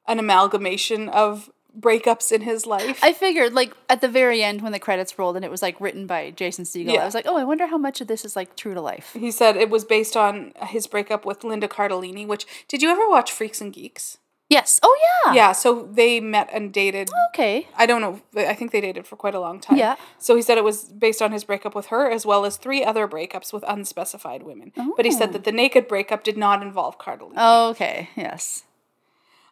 an 0.08 0.18
amalgamation 0.18 1.08
of 1.08 1.50
breakups 1.78 2.32
in 2.32 2.42
his 2.42 2.66
life. 2.66 2.98
I 3.02 3.12
figured, 3.12 3.52
like, 3.52 3.74
at 3.88 4.00
the 4.00 4.08
very 4.08 4.42
end 4.42 4.62
when 4.62 4.72
the 4.72 4.78
credits 4.78 5.18
rolled 5.18 5.36
and 5.36 5.44
it 5.44 5.50
was, 5.50 5.62
like, 5.62 5.80
written 5.80 6.06
by 6.06 6.30
Jason 6.30 6.64
Segel, 6.64 6.94
Yeah. 6.94 7.02
I 7.02 7.04
was 7.04 7.14
like, 7.14 7.26
oh, 7.28 7.36
I 7.36 7.44
wonder 7.44 7.66
how 7.66 7.78
much 7.78 8.00
of 8.00 8.08
this 8.08 8.24
is, 8.24 8.36
like, 8.36 8.56
true 8.56 8.74
to 8.74 8.80
life. 8.80 9.12
He 9.12 9.30
said 9.30 9.56
it 9.56 9.70
was 9.70 9.84
based 9.84 10.16
on 10.16 10.52
his 10.62 10.86
breakup 10.86 11.24
with 11.26 11.44
Linda 11.44 11.68
Cardellini, 11.68 12.26
which 12.26 12.46
did 12.68 12.82
you 12.82 12.90
ever 12.90 13.08
watch 13.08 13.32
Freaks 13.32 13.60
and 13.60 13.72
Geeks? 13.72 14.18
Yes. 14.48 14.78
Oh, 14.82 14.96
yeah. 15.26 15.34
Yeah, 15.34 15.52
so 15.52 15.88
they 15.90 16.20
met 16.20 16.48
and 16.52 16.72
dated. 16.72 17.10
Okay. 17.30 17.66
I 17.76 17.84
don't 17.84 18.00
know. 18.00 18.20
I 18.36 18.54
think 18.54 18.70
they 18.70 18.80
dated 18.80 19.04
for 19.04 19.16
quite 19.16 19.34
a 19.34 19.40
long 19.40 19.58
time. 19.58 19.76
Yeah. 19.76 19.96
So 20.18 20.36
he 20.36 20.42
said 20.42 20.56
it 20.56 20.62
was 20.62 20.84
based 20.84 21.20
on 21.20 21.32
his 21.32 21.42
breakup 21.42 21.74
with 21.74 21.86
her 21.86 22.08
as 22.08 22.24
well 22.24 22.44
as 22.44 22.56
three 22.56 22.84
other 22.84 23.08
breakups 23.08 23.52
with 23.52 23.64
unspecified 23.66 24.44
women. 24.44 24.72
But 24.96 25.04
he 25.04 25.10
said 25.10 25.32
that 25.32 25.40
oh. 25.40 25.42
the 25.42 25.52
naked 25.52 25.88
breakup 25.88 26.22
did 26.22 26.36
not 26.36 26.62
involve 26.62 26.96
Cardellini. 26.96 27.70
Okay. 27.70 28.10
Yes. 28.14 28.62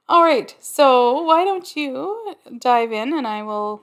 All 0.08 0.22
right. 0.22 0.54
So 0.60 1.22
why 1.22 1.44
don't 1.44 1.74
you 1.76 2.34
dive 2.58 2.92
in 2.92 3.12
and 3.16 3.26
I 3.26 3.42
will 3.42 3.82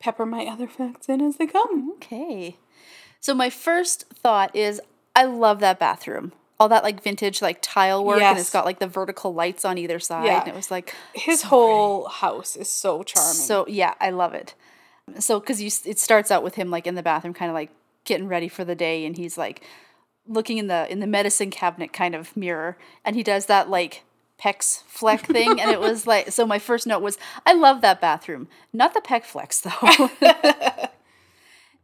pepper 0.00 0.26
my 0.26 0.46
other 0.46 0.68
facts 0.68 1.08
in 1.08 1.20
as 1.20 1.36
they 1.36 1.46
come. 1.46 1.92
Okay. 1.96 2.56
So 3.20 3.34
my 3.34 3.50
first 3.50 4.04
thought 4.10 4.54
is 4.54 4.80
I 5.14 5.24
love 5.24 5.60
that 5.60 5.78
bathroom. 5.78 6.32
All 6.60 6.68
that 6.68 6.84
like 6.84 7.02
vintage 7.02 7.42
like 7.42 7.58
tile 7.60 8.04
work 8.04 8.22
and 8.22 8.38
it's 8.38 8.50
got 8.50 8.64
like 8.64 8.78
the 8.78 8.86
vertical 8.86 9.34
lights 9.34 9.64
on 9.64 9.78
either 9.78 9.98
side. 9.98 10.26
Yeah. 10.26 10.40
And 10.40 10.48
it 10.48 10.54
was 10.54 10.70
like 10.70 10.94
His 11.12 11.42
whole 11.42 12.06
house 12.08 12.56
is 12.56 12.68
so 12.68 13.02
charming. 13.02 13.34
so 13.34 13.66
yeah, 13.66 13.94
I 14.00 14.10
love 14.10 14.32
it. 14.34 14.54
So 15.18 15.40
cuz 15.40 15.60
you 15.60 15.70
it 15.84 15.98
starts 15.98 16.30
out 16.30 16.44
with 16.44 16.54
him 16.54 16.70
like 16.70 16.86
in 16.86 16.94
the 16.94 17.02
bathroom 17.02 17.34
kind 17.34 17.50
of 17.50 17.54
like 17.54 17.70
getting 18.04 18.28
ready 18.28 18.48
for 18.48 18.64
the 18.64 18.74
day 18.76 19.04
and 19.04 19.16
he's 19.16 19.36
like 19.36 19.64
looking 20.26 20.58
in 20.58 20.68
the 20.68 20.90
in 20.90 21.00
the 21.00 21.06
medicine 21.06 21.50
cabinet 21.50 21.92
kind 21.92 22.14
of 22.14 22.36
mirror 22.36 22.76
and 23.04 23.16
he 23.16 23.24
does 23.24 23.46
that 23.46 23.68
like 23.68 24.04
pecs 24.42 24.82
fleck 24.84 25.26
thing 25.26 25.60
and 25.60 25.70
it 25.70 25.80
was 25.80 26.06
like 26.12 26.32
so 26.32 26.44
my 26.46 26.58
first 26.58 26.86
note 26.86 27.02
was 27.02 27.18
I 27.46 27.52
love 27.52 27.80
that 27.82 28.00
bathroom. 28.00 28.48
Not 28.72 28.94
the 28.94 29.00
pec 29.00 29.24
flex 29.24 29.60
though. 29.60 30.10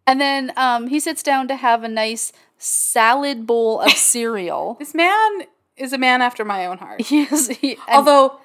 and 0.07 0.21
then 0.21 0.53
um 0.57 0.89
he 0.89 0.99
sits 0.99 1.23
down 1.23 1.47
to 1.49 1.57
have 1.57 1.85
a 1.85 1.89
nice 1.89 2.33
salad 2.59 3.47
bowl 3.47 3.81
of 3.81 3.93
cereal. 4.13 4.75
this 4.79 4.95
man 4.95 5.43
is 5.77 5.93
a 5.93 5.99
man 5.99 6.21
after 6.23 6.45
my 6.45 6.67
own 6.67 6.79
heart. 6.79 7.01
he 7.03 7.23
is 7.23 7.49
he, 7.49 7.77
Although, 7.87 8.41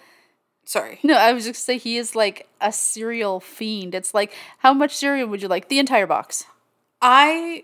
sorry. 0.66 1.00
no, 1.02 1.16
I 1.16 1.34
was 1.34 1.46
just 1.46 1.66
say 1.66 1.80
he 1.80 1.98
is 1.98 2.16
like 2.16 2.48
a 2.62 2.72
cereal 2.72 3.40
fiend. 3.40 3.96
It's 3.96 4.14
like 4.14 4.34
how 4.60 4.74
much 4.74 4.96
cereal 4.96 5.28
would 5.30 5.42
you 5.42 5.48
like? 5.48 5.68
The 5.70 5.80
entire 5.80 6.06
box. 6.06 6.46
I 7.02 7.64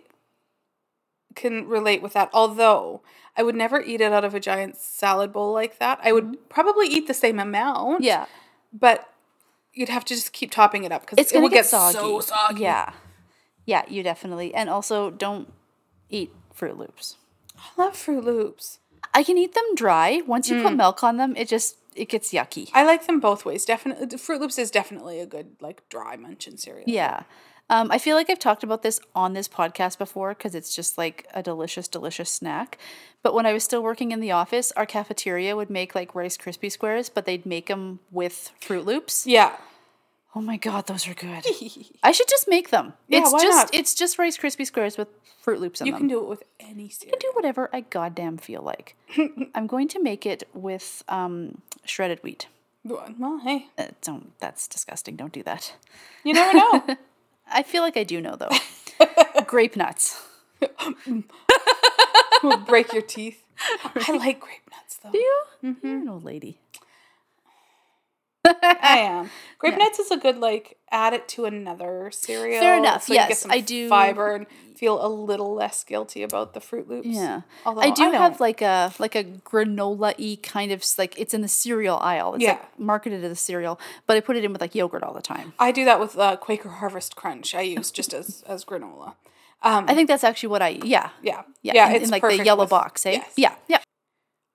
can 1.36 1.68
relate 1.68 2.02
with 2.02 2.14
that. 2.14 2.30
Although 2.34 3.02
I 3.38 3.44
would 3.44 3.56
never 3.56 3.82
eat 3.82 4.02
it 4.02 4.12
out 4.12 4.26
of 4.26 4.34
a 4.36 4.40
giant 4.40 4.78
salad 4.78 5.32
bowl 5.32 5.54
like 5.54 5.80
that. 5.80 6.00
I 6.04 6.12
would 6.12 6.50
probably 6.50 6.88
eat 6.88 7.08
the 7.08 7.14
same 7.14 7.40
amount. 7.40 7.96
Mm-hmm. 7.96 8.04
Yeah. 8.04 8.26
But 8.74 9.10
you'd 9.74 9.90
have 9.90 10.06
to 10.06 10.14
just 10.16 10.34
keep 10.34 10.52
topping 10.52 10.84
it 10.84 10.92
up 10.92 11.06
because 11.08 11.32
it 11.32 11.40
will 11.40 11.50
get, 11.50 11.56
get, 11.58 11.66
soggy. 11.68 11.94
so 11.98 12.20
soggy. 12.20 12.62
Yeah. 12.64 12.94
Yeah, 13.66 13.84
you 13.88 14.04
definitely. 14.04 14.54
And 14.54 14.70
also 14.70 15.12
don't 15.12 15.52
eat 16.10 16.32
Fruit 16.54 16.78
Loops. 16.78 17.16
I 17.58 17.82
love 17.82 17.96
Fruit 17.96 18.24
Loops. 18.24 18.80
I 19.14 19.24
can 19.24 19.38
eat 19.38 19.54
them 19.54 19.76
dry. 19.76 20.22
Once 20.26 20.50
you 20.50 20.58
Mm. 20.58 20.64
put 20.64 20.76
milk 20.76 21.04
on 21.04 21.18
them, 21.18 21.36
it 21.36 21.48
just 21.48 21.76
it 21.96 22.08
gets 22.08 22.32
yucky. 22.32 22.70
I 22.74 22.84
like 22.86 23.08
them 23.08 23.20
both 23.20 23.44
ways. 23.46 23.66
Definitely, 23.66 24.18
Fruit 24.18 24.40
Loops 24.40 24.58
is 24.58 24.72
definitely 24.72 25.20
a 25.20 25.26
good 25.26 25.56
like 25.60 25.88
dry 25.90 26.16
munchin 26.18 26.60
cereal. 26.60 26.84
Yeah. 26.88 27.24
Um, 27.70 27.92
I 27.92 27.98
feel 28.00 28.16
like 28.16 28.30
I've 28.30 28.40
talked 28.40 28.64
about 28.64 28.82
this 28.82 29.00
on 29.14 29.34
this 29.34 29.48
podcast 29.48 29.98
before 29.98 30.30
because 30.34 30.56
it's 30.56 30.76
just 30.76 30.98
like 30.98 31.28
a 31.34 31.44
delicious, 31.44 31.88
delicious 31.88 32.30
snack. 32.32 32.78
But 33.22 33.34
when 33.34 33.46
I 33.46 33.54
was 33.54 33.64
still 33.64 33.84
working 33.84 34.12
in 34.12 34.20
the 34.22 34.32
office, 34.32 34.72
our 34.74 34.86
cafeteria 34.86 35.56
would 35.56 35.70
make 35.70 35.94
like 35.94 36.16
Rice 36.16 36.38
Krispie 36.38 36.72
squares, 36.72 37.10
but 37.10 37.26
they'd 37.26 37.46
make 37.46 37.68
them 37.68 38.00
with 38.12 38.52
Fruit 38.62 38.86
Loops. 38.86 39.28
Yeah. 39.28 39.56
Oh 40.36 40.42
my 40.42 40.58
god, 40.58 40.88
those 40.88 41.08
are 41.08 41.14
good. 41.14 41.44
I 42.04 42.12
should 42.12 42.28
just 42.30 42.48
make 42.48 42.70
them. 42.70 42.94
Yeah, 43.08 43.20
it's 43.22 43.34
why 43.34 43.40
just 43.42 43.58
not? 43.58 43.76
it's 43.76 43.94
just 43.96 44.18
Rice 44.20 44.38
Krispie 44.38 44.66
squares 44.66 44.98
with 44.98 45.08
Fruit 45.42 45.60
Loops 45.60 45.82
in 45.82 45.88
You 45.88 45.94
them. 45.94 46.02
can 46.02 46.08
do 46.08 46.20
it 46.22 46.28
with 46.30 46.44
any 46.60 46.90
cereal. 46.90 47.18
do 47.20 47.32
whatever 47.34 47.70
I 47.74 47.82
goddamn 47.82 48.38
feel 48.38 48.62
like. 48.62 48.96
I'm 49.56 49.68
going 49.68 49.88
to 49.90 50.02
make 50.02 50.26
it 50.26 50.48
with 50.54 51.04
um, 51.10 51.62
shredded 51.84 52.20
wheat. 52.24 52.48
Well, 52.86 53.40
hey, 53.44 53.68
Uh, 53.78 53.88
don't. 54.02 54.32
That's 54.40 54.68
disgusting. 54.68 55.16
Don't 55.16 55.34
do 55.34 55.44
that. 55.44 55.74
you 56.24 56.34
never 56.34 56.58
know. 56.58 56.96
I 57.52 57.64
feel 57.64 57.82
like 57.82 57.98
I 57.98 58.04
do 58.04 58.22
know 58.22 58.36
though. 58.36 58.50
Grape 59.46 59.76
nuts. 59.76 60.22
Break 62.68 62.94
your 62.94 63.02
teeth. 63.02 63.44
I 63.96 64.12
like 64.18 64.40
grape 64.40 64.70
nuts 64.72 64.98
though. 65.04 65.12
Do 65.12 65.18
you? 65.18 65.42
Mm-hmm. 65.66 65.88
You're 65.88 65.98
an 65.98 66.10
old 66.10 66.24
lady. 66.24 66.60
I 68.46 68.98
am. 69.00 69.30
Grape 69.58 69.78
nuts 69.78 70.00
is 70.00 70.12
a 70.12 70.18
good 70.18 70.38
like 70.38 70.78
add 70.92 71.14
it 71.14 71.28
to 71.30 71.46
another 71.46 72.10
cereal. 72.14 72.60
Fair 72.62 72.78
enough, 72.78 73.04
So 73.04 73.14
you 73.14 73.20
get 73.20 73.30
yes, 73.30 73.40
some 73.40 73.52
I 73.52 73.60
do- 73.60 73.90
fiber 73.90 74.34
and 74.34 74.48
feel 74.76 75.06
a 75.06 75.10
little 75.10 75.54
less 75.54 75.84
guilty 75.84 76.24
about 76.24 76.54
the 76.54 76.62
Fruit 76.62 76.88
Loops. 76.88 77.06
Yeah, 77.08 77.42
Although 77.66 77.82
I 77.82 77.90
do 77.90 78.04
don't. 78.04 78.14
have 78.14 78.40
like 78.40 78.62
a 78.62 78.94
like 78.98 79.14
a 79.16 79.26
granola 79.26 80.14
y 80.18 80.38
kind 80.42 80.72
of 80.72 80.84
like 80.98 81.20
it's 81.20 81.34
in 81.34 81.42
the 81.42 81.48
cereal 81.50 81.98
aisle. 81.98 82.36
It's 82.36 82.44
Yeah. 82.44 82.52
like 82.52 82.80
marketed 82.80 83.24
as 83.26 83.32
a 83.32 83.36
cereal, 83.36 83.78
but 84.08 84.16
I 84.16 84.22
put 84.22 84.38
it 84.38 84.46
in 84.46 84.54
with 84.54 84.62
like 84.62 84.74
yogurt 84.76 85.04
all 85.04 85.14
the 85.14 85.22
time. 85.22 85.52
I 85.60 85.72
do 85.74 85.84
that 85.86 86.00
with 86.00 86.18
uh, 86.18 86.38
Quaker 86.38 86.70
Harvest 86.70 87.16
Crunch. 87.18 87.54
I 87.54 87.62
use 87.62 87.92
just 87.92 88.14
as 88.14 88.42
as 88.48 88.64
granola. 88.64 89.16
Um, 89.62 89.84
I 89.90 89.94
think 89.96 90.08
that's 90.08 90.24
actually 90.24 90.48
what 90.50 90.62
I 90.62 90.80
yeah 90.84 91.10
yeah, 91.22 91.42
yeah, 91.62 91.90
in, 91.90 91.96
it's 91.98 92.06
in 92.06 92.12
like 92.12 92.22
the 92.22 92.46
yellow 92.46 92.64
with- 92.64 92.70
box. 92.70 93.04
Hey, 93.04 93.16
yes. 93.16 93.34
yeah, 93.36 93.56
yeah. 93.68 93.80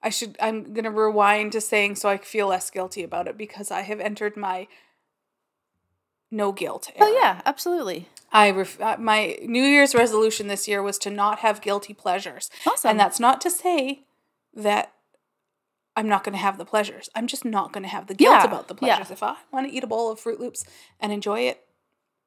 I 0.05 0.11
should. 0.11 0.37
I'm 0.41 0.73
gonna 0.75 0.91
rewind 0.91 1.53
to 1.53 1.61
saying 1.61 1.97
so 1.97 2.09
I 2.09 2.19
feel 2.19 2.49
less 2.49 2.71
guilty 2.71 3.03
about 3.03 3.27
it 3.27 3.37
because 3.37 3.71
I 3.71 3.81
have 3.81 3.99
entered 3.99 4.37
my 4.37 4.69
no 6.31 6.53
guilt. 6.53 6.91
Oh 7.01 7.19
yeah, 7.21 7.41
absolutely. 7.47 8.09
I 8.33 8.51
ref- 8.51 8.81
uh, 8.81 8.97
my 8.99 9.39
New 9.43 9.63
Year's 9.63 9.95
resolution 9.95 10.49
this 10.49 10.69
year 10.69 10.83
was 10.83 10.99
to 10.99 11.11
not 11.11 11.39
have 11.41 11.61
guilty 11.61 11.95
pleasures. 11.95 12.51
Awesome. 12.67 12.91
And 12.91 13.01
that's 13.01 13.19
not 13.21 13.41
to 13.43 13.51
say 13.51 14.03
that 14.53 14.93
I'm 15.97 16.09
not 16.09 16.25
going 16.25 16.33
to 16.33 16.39
have 16.41 16.59
the 16.59 16.65
pleasures. 16.65 17.09
I'm 17.15 17.29
just 17.29 17.45
not 17.45 17.73
going 17.73 17.85
to 17.85 17.89
have 17.89 18.09
the 18.09 18.15
guilt 18.15 18.35
Yeah, 18.35 18.45
about 18.45 18.67
the 18.67 18.75
yeah. 18.83 18.97
pleasures. 18.97 19.13
If 19.13 19.23
I 19.23 19.37
want 19.53 19.69
to 19.69 19.73
eat 19.73 19.85
a 19.85 19.87
bowl 19.87 20.11
of 20.11 20.19
Fruit 20.19 20.41
Loops 20.41 20.65
and 20.99 21.13
enjoy 21.13 21.41
it, 21.43 21.61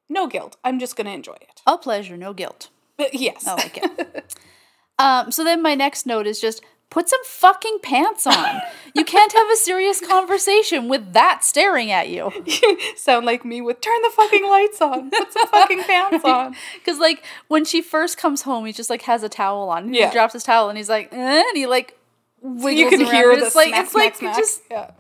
no 0.08 0.28
guilt. 0.28 0.56
I'm 0.64 0.80
just 0.80 0.96
going 0.96 1.08
to 1.08 1.14
enjoy 1.14 1.36
it. 1.42 1.62
All 1.68 1.78
pleasure, 1.78 2.16
no 2.16 2.34
guilt. 2.34 2.70
But 2.96 3.14
yes. 3.14 3.46
I 3.46 3.54
like 3.56 3.78
it. 3.78 4.36
um, 5.00 5.32
so 5.34 5.44
then 5.44 5.62
my 5.62 5.76
next 5.76 6.06
note 6.06 6.26
is 6.26 6.40
just 6.40 6.64
put 6.90 7.10
some 7.10 7.20
fucking 7.26 7.80
pants 7.84 8.26
on. 8.26 8.62
you 8.96 9.04
can't 9.04 9.34
have 9.34 9.48
a 9.52 9.56
serious 9.58 10.00
conversation 10.00 10.88
with 10.88 11.14
that 11.14 11.44
staring 11.44 11.92
at 11.92 12.10
you. 12.10 12.32
you 12.46 12.80
sound 12.96 13.26
like 13.26 13.44
me 13.46 13.60
with 13.62 13.82
turn 13.82 14.02
the 14.04 14.10
fucking 14.10 14.48
lights 14.48 14.82
on. 14.82 15.10
Put 15.12 15.34
some 15.34 15.48
fucking 15.48 15.84
pants 15.84 16.24
on. 16.26 16.56
Because 16.76 17.00
like 17.00 17.24
when 17.50 17.66
she 17.66 17.82
first 17.82 18.18
comes 18.18 18.44
home, 18.44 18.66
he 18.66 18.72
just 18.74 18.90
like 18.90 19.02
has 19.04 19.22
a 19.24 19.30
towel 19.30 19.70
on. 19.70 19.94
Yeah. 19.94 20.08
He 20.08 20.14
drops 20.14 20.34
his 20.34 20.44
towel 20.44 20.70
and 20.70 20.78
he's 20.78 20.90
like, 20.90 21.10
eh, 21.14 21.40
and 21.48 21.58
he 21.58 21.68
like 21.68 21.98
wiggles 22.42 22.80
You 22.80 22.90
can 22.90 23.02
around. 23.02 23.12
hear 23.14 23.32
And 23.32 23.42
the 23.42 23.46
it's 23.48 23.56
like 23.56 23.68
smack, 23.70 23.84
it's 23.86 23.94
like 23.96 24.16
smack. 24.16 24.38
just 24.38 24.62
yeah. 24.72 24.92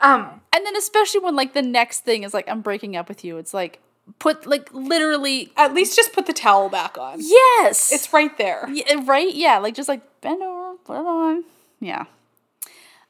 Um, 0.00 0.40
and 0.54 0.66
then 0.66 0.76
especially 0.76 1.20
when 1.20 1.34
like 1.36 1.54
the 1.54 1.62
next 1.62 2.00
thing 2.00 2.24
is 2.24 2.34
like 2.34 2.48
I'm 2.48 2.60
breaking 2.60 2.94
up 2.96 3.08
with 3.08 3.24
you. 3.24 3.38
It's 3.38 3.54
like 3.54 3.80
put 4.18 4.46
like 4.46 4.68
literally 4.74 5.52
at 5.56 5.72
least 5.74 5.96
just 5.96 6.12
put 6.12 6.26
the 6.26 6.32
towel 6.32 6.68
back 6.68 6.98
on. 6.98 7.18
yes. 7.20 7.90
It's 7.92 8.12
right 8.12 8.36
there. 8.36 8.68
Yeah, 8.70 9.00
right? 9.06 9.32
Yeah, 9.34 9.58
like 9.58 9.74
just 9.74 9.88
like 9.88 10.02
bend 10.22 10.42
over, 10.42 10.76
put 10.84 10.96
on. 10.96 11.44
Yeah. 11.80 12.06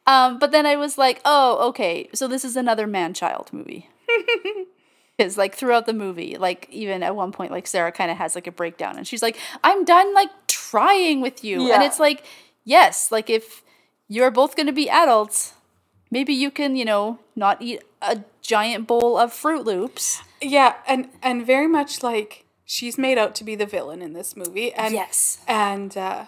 Um, 0.06 0.38
but 0.40 0.50
then 0.50 0.66
I 0.66 0.74
was 0.74 0.98
like, 0.98 1.20
oh, 1.24 1.68
okay, 1.68 2.08
so 2.12 2.26
this 2.26 2.44
is 2.44 2.56
another 2.56 2.86
man 2.88 3.14
child 3.14 3.50
movie. 3.52 3.88
Because 5.18 5.36
like 5.36 5.54
throughout 5.54 5.84
the 5.84 5.92
movie, 5.92 6.38
like 6.38 6.66
even 6.70 7.02
at 7.02 7.14
one 7.14 7.32
point, 7.32 7.50
like 7.50 7.66
Sarah 7.66 7.92
kind 7.92 8.10
of 8.10 8.16
has 8.16 8.34
like 8.34 8.46
a 8.46 8.50
breakdown, 8.50 8.96
and 8.96 9.06
she's 9.06 9.20
like, 9.22 9.36
"I'm 9.62 9.84
done 9.84 10.14
like 10.14 10.30
trying 10.46 11.20
with 11.20 11.44
you," 11.44 11.70
and 11.70 11.82
it's 11.82 12.00
like, 12.00 12.24
yes, 12.64 13.12
like 13.12 13.28
if 13.28 13.62
you're 14.08 14.30
both 14.30 14.56
going 14.56 14.66
to 14.66 14.72
be 14.72 14.88
adults, 14.88 15.52
maybe 16.10 16.32
you 16.32 16.50
can, 16.50 16.76
you 16.76 16.86
know, 16.86 17.18
not 17.36 17.60
eat 17.60 17.84
a 18.00 18.20
giant 18.40 18.86
bowl 18.86 19.18
of 19.18 19.34
Fruit 19.34 19.64
Loops. 19.66 20.22
Yeah, 20.40 20.76
and 20.88 21.10
and 21.22 21.46
very 21.46 21.68
much 21.68 22.02
like 22.02 22.46
she's 22.64 22.96
made 22.96 23.18
out 23.18 23.34
to 23.36 23.44
be 23.44 23.54
the 23.54 23.66
villain 23.66 24.00
in 24.00 24.14
this 24.14 24.34
movie, 24.34 24.72
and 24.72 24.94
Yes. 24.94 25.38
and 25.46 25.94
uh, 25.94 26.24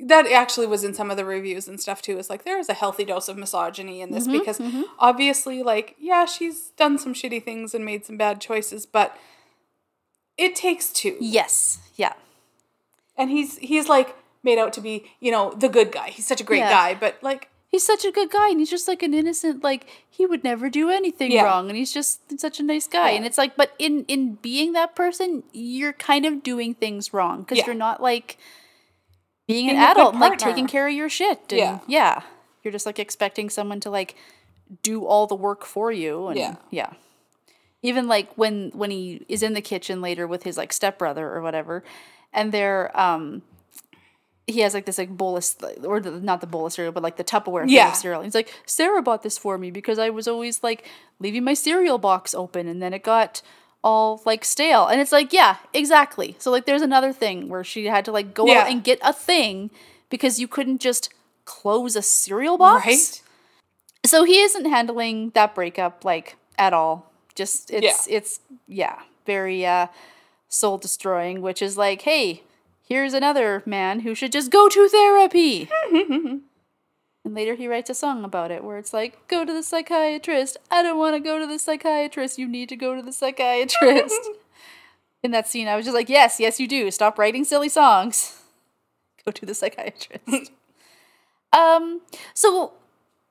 that 0.00 0.26
actually 0.30 0.66
was 0.66 0.82
in 0.84 0.94
some 0.94 1.10
of 1.10 1.16
the 1.16 1.24
reviews 1.24 1.68
and 1.68 1.80
stuff 1.80 2.02
too. 2.02 2.18
Is 2.18 2.28
like 2.30 2.44
there 2.44 2.58
is 2.58 2.68
a 2.68 2.74
healthy 2.74 3.04
dose 3.04 3.28
of 3.28 3.36
misogyny 3.36 4.00
in 4.00 4.10
this 4.10 4.26
mm-hmm, 4.26 4.38
because 4.38 4.58
mm-hmm. 4.58 4.82
obviously, 4.98 5.62
like, 5.62 5.96
yeah, 5.98 6.24
she's 6.24 6.70
done 6.70 6.98
some 6.98 7.14
shitty 7.14 7.42
things 7.44 7.74
and 7.74 7.84
made 7.84 8.04
some 8.04 8.16
bad 8.16 8.40
choices, 8.40 8.86
but 8.86 9.16
it 10.36 10.56
takes 10.56 10.92
two, 10.92 11.16
Yes. 11.20 11.78
Yeah. 11.94 12.14
and 13.16 13.30
he's 13.30 13.58
he's 13.58 13.88
like 13.88 14.16
made 14.42 14.58
out 14.58 14.72
to 14.74 14.80
be 14.80 15.10
you 15.20 15.30
know 15.30 15.52
the 15.52 15.68
good 15.68 15.92
guy. 15.92 16.10
He's 16.10 16.26
such 16.26 16.40
a 16.40 16.44
great 16.44 16.58
Yeah. 16.58 16.70
guy, 16.70 16.94
but 16.94 17.18
like 17.22 17.48
he's 17.74 17.84
such 17.84 18.04
a 18.04 18.12
good 18.12 18.30
guy 18.30 18.50
and 18.50 18.60
he's 18.60 18.70
just 18.70 18.86
like 18.86 19.02
an 19.02 19.12
innocent 19.12 19.64
like 19.64 19.86
he 20.08 20.26
would 20.26 20.44
never 20.44 20.70
do 20.70 20.90
anything 20.90 21.32
Yeah. 21.32 21.42
wrong 21.42 21.68
and 21.68 21.76
he's 21.76 21.92
just 21.92 22.20
such 22.40 22.60
a 22.60 22.62
nice 22.62 22.86
guy 22.86 23.10
and 23.10 23.26
it's 23.26 23.36
like 23.36 23.56
but 23.56 23.72
in 23.80 24.04
in 24.06 24.34
being 24.36 24.74
that 24.74 24.94
person 24.94 25.42
you're 25.52 25.92
kind 25.92 26.24
of 26.24 26.44
doing 26.44 26.74
things 26.74 27.12
wrong 27.12 27.40
because 27.40 27.58
Yeah. 27.58 27.66
you're 27.66 27.74
not 27.74 28.00
like 28.00 28.38
being, 29.46 29.66
Being 29.66 29.76
an 29.78 29.82
adult 29.82 30.12
and, 30.14 30.20
like 30.20 30.38
taking 30.38 30.66
care 30.66 30.86
of 30.88 30.94
your 30.94 31.08
shit 31.08 31.40
and 31.50 31.58
Yeah. 31.58 31.78
yeah 31.86 32.22
you're 32.62 32.72
just 32.72 32.86
like 32.86 32.98
expecting 32.98 33.50
someone 33.50 33.80
to 33.80 33.90
like 33.90 34.14
do 34.82 35.04
all 35.06 35.26
the 35.26 35.34
work 35.34 35.64
for 35.64 35.92
you 35.92 36.28
and 36.28 36.38
Yeah. 36.38 36.56
yeah 36.70 36.92
even 37.82 38.08
like 38.08 38.32
when 38.36 38.70
when 38.74 38.90
he 38.90 39.24
is 39.28 39.42
in 39.42 39.52
the 39.54 39.60
kitchen 39.60 40.00
later 40.00 40.26
with 40.26 40.42
his 40.44 40.56
like 40.56 40.72
stepbrother 40.72 41.28
or 41.30 41.42
whatever 41.42 41.84
and 42.32 42.50
they're 42.52 42.90
um 42.98 43.42
he 44.46 44.60
has 44.60 44.74
like 44.74 44.84
this 44.86 44.98
like 44.98 45.08
bowl 45.10 45.36
of 45.36 45.44
or 45.84 46.00
the, 46.00 46.10
not 46.12 46.40
the 46.40 46.46
bowl 46.46 46.66
of 46.66 46.72
cereal 46.72 46.92
but 46.92 47.02
like 47.02 47.16
the 47.16 47.24
tupperware 47.24 47.64
Yeah. 47.68 47.90
of 47.90 47.96
cereal 47.96 48.22
he's 48.22 48.34
like 48.34 48.52
sarah 48.66 49.02
bought 49.02 49.22
this 49.22 49.36
for 49.38 49.56
me 49.58 49.70
because 49.70 49.98
i 49.98 50.10
was 50.10 50.26
always 50.28 50.62
like 50.62 50.86
leaving 51.18 51.44
my 51.44 51.54
cereal 51.54 51.98
box 51.98 52.34
open 52.34 52.66
and 52.68 52.80
then 52.82 52.92
it 52.94 53.02
got 53.02 53.42
all 53.84 54.20
like 54.24 54.44
stale. 54.44 54.86
And 54.88 55.00
it's 55.00 55.12
like 55.12 55.32
yeah 55.32 55.58
exactly. 55.72 56.34
So 56.40 56.50
like 56.50 56.64
there's 56.66 56.82
another 56.82 57.12
thing 57.12 57.48
where 57.48 57.62
she 57.62 57.84
had 57.86 58.04
to 58.06 58.12
like 58.12 58.34
go 58.34 58.46
Yeah. 58.46 58.62
out 58.62 58.70
and 58.70 58.82
get 58.82 58.98
a 59.02 59.12
thing 59.12 59.70
because 60.10 60.40
you 60.40 60.48
couldn't 60.48 60.80
just 60.80 61.12
close 61.44 61.94
a 61.94 62.02
cereal 62.02 62.56
box. 62.58 62.86
Right. 62.86 63.22
so 64.06 64.24
he 64.24 64.40
isn't 64.40 64.64
handling 64.64 65.30
that 65.34 65.54
breakup 65.54 66.04
like 66.04 66.36
at 66.58 66.72
all. 66.72 67.12
Just 67.36 67.70
it's 67.70 68.08
it's 68.08 68.40
yeah 68.66 69.00
very 69.26 69.66
uh 69.66 69.88
soul 70.48 70.78
destroying 70.78 71.42
which 71.42 71.60
is 71.60 71.76
like 71.76 72.02
hey 72.02 72.42
here's 72.88 73.12
another 73.12 73.62
man 73.66 74.00
who 74.00 74.14
should 74.14 74.30
just 74.30 74.50
go 74.52 74.68
to 74.68 74.88
therapy 74.88 75.68
and 77.24 77.34
later 77.34 77.54
he 77.54 77.66
writes 77.68 77.90
a 77.90 77.94
song 77.94 78.24
about 78.24 78.50
it 78.50 78.62
where 78.62 78.76
it's 78.78 78.92
like 78.92 79.26
go 79.28 79.44
to 79.44 79.52
the 79.52 79.62
psychiatrist. 79.62 80.56
I 80.70 80.82
don't 80.82 80.98
want 80.98 81.14
to 81.16 81.20
go 81.20 81.38
to 81.38 81.46
the 81.46 81.58
psychiatrist. 81.58 82.38
You 82.38 82.46
need 82.48 82.68
to 82.68 82.76
go 82.76 82.94
to 82.94 83.02
the 83.02 83.12
psychiatrist. 83.12 84.20
In 85.22 85.30
that 85.30 85.48
scene 85.48 85.68
i 85.68 85.74
was 85.76 85.86
just 85.86 85.94
like 85.94 86.10
yes 86.10 86.38
yes 86.38 86.60
you 86.60 86.68
do. 86.68 86.90
Stop 86.90 87.18
writing 87.18 87.44
silly 87.44 87.68
songs. 87.70 88.42
Go 89.24 89.30
to 89.32 89.46
the 89.46 89.54
psychiatrist. 89.54 90.52
Um 91.52 92.00
so 92.34 92.72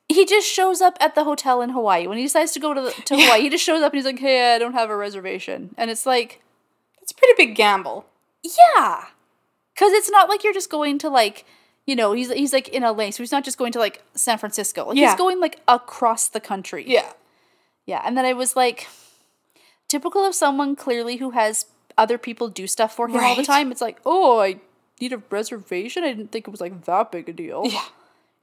he 0.10 0.26
just 0.26 0.48
shows 0.48 0.82
up 0.82 0.98
at 0.99 1.14
the 1.15 1.24
hotel 1.24 1.61
in 1.61 1.70
Hawaii. 1.72 2.07
When 2.07 2.18
he 2.18 2.24
decides 2.24 2.52
to 2.53 2.60
go 2.60 2.74
to 2.74 2.82
the, 2.82 2.91
to 2.91 3.15
Hawaii. 3.18 3.41
He 3.41 3.49
just 3.49 3.64
shows 3.64 3.82
up 3.84 3.91
and 3.94 3.98
he's 3.98 4.06
like, 4.06 4.20
"Hey, 4.20 4.56
I 4.56 4.60
don't 4.60 4.74
have 4.74 4.90
a 4.90 4.95
reservation," 4.95 5.74
and 5.78 5.90
it's 5.91 6.06
like, 6.06 6.41
It's 7.02 7.11
a 7.11 7.15
pretty 7.15 7.34
big 7.38 7.56
gamble. 7.56 8.06
yeah, 8.44 9.06
because 9.74 9.91
it's 9.94 10.10
not 10.10 10.30
like 10.30 10.44
you're 10.44 10.53
just 10.53 10.70
going 10.70 10.98
to 10.99 11.10
like, 11.10 11.45
you 11.85 11.95
know, 11.95 12.14
he's 12.14 12.31
he's 12.31 12.53
like 12.53 12.69
in 12.69 12.84
LA, 12.84 13.11
so 13.11 13.23
he's 13.23 13.31
not 13.31 13.43
just 13.43 13.57
going 13.57 13.72
to 13.73 13.80
like 13.80 14.03
San 14.15 14.38
Francisco. 14.38 14.88
Like, 14.88 14.97
Yeah. 14.97 15.10
He's 15.10 15.18
going 15.18 15.39
like 15.39 15.60
across 15.68 16.27
the 16.27 16.39
country. 16.39 16.84
Yeah. 16.88 17.11
yeah. 17.85 18.01
And 18.05 18.18
then 18.18 18.26
I 18.26 18.34
was 18.34 18.55
like, 18.55 18.88
typical 19.88 20.26
of 20.26 20.35
someone 20.35 20.76
clearly 20.76 21.18
who 21.18 21.31
has 21.31 21.65
other 21.97 22.18
people 22.18 22.49
do 22.49 22.68
stuff 22.68 22.95
for 22.95 23.07
him 23.07 23.18
all 23.23 23.35
the 23.35 23.43
time. 23.43 23.72
It's 23.72 23.81
like, 23.81 23.99
oh, 24.05 24.39
I 24.41 24.60
need 24.99 25.14
a 25.14 25.22
reservation. 25.30 26.03
I 26.03 26.07
didn't 26.07 26.31
think 26.31 26.47
it 26.47 26.51
was 26.51 26.61
like 26.61 26.85
that 26.85 27.11
big 27.11 27.30
a 27.30 27.34
deal. 27.34 27.64
Yeah. 27.65 27.84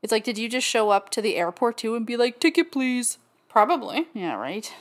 It's 0.03 0.13
like, 0.13 0.25
did 0.25 0.39
you 0.39 0.49
just 0.49 0.67
show 0.67 0.91
up 0.91 1.11
to 1.11 1.21
the 1.21 1.37
airport 1.37 1.77
too 1.79 1.95
and 1.95 2.07
be 2.07 2.17
like, 2.17 2.41
ticket, 2.41 2.73
please? 2.73 3.19
Probably. 3.49 4.07
Yeah, 4.15 4.35
right. 4.35 4.73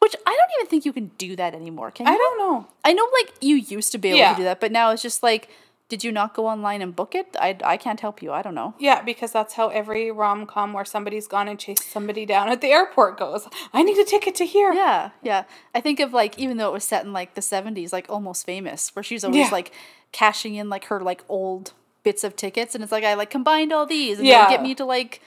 Which 0.00 0.14
I 0.26 0.30
don't 0.36 0.50
even 0.60 0.68
think 0.68 0.84
you 0.84 0.92
can 0.92 1.10
do 1.18 1.34
that 1.36 1.54
anymore. 1.54 1.90
Can 1.90 2.06
you? 2.06 2.12
I 2.12 2.16
don't 2.16 2.38
know. 2.38 2.66
I 2.84 2.92
know, 2.92 3.08
like 3.14 3.32
you 3.40 3.56
used 3.56 3.90
to 3.92 3.98
be 3.98 4.08
able 4.10 4.18
Yeah. 4.18 4.32
to 4.32 4.36
do 4.36 4.44
that, 4.44 4.60
but 4.60 4.70
now 4.70 4.90
it's 4.90 5.02
just 5.02 5.22
like, 5.22 5.48
did 5.88 6.04
you 6.04 6.12
not 6.12 6.34
go 6.34 6.46
online 6.46 6.82
and 6.82 6.94
book 6.94 7.14
it? 7.14 7.34
I, 7.40 7.56
I 7.64 7.76
can't 7.78 8.00
help 8.00 8.20
you. 8.22 8.30
I 8.32 8.42
don't 8.42 8.54
know. 8.54 8.74
Yeah, 8.78 9.00
because 9.02 9.32
that's 9.32 9.54
how 9.54 9.68
every 9.68 10.10
rom 10.10 10.44
com 10.46 10.72
where 10.74 10.84
somebody's 10.84 11.26
gone 11.26 11.48
and 11.48 11.58
chased 11.58 11.90
somebody 11.90 12.26
down 12.26 12.48
at 12.50 12.60
the 12.60 12.68
airport 12.68 13.18
goes. 13.18 13.48
I 13.72 13.82
need 13.82 13.96
a 13.98 14.04
ticket 14.04 14.34
to 14.36 14.44
here. 14.44 14.72
Yeah, 14.72 15.10
yeah. 15.22 15.44
I 15.74 15.80
think 15.80 15.98
of 16.00 16.12
like 16.12 16.38
even 16.38 16.58
though 16.58 16.68
it 16.68 16.72
was 16.74 16.84
set 16.84 17.04
in 17.04 17.12
like 17.12 17.34
the 17.34 17.42
seventies, 17.42 17.92
like 17.92 18.06
almost 18.10 18.44
famous, 18.44 18.94
where 18.94 19.02
she's 19.02 19.24
always 19.24 19.46
Yeah. 19.46 19.50
like 19.50 19.72
cashing 20.12 20.54
in 20.56 20.68
like 20.68 20.84
her 20.86 21.00
like 21.00 21.24
old 21.28 21.72
bits 22.02 22.22
of 22.22 22.36
tickets, 22.36 22.74
and 22.74 22.82
it's 22.84 22.92
like 22.92 23.04
I 23.04 23.14
like 23.14 23.30
combined 23.30 23.72
all 23.72 23.86
these, 23.86 24.18
and 24.18 24.26
Yeah. 24.28 24.48
get 24.50 24.62
me 24.62 24.74
to 24.74 24.84
like, 24.84 25.22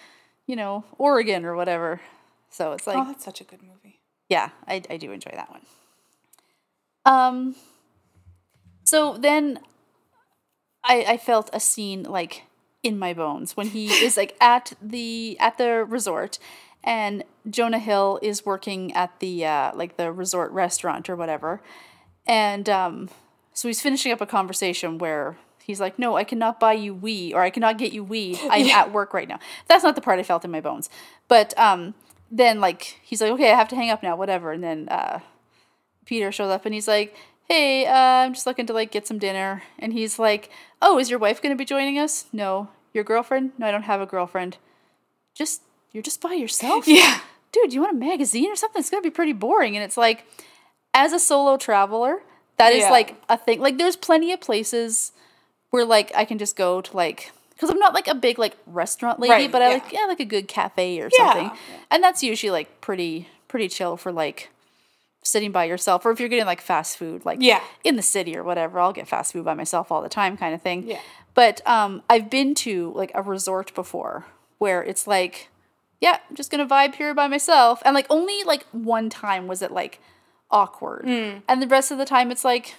you 0.45 0.55
know, 0.55 0.83
Oregon 0.99 1.43
or 1.43 1.55
whatever. 1.55 2.01
So 2.49 2.73
it's 2.73 2.85
like, 2.85 2.97
Oh, 2.97 3.05
that's 3.05 3.23
such 3.25 3.41
a 3.41 3.43
good 3.45 3.61
movie. 3.63 3.99
Yeah, 4.29 4.49
I, 4.67 4.81
I 4.89 4.97
do 4.97 5.11
enjoy 5.11 5.31
that 5.33 5.49
one. 5.49 5.61
Um, 7.05 7.55
so 8.83 9.17
then 9.17 9.59
I, 10.83 11.05
I 11.09 11.17
felt 11.17 11.49
a 11.53 11.59
scene 11.59 12.03
like 12.03 12.43
in 12.83 12.97
my 12.97 13.13
bones 13.13 13.55
when 13.55 13.67
he 13.67 13.87
is 13.87 14.17
like 14.17 14.35
at 14.41 14.73
the 14.81 15.37
at 15.39 15.57
the 15.57 15.85
resort 15.85 16.39
and 16.83 17.23
Jonah 17.49 17.79
Hill 17.79 18.19
is 18.23 18.45
working 18.45 18.91
at 18.93 19.19
the 19.19 19.45
uh, 19.45 19.71
like 19.75 19.97
the 19.97 20.11
resort 20.11 20.51
restaurant 20.51 21.09
or 21.09 21.15
whatever. 21.15 21.61
And 22.25 22.67
um, 22.69 23.09
so 23.53 23.67
he's 23.67 23.81
finishing 23.81 24.11
up 24.11 24.21
a 24.21 24.25
conversation 24.25 24.97
where 24.97 25.37
he's 25.63 25.79
like, 25.79 25.99
"No, 25.99 26.15
I 26.17 26.23
cannot 26.23 26.59
buy 26.59 26.73
you 26.73 26.93
weed, 26.95 27.33
or 27.33 27.41
I 27.41 27.51
cannot 27.51 27.77
get 27.77 27.93
you 27.93 28.03
weed. 28.03 28.39
I'm 28.49 28.65
Yeah. 28.65 28.79
at 28.81 28.91
work 28.91 29.13
right 29.13 29.27
now." 29.27 29.39
That's 29.67 29.83
not 29.83 29.93
the 29.95 30.01
part 30.01 30.17
I 30.19 30.23
felt 30.23 30.43
in 30.43 30.49
my 30.51 30.61
bones. 30.61 30.89
But 31.27 31.55
um, 31.57 31.93
then 32.31 32.59
like 32.59 32.99
he's 33.03 33.21
like, 33.21 33.31
"Okay, 33.31 33.51
I 33.51 33.55
have 33.55 33.67
to 33.69 33.75
hang 33.75 33.91
up 33.91 34.01
now, 34.01 34.15
whatever." 34.15 34.51
And 34.51 34.63
then 34.63 34.87
uh, 34.89 35.19
Peter 36.05 36.31
shows 36.31 36.49
up 36.51 36.65
and 36.65 36.73
he's 36.73 36.87
like, 36.87 37.15
"Hey, 37.47 37.85
uh, 37.85 37.93
I'm 38.25 38.33
just 38.33 38.47
looking 38.47 38.65
to 38.67 38.73
like 38.73 38.91
get 38.91 39.05
some 39.07 39.19
dinner." 39.19 39.61
And 39.77 39.93
he's 39.93 40.17
like, 40.17 40.49
"Oh, 40.81 40.97
is 40.99 41.09
your 41.09 41.19
wife 41.19 41.41
going 41.41 41.53
to 41.53 41.57
be 41.57 41.65
joining 41.65 41.97
us?" 41.99 42.25
"No." 42.33 42.69
"Your 42.93 43.03
girlfriend?" 43.03 43.51
"No, 43.57 43.67
I 43.67 43.71
don't 43.71 43.83
have 43.83 44.01
a 44.01 44.05
girlfriend." 44.05 44.57
"Just 45.33 45.61
you're 45.91 46.03
just 46.03 46.21
by 46.21 46.33
yourself?" 46.33 46.87
Yeah. 46.87 47.19
dude, 47.51 47.73
you 47.73 47.81
want 47.81 47.93
a 47.95 47.99
magazine 47.99 48.49
or 48.51 48.55
something? 48.55 48.79
It's 48.79 48.89
gonna 48.89 49.01
be 49.01 49.09
pretty 49.09 49.33
boring. 49.33 49.75
And 49.75 49.83
it's 49.83 49.97
like, 49.97 50.25
as 50.93 51.11
a 51.13 51.19
solo 51.19 51.57
traveler, 51.57 52.21
that 52.57 52.71
is 52.73 52.81
Yeah. 52.83 52.91
like 52.91 53.15
a 53.29 53.37
thing. 53.37 53.59
Like, 53.59 53.77
there's 53.77 53.95
plenty 53.95 54.31
of 54.31 54.39
places 54.41 55.11
where 55.69 55.85
like 55.85 56.11
I 56.15 56.25
can 56.25 56.37
just 56.37 56.55
go 56.55 56.81
to 56.81 56.95
like, 56.97 57.31
because 57.53 57.69
I'm 57.69 57.79
not 57.79 57.93
like 57.93 58.07
a 58.07 58.15
big 58.15 58.39
like 58.39 58.57
restaurant 58.67 59.19
lady, 59.19 59.31
Right, 59.33 59.51
but 59.51 59.61
I 59.61 59.67
yeah. 59.67 59.73
like 59.75 59.91
yeah 59.93 60.05
like 60.07 60.19
a 60.19 60.25
good 60.25 60.47
cafe 60.47 60.99
or 61.01 61.09
Yeah, 61.17 61.25
something, 61.33 61.45
yeah. 61.45 61.79
and 61.91 62.03
that's 62.03 62.23
usually 62.23 62.51
like 62.51 62.81
pretty 62.81 63.27
pretty 63.47 63.67
chill 63.69 63.97
for 63.97 64.11
like 64.11 64.49
sitting 65.23 65.51
by 65.51 65.65
yourself, 65.65 66.05
or 66.05 66.11
if 66.11 66.19
you're 66.19 66.29
getting 66.29 66.45
like 66.45 66.61
fast 66.61 66.97
food, 66.97 67.23
like 67.25 67.37
Yeah. 67.41 67.61
in 67.83 67.95
the 67.95 68.01
city 68.01 68.35
or 68.35 68.43
whatever. 68.43 68.79
I'll 68.79 68.93
get 68.93 69.07
fast 69.07 69.33
food 69.33 69.45
by 69.45 69.53
myself 69.53 69.91
all 69.91 70.01
the 70.01 70.09
time, 70.09 70.35
kind 70.37 70.53
of 70.55 70.61
thing. 70.61 70.87
Yeah. 70.87 70.99
But 71.33 71.61
um, 71.67 72.01
I've 72.09 72.29
been 72.29 72.55
to 72.55 72.91
like 72.95 73.11
a 73.13 73.21
resort 73.21 73.73
before 73.75 74.25
where 74.57 74.83
it's 74.83 75.05
like, 75.07 75.49
yeah, 75.99 76.17
I'm 76.29 76.35
just 76.35 76.49
gonna 76.51 76.65
vibe 76.65 76.95
here 76.95 77.13
by 77.13 77.27
myself, 77.27 77.81
and 77.85 77.93
like 77.93 78.07
only 78.09 78.43
like 78.43 78.65
one 78.71 79.09
time 79.09 79.47
was 79.47 79.61
it 79.61 79.71
like 79.71 79.99
awkward, 80.49 81.03
Hmm. 81.05 81.37
and 81.47 81.61
the 81.61 81.67
rest 81.67 81.91
of 81.91 81.97
the 81.97 82.05
time 82.05 82.31
it's 82.31 82.43
like, 82.43 82.75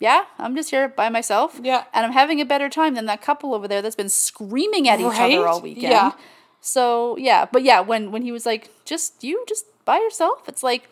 yeah, 0.00 0.24
I'm 0.38 0.54
just 0.56 0.70
here 0.70 0.88
by 0.88 1.08
myself, 1.08 1.58
Yeah. 1.62 1.84
and 1.94 2.04
I'm 2.04 2.12
having 2.12 2.40
a 2.40 2.44
better 2.44 2.68
time 2.68 2.94
than 2.94 3.06
that 3.06 3.22
couple 3.22 3.54
over 3.54 3.66
there 3.68 3.80
that's 3.80 3.94
been 3.96 4.08
screaming 4.08 4.88
at 4.88 4.98
each 5.00 5.06
other 5.06 5.46
all 5.46 5.60
weekend. 5.60 5.92
Yeah. 5.92 6.12
So 6.60 7.16
yeah, 7.18 7.46
but 7.50 7.62
yeah, 7.62 7.80
when 7.80 8.10
when 8.10 8.22
he 8.22 8.32
was 8.32 8.44
like, 8.44 8.70
just 8.84 9.22
you, 9.22 9.44
just 9.48 9.64
by 9.84 9.98
yourself, 9.98 10.42
it's 10.48 10.62
like, 10.62 10.88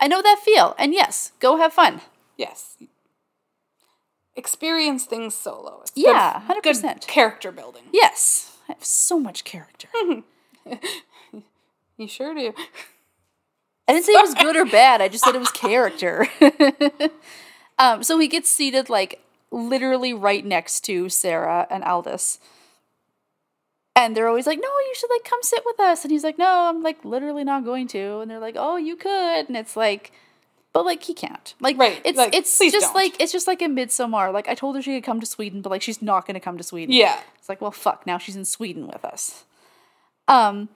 I 0.00 0.08
know 0.08 0.22
that 0.22 0.40
feel, 0.42 0.74
and 0.78 0.94
yes, 0.94 1.32
go 1.40 1.58
have 1.58 1.72
fun. 1.72 2.00
Yes. 2.36 2.76
Experience 4.34 5.04
things 5.04 5.34
solo. 5.34 5.80
It's 5.82 5.92
Yeah, 5.94 6.42
Good 6.62 6.76
100%. 6.76 7.06
character 7.06 7.52
building. 7.52 7.82
Yes, 7.92 8.56
I 8.68 8.72
have 8.72 8.84
so 8.84 9.18
much 9.20 9.44
character. 9.44 9.88
You 11.96 12.08
sure 12.08 12.34
do. 12.34 12.54
I 13.86 13.92
didn't 13.92 14.06
say 14.06 14.12
it 14.12 14.22
was 14.22 14.34
good 14.34 14.56
or 14.56 14.64
bad. 14.64 15.02
I 15.02 15.08
just 15.08 15.22
said 15.22 15.34
it 15.34 15.38
was 15.38 15.50
character. 15.52 16.26
um, 17.78 18.02
so 18.02 18.18
he 18.18 18.26
gets 18.26 18.48
seated 18.48 18.88
like 18.88 19.20
literally 19.50 20.14
right 20.14 20.42
next 20.42 20.80
to 20.84 21.10
Sarah 21.10 21.66
and 21.68 21.84
Aldous. 21.84 22.38
And 23.96 24.16
they're 24.16 24.28
always 24.28 24.46
like, 24.46 24.58
"No, 24.60 24.68
you 24.68 24.94
should 24.94 25.10
like 25.10 25.24
come 25.24 25.40
sit 25.42 25.62
with 25.66 25.80
us." 25.80 26.04
And 26.04 26.12
he's 26.12 26.24
like, 26.24 26.38
"No, 26.38 26.68
I'm 26.70 26.82
like 26.82 27.04
literally 27.04 27.44
not 27.44 27.64
going 27.64 27.88
to." 27.88 28.20
And 28.20 28.30
they're 28.30 28.38
like, 28.38 28.56
"Oh, 28.58 28.76
you 28.76 28.96
could." 28.96 29.48
And 29.48 29.56
it's 29.56 29.76
like, 29.76 30.12
but 30.72 30.84
like 30.84 31.02
he 31.02 31.14
can't. 31.14 31.54
Like 31.60 31.76
Right, 31.78 32.00
it's 32.04 32.16
like, 32.16 32.34
it's 32.34 32.58
just 32.58 32.80
don't. 32.80 32.94
like 32.94 33.20
it's 33.20 33.32
just 33.32 33.46
like 33.46 33.60
in 33.60 33.74
Midsommar. 33.74 34.32
Like 34.32 34.48
I 34.48 34.54
told 34.54 34.76
her 34.76 34.82
she 34.82 34.94
could 34.94 35.04
come 35.04 35.20
to 35.20 35.26
Sweden, 35.26 35.62
but 35.62 35.70
like 35.70 35.82
she's 35.82 36.00
not 36.00 36.26
going 36.26 36.34
to 36.34 36.40
come 36.40 36.56
to 36.58 36.64
Sweden. 36.64 36.94
Yeah. 36.94 37.18
It's 37.38 37.48
like, 37.48 37.60
well, 37.60 37.72
fuck, 37.72 38.06
now 38.06 38.18
she's 38.18 38.36
in 38.36 38.44
Sweden 38.44 38.86
with 38.86 39.04
us. 39.04 39.44
Um, 40.28 40.68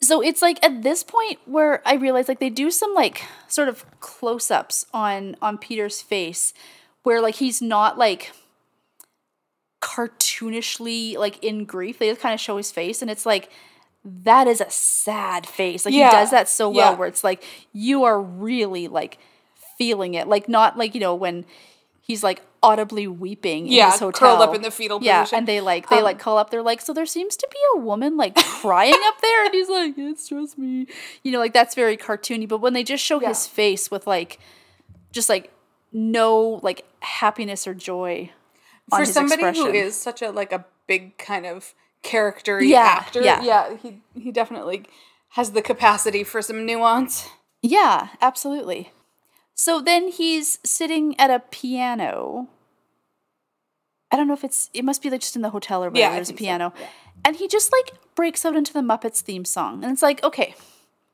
so 0.00 0.22
it's 0.22 0.40
like 0.40 0.64
at 0.64 0.82
this 0.82 1.04
point 1.04 1.38
where 1.44 1.82
I 1.86 1.94
realize 1.94 2.26
like 2.26 2.40
they 2.40 2.50
do 2.50 2.70
some 2.70 2.94
like 2.94 3.22
sort 3.48 3.68
of 3.68 3.84
close 4.00 4.50
ups 4.50 4.86
on 4.94 5.36
on 5.42 5.58
Peter's 5.58 6.00
face, 6.00 6.54
where 7.02 7.20
like 7.20 7.36
he's 7.36 7.60
not 7.60 7.98
like 7.98 8.32
cartoonishly 9.82 11.16
like 11.16 11.42
in 11.44 11.64
grief. 11.64 11.98
They 11.98 12.08
just 12.08 12.20
kind 12.20 12.32
of 12.34 12.40
show 12.40 12.56
his 12.56 12.72
face, 12.72 13.02
and 13.02 13.10
it's 13.10 13.26
like 13.26 13.50
that 14.04 14.46
is 14.46 14.60
a 14.60 14.70
sad 14.70 15.46
face. 15.46 15.84
Like 15.84 15.94
Yeah, 15.94 16.10
he 16.10 16.16
does 16.16 16.30
that 16.30 16.48
so 16.48 16.68
well, 16.70 16.92
yeah. 16.92 16.98
where 16.98 17.08
it's 17.08 17.22
like 17.24 17.44
you 17.72 18.04
are 18.04 18.20
really 18.20 18.88
like 18.88 19.18
feeling 19.78 20.14
it, 20.14 20.26
like 20.28 20.48
not 20.48 20.78
like 20.78 20.94
you 20.94 21.00
know 21.00 21.14
when 21.14 21.44
he's 22.00 22.22
like 22.24 22.42
audibly 22.64 23.06
weeping 23.08 23.66
in 23.66 23.72
Yeah, 23.72 23.90
his 23.90 24.00
hotel, 24.00 24.36
curled 24.36 24.48
up 24.48 24.54
in 24.54 24.62
the 24.62 24.70
fetal 24.70 25.00
yeah, 25.02 25.22
position. 25.22 25.38
and 25.38 25.48
they 25.48 25.60
like 25.60 25.88
they 25.88 25.98
Um, 25.98 26.04
like 26.04 26.18
call 26.18 26.38
up. 26.38 26.50
They're 26.50 26.62
like, 26.62 26.80
so 26.80 26.92
there 26.92 27.06
seems 27.06 27.36
to 27.36 27.48
be 27.50 27.58
a 27.76 27.78
woman 27.80 28.16
like 28.16 28.34
crying 28.60 28.94
up 29.06 29.20
there, 29.20 29.44
and 29.44 29.54
he's 29.54 29.68
like, 29.68 29.94
it's 29.98 30.28
just 30.28 30.56
me. 30.58 30.86
You 31.22 31.32
know, 31.32 31.38
like 31.38 31.52
that's 31.52 31.74
very 31.74 31.96
cartoony. 31.96 32.48
But 32.48 32.58
when 32.58 32.72
they 32.72 32.84
just 32.84 33.04
show 33.04 33.18
his 33.18 33.46
face 33.46 33.90
with 33.90 34.06
like, 34.06 34.38
just 35.12 35.28
like 35.28 35.50
no 35.92 36.60
like 36.62 36.84
happiness 37.00 37.66
or 37.66 37.74
joy 37.74 38.30
For 38.90 39.04
somebody 39.04 39.42
who 39.42 39.48
expression. 39.48 39.74
is 39.74 39.96
such 40.00 40.22
a 40.22 40.30
like 40.30 40.52
a 40.52 40.64
big 40.86 41.16
kind 41.18 41.46
of 41.46 41.74
character 42.02 42.62
Yeah, 42.62 42.80
actor, 42.80 43.22
yeah. 43.22 43.42
yeah, 43.42 43.76
he 43.76 44.00
he 44.14 44.32
definitely 44.32 44.84
has 45.30 45.52
the 45.52 45.62
capacity 45.62 46.24
for 46.24 46.42
some 46.42 46.66
nuance. 46.66 47.28
Yeah, 47.62 48.08
absolutely. 48.20 48.92
So 49.54 49.80
then 49.80 50.08
he's 50.08 50.58
sitting 50.64 51.18
at 51.18 51.30
a 51.30 51.38
piano. 51.40 52.48
I 54.10 54.16
don't 54.16 54.26
know 54.28 54.34
if 54.34 54.44
it's 54.44 54.68
it 54.74 54.84
must 54.84 55.02
be 55.02 55.10
like 55.10 55.20
just 55.20 55.36
in 55.36 55.42
the 55.42 55.50
hotel 55.50 55.82
or 55.82 55.88
whatever. 55.88 55.98
Yeah, 56.10 56.14
There's 56.14 56.28
a 56.28 56.32
think 56.32 56.40
so, 56.40 56.44
piano. 56.44 56.72
yeah. 56.78 56.86
And 57.24 57.36
he 57.36 57.48
just 57.48 57.72
like 57.72 57.92
breaks 58.14 58.44
out 58.44 58.56
into 58.56 58.72
the 58.72 58.80
Muppets 58.80 59.20
theme 59.20 59.44
song. 59.44 59.82
And 59.84 59.92
it's 59.92 60.02
like, 60.02 60.22
okay, 60.24 60.54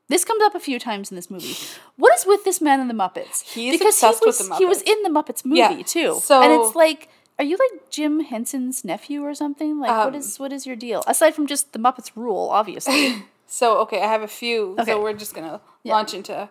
this 0.09 0.25
comes 0.25 0.41
up 0.43 0.55
a 0.55 0.59
few 0.59 0.79
times 0.79 1.11
in 1.11 1.15
this 1.15 1.29
movie. 1.29 1.55
What 1.95 2.13
is 2.17 2.25
with 2.25 2.43
this 2.43 2.59
man 2.59 2.79
in 2.81 2.87
the 2.87 2.93
Muppets? 2.93 3.43
He's 3.43 3.79
obsessed 3.79 4.19
he 4.23 4.25
with 4.27 4.39
was, 4.39 4.49
the 4.49 4.55
He 4.55 4.65
was 4.65 4.81
in 4.81 5.01
the 5.03 5.09
Muppets 5.09 5.45
movie 5.45 5.59
Yeah, 5.59 5.81
too. 5.83 6.19
and 6.31 6.51
it's 6.61 6.75
like, 6.75 7.07
are 7.39 7.45
you 7.45 7.57
like 7.57 7.89
Jim 7.89 8.19
Henson's 8.19 8.83
nephew 8.85 9.23
or 9.23 9.33
something? 9.33 9.79
Like, 9.79 9.89
what 9.89 10.07
Um, 10.09 10.15
is 10.15 10.37
what 10.39 10.51
is 10.53 10.67
your 10.67 10.75
deal? 10.75 11.03
Aside 11.07 11.33
from 11.33 11.47
just 11.47 11.73
the 11.73 11.79
Muppets 11.79 12.11
rule, 12.15 12.49
obviously. 12.51 13.23
So 13.51 13.79
okay, 13.79 13.99
I 14.03 14.05
have 14.07 14.21
a 14.21 14.27
few. 14.27 14.75
Okay. 14.79 14.91
So 14.91 15.01
we're 15.01 15.13
just 15.13 15.33
gonna 15.33 15.59
Yeah. 15.81 15.93
launch 15.95 16.13
into 16.13 16.33
a 16.35 16.49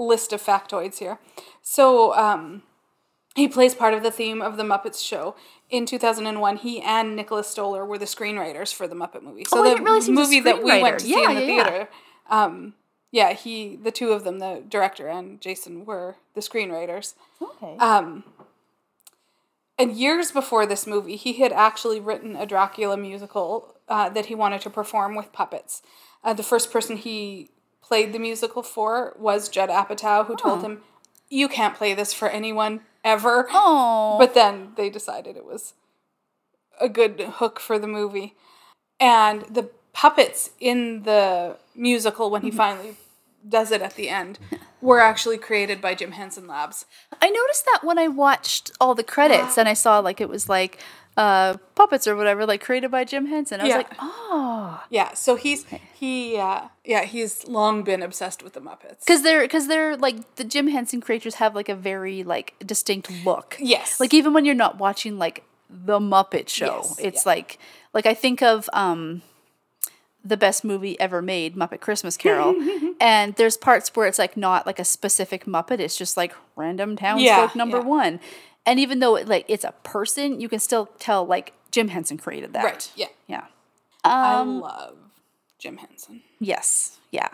list 0.00 0.32
of 0.32 0.40
factoids 0.40 0.98
here. 0.98 1.18
So 1.60 2.14
um, 2.14 2.62
he 3.34 3.48
plays 3.48 3.74
part 3.74 3.94
of 3.94 4.04
the 4.04 4.12
theme 4.12 4.40
of 4.40 4.56
the 4.56 4.62
Muppets 4.62 5.04
show. 5.04 5.34
In 5.70 5.86
2001, 5.86 6.58
he 6.58 6.80
and 6.80 7.16
Nicholas 7.16 7.48
Stoller 7.48 7.84
were 7.84 7.98
the 7.98 8.04
screenwriters 8.04 8.72
for 8.72 8.86
the 8.86 8.94
Muppet 8.94 9.24
movie. 9.24 9.42
So 9.44 9.58
Oh, 9.58 9.62
the 9.64 9.70
didn't 9.70 9.84
realize 9.86 10.06
he 10.06 10.12
was 10.12 10.20
a 10.20 10.22
movie 10.22 10.40
that 10.42 10.62
we 10.62 10.80
went 10.80 11.00
to 11.00 11.04
see 11.06 11.14
in 11.14 11.34
the 11.34 11.34
Yeah, 11.34 11.40
yeah, 11.40 11.56
yeah. 11.56 11.64
theater. 11.64 11.88
Um, 12.30 12.74
yeah, 13.10 13.32
he, 13.32 13.74
the 13.74 13.90
two 13.90 14.12
of 14.12 14.22
them, 14.22 14.38
the 14.38 14.62
director 14.68 15.08
and 15.08 15.40
Jason, 15.40 15.84
were 15.84 16.14
the 16.34 16.40
screenwriters. 16.40 17.14
okay. 17.42 17.76
Um, 17.78 18.22
and 19.78 19.92
years 19.92 20.32
before 20.32 20.66
this 20.66 20.86
movie, 20.86 21.16
he 21.16 21.34
had 21.34 21.52
actually 21.52 22.00
written 22.00 22.36
a 22.36 22.46
Dracula 22.46 22.96
musical 22.96 23.74
uh, 23.88 24.08
that 24.10 24.26
he 24.26 24.34
wanted 24.34 24.60
to 24.62 24.70
perform 24.70 25.14
with 25.14 25.32
puppets. 25.32 25.82
Uh, 26.24 26.32
the 26.32 26.42
first 26.42 26.72
person 26.72 26.96
he 26.96 27.50
played 27.82 28.12
the 28.12 28.18
musical 28.18 28.62
for 28.62 29.14
was 29.18 29.48
Judd 29.48 29.68
Apatow, 29.68 30.26
who 30.26 30.36
told 30.36 30.62
him, 30.62 30.82
"You 31.28 31.48
can't 31.48 31.74
play 31.76 31.94
this 31.94 32.12
for 32.12 32.28
anyone 32.28 32.80
ever." 33.04 33.48
oh, 33.52 34.16
But 34.18 34.34
then 34.34 34.72
they 34.76 34.90
decided 34.90 35.36
it 35.36 35.44
was 35.44 35.74
a 36.80 36.88
good 36.88 37.20
hook 37.20 37.60
for 37.60 37.78
the 37.78 37.86
movie. 37.86 38.34
And 38.98 39.42
the 39.42 39.70
puppets 39.92 40.50
in 40.58 41.02
the 41.04 41.56
musical, 41.74 42.30
when 42.30 42.42
he 42.42 42.50
finally 42.50 42.96
does 43.48 43.70
it 43.70 43.82
at 43.82 43.94
the 43.94 44.08
end, 44.08 44.38
were 44.80 45.00
actually 45.00 45.38
created 45.38 45.80
by 45.80 45.94
Jim 45.94 46.12
Henson 46.12 46.46
Labs. 46.46 46.84
I 47.20 47.30
noticed 47.30 47.64
that 47.66 47.80
when 47.82 47.98
I 47.98 48.08
watched 48.08 48.70
all 48.80 48.94
the 48.94 49.02
credits 49.04 49.56
and 49.58 49.68
I 49.68 49.74
saw 49.74 49.98
like 50.00 50.20
it 50.20 50.28
was 50.28 50.48
like 50.48 50.78
uh 51.16 51.56
puppets 51.74 52.06
or 52.06 52.14
whatever, 52.14 52.44
like 52.44 52.60
created 52.62 52.90
by 52.90 53.02
Jim 53.04 53.26
Henson. 53.26 53.60
I 53.60 53.64
was 53.64 53.70
Yeah. 53.70 53.76
like, 53.78 53.92
oh, 54.00 54.84
Yeah, 54.90 55.14
so 55.14 55.34
he's 55.36 55.64
he 55.94 56.36
uh 56.36 56.62
yeah, 56.84 57.04
he's 57.04 57.46
long 57.48 57.82
been 57.84 58.02
obsessed 58.02 58.42
with 58.42 58.52
the 58.52 58.60
Muppets. 58.60 59.00
because 59.06 59.22
they're 59.22 59.40
because 59.40 59.66
they're 59.66 59.96
like 59.96 60.36
the 60.36 60.44
Jim 60.44 60.68
Henson 60.68 61.00
creatures 61.00 61.36
have 61.36 61.54
like 61.54 61.68
a 61.70 61.74
very 61.74 62.22
like 62.22 62.54
distinct 62.64 63.10
look. 63.24 63.56
Yes. 63.58 63.98
Like 63.98 64.12
even 64.12 64.34
when 64.34 64.44
you're 64.44 64.54
not 64.54 64.76
watching 64.78 65.18
like 65.18 65.42
the 65.70 65.98
Muppet 65.98 66.48
Show, 66.48 66.82
Yes, 66.84 66.98
it's 66.98 67.24
yeah. 67.24 67.30
like 67.32 67.58
like 67.94 68.04
I 68.06 68.12
think 68.12 68.42
of 68.42 68.68
um 68.74 69.22
the 70.26 70.36
best 70.36 70.64
movie 70.64 70.98
ever 70.98 71.22
made, 71.22 71.54
Muppet 71.56 71.80
Christmas 71.80 72.16
Carol, 72.16 72.54
and 73.00 73.34
there's 73.36 73.56
parts 73.56 73.90
where 73.94 74.06
it's 74.06 74.18
like 74.18 74.36
not 74.36 74.66
like 74.66 74.78
a 74.78 74.84
specific 74.84 75.44
Muppet, 75.44 75.78
it's 75.80 75.96
just 75.96 76.16
like 76.16 76.34
random 76.56 76.96
townsfolk 76.96 77.24
Yeah, 77.24 77.50
number 77.54 77.78
yeah. 77.78 77.84
one, 77.84 78.20
and 78.64 78.80
even 78.80 78.98
though 79.00 79.16
it, 79.16 79.28
like 79.28 79.44
it's 79.48 79.64
a 79.64 79.72
person, 79.82 80.40
you 80.40 80.48
can 80.48 80.58
still 80.58 80.86
tell 80.98 81.24
like 81.26 81.52
Jim 81.70 81.88
Henson 81.88 82.16
created 82.18 82.52
that. 82.54 82.64
Right. 82.64 82.90
Yeah. 82.96 83.06
Yeah. 83.26 83.44
I 84.04 84.34
Um, 84.34 84.60
love 84.60 84.96
Jim 85.58 85.76
Henson. 85.76 86.22
Yes. 86.40 86.98
Yeah. 87.10 87.28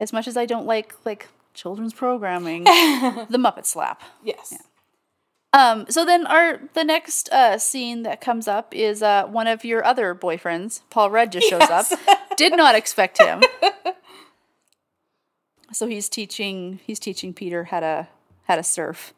As 0.00 0.12
much 0.12 0.28
as 0.28 0.36
I 0.36 0.44
don't 0.46 0.66
like 0.66 0.94
like 1.04 1.28
children's 1.54 1.94
programming, 1.94 2.64
the 2.64 3.38
Muppet 3.38 3.64
Slap. 3.66 4.02
Yes. 4.22 4.54
Um, 5.56 5.86
so 5.88 6.04
then 6.04 6.26
our 6.26 6.60
the 6.74 6.84
next 6.84 7.30
uh, 7.30 7.56
scene 7.58 8.02
that 8.02 8.20
comes 8.20 8.46
up 8.46 8.74
is 8.74 9.02
uh, 9.02 9.24
one 9.26 9.46
of 9.46 9.64
your 9.64 9.82
other 9.84 10.14
boyfriends, 10.14 10.82
Paul 10.90 11.10
Rudd, 11.10 11.32
just 11.32 11.48
shows 11.48 11.60
Yes. 11.68 11.92
up. 11.92 11.98
Did 12.36 12.54
not 12.56 12.74
expect 12.74 13.18
him. 13.18 13.42
so 15.72 15.86
he's 15.86 16.08
teaching 16.08 16.80
he's 16.84 16.98
teaching 16.98 17.32
Peter 17.32 17.64
how 17.64 17.80
to 17.80 18.08
how 18.44 18.56
to 18.56 18.62
surf, 18.62 19.14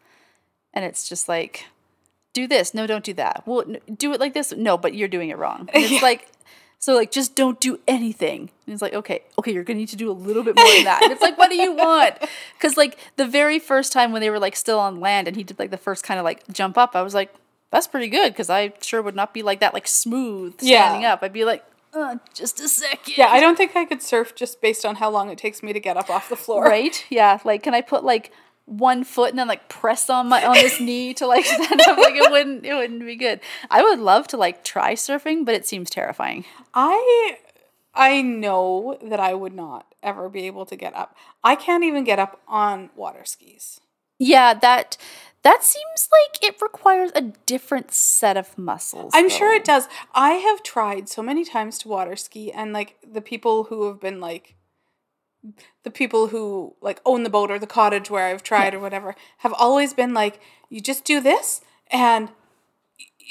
and 0.73 0.85
it's 0.85 1.09
just 1.09 1.28
like, 1.28 1.66
do 2.32 2.47
this, 2.47 2.73
no, 2.73 2.86
don't 2.86 3.05
do 3.05 3.15
that. 3.15 3.43
Well, 3.44 3.65
do 3.97 4.12
it 4.12 4.20
like 4.20 4.32
this, 4.35 4.52
no, 4.56 4.78
but 4.78 4.94
you're 4.94 5.09
doing 5.09 5.31
it 5.31 5.39
wrong. 5.39 5.69
And 5.73 5.85
it's 5.85 6.02
like. 6.10 6.28
So 6.80 6.94
like 6.94 7.10
just 7.10 7.34
don't 7.34 7.60
do 7.60 7.80
anything. 7.88 8.50
And 8.66 8.72
it's 8.72 8.82
like, 8.82 8.94
okay, 8.94 9.22
okay, 9.38 9.52
you're 9.52 9.64
gonna 9.64 9.78
need 9.80 9.88
to 9.88 9.96
do 9.96 10.10
a 10.10 10.12
little 10.12 10.42
bit 10.44 10.55
more 10.56 10.70
than 10.70 10.84
that. 10.84 11.02
And 11.02 11.10
it's 11.12 11.22
like, 11.22 11.36
what 11.36 11.50
do 11.50 11.56
you 11.56 11.72
want? 11.74 12.16
Because 12.59 12.76
like 12.76 12.98
the 13.16 13.26
very 13.26 13.59
first 13.60 13.92
time 13.92 14.10
when 14.12 14.20
they 14.20 14.30
were 14.30 14.38
like 14.40 14.56
still 14.56 14.78
on 14.80 14.98
land 15.00 15.28
and 15.28 15.36
he 15.36 15.44
did 15.44 15.59
like 15.60 15.70
the 15.70 15.76
first 15.76 16.02
kind 16.05 16.18
of 16.18 16.24
like 16.24 16.46
jump 16.52 16.76
up, 16.76 16.96
I 16.96 17.02
was 17.02 17.14
like, 17.14 17.32
that's 17.70 17.86
pretty 17.86 18.09
good 18.09 18.32
because 18.32 18.50
I 18.50 18.72
sure 18.80 19.00
would 19.02 19.14
not 19.14 19.32
be 19.34 19.42
like 19.42 19.60
that, 19.60 19.74
like 19.74 19.86
smooth 19.86 20.55
Yeah. 20.60 20.86
standing 20.88 21.05
up. 21.05 21.22
I'd 21.22 21.32
be 21.32 21.44
like, 21.44 21.64
uh, 21.94 22.16
just 22.34 22.60
a 22.60 22.68
second. 22.68 23.14
Yeah, 23.16 23.28
I 23.28 23.40
don't 23.40 23.56
think 23.56 23.74
I 23.76 23.84
could 23.84 24.02
surf 24.02 24.34
just 24.34 24.60
based 24.60 24.84
on 24.84 24.96
how 24.96 25.09
long 25.10 25.30
it 25.30 25.38
takes 25.38 25.62
me 25.62 25.72
to 25.72 25.80
get 25.80 25.96
up 25.96 26.10
off 26.10 26.28
the 26.28 26.36
floor. 26.36 26.64
Right? 26.64 27.05
Yeah. 27.10 27.38
Like, 27.44 27.62
can 27.62 27.74
I 27.74 27.80
put 27.80 28.05
like 28.05 28.32
one 28.68 29.02
foot 29.02 29.30
and 29.30 29.38
then 29.38 29.48
like 29.48 29.68
press 29.68 30.10
on 30.10 30.28
my 30.28 30.44
on 30.44 30.54
this 30.54 30.80
knee 30.80 31.14
to 31.14 31.26
like 31.26 31.44
stand 31.44 31.80
up? 31.80 31.98
Like 31.98 32.14
it 32.14 32.30
wouldn't 32.30 32.64
it 32.64 32.74
wouldn't 32.74 33.04
be 33.04 33.16
good. 33.16 33.40
I 33.70 33.82
would 33.82 33.98
love 33.98 34.28
to 34.28 34.36
like 34.36 34.64
try 34.64 34.94
surfing, 34.94 35.44
but 35.44 35.54
it 35.54 35.66
seems 35.66 35.90
terrifying. 35.90 36.44
I 36.74 37.38
I 37.94 38.22
know 38.22 38.98
that 39.02 39.20
I 39.20 39.34
would 39.34 39.54
not 39.54 39.94
ever 40.02 40.28
be 40.28 40.46
able 40.46 40.66
to 40.66 40.76
get 40.76 40.94
up. 40.94 41.16
I 41.42 41.56
can't 41.56 41.84
even 41.84 42.04
get 42.04 42.18
up 42.18 42.40
on 42.46 42.90
water 42.94 43.24
skis. 43.24 43.80
Yeah, 44.18 44.54
that 44.54 44.96
that 45.42 45.62
seems 45.64 46.08
like 46.12 46.42
it 46.42 46.60
requires 46.60 47.10
a 47.14 47.22
different 47.46 47.92
set 47.92 48.36
of 48.36 48.58
muscles. 48.58 49.12
I'm 49.14 49.30
sure 49.30 49.54
it 49.54 49.64
does. 49.64 49.88
I 50.14 50.32
have 50.32 50.62
tried 50.62 51.08
so 51.08 51.22
many 51.22 51.44
times 51.44 51.78
to 51.78 51.88
water 51.88 52.16
ski 52.16 52.52
and 52.52 52.72
like 52.72 52.96
the 53.08 53.20
people 53.20 53.64
who 53.64 53.86
have 53.86 54.00
been 54.00 54.20
like 54.20 54.56
the 55.82 55.90
people 55.90 56.28
who 56.28 56.74
like 56.80 57.00
own 57.04 57.22
the 57.22 57.30
boat 57.30 57.50
or 57.50 57.58
the 57.58 57.66
cottage 57.66 58.10
where 58.10 58.26
I've 58.26 58.42
tried 58.42 58.74
or 58.74 58.80
whatever 58.80 59.14
have 59.38 59.52
always 59.54 59.94
been 59.94 60.14
like 60.14 60.40
you 60.68 60.80
just 60.80 61.04
do 61.04 61.20
this 61.20 61.60
and 61.90 62.28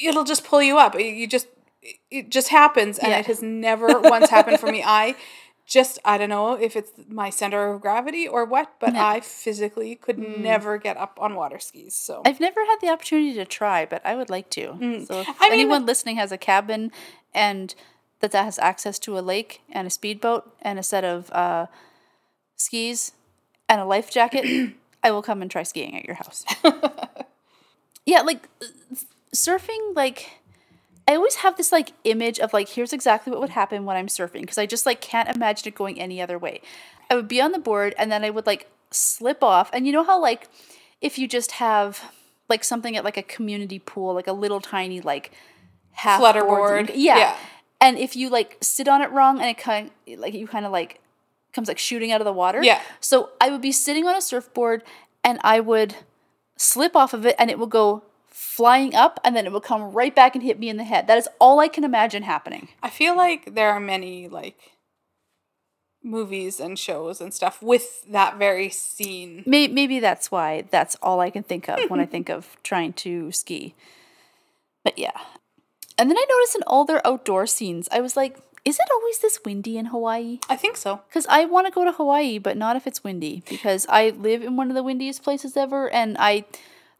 it'll 0.04 0.24
just 0.24 0.44
pull 0.46 0.62
you 0.62 0.78
up. 0.78 1.00
You 1.00 1.28
just 1.28 1.48
it 2.12 2.30
just 2.30 2.50
happens 2.50 2.98
and 3.00 3.10
Yeah. 3.12 3.20
it 3.20 3.26
has 3.28 3.42
never 3.70 4.00
once 4.02 4.30
happened 4.30 4.60
for 4.60 4.68
me. 4.68 4.84
I 4.84 5.16
just 5.66 6.00
I 6.06 6.18
don't 6.18 6.30
know 6.30 6.54
if 6.54 6.76
it's 6.76 6.92
my 7.10 7.30
center 7.30 7.70
of 7.72 7.82
gravity 7.82 8.28
or 8.28 8.46
what, 8.46 8.74
but 8.80 8.94
Yeah. 8.94 9.06
I 9.08 9.20
physically 9.20 9.96
could 9.96 10.18
never 10.18 10.78
get 10.78 10.98
up 10.98 11.18
on 11.22 11.36
water 11.36 11.60
skis. 11.60 11.96
So 11.96 12.22
I've 12.26 12.40
never 12.40 12.62
had 12.66 12.78
the 12.82 12.90
opportunity 12.90 13.34
to 13.36 13.46
try, 13.46 13.86
but 13.86 14.02
I 14.06 14.16
would 14.16 14.30
like 14.30 14.50
to. 14.52 14.64
So 15.06 15.22
if 15.22 15.28
Mm. 15.28 15.36
I 15.40 15.50
mean, 15.50 15.60
anyone 15.60 15.86
listening 15.86 16.16
has 16.18 16.32
a 16.32 16.38
cabin 16.38 16.92
and 17.34 17.76
that 18.20 18.32
that 18.32 18.46
has 18.46 18.58
access 18.60 18.98
to 19.00 19.20
a 19.20 19.22
lake 19.22 19.62
and 19.72 19.86
a 19.86 19.92
speedboat 19.92 20.52
and 20.62 20.80
a 20.80 20.84
set 20.84 21.04
of 21.04 21.30
uh, 21.32 21.68
skis 22.58 23.14
and 23.70 23.80
a 23.80 23.86
life 23.86 24.12
jacket, 24.12 24.74
I 25.04 25.12
will 25.12 25.22
come 25.22 25.42
and 25.42 25.50
try 25.50 25.64
skiing 25.64 25.96
at 25.96 26.06
your 26.06 26.16
house. 26.16 26.44
yeah, 28.06 28.22
like 28.22 28.50
surfing, 29.34 29.96
like 29.96 30.32
I 31.08 31.16
always 31.16 31.36
have 31.36 31.56
this 31.56 31.72
like 31.72 31.94
image 32.04 32.40
of 32.40 32.52
like 32.52 32.70
here's 32.70 32.92
exactly 32.92 33.32
what 33.32 33.40
would 33.40 33.52
happen 33.52 33.86
when 33.86 33.96
I'm 33.96 34.08
surfing 34.08 34.42
because 34.42 34.58
I 34.58 34.66
just 34.66 34.86
like 34.86 35.00
can't 35.00 35.34
imagine 35.34 35.70
it 35.70 35.76
going 35.76 36.00
any 36.00 36.22
other 36.22 36.38
way. 36.38 36.62
I 37.10 37.16
would 37.16 37.28
be 37.28 37.40
on 37.40 37.54
the 37.54 37.60
board 37.60 37.96
and 37.98 38.12
then 38.12 38.26
I 38.26 38.30
would 38.30 38.46
like 38.46 38.70
slip 38.92 39.44
off, 39.44 39.70
and 39.72 39.88
you 39.88 39.94
know 39.94 40.04
how 40.04 40.20
like 40.20 40.50
if 41.00 41.18
you 41.18 41.28
just 41.28 41.54
have 41.54 42.12
like 42.50 42.64
something 42.64 42.96
at 42.96 43.04
like 43.04 43.18
a 43.18 43.24
community 43.24 43.80
pool, 43.80 44.14
like 44.14 44.28
a 44.28 44.34
little 44.34 44.60
tiny 44.60 45.00
like 45.00 45.32
half 45.92 46.20
Flutter 46.20 46.44
board, 46.44 46.88
board, 46.88 46.98
yeah. 46.98 47.18
yeah. 47.18 47.38
And 47.80 47.98
if 47.98 48.16
you 48.16 48.30
like 48.30 48.58
sit 48.62 48.88
on 48.88 49.02
it 49.02 49.12
wrong 49.12 49.40
and 49.40 49.50
it 49.50 49.58
kind 49.58 49.92
like 50.18 50.34
you 50.34 50.48
kind 50.48 50.66
of 50.66 50.72
like 50.72 51.00
comes 51.58 51.68
like 51.68 51.80
shooting 51.80 52.12
out 52.12 52.22
of 52.22 52.26
the 52.26 52.32
water. 52.32 52.64
Yeah. 52.64 52.82
So 53.02 53.32
I 53.42 53.50
would 53.50 53.62
be 53.62 53.72
sitting 53.72 54.08
on 54.08 54.16
a 54.16 54.22
surfboard 54.22 54.84
and 55.24 55.40
I 55.44 55.60
would 55.60 55.96
slip 56.56 56.96
off 56.96 57.14
of 57.14 57.26
it 57.26 57.36
and 57.40 57.50
it 57.50 57.58
would 57.58 57.72
go 57.72 58.04
flying 58.28 58.94
up 58.94 59.20
and 59.24 59.36
then 59.36 59.48
it 59.48 59.52
would 59.52 59.64
come 59.64 59.92
right 59.92 60.16
back 60.16 60.36
and 60.36 60.44
hit 60.44 60.60
me 60.60 60.70
in 60.70 60.78
the 60.78 60.84
head. 60.84 61.08
That 61.08 61.18
is 61.18 61.28
all 61.42 61.60
I 61.60 61.68
can 61.68 61.84
imagine 61.84 62.22
happening. 62.22 62.68
I 62.84 62.92
feel 62.92 63.18
like 63.18 63.56
there 63.56 63.72
are 63.72 63.80
many 63.80 64.28
like 64.28 64.58
movies 66.04 66.60
and 66.60 66.78
shows 66.78 67.20
and 67.20 67.34
stuff 67.34 67.60
with 67.62 68.06
that 68.12 68.38
very 68.38 68.70
scene. 68.70 69.42
Maybe, 69.48 69.74
maybe 69.74 70.00
that's 70.00 70.30
why 70.30 70.66
that's 70.70 70.96
all 71.02 71.20
I 71.20 71.32
can 71.32 71.42
think 71.42 71.68
of 71.68 71.90
when 71.90 72.00
I 72.00 72.06
think 72.14 72.30
of 72.30 72.56
trying 72.62 72.94
to 72.94 73.32
ski. 73.32 73.74
But 74.84 75.00
yeah. 75.00 75.20
And 75.98 76.12
then 76.12 76.18
I 76.18 76.26
noticed 76.30 76.56
in 76.56 76.64
all 76.68 76.86
their 76.86 77.06
outdoor 77.06 77.48
scenes, 77.48 77.90
I 77.92 78.02
was 78.02 78.16
like, 78.16 78.38
is 78.68 78.78
it 78.78 78.88
always 78.94 79.20
this 79.20 79.40
windy 79.46 79.78
in 79.78 79.86
Hawaii? 79.86 80.40
I 80.50 80.58
think 80.58 80.76
so. 80.76 81.00
Because 81.08 81.26
I 81.28 81.46
want 81.46 81.68
to 81.68 81.72
go 81.72 81.86
to 81.86 81.94
Hawaii, 81.94 82.38
but 82.38 82.58
not 82.58 82.76
if 82.76 82.86
it's 82.86 83.02
windy. 83.02 83.42
Because 83.50 83.86
I 83.88 84.10
live 84.10 84.44
in 84.44 84.58
one 84.58 84.68
of 84.70 84.76
the 84.76 84.84
windiest 84.84 85.24
places 85.24 85.56
ever, 85.56 85.90
and 85.90 86.18
I 86.20 86.44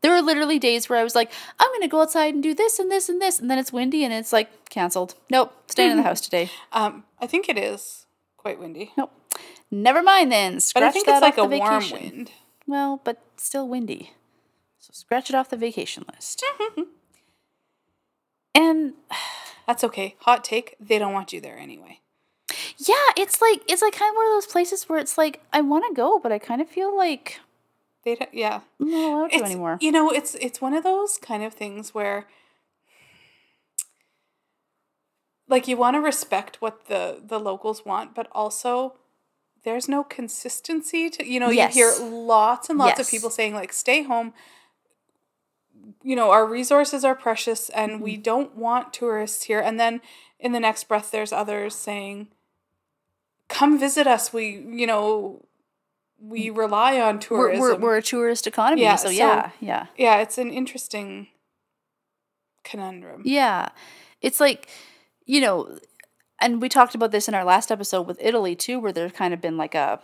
there 0.02 0.14
were 0.14 0.22
literally 0.22 0.60
days 0.60 0.88
where 0.88 0.98
I 0.98 1.04
was 1.04 1.14
like, 1.14 1.30
I'm 1.60 1.68
gonna 1.74 1.90
go 1.90 2.02
outside 2.02 2.34
and 2.34 2.42
do 2.42 2.54
this 2.54 2.80
and 2.80 2.90
this 2.90 3.10
and 3.10 3.22
this, 3.22 3.40
and 3.40 3.52
then 3.52 3.58
it's 3.58 3.74
windy 3.74 4.06
and 4.06 4.14
it's 4.14 4.32
like 4.32 4.70
canceled. 4.70 5.16
Nope, 5.30 5.54
staying 5.68 5.92
in 5.92 5.98
the 5.98 6.04
house 6.04 6.22
today. 6.22 6.50
Um, 6.72 7.04
I 7.20 7.28
think 7.28 7.50
it 7.50 7.58
is 7.58 8.06
quite 8.38 8.60
windy, 8.60 8.94
Nope. 8.98 9.12
Never 9.70 10.02
mind 10.02 10.32
then. 10.32 10.60
but 10.74 10.84
I 10.84 10.92
think 10.92 11.06
that 11.08 11.16
it's 11.16 11.22
like 11.22 11.38
a 11.38 11.42
the 11.42 11.58
warm 11.58 11.82
vacation. 11.82 12.00
wind. 12.00 12.32
Well, 12.66 13.02
but 13.04 13.22
still 13.36 13.68
windy. 13.68 14.14
So 14.80 14.92
scratch 14.94 15.30
it 15.30 15.36
off 15.36 15.50
the 15.50 15.58
vacation 15.58 16.06
list. 16.14 16.46
and 18.56 18.94
That's 19.68 19.84
okay. 19.84 20.16
Hot 20.22 20.44
take: 20.44 20.76
they 20.80 20.98
don't 20.98 21.14
want 21.14 21.34
you 21.34 21.42
there 21.42 21.58
anyway. 21.58 22.00
yeah, 22.78 22.96
it's 23.18 23.42
like 23.42 23.62
it's 23.68 23.82
like 23.82 23.94
kind 23.94 24.10
of 24.12 24.16
one 24.16 24.26
of 24.28 24.32
those 24.32 24.48
places 24.48 24.84
where 24.88 25.00
it's 25.00 25.18
like 25.18 25.42
I 25.54 25.62
want 25.62 25.86
to 25.88 25.94
go, 25.94 26.20
but 26.20 26.32
I 26.32 26.40
kind 26.40 26.62
of 26.62 26.70
feel 26.70 26.96
like 26.96 27.40
They 28.06 28.16
don't, 28.16 28.34
yeah. 28.34 28.62
I'm 28.80 28.90
not 28.90 29.10
allowed 29.10 29.32
to 29.32 29.44
anymore. 29.44 29.78
You 29.82 29.92
know, 29.92 30.10
it's 30.12 30.36
it's 30.36 30.62
one 30.62 30.74
of 30.74 30.84
those 30.84 31.18
kind 31.18 31.44
of 31.44 31.54
things 31.54 31.94
where 31.94 32.28
like 35.50 35.68
you 35.68 35.78
want 35.78 35.96
to 35.96 36.00
respect 36.02 36.62
what 36.62 36.88
the 36.88 37.22
the 37.26 37.40
locals 37.40 37.86
want, 37.86 38.14
but 38.16 38.28
also 38.32 38.96
there's 39.64 39.90
no 39.90 40.04
consistency 40.04 41.10
to 41.10 41.26
you 41.28 41.40
know, 41.40 41.50
Yes. 41.50 41.76
you 41.76 41.84
hear 41.84 42.10
lots 42.10 42.70
and 42.70 42.80
lots 42.80 43.00
of 43.00 43.10
people 43.10 43.30
saying 43.30 43.54
like 43.54 43.74
stay 43.74 44.04
home. 44.04 44.34
You 46.04 46.16
know, 46.16 46.32
our 46.32 46.46
resources 46.46 47.04
are 47.06 47.16
precious 47.16 47.70
and 47.70 47.94
Mm-hmm. 47.94 48.04
we 48.04 48.18
don't 48.18 48.56
want 48.56 48.94
tourists 48.94 49.44
here. 49.44 49.60
And 49.60 49.80
then 49.80 50.02
in 50.40 50.52
the 50.52 50.60
next 50.60 50.88
breath 50.88 51.12
there's 51.12 51.32
others 51.32 51.76
saying 51.76 52.28
come 53.48 53.80
visit 53.80 54.08
us. 54.08 54.34
We, 54.34 54.66
you 54.70 54.86
know, 54.86 55.46
we 56.20 56.50
rely 56.50 57.00
on 57.00 57.20
Mm. 57.20 57.30
We're, 57.30 57.48
tourism. 57.52 57.62
we're, 57.62 57.76
we're 57.78 57.98
a 57.98 58.02
tourist 58.02 58.48
economy, 58.48 58.82
Yeah, 58.82 58.96
so 58.98 59.08
so- 59.08 59.14
yeah, 59.14 59.52
yeah. 59.62 59.86
yeah, 59.98 60.18
it's 60.18 60.38
an 60.38 60.52
interesting 60.52 61.28
conundrum. 62.64 63.22
Yeah. 63.26 63.70
It's 64.22 64.40
like, 64.40 64.68
you 65.26 65.40
know, 65.42 65.78
and 66.40 66.62
we 66.62 66.70
talked 66.70 66.96
about 66.96 67.12
this 67.12 67.28
in 67.28 67.34
our 67.34 67.44
last 67.44 67.72
episode 67.72 68.04
with 68.08 68.18
Italy 68.22 68.56
too, 68.56 68.80
where 68.80 68.92
there's 68.92 69.12
kind 69.12 69.34
of 69.34 69.42
been 69.42 69.58
like 69.58 69.76
a 69.76 70.00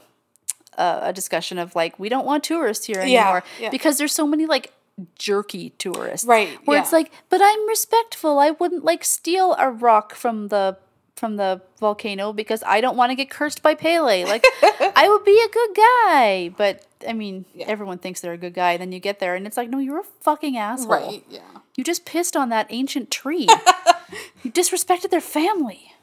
a, 0.77 0.99
a 1.03 1.13
discussion 1.13 1.59
of 1.59 1.75
like 1.75 1.99
we 1.99 2.09
don't 2.09 2.25
want 2.25 2.43
tourists 2.43 2.85
here 2.85 3.03
Yeah, 3.03 3.21
anymore 3.25 3.43
yeah. 3.59 3.69
because 3.69 3.97
there's 3.99 4.13
so 4.13 4.25
many 4.25 4.47
like 4.47 4.71
jerky 5.17 5.71
tourists. 5.71 6.25
Right, 6.27 6.49
Where 6.65 6.77
yeah. 6.77 6.83
it's 6.83 6.91
like, 6.93 7.11
but 7.29 7.41
I'm 7.43 7.67
respectful. 7.67 8.39
I 8.39 8.51
wouldn't 8.51 8.83
like 8.85 9.03
steal 9.03 9.55
a 9.57 9.69
rock 9.71 10.13
from 10.15 10.49
the 10.49 10.77
from 11.15 11.35
the 11.37 11.61
volcano 11.79 12.33
because 12.33 12.63
I 12.65 12.81
don't 12.81 12.97
want 12.97 13.11
to 13.11 13.15
get 13.15 13.29
cursed 13.29 13.61
by 13.61 13.75
Pele. 13.75 14.25
Like 14.25 14.43
I 14.61 15.07
would 15.09 15.23
be 15.23 15.39
a 15.39 15.49
good 15.53 15.75
guy. 15.75 16.49
But 16.57 16.85
I 17.07 17.13
mean, 17.13 17.45
Yeah. 17.53 17.67
everyone 17.67 17.99
thinks 17.99 18.19
they're 18.21 18.33
a 18.33 18.37
good 18.37 18.53
guy. 18.53 18.77
Then 18.77 18.91
you 18.91 18.99
get 18.99 19.19
there 19.19 19.35
and 19.35 19.45
it's 19.47 19.55
like, 19.57 19.69
no, 19.69 19.77
you're 19.79 19.99
a 19.99 20.03
fucking 20.21 20.57
asshole. 20.57 20.89
Right, 20.89 21.23
yeah. 21.29 21.41
You 21.75 21.83
just 21.83 22.05
pissed 22.05 22.35
on 22.35 22.49
that 22.49 22.67
ancient 22.71 23.09
tree. 23.11 23.47
you 24.43 24.51
disrespected 24.51 25.09
their 25.11 25.21
family. 25.21 25.93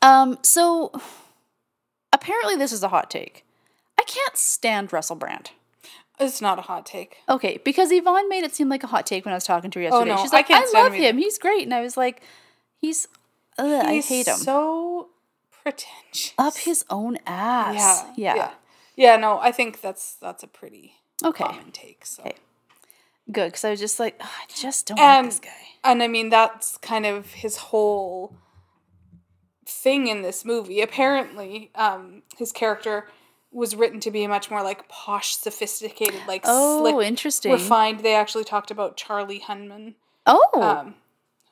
Um, 0.00 0.38
so 0.42 0.92
apparently 2.12 2.56
this 2.56 2.72
is 2.72 2.82
a 2.82 2.88
hot 2.88 3.10
take. 3.10 3.44
I 3.98 4.04
can't 4.04 4.36
stand 4.36 4.92
Russell 4.92 5.16
Brand. 5.16 5.50
It's 6.20 6.40
not 6.40 6.58
a 6.58 6.62
hot 6.62 6.84
take. 6.86 7.16
Okay, 7.28 7.60
because 7.64 7.92
Yvonne 7.92 8.28
made 8.28 8.42
it 8.44 8.54
seem 8.54 8.68
like 8.68 8.82
a 8.82 8.88
hot 8.88 9.06
take 9.06 9.24
when 9.24 9.32
I 9.32 9.36
was 9.36 9.44
talking 9.44 9.70
to 9.70 9.78
her 9.78 9.82
yesterday. 9.84 10.10
Oh, 10.10 10.16
no, 10.16 10.22
She's 10.22 10.32
I 10.32 10.36
like, 10.38 10.46
I, 10.46 10.48
can't 10.48 10.68
stand 10.68 10.84
love 10.84 10.92
him 10.94 11.02
either." 11.04 11.18
He's 11.18 11.38
great. 11.38 11.62
And 11.62 11.72
I 11.74 11.80
was 11.80 11.96
like, 11.96 12.22
he's, 12.76 13.06
ugh, 13.58 13.84
I 13.86 14.00
hate 14.00 14.26
him. 14.26 14.36
so 14.36 15.08
pretentious. 15.62 16.32
Up 16.38 16.56
his 16.56 16.84
own 16.90 17.18
ass. 17.26 18.04
yeah, 18.16 18.34
Yeah. 18.34 18.36
yeah. 18.36 18.50
Yeah, 18.96 19.16
no, 19.16 19.38
I 19.38 19.52
think 19.52 19.80
that's 19.80 20.14
that's 20.16 20.42
a 20.42 20.48
pretty 20.48 20.94
Okay. 21.24 21.44
common 21.44 21.70
take. 21.70 22.04
So. 22.04 22.22
Okay. 22.24 22.34
Good, 23.30 23.48
because 23.48 23.64
I 23.64 23.70
was 23.70 23.78
just 23.78 24.00
like, 24.00 24.16
"Ugh, 24.20 24.26
I 24.28 24.44
just 24.52 24.86
don't 24.86 24.98
And 24.98 25.26
like 25.26 25.34
this 25.34 25.40
guy. 25.40 25.66
and 25.84 26.02
I 26.02 26.08
mean 26.08 26.30
that's 26.30 26.78
kind 26.78 27.06
of 27.06 27.26
his 27.34 27.56
whole 27.58 28.34
thing 29.66 30.06
in 30.08 30.22
this 30.22 30.44
movie. 30.44 30.80
Apparently, 30.80 31.70
um, 31.74 32.22
his 32.36 32.52
character 32.52 33.06
was 33.50 33.74
written 33.74 33.98
to 34.00 34.10
be 34.10 34.26
much 34.26 34.50
more 34.50 34.62
like 34.62 34.88
posh, 34.88 35.34
sophisticated, 35.36 36.20
like 36.26 36.42
Oh, 36.44 36.80
slick, 36.82 37.06
interesting. 37.06 37.52
refined. 37.52 38.00
They 38.00 38.14
actually 38.14 38.44
talked 38.44 38.70
about 38.70 38.96
Charlie 38.96 39.40
Hunman. 39.40 39.94
Oh, 40.26 40.50
Um, 40.54 40.94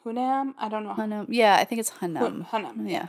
Hunam? 0.04 0.54
I 0.58 0.68
don't 0.68 0.84
know. 0.84 0.94
Hunnam. 0.94 1.26
Yeah, 1.28 1.56
I 1.56 1.64
think 1.64 1.80
it's 1.80 1.90
Hunnam. 1.90 2.48
Hunnam. 2.50 2.88
Yeah. 2.90 3.08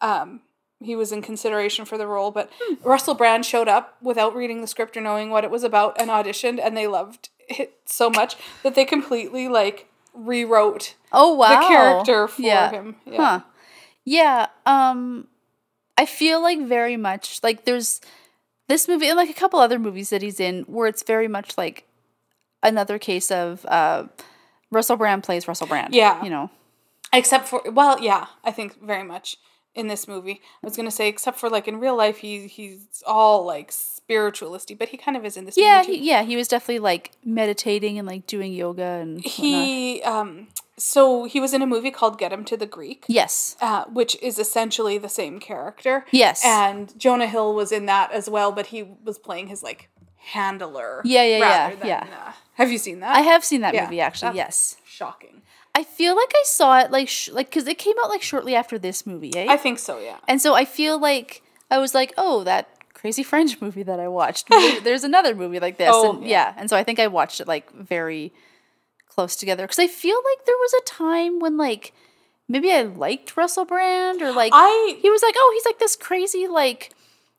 um, 0.00 0.40
he 0.80 0.94
was 0.94 1.10
in 1.10 1.22
consideration 1.22 1.84
for 1.84 1.98
the 1.98 2.06
role, 2.06 2.30
but 2.30 2.50
Russell 2.84 3.14
Brand 3.14 3.44
showed 3.44 3.66
up 3.66 3.96
without 4.00 4.36
reading 4.36 4.60
the 4.60 4.68
script 4.68 4.96
or 4.96 5.00
knowing 5.00 5.30
what 5.30 5.42
it 5.42 5.50
was 5.50 5.64
about 5.64 6.00
and 6.00 6.08
auditioned, 6.08 6.60
and 6.62 6.76
they 6.76 6.86
loved 6.86 7.30
it 7.48 7.80
so 7.84 8.08
much 8.08 8.36
that 8.62 8.76
they 8.76 8.84
completely 8.84 9.48
like 9.48 9.88
rewrote 10.14 10.94
Oh 11.12 11.34
wow. 11.34 11.60
the 11.60 11.66
character 11.66 12.28
for 12.28 12.42
yeah. 12.42 12.70
him. 12.70 12.96
Yeah. 13.06 13.16
Huh. 13.16 13.40
Yeah. 14.04 14.46
Um 14.66 15.26
I 15.96 16.06
feel 16.06 16.40
like 16.40 16.60
very 16.64 16.96
much 16.96 17.40
like 17.42 17.64
there's 17.64 18.00
this 18.68 18.86
movie 18.88 19.08
and 19.08 19.16
like 19.16 19.30
a 19.30 19.34
couple 19.34 19.58
other 19.58 19.78
movies 19.78 20.10
that 20.10 20.22
he's 20.22 20.38
in 20.40 20.62
where 20.64 20.86
it's 20.86 21.02
very 21.02 21.28
much 21.28 21.58
like 21.58 21.86
another 22.62 22.98
case 22.98 23.30
of 23.30 23.64
uh 23.66 24.04
Russell 24.70 24.96
Brand 24.96 25.22
plays 25.24 25.48
Russell 25.48 25.66
Brand. 25.66 25.94
Yeah. 25.94 26.22
You 26.22 26.30
know. 26.30 26.50
Except 27.12 27.48
for 27.48 27.62
well, 27.70 28.00
yeah, 28.02 28.26
I 28.44 28.50
think 28.52 28.82
very 28.82 29.02
much 29.04 29.36
in 29.74 29.86
this 29.86 30.06
movie. 30.06 30.40
I 30.62 30.66
was 30.66 30.76
gonna 30.76 30.90
say, 30.90 31.08
except 31.08 31.38
for 31.38 31.48
like 31.48 31.66
in 31.66 31.80
real 31.80 31.96
life, 31.96 32.18
he 32.18 32.46
he's 32.46 33.02
all 33.06 33.46
like 33.46 33.72
spiritualisty, 33.72 34.74
but 34.74 34.90
he 34.90 34.96
kind 34.98 35.16
of 35.16 35.24
is 35.24 35.36
in 35.36 35.46
this 35.46 35.56
Yeah, 35.56 35.78
movie 35.78 35.86
too. 35.86 36.02
he, 36.02 36.08
yeah, 36.10 36.22
he 36.24 36.36
was 36.36 36.48
definitely 36.48 36.80
like 36.80 37.12
meditating 37.24 37.98
and 37.98 38.06
like 38.06 38.26
doing 38.26 38.52
yoga 38.52 38.82
and 38.82 39.16
whatnot. 39.16 39.32
He 39.32 40.02
um 40.02 40.48
so 40.78 41.24
he 41.24 41.40
was 41.40 41.52
in 41.52 41.60
a 41.62 41.66
movie 41.66 41.90
called 41.90 42.18
Get 42.18 42.32
Him 42.32 42.44
to 42.46 42.56
the 42.56 42.66
Greek. 42.66 43.04
Yes. 43.08 43.56
uh, 43.60 43.84
which 43.86 44.16
is 44.22 44.38
essentially 44.38 44.96
the 44.98 45.08
same 45.08 45.40
character. 45.40 46.06
Yes. 46.10 46.42
And 46.44 46.98
Jonah 46.98 47.26
Hill 47.26 47.54
was 47.54 47.72
in 47.72 47.86
that 47.86 48.12
as 48.12 48.30
well, 48.30 48.52
but 48.52 48.66
he 48.66 48.84
was 49.04 49.18
playing 49.18 49.48
his 49.48 49.62
like 49.62 49.90
handler. 50.16 51.02
Yeah, 51.04 51.24
yeah, 51.24 51.38
yeah, 51.38 51.74
than, 51.74 51.86
yeah. 51.88 52.06
Uh, 52.26 52.32
have 52.54 52.70
you 52.70 52.78
seen 52.78 53.00
that? 53.00 53.14
I 53.16 53.20
have 53.20 53.44
seen 53.44 53.60
that 53.62 53.74
Yeah, 53.74 53.84
movie 53.84 54.00
actually. 54.00 54.36
Yes. 54.36 54.76
Shocking. 54.84 55.42
I 55.74 55.84
feel 55.84 56.16
like 56.16 56.32
I 56.34 56.42
saw 56.44 56.80
it 56.80 56.90
like 56.90 57.08
sh- 57.08 57.30
like 57.30 57.50
cuz 57.50 57.66
it 57.68 57.78
came 57.78 57.94
out 58.02 58.10
like 58.10 58.22
shortly 58.22 58.54
after 58.54 58.78
this 58.78 59.06
movie, 59.06 59.32
eh? 59.36 59.46
I 59.48 59.56
think 59.56 59.78
so. 59.78 59.98
Yeah. 59.98 60.16
And 60.26 60.40
so 60.42 60.54
I 60.54 60.64
feel 60.64 60.98
like 60.98 61.42
I 61.70 61.78
was 61.78 61.94
like, 61.94 62.12
oh, 62.16 62.44
that 62.44 62.68
crazy 62.94 63.22
French 63.22 63.60
movie 63.64 63.84
that 63.84 64.00
I 64.00 64.08
watched. 64.08 64.48
There's 64.82 65.04
another 65.04 65.34
movie 65.34 65.60
like 65.60 65.78
this. 65.78 65.90
Oh, 65.92 66.14
and, 66.16 66.22
yeah. 66.22 66.28
yeah. 66.28 66.54
And 66.56 66.68
so 66.68 66.76
I 66.76 66.82
think 66.82 66.98
I 66.98 67.06
watched 67.06 67.40
it 67.40 67.46
like 67.46 67.70
very 67.72 68.32
close 69.18 69.34
together. 69.34 69.64
Because 69.64 69.80
I 69.80 69.88
feel 69.88 70.14
like 70.16 70.46
there 70.46 70.54
was 70.56 70.72
a 70.74 70.84
time 70.84 71.40
when 71.40 71.56
like 71.56 71.92
maybe 72.48 72.70
I 72.70 72.82
liked 72.82 73.36
Russell 73.36 73.64
Brand 73.64 74.22
or 74.22 74.30
like 74.32 74.52
I 74.54 74.96
he 75.02 75.10
was 75.10 75.22
like, 75.22 75.34
oh, 75.36 75.50
he's 75.54 75.64
like 75.64 75.80
this 75.80 75.96
crazy 75.96 76.46
like 76.46 76.92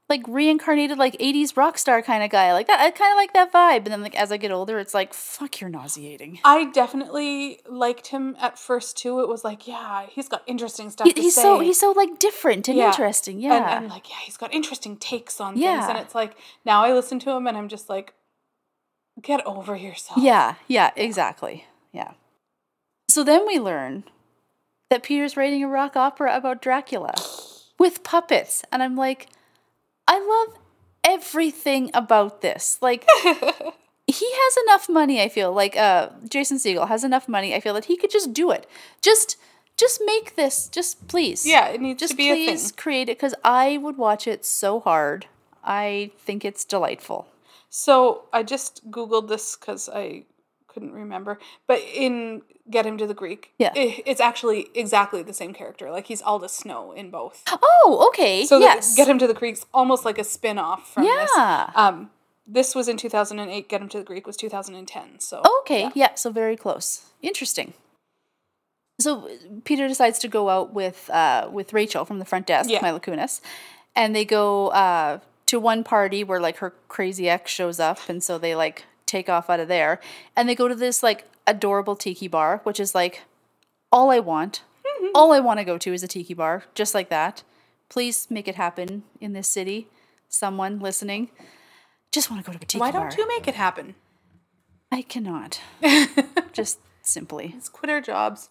like 0.10 0.22
reincarnated 0.28 0.98
like 0.98 1.16
80s 1.20 1.56
rock 1.56 1.78
star 1.78 2.02
kind 2.02 2.22
of 2.22 2.32
guy. 2.32 2.52
Like 2.52 2.68
that 2.68 2.82
I 2.82 2.92
kind 2.92 3.12
of 3.14 3.16
like 3.16 3.32
that 3.34 3.54
vibe. 3.54 3.84
And 3.86 3.94
then 3.94 4.02
like 4.02 4.16
as 4.16 4.30
I 4.30 4.36
get 4.38 4.52
older, 4.52 4.78
it's 4.78 4.94
like, 4.94 5.14
fuck, 5.14 5.62
you're 5.62 5.70
nauseating. 5.70 6.40
I 6.44 6.66
definitely 6.72 7.62
liked 7.70 8.08
him 8.08 8.36
at 8.42 8.60
first 8.60 8.98
too. 8.98 9.22
It 9.22 9.30
was 9.30 9.46
like, 9.46 9.66
yeah, 9.66 10.08
he's 10.12 10.28
got 10.28 10.44
interesting 10.48 10.90
stuff 10.90 11.08
He- 11.08 11.14
to 11.14 11.22
he's 11.22 11.36
say. 11.36 11.44
so 11.44 11.60
he's 11.62 11.80
so 11.80 11.92
like 11.92 12.20
different 12.20 12.68
and 12.68 12.78
Yeah. 12.78 12.88
interesting. 12.88 13.40
Yeah. 13.40 13.54
and, 13.54 13.86
and 13.86 13.90
like, 13.90 14.10
yeah, 14.10 14.18
he's 14.26 14.36
got 14.36 14.54
interesting 14.54 14.98
takes 14.98 15.40
on 15.40 15.54
things. 15.54 15.86
And 15.88 15.98
it's 15.98 16.14
like 16.16 16.36
now 16.66 16.84
I 16.84 16.92
listen 16.92 17.20
to 17.20 17.32
him 17.32 17.48
and 17.48 17.56
I'm 17.56 17.70
just 17.70 17.88
like, 17.88 18.14
get 19.22 19.46
over 19.46 19.76
yourself. 19.78 20.20
Yeah, 20.22 20.56
yeah, 20.68 20.92
exactly. 20.98 21.66
Yeah. 21.92 22.12
So 23.08 23.24
then 23.24 23.46
we 23.48 23.60
learn 23.60 24.04
that 24.90 25.04
Peter's 25.04 25.36
writing 25.38 25.64
a 25.64 25.68
rock 25.68 25.96
opera 25.96 26.36
about 26.36 26.62
Dracula 26.62 27.14
with 27.78 28.04
puppets. 28.04 28.64
And 28.72 28.82
I'm 28.84 28.96
like, 28.96 29.28
I 30.08 30.20
love 30.20 30.60
everything 31.04 31.92
about 31.94 32.42
this. 32.42 32.78
Like, 32.82 33.06
he 33.24 33.34
has 34.32 34.58
enough 34.66 34.90
money, 34.90 35.22
I 35.22 35.30
feel. 35.30 35.52
Like, 35.54 35.76
uh, 35.78 36.10
Jason 36.28 36.58
Segel 36.58 36.88
has 36.88 37.04
enough 37.04 37.28
money, 37.28 37.54
I 37.56 37.60
feel 37.60 37.74
that 37.76 37.86
he 37.86 37.98
could 37.98 38.12
just 38.12 38.34
do 38.34 38.52
it. 38.52 38.68
Just. 39.02 39.38
Just 39.78 40.02
make 40.06 40.36
this, 40.36 40.68
just 40.68 41.08
please. 41.08 41.46
Yeah, 41.48 41.70
it 41.70 41.80
needs 41.80 42.02
Just 42.02 42.12
to 42.12 42.18
be 42.18 42.30
a 42.30 42.34
please 42.34 42.72
thing. 42.72 42.76
create 42.76 43.04
it 43.08 43.18
because 43.18 43.34
I 43.46 43.78
would 43.78 43.96
watch 43.96 44.28
it 44.28 44.44
so 44.44 44.82
hard. 44.82 45.28
I 45.64 46.12
think 46.18 46.44
it's 46.44 46.66
delightful. 46.66 47.28
So 47.70 48.26
I 48.34 48.44
just 48.44 48.92
googled 48.92 49.30
this 49.30 49.56
because 49.56 49.88
I 49.88 50.26
couldn't 50.74 50.94
remember. 50.94 51.40
But 51.68 51.80
in 51.94 52.42
Get 52.70 52.86
Him 52.86 52.98
to 53.00 53.08
the 53.08 53.14
Greek, 53.14 53.52
Yeah. 53.58 53.72
i- 53.76 54.02
it's 54.06 54.22
actually 54.22 54.70
exactly 54.76 55.22
the 55.24 55.34
same 55.34 55.54
character. 55.54 55.90
Like 55.92 56.08
he's 56.08 56.22
Aldous 56.22 56.54
Snow 56.54 56.92
in 56.92 57.10
both. 57.10 57.44
Oh, 57.52 58.06
okay. 58.10 58.46
So 58.46 58.60
yes. 58.60 58.96
Get 58.96 59.08
Him 59.08 59.18
to 59.20 59.28
the 59.28 59.34
Greek's 59.34 59.66
almost 59.74 60.06
like 60.06 60.18
a 60.20 60.24
spin 60.24 60.58
off 60.60 60.94
from 60.94 61.04
this. 61.04 61.30
Yeah. 61.36 61.72
Um, 61.76 62.12
this 62.48 62.74
was 62.76 62.88
in 62.88 62.98
2008. 62.98 63.68
Get 63.70 63.82
Him 63.82 63.90
to 63.90 63.98
the 63.98 64.04
Greek 64.04 64.26
was 64.28 64.38
2010. 64.38 65.20
So 65.20 65.42
Okay, 65.62 65.90
yeah. 65.96 66.16
so 66.16 66.30
very 66.32 66.56
close. 66.56 67.06
Interesting. 67.22 67.74
So 69.00 69.30
Peter 69.64 69.88
decides 69.88 70.20
to 70.20 70.28
go 70.28 70.50
out 70.50 70.74
with 70.74 71.10
uh, 71.10 71.48
with 71.52 71.74
Rachel 71.74 72.06
from 72.06 72.20
the 72.20 72.26
front 72.26 72.46
desk, 72.48 72.70
Yeah. 72.70 72.82
Mila 72.82 73.00
Kunis, 73.00 73.40
and 73.96 74.16
they 74.16 74.26
go 74.26 74.68
uh, 74.70 75.20
to 75.46 75.60
one 75.60 75.84
party 75.84 76.24
where 76.24 76.40
like 76.42 76.58
her 76.58 76.74
crazy 76.90 77.30
ex 77.30 77.50
shows 77.52 77.80
up, 77.80 78.00
and 78.10 78.22
so 78.22 78.38
they 78.38 78.56
like 78.56 78.84
take 79.10 79.30
off 79.30 79.50
out 79.50 79.60
of 79.60 79.68
there, 79.68 80.00
and 80.36 80.48
they 80.48 80.56
go 80.56 80.68
to 80.68 80.76
this 80.76 81.04
like 81.04 81.26
adorable 81.48 81.96
tiki 81.96 82.28
bar, 82.28 82.62
which 82.64 82.80
is 82.80 82.94
like 82.94 83.24
all 83.92 84.12
I 84.12 84.20
want. 84.20 84.64
Mm-hmm. 84.86 85.08
All 85.16 85.32
I 85.32 85.40
want 85.40 85.60
to 85.60 85.66
go 85.66 85.78
to 85.78 85.94
is 85.94 86.04
a 86.04 86.08
tiki 86.08 86.34
bar, 86.34 86.64
just 86.76 86.94
like 86.94 87.10
that. 87.10 87.44
Please 87.90 88.28
make 88.30 88.48
it 88.48 88.56
happen 88.56 89.04
in 89.20 89.34
this 89.34 89.48
city. 89.48 89.88
Someone 90.28 90.80
listening, 90.80 91.32
just 92.12 92.30
want 92.30 92.44
to 92.46 92.52
go 92.52 92.58
to 92.58 92.64
a 92.64 92.66
tiki 92.66 92.80
why 92.80 92.92
bar. 92.92 93.02
Why 93.02 93.10
don't 93.10 93.18
you 93.18 93.28
make 93.28 93.48
it 93.48 93.56
happen? 93.56 93.96
I 94.92 95.02
cannot. 95.02 95.60
just 96.54 96.80
simply. 97.02 97.52
Let's 97.54 97.70
quit 97.70 97.90
our 97.90 98.02
jobs 98.02 98.50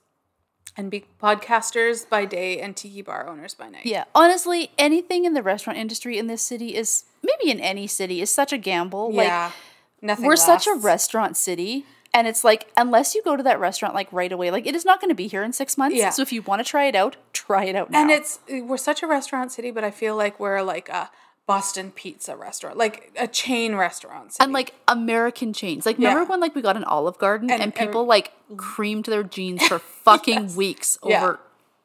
and 0.77 0.91
be 0.91 1.05
podcasters 1.21 2.09
by 2.09 2.25
day 2.25 2.61
and 2.61 2.77
tiki 2.77 3.03
bar 3.03 3.29
owners 3.29 3.55
by 3.55 3.69
night. 3.69 3.87
Yeah, 3.87 4.05
honestly, 4.15 4.71
anything 4.79 5.25
in 5.25 5.35
the 5.35 5.43
restaurant 5.43 5.79
industry 5.79 6.19
in 6.19 6.27
this 6.29 6.43
city 6.43 6.75
is 6.75 7.05
maybe 7.23 7.51
in 7.51 7.61
any 7.61 7.87
city 7.87 8.21
is 8.21 8.31
such 8.31 8.53
a 8.53 8.59
gamble. 8.59 9.11
Yeah. 9.13 9.53
Nothing. 10.01 10.27
We're 10.27 10.37
such 10.37 10.67
a 10.67 10.75
restaurant 10.75 11.37
city, 11.37 11.85
and 12.15 12.27
it's 12.27 12.45
like 12.45 12.71
unless 12.77 13.15
you 13.15 13.23
go 13.23 13.37
to 13.37 13.43
that 13.43 13.59
restaurant 13.61 13.95
like 13.95 14.13
right 14.13 14.31
away, 14.33 14.51
like 14.51 14.67
it 14.67 14.75
is 14.75 14.85
not 14.85 15.01
going 15.01 15.09
to 15.11 15.15
be 15.15 15.27
here 15.29 15.43
in 15.43 15.53
six 15.53 15.77
months. 15.79 15.97
Yeah. 15.97 16.11
So 16.11 16.23
if 16.23 16.33
you 16.33 16.43
want 16.43 16.61
to 16.61 16.65
try 16.65 16.85
it 16.87 16.95
out, 16.95 17.17
try 17.33 17.65
it 17.65 17.75
out 17.77 17.91
now. 17.91 18.01
And 18.03 18.11
it's 18.11 18.41
we're 18.49 18.77
such 18.77 19.03
a 19.03 19.07
restaurant 19.07 19.53
city, 19.53 19.71
but 19.71 19.85
I 19.85 19.91
feel 19.91 20.17
like 20.17 20.39
we're 20.39 20.63
like 20.63 20.89
a 20.89 21.11
Boston 21.47 21.91
pizza 21.93 22.37
restaurant, 22.37 22.77
like 22.77 23.11
a 23.19 23.27
chain 23.27 23.75
restaurant 23.75 24.33
city. 24.35 24.45
and 24.45 24.53
like 24.53 24.75
American 24.87 25.53
chains. 25.53 25.87
Like 25.87 25.99
Yeah. 25.99 26.09
remember 26.11 26.31
when 26.31 26.41
like 26.41 26.55
we 26.55 26.61
got 26.63 26.77
an 26.77 26.85
Olive 26.85 27.19
Garden 27.19 27.51
and, 27.51 27.63
And 27.63 27.75
people 27.75 28.03
every- 28.03 28.09
like 28.09 28.33
creamed 28.59 29.07
their 29.07 29.23
jeans 29.23 29.67
for 29.67 29.79
fucking 30.05 30.55
weeks 30.57 30.99
Yeah. 31.05 31.23
over 31.25 31.41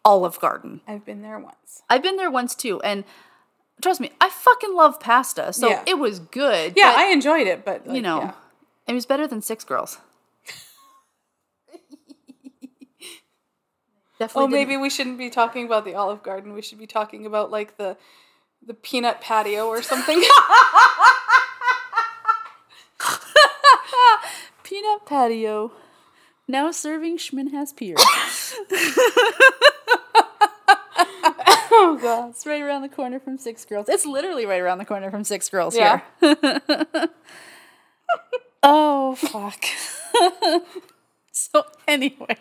Olive 0.06 0.38
Garden. 0.40 0.81
I've 0.88 1.06
been 1.06 1.22
there 1.22 1.40
once. 1.40 1.81
I've 1.90 2.03
been 2.03 2.18
there 2.18 2.30
once 2.30 2.56
too, 2.56 2.81
and 2.81 3.06
trust 3.84 3.99
me, 3.99 4.10
I 4.19 4.30
fucking 4.30 4.73
love 4.73 4.99
pasta, 4.99 5.53
so 5.53 5.69
Yeah. 5.69 5.84
it 5.85 5.99
was 5.99 6.19
good. 6.19 6.73
Yeah, 6.76 6.93
but- 6.93 6.99
I 7.01 7.11
enjoyed 7.11 7.45
it, 7.47 7.64
but 7.65 7.85
like, 7.85 7.95
you 7.95 8.01
know, 8.01 8.19
yeah. 8.22 8.34
it 8.88 8.93
was 8.93 9.05
better 9.05 9.27
than 9.27 9.41
Six 9.41 9.64
Girls. 9.64 9.99
Definitely. 14.19 14.43
Oh, 14.43 14.47
didn't- 14.47 14.51
maybe 14.51 14.77
we 14.77 14.89
shouldn't 14.89 15.18
be 15.18 15.30
talking 15.30 15.65
about 15.65 15.85
the 15.85 15.93
Olive 15.95 16.23
Garden. 16.23 16.53
We 16.53 16.61
should 16.61 16.80
be 16.80 16.88
talking 16.88 17.26
about 17.26 17.51
like 17.51 17.77
the 17.77 17.97
the 18.65 18.73
peanut 18.73 19.19
patio 19.19 19.68
or 19.68 19.81
something. 19.81 20.23
peanut 24.64 25.05
patio. 25.05 25.73
Now 26.47 26.72
serving 26.72 27.18
Schminhas 27.18 27.76
Pier. 27.76 27.95
God. 32.03 32.30
it's 32.30 32.45
right 32.45 32.61
around 32.61 32.81
the 32.84 32.89
corner 32.89 33.19
from 33.19 33.38
Six 33.38 33.65
Girls. 33.65 33.88
It's 33.89 34.05
literally 34.05 34.45
right 34.45 34.61
around 34.61 34.77
the 34.77 34.85
corner 34.85 35.09
from 35.09 35.23
Six 35.23 35.49
Girls 35.49 35.75
Yeah. 35.75 36.01
here. 36.21 36.38
oh 38.63 39.15
fuck. 39.15 39.65
so 41.31 41.63
anyway, 41.88 42.38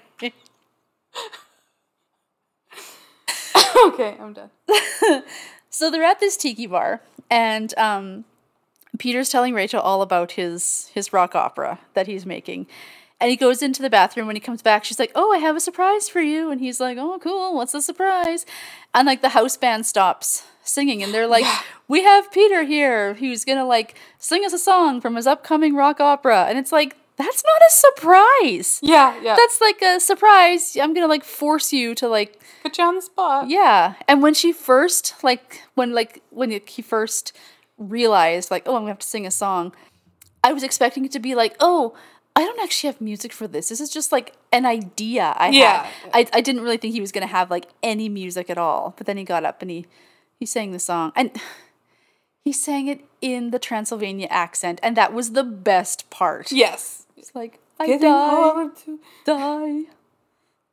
okay, 3.86 4.16
I'm 4.20 4.32
done. 4.34 4.50
so 5.70 5.90
they're 5.90 6.02
at 6.04 6.20
this 6.20 6.36
tiki 6.36 6.66
bar, 6.66 7.00
and 7.30 7.76
um, 7.78 8.24
Peter's 8.98 9.28
telling 9.30 9.54
Rachel 9.54 9.80
all 9.80 10.02
about 10.02 10.32
his 10.32 10.90
his 10.94 11.12
rock 11.12 11.34
opera 11.34 11.78
that 11.94 12.06
he's 12.06 12.26
making. 12.26 12.66
And 13.22 13.30
he 13.30 13.36
goes 13.36 13.62
into 13.62 13.82
the 13.82 13.88
bathroom. 13.88 14.26
When 14.26 14.34
he 14.34 14.40
comes 14.40 14.62
back, 14.62 14.84
she's 14.84 14.98
like, 14.98 15.12
"Oh, 15.14 15.32
I 15.32 15.38
have 15.38 15.54
a 15.54 15.60
surprise 15.60 16.08
for 16.08 16.20
you." 16.20 16.50
And 16.50 16.60
he's 16.60 16.80
like, 16.80 16.98
"Oh, 16.98 17.20
cool. 17.20 17.54
What's 17.54 17.70
the 17.70 17.80
surprise?" 17.80 18.44
And 18.92 19.06
like 19.06 19.22
the 19.22 19.28
house 19.28 19.56
band 19.56 19.86
stops 19.86 20.44
singing, 20.64 21.04
and 21.04 21.14
they're 21.14 21.28
like, 21.28 21.46
"We 21.86 22.02
have 22.02 22.32
Peter 22.32 22.64
here, 22.64 23.14
who's 23.14 23.44
gonna 23.44 23.64
like 23.64 23.94
sing 24.18 24.44
us 24.44 24.52
a 24.52 24.58
song 24.58 25.00
from 25.00 25.14
his 25.14 25.28
upcoming 25.28 25.76
rock 25.76 26.00
opera." 26.00 26.46
And 26.48 26.58
it's 26.58 26.72
like 26.72 26.96
that's 27.16 27.44
not 27.44 27.62
a 27.62 27.70
surprise. 27.70 28.80
Yeah, 28.82 29.14
yeah. 29.22 29.36
That's 29.36 29.60
like 29.60 29.80
a 29.82 30.00
surprise. 30.00 30.76
I'm 30.76 30.92
gonna 30.92 31.06
like 31.06 31.22
force 31.22 31.72
you 31.72 31.94
to 31.96 32.08
like 32.08 32.40
put 32.64 32.76
you 32.76 32.82
on 32.84 32.96
the 32.96 33.02
spot. 33.02 33.48
yeah. 33.48 33.94
And 34.08 34.20
when 34.20 34.34
she 34.34 34.52
first 34.52 35.14
like 35.22 35.62
when 35.74 35.92
like 35.92 36.22
when 36.30 36.50
he 36.50 36.82
first 36.82 37.32
realized 37.78 38.50
like 38.50 38.64
oh 38.66 38.74
I'm 38.74 38.82
gonna 38.82 38.90
have 38.92 38.98
to 38.98 39.06
sing 39.06 39.26
a 39.26 39.30
song, 39.30 39.72
I 40.42 40.52
was 40.52 40.64
expecting 40.64 41.04
it 41.04 41.12
to 41.12 41.20
be 41.20 41.36
like 41.36 41.54
oh 41.60 41.94
I 42.34 42.44
don't 42.44 42.58
actually 42.60 42.88
have 42.88 43.00
music 43.00 43.32
for 43.32 43.46
this. 43.46 43.68
This 43.68 43.80
is 43.80 43.90
just 43.90 44.10
like 44.12 44.34
an 44.52 44.64
idea 44.64 45.34
I 45.36 45.50
Yeah. 45.50 45.82
had. 45.84 46.10
I 46.32 46.38
I 46.38 46.40
didn't 46.40 46.62
really 46.62 46.78
think 46.78 46.94
he 46.94 47.00
was 47.00 47.12
gonna 47.12 47.26
have 47.26 47.50
like 47.50 47.66
any 47.82 48.08
music 48.08 48.48
at 48.50 48.56
all. 48.58 48.94
But 48.96 49.06
then 49.06 49.16
he 49.18 49.24
got 49.24 49.44
up 49.44 49.60
and 49.62 49.70
he 49.70 49.86
he 50.40 50.46
sang 50.46 50.72
the 50.72 50.78
song 50.78 51.12
and 51.14 51.30
he 52.44 52.52
sang 52.52 52.88
it 52.88 53.04
in 53.20 53.50
the 53.50 53.58
Transylvania 53.58 54.28
accent 54.30 54.80
and 54.82 54.96
that 54.96 55.12
was 55.12 55.32
the 55.32 55.44
best 55.44 56.08
part. 56.10 56.50
Yes. 56.52 57.06
It's 57.16 57.34
like 57.34 57.58
I 57.78 57.86
Getting 57.86 58.08
die, 58.10 58.68
to- 58.84 59.00
die. 59.26 59.82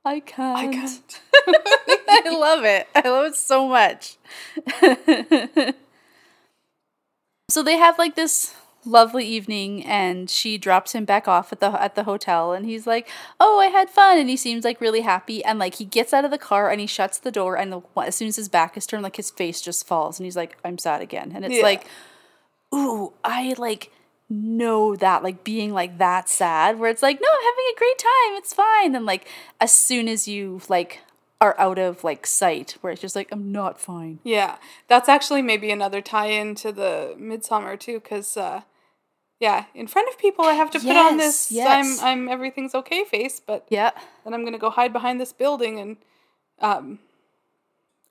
I 0.06 0.20
can't. 0.22 0.58
I 0.58 0.68
can't. 0.72 1.22
I 2.10 2.30
love 2.40 2.64
it. 2.64 2.88
I 2.96 3.08
love 3.10 3.26
it 3.28 3.36
so 3.36 3.68
much. 3.68 4.18
so 7.50 7.64
they 7.64 7.78
have 7.78 7.98
like 7.98 8.16
this 8.16 8.54
lovely 8.86 9.26
evening 9.26 9.86
and 9.86 10.30
she 10.30 10.58
drops 10.58 10.94
him 10.94 11.06
back 11.06 11.28
off 11.28 11.52
at 11.52 11.60
the 11.60 11.82
at 11.82 11.96
the 11.96 12.04
hotel 12.04 12.54
and 12.54 12.66
he's 12.66 12.88
like, 12.88 13.10
"Oh, 13.40 13.60
I 13.60 13.68
had 13.68 13.90
fun." 13.90 14.18
And 14.18 14.30
he 14.30 14.38
seems 14.38 14.64
like 14.64 14.80
really 14.82 15.02
happy 15.02 15.44
and 15.44 15.60
like 15.60 15.76
he 15.76 15.86
gets 15.86 16.14
out 16.14 16.26
of 16.26 16.32
the 16.32 16.38
car 16.38 16.70
and 16.72 16.80
he 16.82 16.88
shuts 16.88 17.18
the 17.18 17.32
door 17.32 17.56
and 17.58 17.72
the, 17.72 17.82
as 17.98 18.16
soon 18.16 18.28
as 18.30 18.36
his 18.38 18.50
back 18.50 18.78
is 18.78 18.86
turned 18.88 19.04
like 19.04 19.18
his 19.18 19.32
face 19.32 19.62
just 19.62 19.86
falls 19.88 20.20
and 20.20 20.26
he's 20.26 20.38
like, 20.38 20.58
"I'm 20.64 20.78
sad 20.78 21.02
again." 21.02 21.32
And 21.36 21.44
it's 21.46 21.58
Yeah. 21.58 21.64
like, 21.64 21.86
"Ooh, 22.74 23.14
I 23.24 23.56
like 23.58 23.92
know 24.32 24.96
that 24.96 25.24
like 25.24 25.44
being 25.44 25.74
like 25.74 25.98
that 25.98 26.30
sad 26.30 26.78
where 26.78 26.92
it's 26.92 27.02
like 27.02 27.20
no 27.20 27.28
i'm 27.28 27.44
having 27.44 27.66
a 27.76 27.80
great 27.80 27.98
time 27.98 28.38
it's 28.38 28.54
fine 28.54 28.94
and 28.94 29.04
like 29.04 29.28
as 29.60 29.72
soon 29.72 30.08
as 30.08 30.28
you 30.28 30.62
like 30.70 31.00
are 31.42 31.56
out 31.58 31.80
of 31.80 32.04
like 32.04 32.26
sight 32.28 32.76
where 32.82 32.92
it's 32.92 33.02
just 33.02 33.16
like 33.16 33.30
i'm 33.32 33.52
not 33.52 33.80
fine 33.80 34.20
Yeah, 34.24 34.58
that's 34.88 35.08
actually 35.08 35.42
maybe 35.42 35.72
another 35.72 36.02
tie-in 36.02 36.56
to 36.56 36.72
the 36.72 37.16
Midsommar 37.18 37.80
too, 37.80 38.00
because 38.02 38.36
uh, 38.36 38.62
yeah, 39.40 39.66
in 39.74 39.88
front 39.88 40.10
of 40.10 40.18
people 40.20 40.44
I 40.46 40.54
have 40.54 40.70
to 40.72 40.80
put 40.80 40.98
on 40.98 41.16
this 41.16 41.50
Yes, 41.50 41.66
yes. 41.66 42.02
"I'm 42.02 42.06
I'm 42.08 42.30
everything's 42.30 42.76
okay" 42.76 43.06
face, 43.06 43.40
but 43.40 43.66
yeah 43.70 43.92
then 44.24 44.34
I'm 44.34 44.44
gonna 44.44 44.58
go 44.58 44.70
hide 44.70 44.92
behind 44.92 45.22
this 45.22 45.32
building 45.32 45.80
and 45.80 45.96
um, 46.60 47.00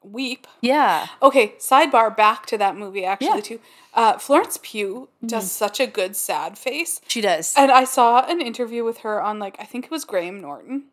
weep. 0.03 0.47
yeah 0.63 1.07
Okay, 1.21 1.55
sidebar 1.59 2.17
back 2.17 2.47
to 2.47 2.57
that 2.59 2.77
movie 2.77 3.05
actually 3.05 3.27
Yeah. 3.27 3.35
Mm-hmm. 3.35 3.41
too. 3.43 3.61
Uh, 3.95 4.17
Florence 4.19 4.59
Pugh 4.63 5.09
does 5.27 5.51
such 5.51 5.81
a 5.81 5.87
good 5.87 6.15
sad 6.17 6.57
face, 6.57 7.01
she 7.09 7.21
does 7.21 7.53
and 7.57 7.71
I 7.71 7.85
saw 7.85 8.25
an 8.27 8.41
interview 8.41 8.85
with 8.85 8.99
her 8.99 9.21
on 9.21 9.39
like 9.39 9.57
I 9.61 9.65
think 9.65 9.85
it 9.87 9.91
was 9.91 10.05
Graham 10.07 10.41
Norton. 10.41 10.85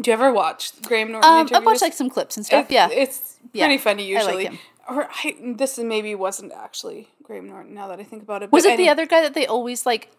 Do 0.00 0.10
you 0.10 0.14
ever 0.14 0.32
watch 0.32 0.80
Graham 0.82 1.12
Norton 1.12 1.30
um 1.30 1.48
i've 1.52 1.64
watched 1.64 1.82
like 1.82 1.92
some 1.92 2.08
clips 2.10 2.36
and 2.36 2.46
stuff 2.46 2.66
It- 2.70 2.74
yeah 2.74 2.88
it's 2.90 3.36
Yeah, 3.52 3.66
pretty 3.66 3.78
funny 3.82 4.16
I 4.16 4.20
like 4.22 4.26
usually. 4.26 4.44
him. 4.46 4.58
Or 4.88 5.08
I, 5.24 5.36
this 5.56 5.76
maybe 5.78 6.14
wasn't 6.14 6.52
actually 6.52 7.08
Graham 7.22 7.48
Norton. 7.48 7.74
Now 7.74 7.88
that 7.88 8.00
I 8.00 8.04
think 8.04 8.22
about 8.22 8.42
it, 8.42 8.50
was 8.52 8.64
it 8.64 8.76
the 8.78 8.88
other 8.88 9.04
guy 9.06 9.20
that 9.22 9.34
they 9.34 9.46
always 9.46 9.84
like 9.84 10.10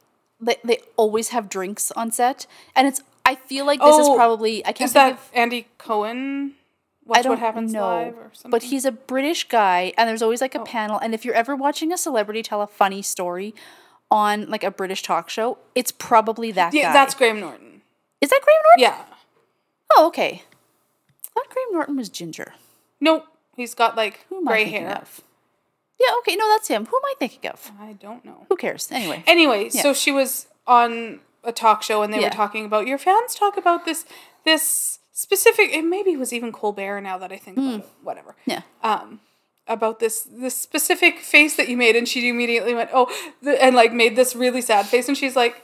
they, 0.41 0.57
they 0.63 0.79
always 0.95 1.29
have 1.29 1.49
drinks 1.49 1.91
on 1.91 2.11
set 2.11 2.45
and 2.75 2.87
it's 2.87 3.01
i 3.25 3.35
feel 3.35 3.65
like 3.65 3.79
this 3.81 3.97
is 3.97 4.07
Oh, 4.07 4.15
probably 4.15 4.65
i 4.65 4.71
can't 4.71 4.87
Is 4.89 4.93
think 4.93 4.93
that 4.93 5.13
of 5.13 5.31
Andy 5.33 5.67
Cohen? 5.77 6.53
Watch 7.05 7.17
I 7.19 7.21
don't 7.23 7.29
what 7.31 7.39
happens 7.39 7.73
know, 7.73 7.81
live 7.81 8.17
or 8.17 8.29
something. 8.33 8.51
but 8.51 8.63
he's 8.63 8.85
a 8.85 8.91
British 8.91 9.47
guy, 9.49 9.93
and 9.97 10.07
there's 10.07 10.21
always 10.21 10.41
like 10.41 10.55
Oh. 10.55 10.61
a 10.61 10.65
panel. 10.65 10.99
And 10.99 11.15
if 11.15 11.25
you're 11.25 11.33
ever 11.33 11.55
watching 11.55 11.91
a 11.91 11.97
celebrity 11.97 12.43
tell 12.43 12.61
a 12.61 12.67
funny 12.67 13.01
story 13.01 13.55
on 14.11 14.47
like 14.47 14.63
a 14.63 14.69
British 14.69 15.01
talk 15.01 15.27
show, 15.27 15.57
it's 15.73 15.91
probably 15.91 16.51
that 16.51 16.71
yeah, 16.71 16.83
guy. 16.89 16.93
that's 16.93 17.15
Graham 17.15 17.39
Norton. 17.39 17.81
is 18.21 18.29
that 18.29 18.41
Graham 18.43 18.61
Norton? 18.77 18.81
Yeah. 19.09 19.15
Oh, 19.95 20.07
okay. 20.07 20.43
I 21.25 21.29
thought 21.33 21.49
Graham 21.49 21.67
Norton 21.73 21.97
was 21.97 22.09
ginger. 22.09 22.53
Nope. 23.01 23.25
He's 23.55 23.73
got 23.75 23.95
like 23.97 24.25
Who 24.29 24.37
am 24.37 24.47
I 24.47 24.51
gray 24.51 24.63
thinking 24.65 24.83
hair. 24.83 24.97
of? 24.97 25.21
Yeah, 25.99 26.13
okay, 26.19 26.35
no, 26.35 26.47
that's 26.47 26.67
him. 26.69 26.85
Who 26.85 26.95
am 26.95 27.05
I 27.05 27.13
thinking 27.19 27.49
of? 27.49 27.71
I 27.79 27.93
don't 27.93 28.23
know. 28.23 28.45
Who 28.49 28.55
cares? 28.55 28.87
Anyway, 28.91 29.23
Anyway, 29.27 29.69
so 29.69 29.93
she 29.93 30.11
was 30.11 30.47
on 30.65 31.19
a 31.43 31.51
talk 31.51 31.83
show 31.83 32.01
and 32.03 32.13
they 32.13 32.19
Yeah. 32.21 32.27
were 32.27 32.33
talking 32.33 32.65
about 32.65 32.87
your 32.87 32.97
fans 32.97 33.35
talk 33.35 33.57
about 33.57 33.85
this 33.85 34.05
this 34.45 34.99
specific 35.11 35.71
it 35.73 35.83
maybe 35.83 36.15
was 36.15 36.31
even 36.31 36.51
Colbert 36.53 37.01
now 37.01 37.17
that 37.17 37.31
I 37.31 37.37
think 37.37 37.57
about 37.57 37.79
it. 37.81 37.89
Whatever. 38.03 38.35
Hmm. 38.45 38.51
yeah. 38.51 38.61
um 38.83 39.19
about 39.67 39.99
this 39.99 40.27
this 40.31 40.55
specific 40.55 41.19
face 41.19 41.55
that 41.57 41.67
you 41.69 41.75
made 41.77 41.95
and 41.95 42.07
she 42.07 42.27
immediately 42.29 42.73
went 42.73 42.89
oh 42.93 43.07
the, 43.41 43.61
and 43.63 43.75
like 43.75 43.91
made 43.93 44.15
this 44.15 44.35
really 44.35 44.61
sad 44.61 44.85
face 44.85 45.07
and 45.07 45.17
she's 45.17 45.35
like 45.35 45.63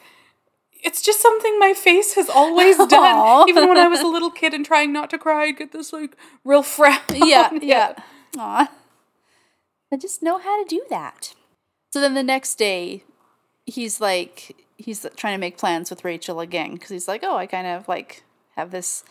it's 0.85 1.01
just 1.01 1.21
something 1.21 1.59
my 1.59 1.73
face 1.73 2.13
has 2.13 2.29
always 2.29 2.77
done 2.87 3.49
even 3.49 3.67
when 3.67 3.77
i 3.77 3.87
was 3.87 3.99
a 3.99 4.07
little 4.07 4.31
kid 4.31 4.53
and 4.53 4.65
trying 4.65 4.93
not 4.93 5.09
to 5.09 5.17
cry 5.17 5.45
i'd 5.45 5.57
get 5.57 5.71
this 5.71 5.91
like 5.91 6.15
real 6.43 6.63
frown 6.63 6.99
yeah, 7.13 7.49
yeah. 7.61 7.91
it. 7.91 7.97
Aw. 8.37 8.71
I 9.91 9.97
just 9.97 10.21
know 10.21 10.37
how 10.37 10.61
to 10.61 10.67
do 10.67 10.83
that. 10.89 11.33
So 11.93 12.01
then 12.01 12.15
the 12.15 12.23
next 12.23 12.55
day, 12.55 13.03
he's 13.65 14.01
like, 14.01 14.65
he's 14.77 15.05
trying 15.15 15.35
to 15.35 15.39
make 15.39 15.57
plans 15.57 15.89
with 15.89 16.03
Rachel 16.03 16.41
again 16.41 16.73
because 16.73 16.89
he's 16.89 17.07
like, 17.07 17.23
oh, 17.23 17.37
I 17.37 17.45
kind 17.45 17.67
of 17.67 17.87
like 17.87 18.23
have 18.55 18.71
this 18.71 19.03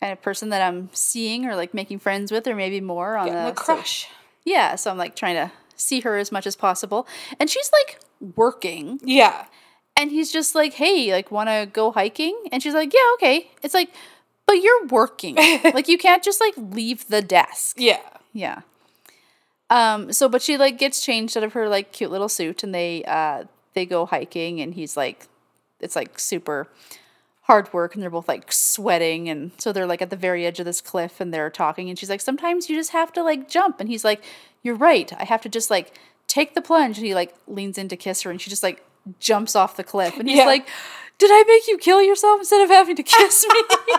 kind 0.00 0.12
of 0.12 0.22
person 0.22 0.50
that 0.50 0.62
I'm 0.62 0.90
seeing 0.92 1.46
or 1.46 1.56
like 1.56 1.74
making 1.74 1.98
friends 1.98 2.30
with 2.30 2.46
or 2.46 2.54
maybe 2.54 2.80
more 2.80 3.16
on 3.16 3.26
Getting 3.26 3.42
the 3.42 3.50
a 3.50 3.54
crush 3.54 4.08
yeah, 4.44 4.74
so 4.74 4.90
I'm 4.90 4.98
like 4.98 5.14
trying 5.14 5.36
to 5.36 5.52
see 5.76 6.00
her 6.00 6.16
as 6.16 6.32
much 6.32 6.46
as 6.46 6.56
possible, 6.56 7.06
and 7.38 7.48
she's 7.48 7.70
like 7.72 8.00
working, 8.36 9.00
yeah 9.04 9.46
and 9.96 10.10
he's 10.10 10.32
just 10.32 10.54
like, 10.54 10.74
hey, 10.74 11.12
like, 11.12 11.30
want 11.30 11.48
to 11.48 11.68
go 11.72 11.92
hiking? 11.92 12.36
And 12.50 12.62
she's 12.62 12.74
like, 12.74 12.92
yeah, 12.92 13.00
okay. 13.14 13.50
It's 13.62 13.74
like, 13.74 13.90
but 14.46 14.54
you're 14.54 14.86
working, 14.86 15.36
like 15.64 15.88
you 15.88 15.98
can't 15.98 16.22
just 16.22 16.40
like 16.40 16.54
leave 16.56 17.08
the 17.08 17.22
desk. 17.22 17.76
yeah 17.78 18.00
Yeah. 18.32 18.62
Um, 19.70 20.12
so 20.12 20.28
but 20.28 20.42
she 20.42 20.58
like 20.58 20.76
gets 20.78 21.02
changed 21.02 21.36
out 21.36 21.44
of 21.44 21.54
her 21.54 21.66
like 21.68 21.92
cute 21.92 22.10
little 22.10 22.28
suit 22.28 22.62
and 22.62 22.74
they 22.74 23.02
uh 23.04 23.44
they 23.72 23.86
go 23.86 24.04
hiking 24.04 24.60
and 24.60 24.74
he's 24.74 24.98
like 24.98 25.26
it's 25.80 25.96
like 25.96 26.18
super 26.18 26.68
hard 27.42 27.72
work 27.72 27.94
and 27.94 28.02
they're 28.02 28.10
both 28.10 28.28
like 28.28 28.52
sweating 28.52 29.30
and 29.30 29.50
so 29.56 29.72
they're 29.72 29.86
like 29.86 30.02
at 30.02 30.10
the 30.10 30.16
very 30.16 30.44
edge 30.44 30.60
of 30.60 30.66
this 30.66 30.82
cliff 30.82 31.20
and 31.22 31.32
they're 31.32 31.48
talking 31.48 31.88
and 31.88 31.98
she's 31.98 32.10
like 32.10 32.20
sometimes 32.20 32.68
you 32.68 32.76
just 32.76 32.90
have 32.90 33.12
to 33.14 33.22
like 33.22 33.48
jump 33.48 33.80
and 33.80 33.88
he's 33.88 34.04
like 34.04 34.22
you're 34.62 34.74
right 34.74 35.10
I 35.18 35.24
have 35.24 35.40
to 35.40 35.48
just 35.48 35.70
like 35.70 35.98
take 36.28 36.54
the 36.54 36.60
plunge 36.60 36.98
and 36.98 37.06
he 37.06 37.14
like 37.14 37.34
leans 37.46 37.78
in 37.78 37.88
to 37.88 37.96
kiss 37.96 38.22
her 38.22 38.30
and 38.30 38.40
she 38.42 38.50
just 38.50 38.62
like 38.62 38.84
jumps 39.20 39.54
off 39.56 39.76
the 39.76 39.84
cliff 39.84 40.16
and 40.18 40.28
he's 40.28 40.38
Yeah. 40.38 40.46
like 40.46 40.68
did 41.18 41.30
I 41.32 41.44
make 41.46 41.68
you 41.68 41.78
kill 41.78 42.02
yourself 42.02 42.40
instead 42.40 42.62
of 42.62 42.70
having 42.70 42.96
to 42.96 43.02
kiss 43.02 43.46
me? 43.48 43.62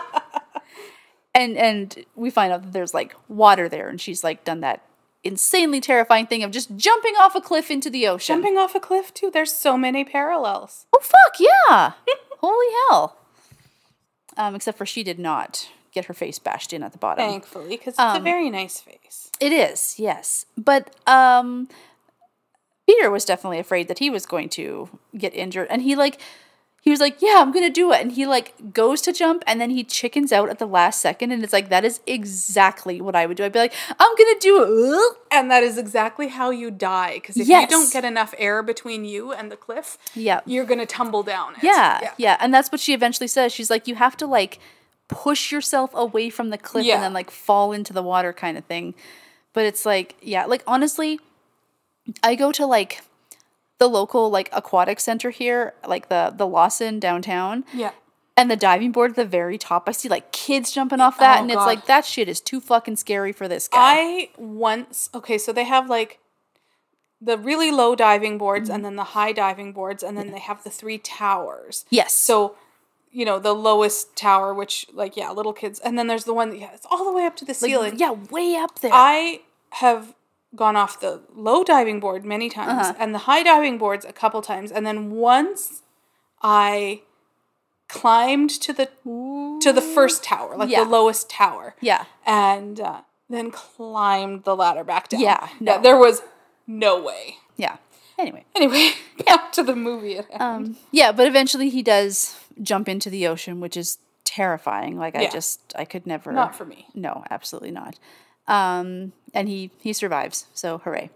And 1.36 1.56
and 1.56 2.04
we 2.14 2.30
find 2.30 2.52
out 2.52 2.62
that 2.62 2.72
there's 2.72 2.94
like 2.94 3.16
water 3.28 3.68
there 3.68 3.88
and 3.88 4.00
she's 4.00 4.22
like 4.22 4.44
done 4.44 4.60
that 4.60 4.82
insanely 5.24 5.80
terrifying 5.80 6.26
thing 6.26 6.44
of 6.44 6.52
just 6.52 6.76
jumping 6.76 7.14
off 7.16 7.34
a 7.34 7.40
cliff 7.40 7.70
into 7.72 7.90
the 7.90 8.06
ocean. 8.06 8.36
Jumping 8.36 8.56
off 8.56 8.74
a 8.76 8.80
cliff 8.80 9.12
too? 9.12 9.30
There's 9.32 9.52
so 9.52 9.76
many 9.76 10.04
parallels. 10.04 10.86
Oh 10.94 11.00
fuck 11.02 11.40
yeah. 11.40 11.92
Holy 12.40 12.66
hell. 12.88 13.16
Um 14.36 14.54
except 14.54 14.78
for 14.78 14.86
she 14.86 15.02
did 15.02 15.18
not 15.18 15.68
get 15.92 16.04
her 16.04 16.14
face 16.14 16.38
bashed 16.38 16.72
in 16.72 16.84
at 16.84 16.92
the 16.92 16.98
bottom. 16.98 17.28
Thankfully 17.28 17.70
because 17.70 17.94
it's 17.94 17.98
a 17.98 18.16
Um, 18.18 18.22
very 18.22 18.48
nice 18.48 18.78
face. 18.80 19.32
it 19.40 19.50
is 19.52 19.96
yes. 19.98 20.46
But 20.56 20.94
um 21.08 21.68
peter 22.86 23.10
was 23.10 23.24
definitely 23.24 23.58
afraid 23.58 23.88
that 23.88 23.98
he 23.98 24.10
was 24.10 24.26
going 24.26 24.48
to 24.48 24.88
get 25.16 25.34
injured 25.34 25.66
and 25.70 25.82
he 25.82 25.94
like 25.96 26.20
he 26.82 26.90
was 26.90 27.00
like 27.00 27.22
yeah 27.22 27.36
i'm 27.38 27.50
gonna 27.50 27.70
do 27.70 27.92
it 27.92 28.00
and 28.02 28.12
he 28.12 28.26
like 28.26 28.52
goes 28.74 29.00
to 29.00 29.10
jump 29.12 29.42
and 29.46 29.58
then 29.58 29.70
he 29.70 29.82
chickens 29.82 30.32
out 30.32 30.50
at 30.50 30.58
the 30.58 30.66
last 30.66 31.00
second 31.00 31.32
and 31.32 31.42
it's 31.42 31.52
like 31.52 31.70
that 31.70 31.82
is 31.84 32.00
exactly 32.06 33.00
what 33.00 33.16
i 33.16 33.24
would 33.24 33.36
do 33.38 33.44
i'd 33.44 33.52
be 33.52 33.58
like 33.58 33.72
i'm 33.98 34.14
gonna 34.18 34.38
do 34.38 34.62
it 34.62 35.16
and 35.32 35.50
that 35.50 35.62
is 35.62 35.78
exactly 35.78 36.28
how 36.28 36.50
you 36.50 36.70
die 36.70 37.14
because 37.14 37.36
if 37.38 37.48
Yes. 37.48 37.62
you 37.62 37.68
don't 37.68 37.90
get 37.92 38.04
enough 38.04 38.34
air 38.36 38.62
between 38.62 39.04
you 39.06 39.32
and 39.32 39.50
the 39.50 39.56
cliff 39.56 39.96
Yeah. 40.14 40.40
you're 40.44 40.66
gonna 40.66 40.84
tumble 40.84 41.22
down 41.22 41.54
it. 41.54 41.62
Yeah, 41.62 42.10
yeah, 42.18 42.36
and 42.38 42.52
that's 42.52 42.70
what 42.70 42.80
she 42.80 42.92
eventually 42.92 43.28
says. 43.28 43.50
She's 43.52 43.70
like, 43.70 43.88
you 43.88 43.94
have 43.94 44.16
to 44.18 44.26
like 44.26 44.58
push 45.08 45.50
yourself 45.50 45.90
away 45.94 46.28
from 46.30 46.50
the 46.50 46.58
cliff 46.58 46.84
Yeah. 46.84 46.94
and 46.96 47.02
then 47.02 47.12
like 47.14 47.30
fall 47.30 47.72
into 47.72 47.92
the 47.94 48.02
water 48.02 48.32
kind 48.32 48.56
of 48.58 48.64
thing. 48.66 48.94
But 49.54 49.64
it's 49.64 49.84
like, 49.86 50.16
yeah, 50.20 50.44
like 50.46 50.62
honestly, 50.66 51.18
I 52.22 52.34
go 52.34 52.52
to 52.52 52.66
like 52.66 53.02
the 53.78 53.88
local 53.88 54.30
like 54.30 54.48
aquatic 54.52 55.00
center 55.00 55.30
here, 55.30 55.74
like 55.86 56.08
the 56.08 56.32
the 56.36 56.46
Lawson 56.46 56.98
downtown, 57.00 57.64
yeah 57.74 57.92
and 58.36 58.50
the 58.50 58.56
diving 58.56 58.90
board 58.90 59.10
at 59.12 59.16
the 59.16 59.24
very 59.24 59.56
top. 59.56 59.88
I 59.88 59.92
see 59.92 60.08
like 60.08 60.32
kids 60.32 60.72
jumping 60.72 61.00
off 61.00 61.18
that, 61.20 61.38
Oh, 61.38 61.42
and 61.42 61.50
it's 61.52 61.56
like 61.58 61.86
that 61.86 62.04
shit 62.04 62.28
is 62.28 62.40
too 62.40 62.60
fucking 62.60 62.96
scary 62.96 63.32
for 63.32 63.46
this 63.46 63.68
guy. 63.68 63.78
I 63.78 64.30
once 64.36 65.08
okay, 65.14 65.38
so 65.38 65.52
they 65.52 65.64
have 65.64 65.88
like 65.88 66.18
the 67.20 67.38
really 67.38 67.70
low 67.70 67.94
diving 67.94 68.36
boards 68.36 68.68
Mm-hmm. 68.68 68.74
and 68.74 68.84
then 68.84 68.96
the 68.96 69.04
high 69.04 69.32
diving 69.32 69.72
boards 69.72 70.02
and 70.02 70.18
then 70.18 70.30
they 70.32 70.40
have 70.40 70.62
the 70.64 70.70
three 70.70 70.98
towers. 70.98 71.84
yes. 71.90 72.12
So, 72.14 72.56
you 73.12 73.24
know, 73.24 73.38
the 73.38 73.54
lowest 73.54 74.16
tower, 74.16 74.52
which 74.52 74.86
like 74.92 75.16
yeah, 75.16 75.30
little 75.30 75.52
kids, 75.52 75.78
and 75.78 75.96
then 75.96 76.08
there's 76.08 76.24
the 76.24 76.34
one 76.34 76.50
that 76.50 76.58
yeah, 76.58 76.70
it's 76.74 76.86
all 76.90 77.04
the 77.04 77.12
way 77.12 77.24
up 77.26 77.36
to 77.36 77.44
the 77.44 77.52
like, 77.52 77.56
ceiling. 77.60 77.98
yeah, 77.98 78.10
way 78.10 78.56
up 78.56 78.80
there. 78.80 78.90
I 78.92 79.42
have 79.74 80.12
gone 80.54 80.76
off 80.76 81.00
the 81.00 81.20
low 81.34 81.64
diving 81.64 82.00
board 82.00 82.24
many 82.24 82.48
times 82.48 82.88
Uh-huh. 82.88 82.94
and 82.98 83.14
the 83.14 83.20
high 83.20 83.42
diving 83.42 83.78
boards 83.78 84.04
a 84.04 84.12
couple 84.12 84.40
times, 84.42 84.70
and 84.70 84.86
then 84.86 85.10
once 85.10 85.82
I 86.42 87.02
climbed 87.88 88.50
to 88.50 88.72
the 88.72 88.88
to 89.62 89.72
the 89.72 89.80
first 89.82 90.22
tower, 90.24 90.56
like 90.56 90.68
Yeah. 90.68 90.84
the 90.84 90.90
lowest 90.90 91.28
tower, 91.30 91.74
Yeah. 91.80 92.04
and 92.26 92.80
uh, 92.80 93.00
then 93.28 93.50
climbed 93.50 94.44
the 94.44 94.56
ladder 94.56 94.84
back 94.84 95.08
down. 95.08 95.20
Yeah, 95.20 95.48
no. 95.60 95.80
there 95.80 95.96
was 95.98 96.22
no 96.66 97.00
way. 97.00 97.36
Yeah. 97.56 97.76
Anyway. 98.18 98.44
Anyway, 98.54 98.92
back 99.26 99.52
to 99.52 99.62
the 99.62 99.74
movie. 99.76 100.18
Um, 100.18 100.76
yeah, 100.92 101.12
but 101.12 101.26
eventually 101.26 101.68
he 101.68 101.82
does 101.82 102.38
jump 102.62 102.88
into 102.88 103.10
the 103.10 103.26
ocean, 103.26 103.60
which 103.60 103.76
is 103.76 103.98
terrifying. 104.24 104.96
Like 104.98 105.14
I 105.16 105.28
just 105.28 105.60
I 105.76 105.84
could 105.84 106.06
never 106.06 106.32
Not 106.32 106.54
for 106.56 106.64
me. 106.64 106.86
No, 106.94 107.24
absolutely 107.30 107.70
not. 107.70 107.98
Um, 108.46 109.12
and 109.32 109.48
he 109.48 109.70
he 109.80 109.92
survives, 109.92 110.46
so 110.54 110.78
hooray. 110.78 111.10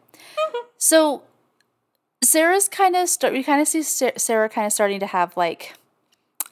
so 0.76 1.22
Sarah's 2.22 2.68
kind 2.68 2.96
of 2.96 3.08
start. 3.08 3.32
We 3.32 3.42
kind 3.42 3.60
of 3.60 3.68
see 3.68 3.82
Sarah 3.82 4.48
kind 4.48 4.66
of 4.66 4.72
starting 4.72 5.00
to 5.00 5.06
have 5.06 5.36
like 5.36 5.74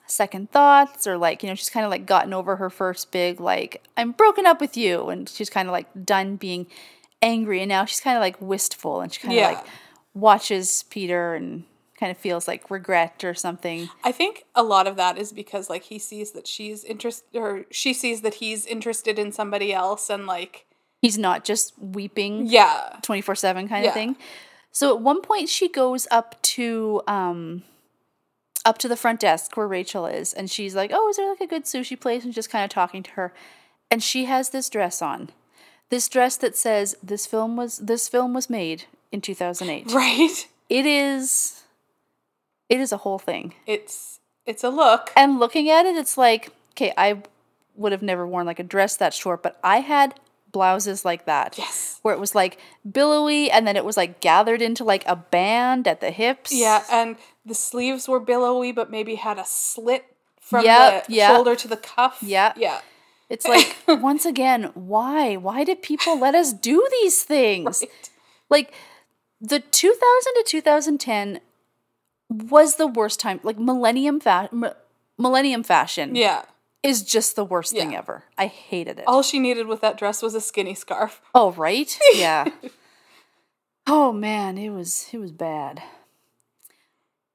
second 0.06 0.50
thoughts, 0.52 1.06
or 1.06 1.16
like 1.18 1.42
you 1.42 1.48
know 1.48 1.54
she's 1.54 1.70
kind 1.70 1.84
of 1.84 1.90
like 1.90 2.06
gotten 2.06 2.32
over 2.32 2.56
her 2.56 2.70
first 2.70 3.10
big 3.10 3.40
like 3.40 3.82
I'm 3.96 4.12
broken 4.12 4.46
up 4.46 4.60
with 4.60 4.76
you, 4.76 5.08
and 5.08 5.28
she's 5.28 5.50
kind 5.50 5.66
of 5.68 5.72
like 5.72 5.88
done 6.04 6.36
being 6.36 6.66
angry, 7.22 7.60
and 7.62 7.68
now 7.68 7.84
she's 7.84 8.00
kind 8.00 8.16
of 8.16 8.20
like 8.20 8.40
wistful, 8.40 9.00
and 9.00 9.12
she 9.12 9.20
kind 9.20 9.32
of 9.32 9.38
Yeah. 9.38 9.48
like 9.48 9.66
watches 10.14 10.84
Peter 10.90 11.34
and 11.34 11.64
kind 11.98 12.12
of 12.12 12.18
feels 12.18 12.46
like 12.46 12.70
regret 12.70 13.24
or 13.24 13.32
something. 13.34 13.88
I 14.04 14.12
think 14.12 14.44
a 14.54 14.62
lot 14.62 14.86
of 14.86 14.96
that 14.96 15.16
is 15.18 15.32
because 15.32 15.68
like 15.70 15.84
he 15.84 15.98
sees 15.98 16.32
that 16.32 16.46
she's 16.46 16.84
interested, 16.84 17.24
or 17.34 17.64
she 17.70 17.92
sees 17.92 18.20
that 18.20 18.34
he's 18.34 18.66
interested 18.66 19.18
in 19.18 19.32
somebody 19.32 19.72
else, 19.72 20.08
and 20.10 20.26
like 20.26 20.65
He's 21.02 21.18
not 21.18 21.44
just 21.44 21.72
weeping. 21.78 22.46
yeah, 22.46 22.96
24 23.02 23.34
7 23.34 23.68
kind 23.68 23.84
Yeah. 23.84 23.90
of 23.90 23.94
thing. 23.94 24.16
So 24.72 24.94
at 24.94 25.00
one 25.00 25.20
point 25.22 25.48
she 25.48 25.68
goes 25.68 26.06
up 26.10 26.40
to 26.42 27.02
um 27.06 27.62
up 28.64 28.78
to 28.78 28.88
the 28.88 28.96
front 28.96 29.20
desk 29.20 29.56
where 29.56 29.68
Rachel 29.68 30.06
is 30.06 30.32
and 30.32 30.50
she's 30.50 30.74
like, 30.74 30.90
"Oh, 30.92 31.08
is 31.08 31.16
there 31.16 31.28
like 31.28 31.40
a 31.40 31.46
good 31.46 31.64
sushi 31.64 31.98
place?" 31.98 32.24
and 32.24 32.32
just 32.34 32.50
kind 32.50 32.64
of 32.64 32.70
talking 32.70 33.02
to 33.04 33.10
her. 33.12 33.32
And 33.90 34.02
she 34.02 34.24
has 34.24 34.50
this 34.50 34.68
dress 34.68 35.00
on. 35.00 35.30
This 35.88 36.08
dress 36.08 36.36
that 36.38 36.56
says 36.56 36.96
this 37.02 37.26
film 37.26 37.56
was 37.56 37.78
this 37.78 38.08
film 38.08 38.34
was 38.34 38.50
made 38.50 38.84
in 39.12 39.20
2008. 39.20 39.92
right. 39.92 40.48
It 40.68 40.84
is 40.86 41.62
it 42.68 42.80
is 42.80 42.90
a 42.90 42.96
whole 42.98 43.20
thing. 43.20 43.54
It's 43.66 44.18
it's 44.44 44.64
a 44.64 44.68
look. 44.70 45.12
And 45.16 45.38
looking 45.38 45.70
at 45.70 45.86
it 45.86 45.94
it's 45.96 46.18
like, 46.18 46.50
okay, 46.72 46.92
I 46.96 47.22
would 47.76 47.92
have 47.92 48.02
never 48.02 48.26
worn 48.26 48.46
like 48.46 48.58
a 48.58 48.64
dress 48.64 48.96
that 48.96 49.14
short, 49.14 49.42
but 49.44 49.58
I 49.62 49.78
had 49.80 50.18
blouses 50.52 51.04
like 51.04 51.26
that 51.26 51.56
Yes. 51.58 51.98
where 52.02 52.14
it 52.14 52.20
was 52.20 52.34
like 52.34 52.58
billowy 52.90 53.50
and 53.50 53.66
then 53.66 53.76
it 53.76 53.84
was 53.84 53.96
like 53.96 54.20
gathered 54.20 54.62
into 54.62 54.84
like 54.84 55.04
a 55.06 55.16
band 55.16 55.86
at 55.86 56.00
the 56.00 56.10
hips. 56.10 56.52
Yeah, 56.52 56.82
and 56.90 57.16
the 57.44 57.54
sleeves 57.54 58.08
were 58.08 58.20
billowy, 58.20 58.72
but 58.72 58.90
maybe 58.90 59.16
had 59.16 59.38
a 59.38 59.44
slit 59.44 60.04
from 60.40 60.64
Yep, 60.64 61.06
the 61.08 61.12
yep. 61.14 61.30
shoulder 61.34 61.56
to 61.56 61.68
the 61.68 61.76
cuff. 61.76 62.18
Yeah. 62.22 62.52
yeah. 62.56 62.80
It's 63.28 63.46
like 63.46 63.76
once 63.88 64.24
again, 64.24 64.70
why? 64.74 65.36
Why 65.36 65.64
did 65.64 65.82
people 65.82 66.18
let 66.18 66.34
us 66.34 66.52
do 66.52 66.86
these 67.02 67.22
things? 67.24 67.82
Right. 67.82 68.10
Like 68.48 68.72
the 69.40 69.58
2000 69.60 70.34
to 70.36 70.44
2010 70.46 71.40
was 72.30 72.76
the 72.76 72.86
worst 72.86 73.20
time. 73.20 73.40
Like 73.42 73.58
millennium 73.58 74.20
fa- 74.20 74.48
m- 74.52 74.70
millennium 75.18 75.62
fashion 75.62 76.14
Yeah. 76.14 76.42
Is 76.82 77.02
just 77.02 77.36
the 77.36 77.44
worst 77.44 77.72
thing 77.72 77.94
ever. 77.96 78.24
I 78.38 78.46
hated 78.46 78.98
it. 78.98 79.04
All 79.06 79.22
she 79.22 79.38
needed 79.38 79.66
with 79.66 79.80
that 79.80 79.98
dress 79.98 80.22
was 80.22 80.34
a 80.34 80.40
skinny 80.40 80.74
scarf. 80.74 81.20
Oh, 81.34 81.52
right? 81.52 81.98
Yeah. 82.14 82.48
oh 83.86 84.12
man, 84.12 84.58
it 84.58 84.70
was 84.70 85.08
it 85.12 85.18
was 85.18 85.32
bad. 85.32 85.82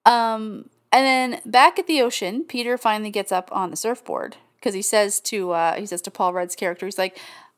Um 0.05 0.69
and 0.91 1.05
then 1.05 1.41
back 1.45 1.80
at 1.80 1.88
the 1.88 2.01
ocean, 2.01 2.43
Peter 2.43 2.77
finally 2.77 3.11
gets 3.11 3.31
up 3.31 3.49
on 3.51 3.72
the 3.72 3.77
surfboard 3.77 4.38
because 4.55 4.73
he 4.73 4.81
says 4.81 5.19
to 5.22 5.51
uh 5.51 5.76
he 5.76 5.85
says 5.85 6.01
to 6.03 6.11
Paul 6.11 6.34
Rudd's 6.34 6.55
character, 6.55 6.85
he's 6.85 6.97
like, 6.97 7.18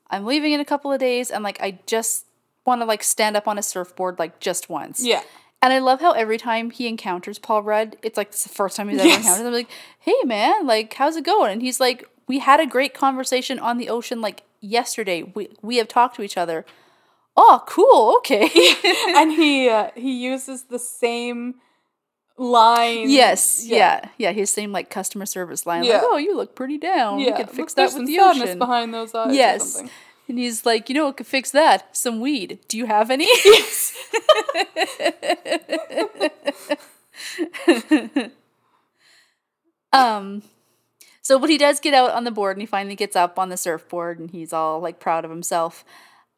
I'm 0.10 0.26
leaving 0.26 0.52
in 0.52 0.60
a 0.60 0.66
couple 0.66 0.92
of 0.92 1.00
days 1.00 1.32
and 1.32 1.44
like 1.44 1.62
I 1.62 1.80
just 1.86 2.26
want 2.66 2.82
to 2.82 2.86
like 2.86 3.04
stand 3.04 3.36
up 3.36 3.48
on 3.48 3.58
a 3.58 3.64
surfboard 3.64 4.20
like 4.20 4.40
just 4.40 4.70
once. 4.70 5.04
Yeah. 5.06 5.24
And 5.64 5.72
I 5.72 5.80
love 5.80 6.02
how 6.02 6.12
every 6.12 6.38
time 6.38 6.72
he 6.72 6.88
encounters 6.88 7.40
Paul 7.40 7.64
Rudd, 7.64 7.96
it's 8.04 8.18
like 8.18 8.32
the 8.32 8.50
first 8.50 8.76
time 8.76 8.90
he's 8.90 9.00
ever 9.00 9.08
Yes. 9.08 9.18
encountered 9.20 9.42
him. 9.42 9.48
I'm 9.48 9.54
like, 9.54 9.70
hey 10.00 10.16
man, 10.26 10.68
like 10.68 10.94
how's 10.94 11.16
it 11.16 11.24
going? 11.24 11.54
And 11.54 11.62
he's 11.62 11.80
like, 11.80 12.06
we 12.28 12.40
had 12.40 12.60
a 12.60 12.66
great 12.68 12.94
conversation 12.94 13.60
on 13.60 13.78
the 13.78 13.88
ocean 13.90 14.20
like 14.22 14.44
yesterday. 14.60 15.24
We 15.24 15.50
we 15.62 15.78
have 15.78 15.88
talked 15.88 16.18
to 16.18 16.22
each 16.22 16.38
other. 16.38 16.66
Oh, 17.38 17.64
cool. 17.66 18.16
Okay. 18.18 18.50
and 19.16 19.32
he 19.32 19.70
uh, 19.70 19.90
he 19.96 20.24
uses 20.24 20.64
the 20.66 20.80
same 20.80 21.56
line. 22.38 23.10
yes. 23.10 23.64
Yeah. 23.66 24.10
yeah. 24.18 24.32
His 24.34 24.50
same 24.52 24.72
like 24.72 24.90
customer 24.90 25.26
service 25.26 25.66
line. 25.66 25.84
Yeah. 25.84 25.94
Like, 25.96 26.04
oh, 26.06 26.18
you 26.18 26.36
look 26.36 26.56
pretty 26.56 26.78
down. 26.78 27.20
Yeah. 27.20 27.38
we 27.38 27.44
look, 27.44 27.52
fix 27.54 27.74
there's 27.74 27.94
that 27.94 28.00
with 28.00 28.08
the 28.08 28.20
ocean. 28.20 28.60
behind 28.60 28.94
those 28.94 29.16
eyes. 29.16 29.34
Yes. 29.36 29.82
And 30.28 30.40
he's 30.40 30.66
like, 30.66 30.90
you 30.90 30.96
know 30.96 31.06
what 31.06 31.18
could 31.18 31.28
fix 31.28 31.52
that? 31.52 31.96
Some 31.96 32.22
weed. 32.22 32.60
Do 32.68 32.78
you 32.78 32.86
have 32.86 33.12
any? 33.12 33.28
um 39.94 40.42
so 41.22 41.40
but 41.40 41.50
he 41.50 41.58
does 41.58 41.80
get 41.80 41.94
out 41.94 42.12
on 42.12 42.24
the 42.24 42.32
board 42.32 42.58
and 42.58 42.62
he 42.62 42.66
finally 42.66 42.96
gets 42.96 43.16
up 43.16 43.38
on 43.38 43.50
the 43.50 43.58
surfboard 43.58 44.20
and 44.20 44.32
he's 44.32 44.54
all 44.54 44.80
like 44.80 45.00
proud 45.00 45.26
of 45.26 45.32
himself. 45.32 45.84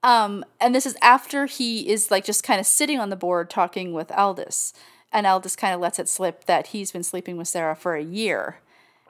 Um 0.03 0.44
and 0.60 0.74
this 0.74 0.86
is 0.86 0.98
after 1.02 1.45
he 1.45 1.90
is 1.90 2.12
like 2.12 2.26
just 2.26 2.44
kind 2.44 2.60
of 2.60 2.66
sitting 2.66 2.99
on 2.99 3.10
the 3.10 3.16
board 3.16 3.49
talking 3.49 3.94
with 3.94 4.12
Aldous. 4.12 4.74
And 5.12 5.26
Aldous 5.26 5.56
kind 5.56 5.74
of 5.74 5.80
lets 5.80 5.99
it 5.99 6.10
slip 6.10 6.45
that 6.45 6.68
he's 6.68 6.91
been 6.91 7.03
sleeping 7.03 7.38
with 7.38 7.48
Sarah 7.48 7.76
for 7.76 7.95
a 7.95 8.03
year. 8.03 8.57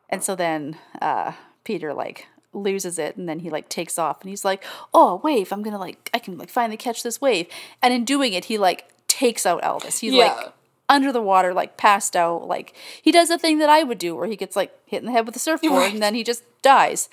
And 0.10 0.24
so 0.24 0.36
then 0.36 0.78
uh, 1.02 1.34
Peter 1.64 1.94
like 1.94 2.28
loses 2.56 2.98
it 2.98 3.18
and 3.18 3.28
then 3.30 3.40
he 3.40 3.50
like 3.50 3.70
takes 3.70 4.00
off 4.00 4.22
and 4.22 4.30
he's 4.30 4.46
like, 4.46 4.64
"Oh, 4.94 5.22
wave! 5.24 5.52
I'm 5.52 5.62
gonna 5.62 5.80
like 5.80 6.10
I 6.14 6.20
can 6.20 6.38
like 6.38 6.50
finally 6.50 6.78
catch 6.78 7.04
this 7.04 7.20
wave." 7.22 7.48
And 7.82 7.94
in 7.94 8.06
doing 8.06 8.34
it, 8.34 8.46
he 8.46 8.58
like 8.58 8.90
takes 9.08 9.46
out 9.46 9.62
Elvis. 9.62 10.00
He's 10.00 10.14
Yeah. 10.14 10.34
like 10.34 10.54
under 10.88 11.12
the 11.12 11.22
water, 11.22 11.54
like 11.54 11.78
passed 11.78 12.16
out. 12.16 12.48
Like 12.48 12.74
he 13.02 13.12
does 13.12 13.30
a 13.30 13.38
thing 13.38 13.60
that 13.60 13.70
I 13.70 13.84
would 13.84 13.98
do, 13.98 14.16
where 14.16 14.28
he 14.28 14.36
gets 14.36 14.56
like 14.56 14.72
hit 14.86 15.00
in 15.02 15.06
the 15.06 15.12
head 15.12 15.26
with 15.26 15.36
a 15.36 15.40
surfboard 15.40 15.74
Right. 15.74 15.94
and 15.94 16.02
then 16.02 16.16
he 16.16 16.24
just 16.24 16.44
dies. 16.62 17.10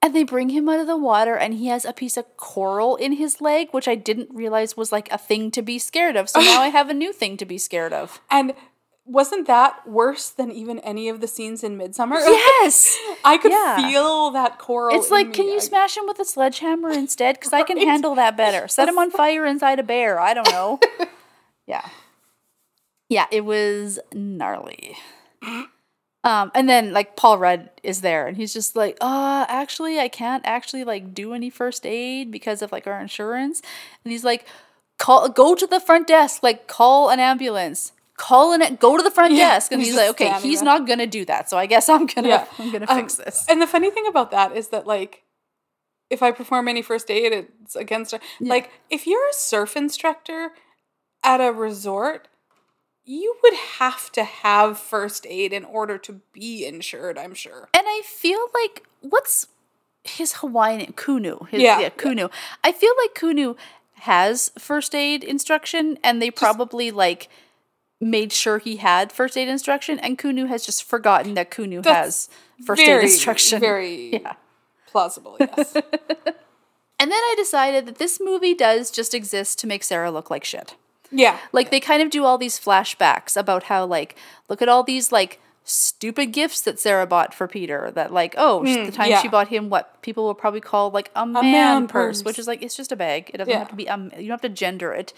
And 0.00 0.14
they 0.14 0.22
bring 0.22 0.50
him 0.50 0.68
out 0.68 0.78
of 0.78 0.86
the 0.86 0.96
water, 0.96 1.34
and 1.36 1.54
he 1.54 1.66
has 1.66 1.84
a 1.84 1.92
piece 1.92 2.16
of 2.16 2.24
coral 2.36 2.94
in 2.94 3.14
his 3.14 3.40
leg, 3.40 3.68
which 3.72 3.88
I 3.88 3.96
didn't 3.96 4.28
realize 4.32 4.76
was 4.76 4.92
like 4.92 5.10
a 5.10 5.18
thing 5.18 5.50
to 5.50 5.60
be 5.60 5.76
scared 5.80 6.14
of. 6.16 6.28
So 6.30 6.38
now 6.40 6.60
I 6.66 6.68
have 6.68 6.88
a 6.88 6.94
new 6.94 7.12
thing 7.12 7.36
to 7.38 7.44
be 7.44 7.58
scared 7.58 7.92
of. 7.92 8.20
And 8.30 8.52
wasn't 9.08 9.46
that 9.46 9.88
worse 9.88 10.28
than 10.28 10.50
even 10.52 10.78
any 10.80 11.08
of 11.08 11.20
the 11.20 11.26
scenes 11.26 11.64
in 11.64 11.78
Midsommar? 11.78 12.18
Yes. 12.60 12.96
I 13.24 13.38
could 13.38 13.52
Yeah. 13.52 13.76
feel 13.88 14.30
that 14.32 14.58
coral. 14.58 14.94
It's 14.96 15.10
like, 15.10 15.32
can 15.32 15.46
you 15.48 15.56
I- 15.56 15.60
smash 15.60 15.96
him 15.96 16.06
with 16.06 16.18
a 16.18 16.24
sledgehammer 16.24 16.90
instead? 16.90 17.36
Because 17.36 17.52
I 17.52 17.62
can 17.62 17.78
handle 17.78 18.14
that 18.16 18.36
better. 18.36 18.68
Set 18.68 18.88
him 18.88 18.98
on 18.98 19.10
fire 19.22 19.46
inside 19.46 19.78
a 19.78 19.82
bear. 19.82 20.20
I 20.20 20.34
don't 20.34 20.48
know. 20.50 20.78
yeah. 21.66 21.88
Yeah, 23.08 23.26
it 23.32 23.44
was 23.44 23.98
gnarly. 24.12 24.96
Um, 26.24 26.50
and 26.54 26.68
then 26.68 26.92
like 26.92 27.16
Paul 27.16 27.38
Rudd 27.38 27.70
is 27.82 28.00
there 28.02 28.26
and 28.26 28.36
he's 28.36 28.52
just 28.52 28.76
like, 28.76 28.98
uh, 29.00 29.46
actually 29.48 29.98
I 29.98 30.08
can't 30.08 30.44
actually 30.44 30.84
like 30.84 31.14
do 31.14 31.32
any 31.32 31.48
first 31.48 31.86
aid 31.86 32.30
because 32.30 32.60
of 32.60 32.72
like 32.72 32.86
our 32.86 33.00
insurance. 33.00 33.62
And 34.04 34.12
he's 34.12 34.24
like, 34.24 34.46
call 34.98 35.28
go 35.28 35.54
to 35.54 35.66
the 35.66 35.80
front 35.80 36.06
desk, 36.08 36.42
like 36.42 36.66
call 36.66 37.08
an 37.08 37.20
ambulance. 37.20 37.92
Call 38.18 38.52
it, 38.52 38.78
go 38.80 38.96
to 38.98 39.02
the 39.02 39.10
front 39.10 39.32
Yeah, 39.32 39.54
desk. 39.54 39.72
And 39.72 39.80
he's 39.80 39.92
he's, 39.92 39.96
like, 39.96 40.10
okay, 40.10 40.38
he's 40.42 40.60
not 40.60 40.86
gonna 40.86 41.06
do 41.06 41.24
that. 41.24 41.48
So 41.48 41.56
I 41.56 41.64
guess 41.66 41.88
I'm 41.88 42.04
gonna 42.06 42.28
Yeah. 42.28 42.46
I'm 42.58 42.70
gonna 42.70 42.86
Um, 42.88 42.98
fix 42.98 43.14
this. 43.14 43.46
And 43.48 43.62
the 43.62 43.66
funny 43.66 43.90
thing 43.90 44.06
about 44.06 44.30
that 44.32 44.54
is 44.56 44.68
that 44.68 44.86
like 44.86 45.22
if 46.10 46.22
I 46.22 46.30
perform 46.32 46.68
any 46.68 46.82
first 46.82 47.10
aid, 47.10 47.32
it's 47.32 47.76
against 47.76 48.14
like 48.40 48.70
if 48.90 49.06
you're 49.06 49.28
a 49.28 49.32
surf 49.32 49.76
instructor 49.76 50.50
at 51.22 51.40
a 51.40 51.52
resort, 51.52 52.28
you 53.04 53.36
would 53.42 53.54
have 53.54 54.12
to 54.12 54.24
have 54.24 54.78
first 54.78 55.26
aid 55.28 55.52
in 55.52 55.64
order 55.64 55.96
to 55.96 56.20
be 56.32 56.66
insured, 56.66 57.16
I'm 57.18 57.34
sure. 57.34 57.68
And 57.72 57.84
I 57.86 58.02
feel 58.04 58.40
like 58.52 58.86
what's 59.00 59.46
his 60.04 60.34
Hawaiian 60.34 60.92
Kunu? 60.92 61.48
His, 61.48 61.62
Yeah, 61.62 61.78
yeah, 61.78 61.82
yeah. 61.84 61.88
Kunu. 61.90 62.30
I 62.64 62.72
feel 62.72 62.92
like 63.02 63.14
Kunu 63.14 63.56
has 64.00 64.52
first 64.58 64.94
aid 64.94 65.24
instruction, 65.24 65.98
and 66.04 66.20
they 66.22 66.30
probably 66.30 66.90
like 66.90 67.28
made 68.00 68.32
sure 68.32 68.58
he 68.58 68.76
had 68.76 69.10
first 69.12 69.36
aid 69.36 69.48
instruction, 69.48 69.98
and 69.98 70.18
Kunu 70.18 70.48
has 70.48 70.64
just 70.64 70.84
forgotten 70.84 71.34
that 71.34 71.50
Kunu 71.50 71.82
That's 71.82 72.28
has 72.28 72.66
first 72.66 72.80
very, 72.84 72.98
aid 73.04 73.10
instruction. 73.10 73.60
Very 73.60 74.12
yeah. 74.22 74.34
plausible, 74.86 75.36
yes. 75.40 75.76
And 77.00 77.12
then 77.12 77.18
I 77.20 77.34
decided 77.36 77.86
that 77.86 77.98
this 77.98 78.18
movie 78.20 78.54
does 78.54 78.90
just 78.90 79.14
exist 79.14 79.58
to 79.60 79.68
make 79.68 79.84
Sarah 79.84 80.10
look 80.10 80.30
like 80.30 80.42
shit. 80.44 80.74
yeah. 81.12 81.38
Like 81.52 81.70
they 81.70 81.78
kind 81.78 82.02
of 82.02 82.10
do 82.10 82.24
all 82.24 82.38
these 82.38 82.58
flashbacks 82.58 83.36
about 83.36 83.64
how 83.64 83.84
like 83.86 84.16
look 84.48 84.60
at 84.60 84.68
all 84.68 84.82
these 84.82 85.12
like 85.12 85.40
stupid 85.62 86.32
gifts 86.32 86.60
that 86.62 86.80
Sarah 86.80 87.06
bought 87.06 87.32
for 87.32 87.46
Peter 87.46 87.92
that 87.92 88.12
like 88.12 88.34
oh 88.36 88.64
sh 88.64 88.74
the 88.86 88.90
time 88.90 89.10
yeah. 89.10 89.20
she 89.22 89.28
bought 89.28 89.46
him 89.46 89.68
what 89.70 90.02
people 90.02 90.24
will 90.24 90.34
probably 90.34 90.60
call 90.60 90.90
like 90.90 91.10
a 91.14 91.24
man, 91.24 91.42
man 91.52 91.86
purse, 91.86 92.18
purse. 92.18 92.24
which 92.24 92.38
is 92.38 92.48
like 92.48 92.62
it's 92.62 92.74
just 92.74 92.90
a 92.90 92.96
bag. 92.96 93.30
It 93.32 93.36
doesn't 93.36 93.52
Yeah. 93.52 93.58
have 93.60 93.68
to 93.68 93.76
be 93.76 93.88
um 93.88 94.10
you 94.16 94.22
don't 94.26 94.30
have 94.30 94.40
to 94.40 94.48
gender 94.48 94.92
it. 94.92 95.12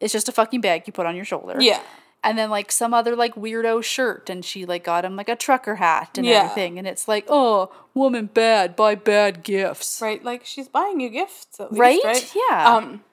It's 0.00 0.12
just 0.12 0.28
a 0.28 0.32
fucking 0.32 0.60
bag 0.60 0.82
you 0.86 0.92
put 0.92 1.06
on 1.06 1.16
your 1.16 1.24
shoulder. 1.24 1.56
Yeah. 1.62 1.80
And 2.24 2.38
then 2.38 2.50
like 2.50 2.70
some 2.70 2.94
other 2.94 3.16
like 3.16 3.34
weirdo 3.34 3.82
shirt 3.82 4.30
and 4.30 4.44
she 4.44 4.64
like 4.64 4.84
got 4.84 5.04
him 5.04 5.16
like 5.16 5.28
a 5.28 5.36
trucker 5.36 5.76
hat 5.76 6.16
and 6.18 6.26
Yeah. 6.26 6.42
everything 6.44 6.78
and 6.78 6.86
it's 6.86 7.08
like 7.08 7.24
oh 7.28 7.72
woman 7.94 8.26
bad 8.26 8.76
buy 8.76 8.94
bad 8.94 9.42
gifts 9.42 10.00
Right, 10.00 10.22
like 10.24 10.44
she's 10.44 10.68
buying 10.68 11.00
you 11.00 11.08
gifts, 11.10 11.58
at 11.60 11.72
least, 11.72 11.80
Right? 11.80 12.00
right? 12.04 12.32
Yeah. 12.50 12.74
Um, 12.76 13.04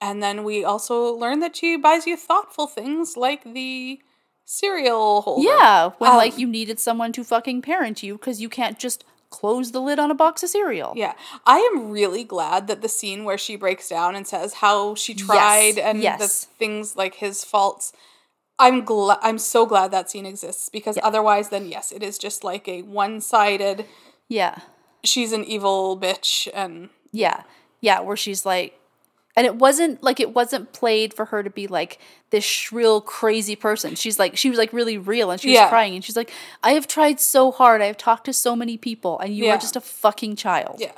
and 0.00 0.22
then 0.22 0.44
we 0.44 0.64
also 0.64 1.12
learn 1.14 1.40
that 1.40 1.56
she 1.56 1.76
buys 1.76 2.06
you 2.06 2.16
thoughtful 2.16 2.66
things 2.66 3.16
like 3.16 3.42
the 3.44 4.00
cereal 4.44 5.22
holder. 5.22 5.48
yeah 5.48 5.90
when 5.98 6.10
Um, 6.12 6.16
like 6.16 6.38
you 6.38 6.46
needed 6.46 6.78
someone 6.78 7.12
to 7.12 7.24
fucking 7.24 7.62
parent 7.62 8.02
you 8.02 8.14
because 8.16 8.40
you 8.40 8.48
can't 8.48 8.78
just 8.78 9.04
close 9.28 9.72
the 9.72 9.80
lid 9.80 9.98
on 9.98 10.10
a 10.10 10.14
box 10.14 10.42
of 10.44 10.50
cereal 10.50 10.92
Yeah, 10.96 11.14
I 11.44 11.58
am 11.72 11.90
really 11.90 12.22
glad 12.24 12.68
that 12.68 12.80
the 12.80 12.88
scene 12.88 13.24
where 13.24 13.36
she 13.38 13.56
breaks 13.56 13.88
down 13.88 14.14
and 14.14 14.26
says 14.26 14.54
how 14.54 14.94
she 14.94 15.14
tried 15.14 15.78
and 15.78 15.98
the 15.98 16.04
yes. 16.04 16.44
things 16.58 16.94
like 16.96 17.16
his 17.16 17.42
faults. 17.44 17.92
I'm 18.58 18.84
glad. 18.84 19.18
I'm 19.22 19.38
so 19.38 19.66
glad 19.66 19.90
that 19.90 20.10
scene 20.10 20.24
exists 20.26 20.68
because 20.70 20.98
otherwise, 21.02 21.50
then 21.50 21.66
yes, 21.68 21.92
it 21.92 22.02
is 22.02 22.16
just 22.18 22.42
like 22.44 22.66
a 22.68 22.82
one-sided. 22.82 23.84
yeah 24.28 24.60
She's 25.04 25.32
an 25.32 25.44
evil 25.44 25.98
bitch, 25.98 26.48
and 26.54 26.88
Yeah. 27.12 27.42
Yeah, 27.80 28.00
where 28.00 28.16
she's 28.16 28.44
like 28.46 28.78
and 29.38 29.44
it 29.44 29.56
wasn't 29.56 30.02
like 30.02 30.18
it 30.18 30.32
wasn't 30.34 30.72
played 30.72 31.12
for 31.12 31.26
her 31.26 31.42
to 31.42 31.50
be 31.50 31.66
like 31.66 31.98
this 32.30 32.42
shrill 32.44 33.02
crazy 33.02 33.54
person. 33.54 33.94
She's 33.94 34.18
like 34.18 34.36
she 34.38 34.48
was 34.48 34.58
like 34.58 34.72
really 34.72 34.96
real 34.96 35.30
and 35.30 35.38
she 35.40 35.48
was 35.50 35.56
Yeah. 35.56 35.68
crying 35.68 35.94
and 35.94 36.02
she's 36.02 36.16
like 36.16 36.32
I 36.62 36.72
have 36.72 36.86
tried 36.88 37.20
so 37.20 37.52
hard. 37.52 37.82
I 37.82 37.86
have 37.86 37.98
talked 37.98 38.24
to 38.24 38.32
so 38.32 38.56
many 38.56 38.78
people 38.78 39.18
and 39.20 39.36
you 39.36 39.44
Yeah. 39.44 39.54
are 39.56 39.58
just 39.58 39.76
a 39.76 39.80
fucking 39.82 40.36
child. 40.36 40.76
yeah, 40.80 40.92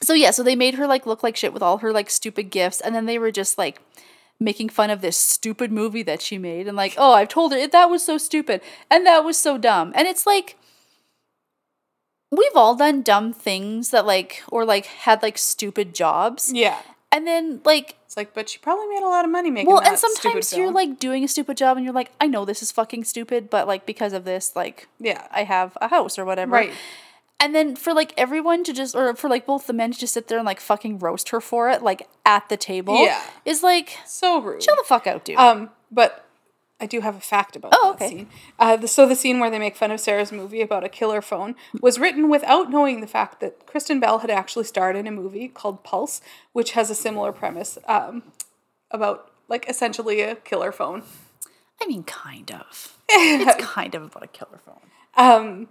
So 0.00 0.12
yeah, 0.14 0.30
so 0.30 0.44
they 0.44 0.54
made 0.54 0.74
her 0.76 0.86
like 0.86 1.04
look 1.04 1.24
like 1.24 1.36
shit 1.36 1.52
with 1.52 1.62
all 1.62 1.78
her 1.78 1.92
like 1.92 2.08
stupid 2.10 2.50
gifts 2.50 2.80
and 2.80 2.94
then 2.94 3.06
they 3.06 3.18
were 3.18 3.32
just 3.32 3.58
like 3.58 3.80
making 4.40 4.68
fun 4.68 4.90
of 4.90 5.00
this 5.00 5.16
stupid 5.16 5.72
movie 5.72 6.02
that 6.04 6.22
she 6.22 6.38
made 6.38 6.68
and 6.68 6.76
like, 6.76 6.94
"Oh, 6.96 7.12
I've 7.12 7.28
told 7.28 7.52
her 7.52 7.66
that 7.66 7.90
was 7.90 8.04
so 8.04 8.18
stupid 8.18 8.60
and 8.90 9.04
that 9.06 9.24
was 9.24 9.36
so 9.36 9.58
dumb." 9.58 9.92
And 9.94 10.06
it's 10.06 10.26
like 10.26 10.56
we've 12.30 12.54
all 12.54 12.74
done 12.74 13.02
dumb 13.02 13.32
things 13.32 13.90
that 13.90 14.04
like 14.06 14.42
or 14.48 14.64
like 14.64 14.86
had 14.86 15.22
like 15.22 15.38
stupid 15.38 15.94
jobs. 15.94 16.52
yeah. 16.52 16.80
And 17.10 17.26
then 17.26 17.62
like 17.64 17.96
It's 18.04 18.18
like, 18.18 18.34
but 18.34 18.50
she 18.50 18.58
probably 18.58 18.86
made 18.88 19.02
a 19.02 19.08
lot 19.08 19.24
of 19.24 19.30
money 19.30 19.50
making. 19.50 19.72
well, 19.72 19.80
and 19.82 19.98
sometimes 19.98 20.52
you're 20.54 20.70
like 20.70 20.98
doing 20.98 21.24
a 21.24 21.28
stupid 21.28 21.56
job 21.56 21.78
and 21.78 21.84
you're 21.84 21.94
like, 21.94 22.12
I 22.20 22.26
know 22.26 22.44
this 22.44 22.62
is 22.62 22.70
fucking 22.70 23.04
stupid, 23.04 23.48
but 23.48 23.66
like 23.66 23.86
because 23.86 24.12
of 24.12 24.24
this, 24.24 24.54
like 24.54 24.88
yeah, 25.00 25.26
I 25.30 25.44
have 25.44 25.76
a 25.80 25.88
house 25.88 26.18
or 26.18 26.26
whatever. 26.26 26.52
right. 26.52 26.72
And 27.40 27.54
then 27.54 27.76
for 27.76 27.92
like 27.94 28.12
everyone 28.16 28.64
to 28.64 28.72
just 28.72 28.94
or 28.96 29.14
for 29.14 29.28
like 29.30 29.46
both 29.46 29.66
the 29.68 29.72
men 29.72 29.92
to 29.92 29.98
just 29.98 30.14
sit 30.14 30.26
there 30.28 30.38
and 30.38 30.46
like 30.46 30.60
fucking 30.60 30.98
roast 30.98 31.28
her 31.28 31.40
for 31.40 31.70
it, 31.70 31.82
like 31.82 32.08
at 32.26 32.48
the 32.48 32.56
table. 32.56 33.04
Yeah. 33.04 33.22
Is 33.44 33.62
like 33.62 33.96
So 34.06 34.40
rude. 34.40 34.60
chill 34.60 34.74
the 34.76 34.82
fuck 34.84 35.06
out, 35.06 35.24
dude. 35.24 35.36
Um, 35.38 35.70
but 35.90 36.24
I 36.80 36.86
do 36.86 37.00
have 37.00 37.16
a 37.16 37.20
fact 37.20 37.54
about 37.56 37.72
Oh, 37.74 37.92
that 37.98 38.04
okay. 38.04 38.08
scene. 38.16 38.28
Uh, 38.58 38.76
the, 38.76 38.88
so 38.88 39.06
the 39.06 39.14
scene 39.16 39.38
where 39.40 39.50
they 39.50 39.58
make 39.58 39.76
fun 39.76 39.90
of 39.90 40.00
Sarah's 40.00 40.32
movie 40.32 40.60
about 40.62 40.82
a 40.84 40.88
killer 40.88 41.20
phone 41.22 41.54
was 41.80 41.98
written 41.98 42.28
without 42.28 42.70
knowing 42.70 43.00
the 43.00 43.06
fact 43.06 43.40
that 43.40 43.66
Kristen 43.66 43.98
Bell 44.00 44.18
had 44.20 44.30
actually 44.30 44.64
starred 44.64 44.96
in 44.96 45.06
a 45.06 45.10
movie 45.12 45.48
called 45.48 45.82
Pulse, 45.84 46.20
which 46.52 46.72
has 46.72 46.88
a 46.90 46.94
similar 46.94 47.32
premise 47.32 47.78
um, 47.86 48.22
about 48.90 49.30
like 49.48 49.68
essentially 49.68 50.20
a 50.22 50.34
killer 50.36 50.72
phone. 50.72 51.02
I 51.80 51.86
mean 51.86 52.02
kind 52.02 52.50
of. 52.50 52.96
it's 53.08 53.64
kind 53.64 53.94
of 53.94 54.02
about 54.02 54.24
a 54.24 54.28
killer 54.28 54.60
phone. 54.64 54.80
Um, 55.16 55.68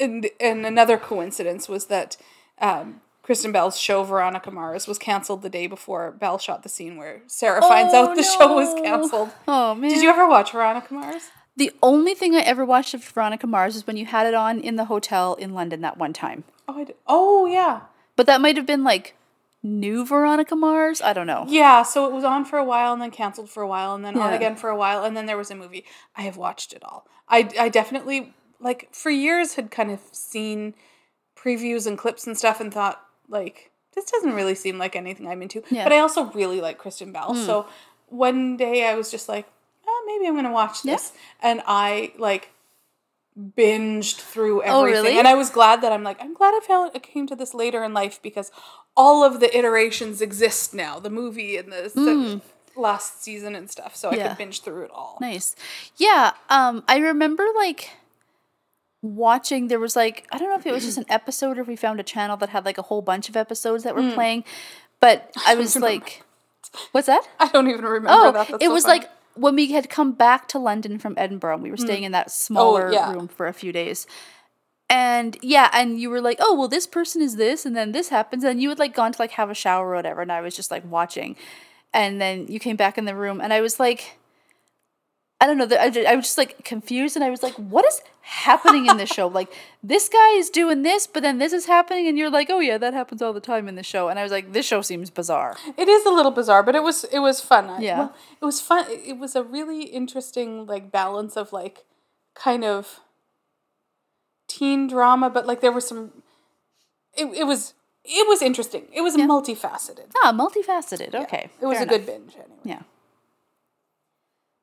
and, 0.00 0.28
and 0.40 0.66
another 0.66 0.96
coincidence 0.98 1.68
was 1.68 1.86
that 1.86 2.16
um, 2.60 3.00
Kristen 3.22 3.52
Bell's 3.52 3.78
show 3.78 4.02
Veronica 4.02 4.50
Mars 4.50 4.86
was 4.86 4.98
canceled 4.98 5.42
the 5.42 5.50
day 5.50 5.66
before 5.66 6.10
Bell 6.12 6.38
shot 6.38 6.62
the 6.62 6.68
scene 6.68 6.96
where 6.96 7.22
Sarah 7.26 7.60
finds 7.62 7.92
Oh, 7.94 8.08
out 8.10 8.16
the 8.16 8.22
show 8.22 8.54
was 8.54 8.74
canceled. 8.82 9.30
Oh 9.46 9.74
man. 9.74 9.90
Did 9.90 10.02
you 10.02 10.10
ever 10.10 10.28
watch 10.28 10.52
Veronica 10.52 10.92
Mars? 10.92 11.22
The 11.56 11.70
only 11.82 12.14
thing 12.14 12.34
I 12.34 12.40
ever 12.40 12.64
watched 12.64 12.94
of 12.94 13.04
Veronica 13.04 13.46
Mars 13.46 13.76
is 13.76 13.86
when 13.86 13.96
you 13.98 14.06
had 14.06 14.26
it 14.26 14.34
on 14.34 14.58
in 14.60 14.76
the 14.76 14.86
hotel 14.86 15.34
in 15.34 15.52
London 15.54 15.82
that 15.82 15.98
one 15.98 16.12
time. 16.12 16.44
Oh, 16.66 16.78
I 16.80 16.84
did. 16.84 16.96
oh 17.06 17.46
yeah. 17.46 17.82
But 18.16 18.26
that 18.26 18.40
might 18.40 18.56
have 18.56 18.66
been 18.66 18.84
like 18.84 19.14
new 19.62 20.04
Veronica 20.04 20.56
Mars. 20.56 21.00
I 21.00 21.12
don't 21.12 21.26
know. 21.26 21.44
Yeah, 21.46 21.82
so 21.84 22.06
it 22.06 22.12
was 22.12 22.24
on 22.24 22.44
for 22.44 22.58
a 22.58 22.64
while 22.64 22.92
and 22.92 23.00
then 23.00 23.10
canceled 23.12 23.48
for 23.50 23.62
a 23.62 23.68
while 23.68 23.94
and 23.94 24.04
then 24.04 24.18
on 24.18 24.32
again 24.32 24.56
for 24.56 24.70
a 24.70 24.76
while 24.76 25.04
and 25.04 25.16
then 25.16 25.26
there 25.26 25.36
was 25.36 25.50
a 25.50 25.54
movie. 25.54 25.84
I 26.16 26.22
have 26.22 26.36
watched 26.36 26.72
it 26.72 26.82
all. 26.84 27.06
I, 27.28 27.48
I 27.58 27.68
definitely 27.68 28.34
like 28.62 28.88
for 28.92 29.10
years 29.10 29.54
had 29.54 29.70
kind 29.70 29.90
of 29.90 30.00
seen 30.12 30.74
previews 31.36 31.86
and 31.86 31.98
clips 31.98 32.26
and 32.26 32.38
stuff 32.38 32.60
and 32.60 32.72
thought 32.72 33.04
like 33.28 33.70
this 33.94 34.04
doesn't 34.06 34.32
really 34.32 34.54
seem 34.54 34.78
like 34.78 34.96
anything 34.96 35.28
I'm 35.28 35.42
into. 35.42 35.62
Yeah. 35.70 35.84
But 35.84 35.92
I 35.92 35.98
also 35.98 36.24
really 36.32 36.60
like 36.60 36.78
Kristen 36.78 37.12
Bell. 37.12 37.34
Hmm. 37.34 37.42
So 37.42 37.66
one 38.08 38.56
day 38.56 38.86
I 38.86 38.94
was 38.94 39.10
just 39.10 39.28
like, 39.28 39.46
oh, 39.86 40.04
maybe 40.06 40.28
I'm 40.28 40.34
gonna 40.34 40.52
watch 40.52 40.82
this. 40.82 41.12
And 41.42 41.62
I 41.66 42.12
like 42.18 42.50
binged 43.38 44.16
through 44.16 44.62
oh, 44.62 44.84
everything. 44.84 45.00
Oh, 45.00 45.02
really? 45.02 45.18
And 45.18 45.28
I 45.28 45.34
was 45.34 45.50
glad 45.50 45.82
that 45.82 45.92
I'm 45.92 46.02
like, 46.02 46.20
I'm 46.22 46.34
glad 46.34 46.54
I 46.54 46.60
found 46.60 46.92
I 46.94 46.98
came 46.98 47.26
to 47.26 47.36
this 47.36 47.54
later 47.54 47.82
in 47.82 47.92
life 47.92 48.20
because 48.22 48.50
all 48.96 49.24
of 49.24 49.40
the 49.40 49.56
iterations 49.56 50.20
exist 50.20 50.74
now. 50.74 50.98
The 50.98 51.10
movie 51.10 51.56
and 51.56 51.72
the 51.72 51.90
se- 51.90 51.94
hmm. 51.96 52.80
last 52.80 53.22
season 53.22 53.54
and 53.54 53.70
stuff. 53.70 53.96
So 53.96 54.10
I. 54.10 54.16
Yeah. 54.16 54.28
could 54.28 54.38
binge 54.38 54.62
through 54.62 54.84
it 54.84 54.90
all. 54.90 55.18
Nice. 55.20 55.54
Yeah. 55.96 56.32
Um, 56.48 56.84
I 56.88 56.98
remember 56.98 57.44
like 57.56 57.90
watching 59.02 59.66
there 59.68 59.80
was 59.80 59.96
like 59.96 60.26
I 60.32 60.38
don't 60.38 60.48
know 60.48 60.56
if 60.56 60.64
it 60.66 60.72
was 60.72 60.84
just 60.84 60.96
an 60.98 61.04
episode 61.10 61.58
or 61.58 61.62
if 61.62 61.66
we 61.66 61.76
found 61.76 61.98
a 62.00 62.04
channel 62.04 62.36
that 62.38 62.50
had 62.50 62.64
like 62.64 62.78
a 62.78 62.82
whole 62.82 63.02
bunch 63.02 63.28
of 63.28 63.36
episodes 63.36 63.82
that 63.84 63.94
were 63.94 64.02
Hmm. 64.02 64.12
playing. 64.14 64.44
But 65.00 65.30
I 65.46 65.54
was 65.56 65.76
like 65.76 66.22
What's 66.92 67.08
that? 67.08 67.26
I 67.40 67.48
don't 67.48 67.68
even 67.68 67.84
remember 67.84 68.08
Oh, 68.10 68.32
that. 68.32 68.48
It 68.50 68.62
so 68.62 68.72
was 68.72 68.84
funny. 68.84 69.00
like 69.00 69.10
when 69.34 69.56
we 69.56 69.72
had 69.72 69.90
come 69.90 70.12
back 70.12 70.46
to 70.48 70.58
London 70.58 70.98
from 70.98 71.14
Edinburgh, 71.18 71.56
we 71.58 71.70
were 71.70 71.76
staying 71.76 72.04
in 72.04 72.12
that 72.12 72.30
smaller 72.30 72.88
Hmm. 72.88 72.94
Oh, 72.94 72.96
yeah. 72.96 73.12
room 73.12 73.28
for 73.28 73.46
a 73.46 73.52
few 73.52 73.72
days. 73.72 74.06
And 74.88 75.38
yeah, 75.42 75.70
and 75.72 75.98
you 75.98 76.10
were 76.10 76.20
like, 76.20 76.36
oh, 76.38 76.54
well, 76.54 76.68
this 76.68 76.86
person 76.86 77.22
is 77.22 77.36
this, 77.36 77.64
and 77.64 77.74
then 77.74 77.92
this 77.92 78.10
happens. 78.10 78.44
And 78.44 78.60
you 78.60 78.68
had 78.68 78.78
like 78.78 78.94
gone 78.94 79.12
to 79.12 79.20
like 79.22 79.30
have 79.32 79.48
a 79.48 79.54
shower 79.54 79.88
or 79.88 79.94
whatever, 79.94 80.20
and 80.20 80.30
I 80.30 80.42
was 80.42 80.54
just 80.54 80.70
like 80.70 80.84
watching. 80.84 81.34
And 81.94 82.20
then 82.20 82.46
you 82.46 82.58
came 82.60 82.76
back 82.76 82.98
in 82.98 83.06
the 83.06 83.14
room, 83.14 83.40
and 83.40 83.52
I 83.54 83.62
was 83.62 83.80
like, 83.80 84.18
I 85.42 85.46
don't 85.46 85.58
know, 85.58 85.76
I 85.76 86.14
was 86.14 86.26
just 86.26 86.38
like 86.38 86.64
confused, 86.64 87.16
and 87.16 87.24
I 87.24 87.28
was 87.30 87.42
like, 87.42 87.54
what 87.54 87.84
is 87.84 88.00
happening 88.20 88.86
in 88.86 88.96
this 88.96 89.10
show? 89.10 89.26
Like, 89.26 89.52
this 89.82 90.08
guy 90.08 90.36
is 90.36 90.50
doing 90.50 90.82
this, 90.82 91.08
but 91.08 91.24
then 91.24 91.38
this 91.38 91.52
is 91.52 91.66
happening, 91.66 92.06
and 92.06 92.16
you're 92.16 92.30
like, 92.30 92.48
oh, 92.48 92.60
yeah, 92.60 92.78
that 92.78 92.94
happens 92.94 93.20
all 93.20 93.32
the 93.32 93.40
time 93.40 93.66
in 93.66 93.74
the 93.74 93.82
show. 93.82 94.08
And 94.08 94.20
I 94.20 94.22
was 94.22 94.30
like, 94.30 94.52
this 94.52 94.64
show 94.64 94.82
seems 94.82 95.10
bizarre. 95.10 95.56
It 95.76 95.88
is 95.88 96.06
a 96.06 96.10
little 96.10 96.30
bizarre, 96.30 96.62
but 96.62 96.76
it 96.76 96.84
was 96.84 97.02
it 97.04 97.18
was 97.18 97.40
fun. 97.40 97.82
Yeah. 97.82 97.98
well, 97.98 98.14
it 98.40 98.44
was 98.44 98.60
fun. 98.60 98.86
It 98.88 99.18
was 99.18 99.34
a 99.34 99.42
really 99.42 99.82
interesting 99.82 100.64
like 100.64 100.92
balance 100.92 101.36
of 101.36 101.52
like 101.52 101.86
kind 102.36 102.62
of 102.64 103.00
teen 104.46 104.86
drama, 104.86 105.28
but 105.28 105.44
like 105.44 105.60
there 105.60 105.72
was 105.72 105.88
some. 105.88 106.22
It, 107.16 107.26
it 107.36 107.44
was 107.48 107.74
it 108.04 108.28
was 108.28 108.42
interesting. 108.42 108.84
It 108.92 109.00
was 109.00 109.16
multifaceted. 109.16 110.12
Ah, 110.22 110.32
multifaceted. 110.32 111.16
Okay. 111.16 111.50
It 111.60 111.66
was 111.66 111.78
fair 111.78 111.86
a 111.88 111.90
enough. 111.94 111.96
good 111.96 112.06
binge 112.06 112.34
anyway. 112.34 112.60
Yeah. 112.62 112.82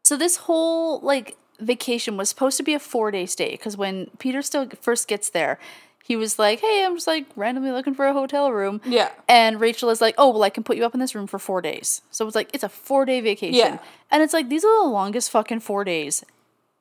So 0.10 0.18
this 0.18 0.38
whole 0.38 1.02
like 1.02 1.38
vacation 1.60 2.18
was 2.18 2.30
supposed 2.30 2.58
to 2.58 2.64
be 2.64 2.74
a 2.74 2.80
four 2.80 3.12
day 3.12 3.28
stay 3.28 3.52
because 3.52 3.78
when 3.78 4.08
Peter 4.18 4.42
still 4.42 4.68
first 4.82 5.08
gets 5.08 5.30
there, 5.30 5.60
he 6.04 6.16
was 6.16 6.40
like, 6.40 6.62
"Hey, 6.62 6.84
I'm 6.84 6.96
just 6.96 7.06
like 7.06 7.28
randomly 7.36 7.70
looking 7.70 7.94
for 7.94 8.08
a 8.08 8.14
hotel 8.14 8.52
room." 8.52 8.82
Yeah. 8.84 9.12
And 9.28 9.62
Rachel 9.62 9.92
is 9.92 10.02
like, 10.02 10.16
"Oh, 10.18 10.32
well, 10.32 10.42
I 10.42 10.50
can 10.50 10.64
put 10.64 10.78
you 10.78 10.84
up 10.84 10.96
in 10.96 11.00
this 11.00 11.14
room 11.14 11.28
for 11.28 11.38
four 11.38 11.62
days." 11.62 12.02
So 12.10 12.26
it's 12.26 12.36
like 12.36 12.50
it's 12.56 12.64
a 12.64 12.70
four 12.70 13.06
day 13.06 13.22
vacation, 13.22 13.60
Yeah. 13.60 13.78
and 14.10 14.24
it's 14.24 14.34
like 14.34 14.50
these 14.50 14.66
are 14.66 14.84
the 14.84 14.90
longest 14.90 15.30
fucking 15.30 15.60
four 15.60 15.84
days 15.84 16.26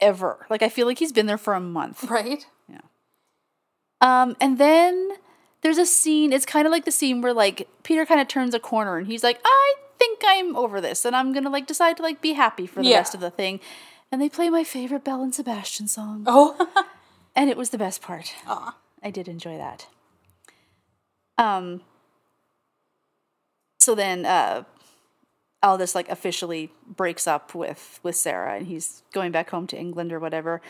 ever. 0.01 0.47
Like 0.49 0.63
I 0.63 0.71
feel 0.71 0.87
like 0.87 0.99
he's 0.99 1.13
been 1.13 1.27
there 1.27 1.37
for 1.37 1.53
a 1.53 1.61
month. 1.61 2.05
Right. 2.05 2.47
Yeah. 2.67 2.81
Um, 4.01 4.37
and 4.41 4.57
then 4.57 5.11
there's 5.63 5.79
a 5.79 5.87
scene. 5.87 6.33
It's 6.33 6.47
kind 6.47 6.67
of 6.67 6.73
like 6.73 6.85
the 6.85 6.93
scene 6.93 7.21
where 7.23 7.33
like 7.33 7.69
Peter 7.83 8.07
kind 8.07 8.21
of 8.21 8.29
turns 8.29 8.55
a 8.55 8.61
corner 8.61 8.97
and 8.99 9.07
he's 9.07 9.23
like, 9.25 9.41
"I 9.45 9.75
think 9.99 10.21
I'm 10.27 10.55
over 10.57 10.81
this, 10.81 11.05
and 11.05 11.15
I'm 11.17 11.33
gonna 11.33 11.51
like 11.51 11.67
decide 11.67 11.97
to 11.99 12.03
like 12.03 12.21
be 12.21 12.33
happy 12.35 12.67
for 12.67 12.83
the 12.83 12.89
Yeah. 12.89 12.99
rest 12.99 13.15
of 13.15 13.21
the 13.21 13.31
thing." 13.31 13.61
And 14.11 14.23
they 14.23 14.29
play 14.29 14.49
my 14.51 14.65
favorite 14.65 15.05
Belle 15.05 15.23
and 15.23 15.35
Sebastian 15.35 15.87
song, 15.89 16.25
Oh. 16.27 16.85
and 17.37 17.51
it 17.51 17.57
was 17.57 17.71
the 17.71 17.79
best 17.79 18.01
part. 18.01 18.35
Aw. 18.47 18.75
I 19.03 19.11
did 19.11 19.29
enjoy 19.29 19.57
that. 19.59 19.87
Um. 21.37 21.83
So 23.81 23.95
then, 23.95 24.27
uh, 24.27 24.65
Aldous 25.63 25.95
like 25.95 26.09
officially 26.09 26.73
breaks 26.87 27.27
up 27.27 27.55
with 27.55 28.01
with 28.03 28.17
Sarah, 28.17 28.55
and 28.57 28.67
he's 28.67 29.03
going 29.13 29.33
back 29.33 29.51
home 29.51 29.67
to 29.69 29.77
England 29.79 30.13
or 30.13 30.19
whatever. 30.21 30.61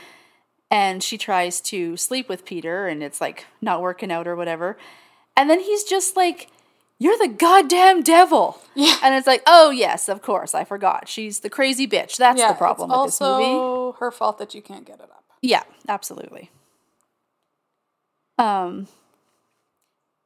And 0.70 1.02
she 1.02 1.16
tries 1.16 1.60
to 1.62 1.96
sleep 1.96 2.28
with 2.28 2.44
Peter, 2.44 2.88
and 2.88 3.02
it's 3.02 3.20
like 3.20 3.46
not 3.60 3.80
working 3.80 4.12
out 4.12 4.26
or 4.26 4.36
whatever. 4.36 4.76
And 5.36 5.48
then 5.48 5.60
he's 5.60 5.84
just 5.84 6.16
like, 6.16 6.50
"You're 6.98 7.16
the 7.16 7.28
goddamn 7.28 8.02
devil." 8.02 8.60
Yeah. 8.74 8.96
And 9.02 9.14
it's 9.14 9.26
like, 9.26 9.42
"Oh 9.46 9.70
yes, 9.70 10.08
of 10.08 10.20
course, 10.20 10.54
I 10.54 10.64
forgot. 10.64 11.08
She's 11.08 11.40
the 11.40 11.50
crazy 11.50 11.86
bitch. 11.86 12.16
That's 12.16 12.38
yeah. 12.38 12.52
the 12.52 12.58
problem 12.58 12.90
with 12.90 13.06
this 13.06 13.20
movie." 13.20 13.44
also 13.44 13.96
her 13.98 14.10
fault 14.10 14.38
that 14.38 14.54
you 14.54 14.62
can't 14.62 14.84
get 14.84 14.96
it 14.96 15.10
up. 15.10 15.24
Yeah, 15.40 15.62
absolutely. 15.88 16.50
Um 18.38 18.88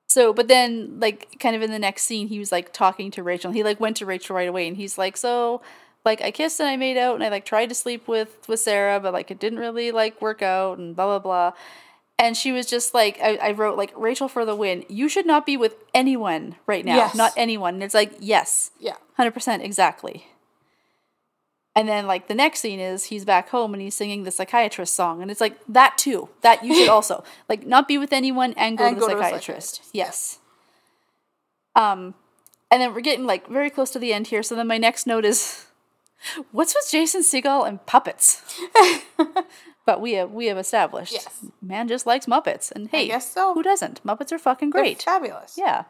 so 0.09 0.32
but 0.35 0.48
then 0.48 1.01
like 1.01 1.39
kind 1.40 1.56
of 1.56 1.62
in 1.62 1.70
the 1.70 1.78
next 1.78 2.02
scene 2.02 2.28
he 2.28 2.39
was 2.39 2.52
like 2.52 2.73
talking 2.73 3.10
to 3.12 3.23
Rachel. 3.23 3.52
He 3.52 3.62
like 3.62 3.81
went 3.81 3.97
to 3.98 4.06
Rachel 4.06 4.36
right 4.36 4.48
away 4.48 4.66
and 4.69 4.77
he's 4.77 4.98
like, 4.98 5.16
"So, 5.16 5.62
like 6.05 6.20
I 6.20 6.31
kissed 6.31 6.59
and 6.61 6.69
I 6.69 6.77
made 6.77 6.97
out 6.97 7.15
and 7.15 7.23
I 7.24 7.29
like 7.29 7.45
tried 7.45 7.69
to 7.69 7.74
sleep 7.74 8.09
with 8.09 8.37
with 8.49 8.61
Sarah, 8.61 8.99
but 9.01 9.12
like 9.12 9.31
it 9.31 9.39
didn't 9.39 9.59
really 9.61 9.91
like 9.93 10.20
work 10.20 10.43
out 10.43 10.79
and 10.79 10.95
blah 10.97 11.07
blah 11.07 11.19
blah. 11.19 11.53
And 12.19 12.37
she 12.37 12.53
was 12.53 12.66
just 12.66 12.95
like, 12.95 13.19
I, 13.20 13.37
I 13.37 13.51
wrote 13.53 13.77
like 13.77 13.93
Rachel 13.97 14.29
for 14.29 14.45
the 14.45 14.55
win. 14.55 14.85
You 14.89 15.09
should 15.09 15.27
not 15.27 15.45
be 15.45 15.57
with 15.57 15.74
anyone 15.93 16.55
right 16.66 16.85
now. 16.85 16.97
Yes. 16.97 17.15
Not 17.16 17.33
anyone. 17.37 17.74
And 17.74 17.83
it's 17.83 17.95
like, 17.95 18.12
yes, 18.20 18.70
Yeah. 18.79 18.95
hundred 19.16 19.33
percent 19.33 19.62
exactly. 19.62 20.27
And 21.74 21.89
then 21.89 22.07
like 22.07 22.29
the 22.29 22.35
next 22.35 22.61
scene 22.61 22.79
is 22.81 23.05
he's 23.05 23.24
back 23.24 23.49
home 23.49 23.73
and 23.73 23.83
he's 23.83 23.95
singing 23.95 24.24
the 24.24 24.31
psychiatrist 24.31 24.95
song, 24.95 25.23
and 25.23 25.31
it's 25.31 25.41
like 25.41 25.57
that 25.66 25.97
too. 25.99 26.29
That 26.43 26.62
you 26.65 26.74
should 26.74 26.89
also 26.99 27.24
like 27.49 27.66
not 27.66 27.89
be 27.89 27.97
with 27.99 28.12
anyone 28.12 28.53
and 28.59 28.77
go 28.77 28.87
And 28.87 28.97
to 28.97 29.01
go 29.01 29.07
the 29.09 29.15
to 29.15 29.20
psychiatrist. 29.20 29.74
psychiatrist. 29.77 29.91
Yes. 29.95 30.39
Um, 31.74 32.15
and 32.70 32.83
then 32.83 32.95
we're 32.95 33.01
getting 33.01 33.27
like 33.27 33.49
very 33.49 33.70
close 33.70 33.91
to 33.93 33.99
the 33.99 34.12
end 34.12 34.27
here. 34.29 34.43
So 34.43 34.55
then 34.55 34.66
my 34.69 34.79
next 34.79 35.07
note 35.07 35.24
is, 35.24 35.66
what's 36.53 36.74
with 36.74 36.89
Jason 36.90 37.23
Segel 37.23 37.66
and 37.66 37.85
puppets? 37.86 38.43
but 39.86 40.01
we 40.01 40.12
have 40.12 40.31
we 40.32 40.47
have 40.47 40.59
established, 40.59 41.12
Yes. 41.12 41.44
man 41.61 41.89
just 41.89 42.07
likes 42.07 42.27
Muppets, 42.27 42.70
and 42.70 42.89
hey, 42.90 43.07
guess 43.09 43.31
so. 43.32 43.55
who 43.55 43.62
doesn't? 43.62 44.03
Muppets 44.05 44.32
are 44.32 44.39
fucking 44.39 44.70
They're 44.70 44.82
great. 44.82 45.03
fabulous. 45.03 45.57
Yeah. 45.59 45.85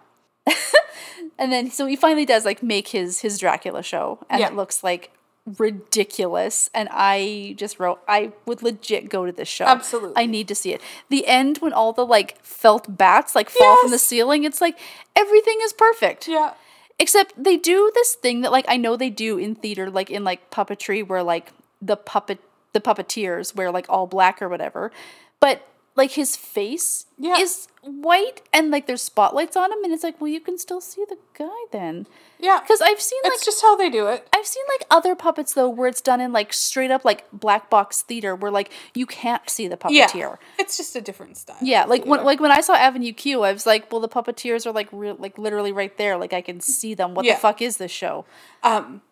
and 1.39 1.53
then 1.53 1.71
so 1.71 1.87
he 1.87 1.95
finally 1.97 2.25
does 2.27 2.45
like 2.45 2.63
make 2.63 2.89
his 2.89 3.21
his 3.21 3.39
Dracula 3.39 3.83
show 3.83 4.19
and 4.29 4.41
Yeah. 4.41 4.49
it 4.49 4.55
looks 4.57 4.83
like 4.83 5.11
ridiculous 5.59 6.69
and 6.75 6.89
I 6.93 7.55
just 7.57 7.79
wrote 7.79 8.01
I 8.09 8.33
would 8.47 8.63
legit 8.63 9.09
go 9.09 9.25
to 9.27 9.33
this 9.33 9.49
show. 9.49 9.65
Absolutely. 9.67 10.15
I 10.17 10.27
need 10.27 10.49
to 10.49 10.55
see 10.55 10.73
it. 10.73 10.81
The 11.11 11.27
end 11.27 11.59
when 11.59 11.73
all 11.73 11.93
the 11.93 12.05
like 12.07 12.43
felt 12.45 12.97
bats 12.97 13.35
like 13.35 13.51
fall 13.51 13.81
from 13.83 13.91
the 13.91 13.99
ceiling, 13.99 14.45
it's 14.45 14.61
like 14.61 14.79
everything 15.17 15.59
is 15.63 15.73
perfect. 15.73 16.27
Yeah. 16.29 16.55
Except 17.03 17.35
they 17.37 17.57
do 17.57 17.91
this 17.97 18.15
thing 18.15 18.43
that 18.43 18.53
like 18.53 18.65
I 18.69 18.77
know 18.77 18.97
they 18.97 19.11
do 19.11 19.37
in 19.37 19.57
theater, 19.57 19.91
like 19.91 20.09
in 20.09 20.23
like 20.23 20.53
puppetry, 20.53 21.05
where 21.05 21.25
like 21.25 21.53
the 21.81 21.97
puppet 21.97 22.39
the 22.75 22.81
puppeteers 22.81 23.57
wear 23.57 23.73
like 23.73 23.87
all 23.89 24.07
black 24.07 24.41
or 24.41 24.49
whatever, 24.49 24.93
but 25.41 25.67
like 25.95 26.13
his 26.13 26.37
face 26.37 27.07
Yeah. 27.19 27.37
is 27.37 27.69
white 27.83 28.41
and 28.53 28.71
like 28.71 28.87
there's 28.87 29.03
spotlights 29.03 29.57
on 29.57 29.71
him, 29.73 29.85
and 29.85 29.93
it's 29.93 30.03
like, 30.05 30.21
well, 30.21 30.29
you 30.29 30.41
can 30.41 30.57
still 30.59 30.81
see 30.81 31.05
the 31.09 31.19
guy 31.37 31.49
then, 31.71 32.07
Yeah. 32.39 32.61
because 32.61 32.81
I've 32.81 33.01
seen 33.01 33.21
like 33.25 33.33
it's 33.35 33.45
just 33.45 33.61
how 33.61 33.77
they 33.77 33.91
do 33.91 34.07
it. 34.07 34.27
I've 34.35 34.47
seen 34.47 34.63
like 34.73 34.87
other 34.91 35.15
puppets 35.15 35.53
though 35.55 35.69
where 35.69 35.89
it's 35.89 36.01
done 36.01 36.21
in 36.21 36.33
like 36.33 36.53
straight 36.53 36.91
up 36.91 37.05
like 37.05 37.25
black 37.33 37.69
box 37.69 38.03
theater 38.03 38.35
where 38.35 38.51
like 38.51 38.71
you 38.95 39.05
can't 39.05 39.51
see 39.51 39.69
the 39.69 39.77
Yeah. 39.91 40.07
puppeteer. 40.07 40.39
It's 40.59 40.77
just 40.77 40.97
a 40.97 41.01
different 41.01 41.37
style. 41.37 41.57
Yeah, 41.61 41.85
like 41.85 42.05
when 42.07 42.25
like 42.25 42.41
when 42.41 42.53
I 42.53 42.61
saw 42.63 42.75
Avenue 42.75 43.13
Q, 43.13 43.43
I 43.43 43.53
was 43.53 43.67
like, 43.67 43.91
well, 43.93 44.01
the 44.01 44.09
puppeteers 44.09 44.65
are 44.67 44.73
like 44.73 44.89
real, 44.93 45.17
like 45.19 45.37
literally 45.37 45.73
right 45.73 45.97
there, 45.99 46.17
like 46.17 46.33
I 46.33 46.41
can 46.41 46.61
see 46.61 46.95
them. 46.95 47.15
What 47.15 47.25
Yeah. 47.27 47.35
the 47.35 47.41
fuck 47.41 47.61
is 47.61 47.77
this 47.77 47.91
show? 47.93 48.25
um 48.63 49.03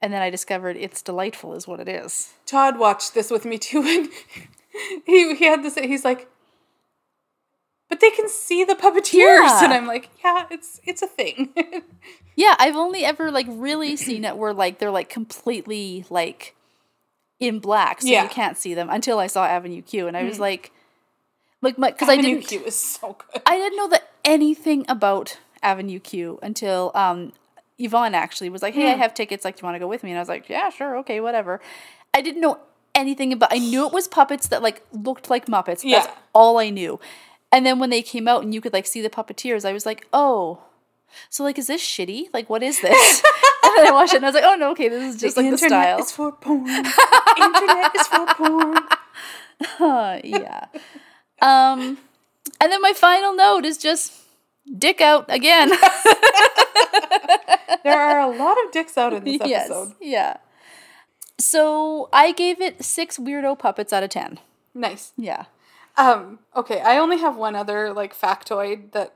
And 0.00 0.12
then 0.12 0.22
I 0.22 0.30
discovered 0.30 0.76
it's 0.76 1.02
delightful, 1.02 1.54
is 1.54 1.66
what 1.68 1.80
it 1.80 1.88
is. 1.88 2.32
Todd 2.46 2.78
watched 2.78 3.14
this 3.14 3.30
with 3.30 3.44
me 3.44 3.58
too, 3.58 3.82
and 3.86 4.08
he 5.06 5.34
he 5.36 5.44
had 5.44 5.62
this. 5.62 5.74
he's 5.76 6.04
like, 6.04 6.28
but 7.88 8.00
they 8.00 8.10
can 8.10 8.28
see 8.28 8.64
the 8.64 8.74
puppeteers, 8.74 9.12
Yeah. 9.14 9.64
and 9.64 9.72
I'm 9.72 9.86
like, 9.86 10.10
yeah, 10.24 10.46
it's 10.50 10.80
it's 10.84 11.02
a 11.02 11.06
thing. 11.06 11.52
Yeah, 12.36 12.54
I've 12.60 12.76
only 12.76 13.04
ever 13.04 13.32
like 13.32 13.46
really 13.48 13.96
seen 13.96 14.24
it 14.24 14.36
where 14.36 14.54
like 14.54 14.78
they're 14.78 14.92
like 14.92 15.08
completely 15.08 16.04
like 16.08 16.54
in 17.40 17.58
black, 17.58 18.00
so 18.00 18.06
Yeah. 18.06 18.22
you 18.22 18.28
can't 18.28 18.56
see 18.56 18.74
them 18.74 18.88
until 18.90 19.18
I 19.18 19.26
saw 19.26 19.44
Avenue 19.44 19.82
Q, 19.82 20.06
and 20.06 20.16
I 20.16 20.22
was 20.22 20.38
like, 20.38 20.70
like 21.62 21.76
my 21.78 21.90
because 21.90 22.08
I 22.08 22.12
Avenue 22.12 22.36
didn't 22.36 22.46
Q 22.46 22.64
is 22.64 22.80
so 22.80 23.16
good. 23.32 23.42
I 23.44 23.56
didn't 23.56 23.76
know 23.76 23.88
that 23.88 24.10
anything 24.24 24.84
about 24.88 25.36
Avenue 25.64 25.98
Q 25.98 26.38
until 26.40 26.92
um 26.94 27.32
Yvonne 27.76 28.14
actually 28.14 28.50
was 28.50 28.62
like, 28.62 28.74
"Hey, 28.74 28.92
I 28.92 28.94
Hmm. 28.94 29.00
have 29.00 29.14
tickets. 29.14 29.44
Like, 29.44 29.56
do 29.56 29.62
you 29.62 29.66
want 29.66 29.74
to 29.74 29.80
go 29.80 29.88
with 29.88 30.04
me?" 30.04 30.10
And 30.12 30.18
I 30.18 30.22
was 30.22 30.28
like, 30.28 30.48
"Yeah, 30.48 30.70
sure, 30.70 30.96
okay, 30.98 31.18
whatever." 31.18 31.60
I 32.14 32.20
didn't 32.20 32.40
know 32.40 32.60
anything 32.98 33.32
about. 33.32 33.52
I 33.52 33.58
knew 33.58 33.86
it 33.86 33.92
was 33.92 34.06
puppets 34.08 34.48
that 34.48 34.62
like 34.62 34.82
looked 34.92 35.30
like 35.30 35.46
Muppets. 35.46 35.82
That's 35.82 35.84
Yeah. 35.84 36.10
all 36.34 36.58
I 36.58 36.70
knew. 36.70 36.98
And 37.50 37.64
then 37.64 37.78
when 37.78 37.90
they 37.90 38.02
came 38.02 38.28
out 38.28 38.42
and 38.42 38.52
you 38.52 38.60
could 38.60 38.72
like 38.72 38.86
see 38.86 39.00
the 39.00 39.08
puppeteers, 39.10 39.64
I 39.64 39.72
was 39.72 39.86
like, 39.86 40.06
"Oh." 40.12 40.58
So 41.30 41.42
like, 41.42 41.58
is 41.58 41.66
this 41.68 41.82
shitty? 41.82 42.26
Like, 42.34 42.50
what 42.50 42.62
is 42.62 42.80
this? 42.82 43.22
and 43.64 43.72
then 43.78 43.86
I 43.88 43.90
watched 43.92 44.12
it 44.12 44.16
and 44.16 44.26
I 44.26 44.28
was 44.28 44.34
like, 44.34 44.44
"Oh 44.44 44.56
no, 44.56 44.70
okay, 44.72 44.88
this 44.88 45.14
is 45.14 45.20
just 45.20 45.36
like 45.36 45.50
the 45.50 45.56
style." 45.58 45.98
is 46.00 46.12
for 46.12 46.32
porn. 46.32 46.68
internet 46.68 47.96
is 47.96 48.06
for 48.06 48.26
porn. 48.34 48.78
Uh, 49.80 50.18
yeah. 50.24 50.66
Um, 51.40 51.98
and 52.60 52.70
then 52.72 52.82
my 52.82 52.92
final 52.92 53.34
note 53.34 53.64
is 53.64 53.78
just 53.78 54.12
dick 54.76 55.00
out 55.00 55.24
again. 55.28 55.70
There 57.84 57.98
are 57.98 58.20
a 58.20 58.28
lot 58.36 58.56
of 58.64 58.72
dicks 58.72 58.98
out 58.98 59.12
in 59.14 59.24
this 59.24 59.36
episode. 59.36 59.48
yes. 59.50 59.64
episode. 59.70 59.94
Yeah. 60.00 60.36
So 61.38 62.08
I 62.12 62.32
gave 62.32 62.60
it 62.60 62.84
six 62.84 63.18
weirdo 63.18 63.58
puppets 63.58 63.92
out 63.92 64.02
of 64.02 64.10
ten. 64.10 64.40
Nice. 64.74 65.12
Yeah. 65.16 65.46
Um. 65.96 66.40
Okay, 66.54 66.80
I 66.80 66.98
only 66.98 67.18
have 67.18 67.36
one 67.36 67.56
other 67.56 67.92
like 67.92 68.18
factoid 68.18 68.92
that 68.92 69.14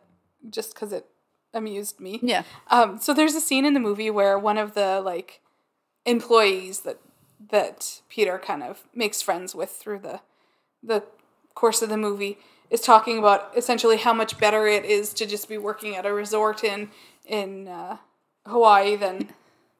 just 0.48 0.74
because 0.74 0.92
it 0.92 1.06
amused 1.54 2.00
me. 2.00 2.18
Yeah. 2.22 2.42
Um, 2.70 2.98
so 2.98 3.12
there's 3.12 3.34
a 3.34 3.40
scene 3.40 3.64
in 3.64 3.74
the 3.74 3.80
movie 3.80 4.10
where 4.10 4.38
one 4.38 4.58
of 4.58 4.74
the 4.74 5.00
like 5.00 5.40
employees 6.04 6.80
that 6.80 6.98
that 7.50 8.00
Peter 8.08 8.38
kind 8.38 8.62
of 8.62 8.84
makes 8.94 9.20
friends 9.22 9.54
with 9.54 9.70
through 9.70 10.00
the 10.00 10.20
the 10.82 11.04
course 11.54 11.82
of 11.82 11.88
the 11.88 11.96
movie 11.96 12.38
is 12.70 12.80
talking 12.80 13.18
about 13.18 13.52
essentially 13.56 13.98
how 13.98 14.14
much 14.14 14.38
better 14.38 14.66
it 14.66 14.84
is 14.84 15.12
to 15.12 15.26
just 15.26 15.48
be 15.48 15.58
working 15.58 15.94
at 15.94 16.06
a 16.06 16.12
resort 16.12 16.64
in 16.64 16.90
in 17.26 17.68
uh, 17.68 17.98
Hawaii 18.46 18.96
than 18.96 19.28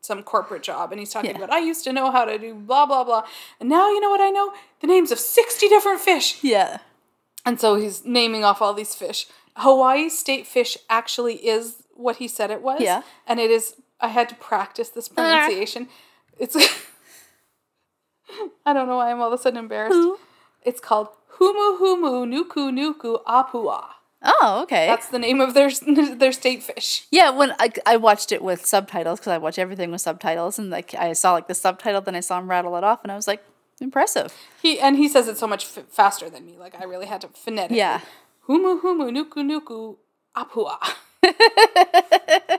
some 0.03 0.23
corporate 0.25 0.65
job 0.65 0.91
and 0.91 0.99
he's 0.99 1.11
talking 1.11 1.31
Yeah. 1.31 1.37
about 1.37 1.53
I 1.53 1.61
used 1.61 1.85
to 1.85 1.93
know 1.93 2.11
how 2.11 2.25
to 2.25 2.37
do 2.39 2.55
blah 2.55 2.87
blah 2.87 3.05
blah 3.05 3.23
and 3.61 3.69
now 3.69 3.89
you 3.89 4.01
know 4.01 4.11
what 4.11 4.21
I 4.21 4.31
know 4.31 4.53
the 4.81 4.89
names 4.89 5.13
of 5.13 5.19
60 5.19 5.69
different 5.69 6.01
fish 6.01 6.43
Yeah. 6.43 6.79
and 7.47 7.61
so 7.61 7.77
he's 7.77 8.05
naming 8.05 8.45
off 8.45 8.61
all 8.61 8.75
these 8.75 8.95
fish. 8.95 9.27
Hawaii 9.57 10.09
state 10.09 10.47
fish 10.47 10.77
actually 10.91 11.37
is 11.47 11.85
what 11.95 12.17
he 12.17 12.27
said 12.27 12.51
it 12.51 12.63
was. 12.63 12.81
Yeah. 12.81 13.03
And 13.27 13.39
it 13.39 13.51
is, 13.51 13.75
I 14.01 14.09
had 14.09 14.29
to 14.31 14.35
practice 14.35 14.89
this 14.89 15.09
ah. 15.13 15.15
pronunciation. 15.15 15.89
It's, 16.39 16.57
I 18.67 18.73
don't 18.73 18.89
know 18.89 18.97
why 18.97 19.11
I'm 19.11 19.21
all 19.21 19.33
of 19.33 19.39
a 19.39 19.43
sudden 19.43 19.59
embarrassed. 19.59 19.95
Who? 19.95 20.19
It's 20.63 20.81
called 20.81 21.09
Humu 21.39 21.79
Humu 21.79 22.27
Nuku 22.27 22.71
Nuku 22.73 23.23
Apua. 23.25 23.85
Oh, 24.25 24.61
okay. 24.65 24.87
That's 24.87 25.09
the 25.09 25.19
name 25.19 25.41
of 25.41 25.55
their 25.55 25.71
their 26.17 26.33
state 26.33 26.63
fish. 26.63 27.07
yeah, 27.11 27.31
when 27.31 27.53
I, 27.59 27.73
I 27.85 27.97
watched 27.97 28.31
it 28.33 28.43
with 28.43 28.65
subtitles 28.65 29.19
because 29.21 29.33
I 29.33 29.39
watch 29.39 29.59
everything 29.59 29.91
with 29.91 30.01
subtitles, 30.01 30.59
and 30.59 30.71
like 30.71 30.95
I 30.95 31.13
saw 31.13 31.33
like 31.33 31.49
the 31.49 31.55
subtitle, 31.55 32.01
then 32.01 32.15
I 32.15 32.21
saw 32.21 32.39
him 32.39 32.49
rattle 32.49 32.77
it 32.77 32.85
off, 32.85 33.01
and 33.03 33.11
I 33.11 33.17
was 33.17 33.27
like, 33.27 33.43
impressive. 33.81 34.33
He 34.63 34.79
and 34.79 34.97
he 34.97 35.09
says 35.09 35.27
it 35.29 35.39
so 35.39 35.47
much 35.47 35.65
f- 35.65 35.85
faster 35.91 36.31
than 36.31 36.47
me. 36.47 36.57
Like 36.59 36.81
I 36.81 36.85
really 36.85 37.07
had 37.07 37.21
to 37.23 37.29
phonetically. 37.29 37.79
Yeah. 37.79 38.01
Humu 38.49 38.81
Humu 38.81 39.11
Nuku 39.11 39.43
Nuku 39.43 39.97
Apua. 40.37 40.79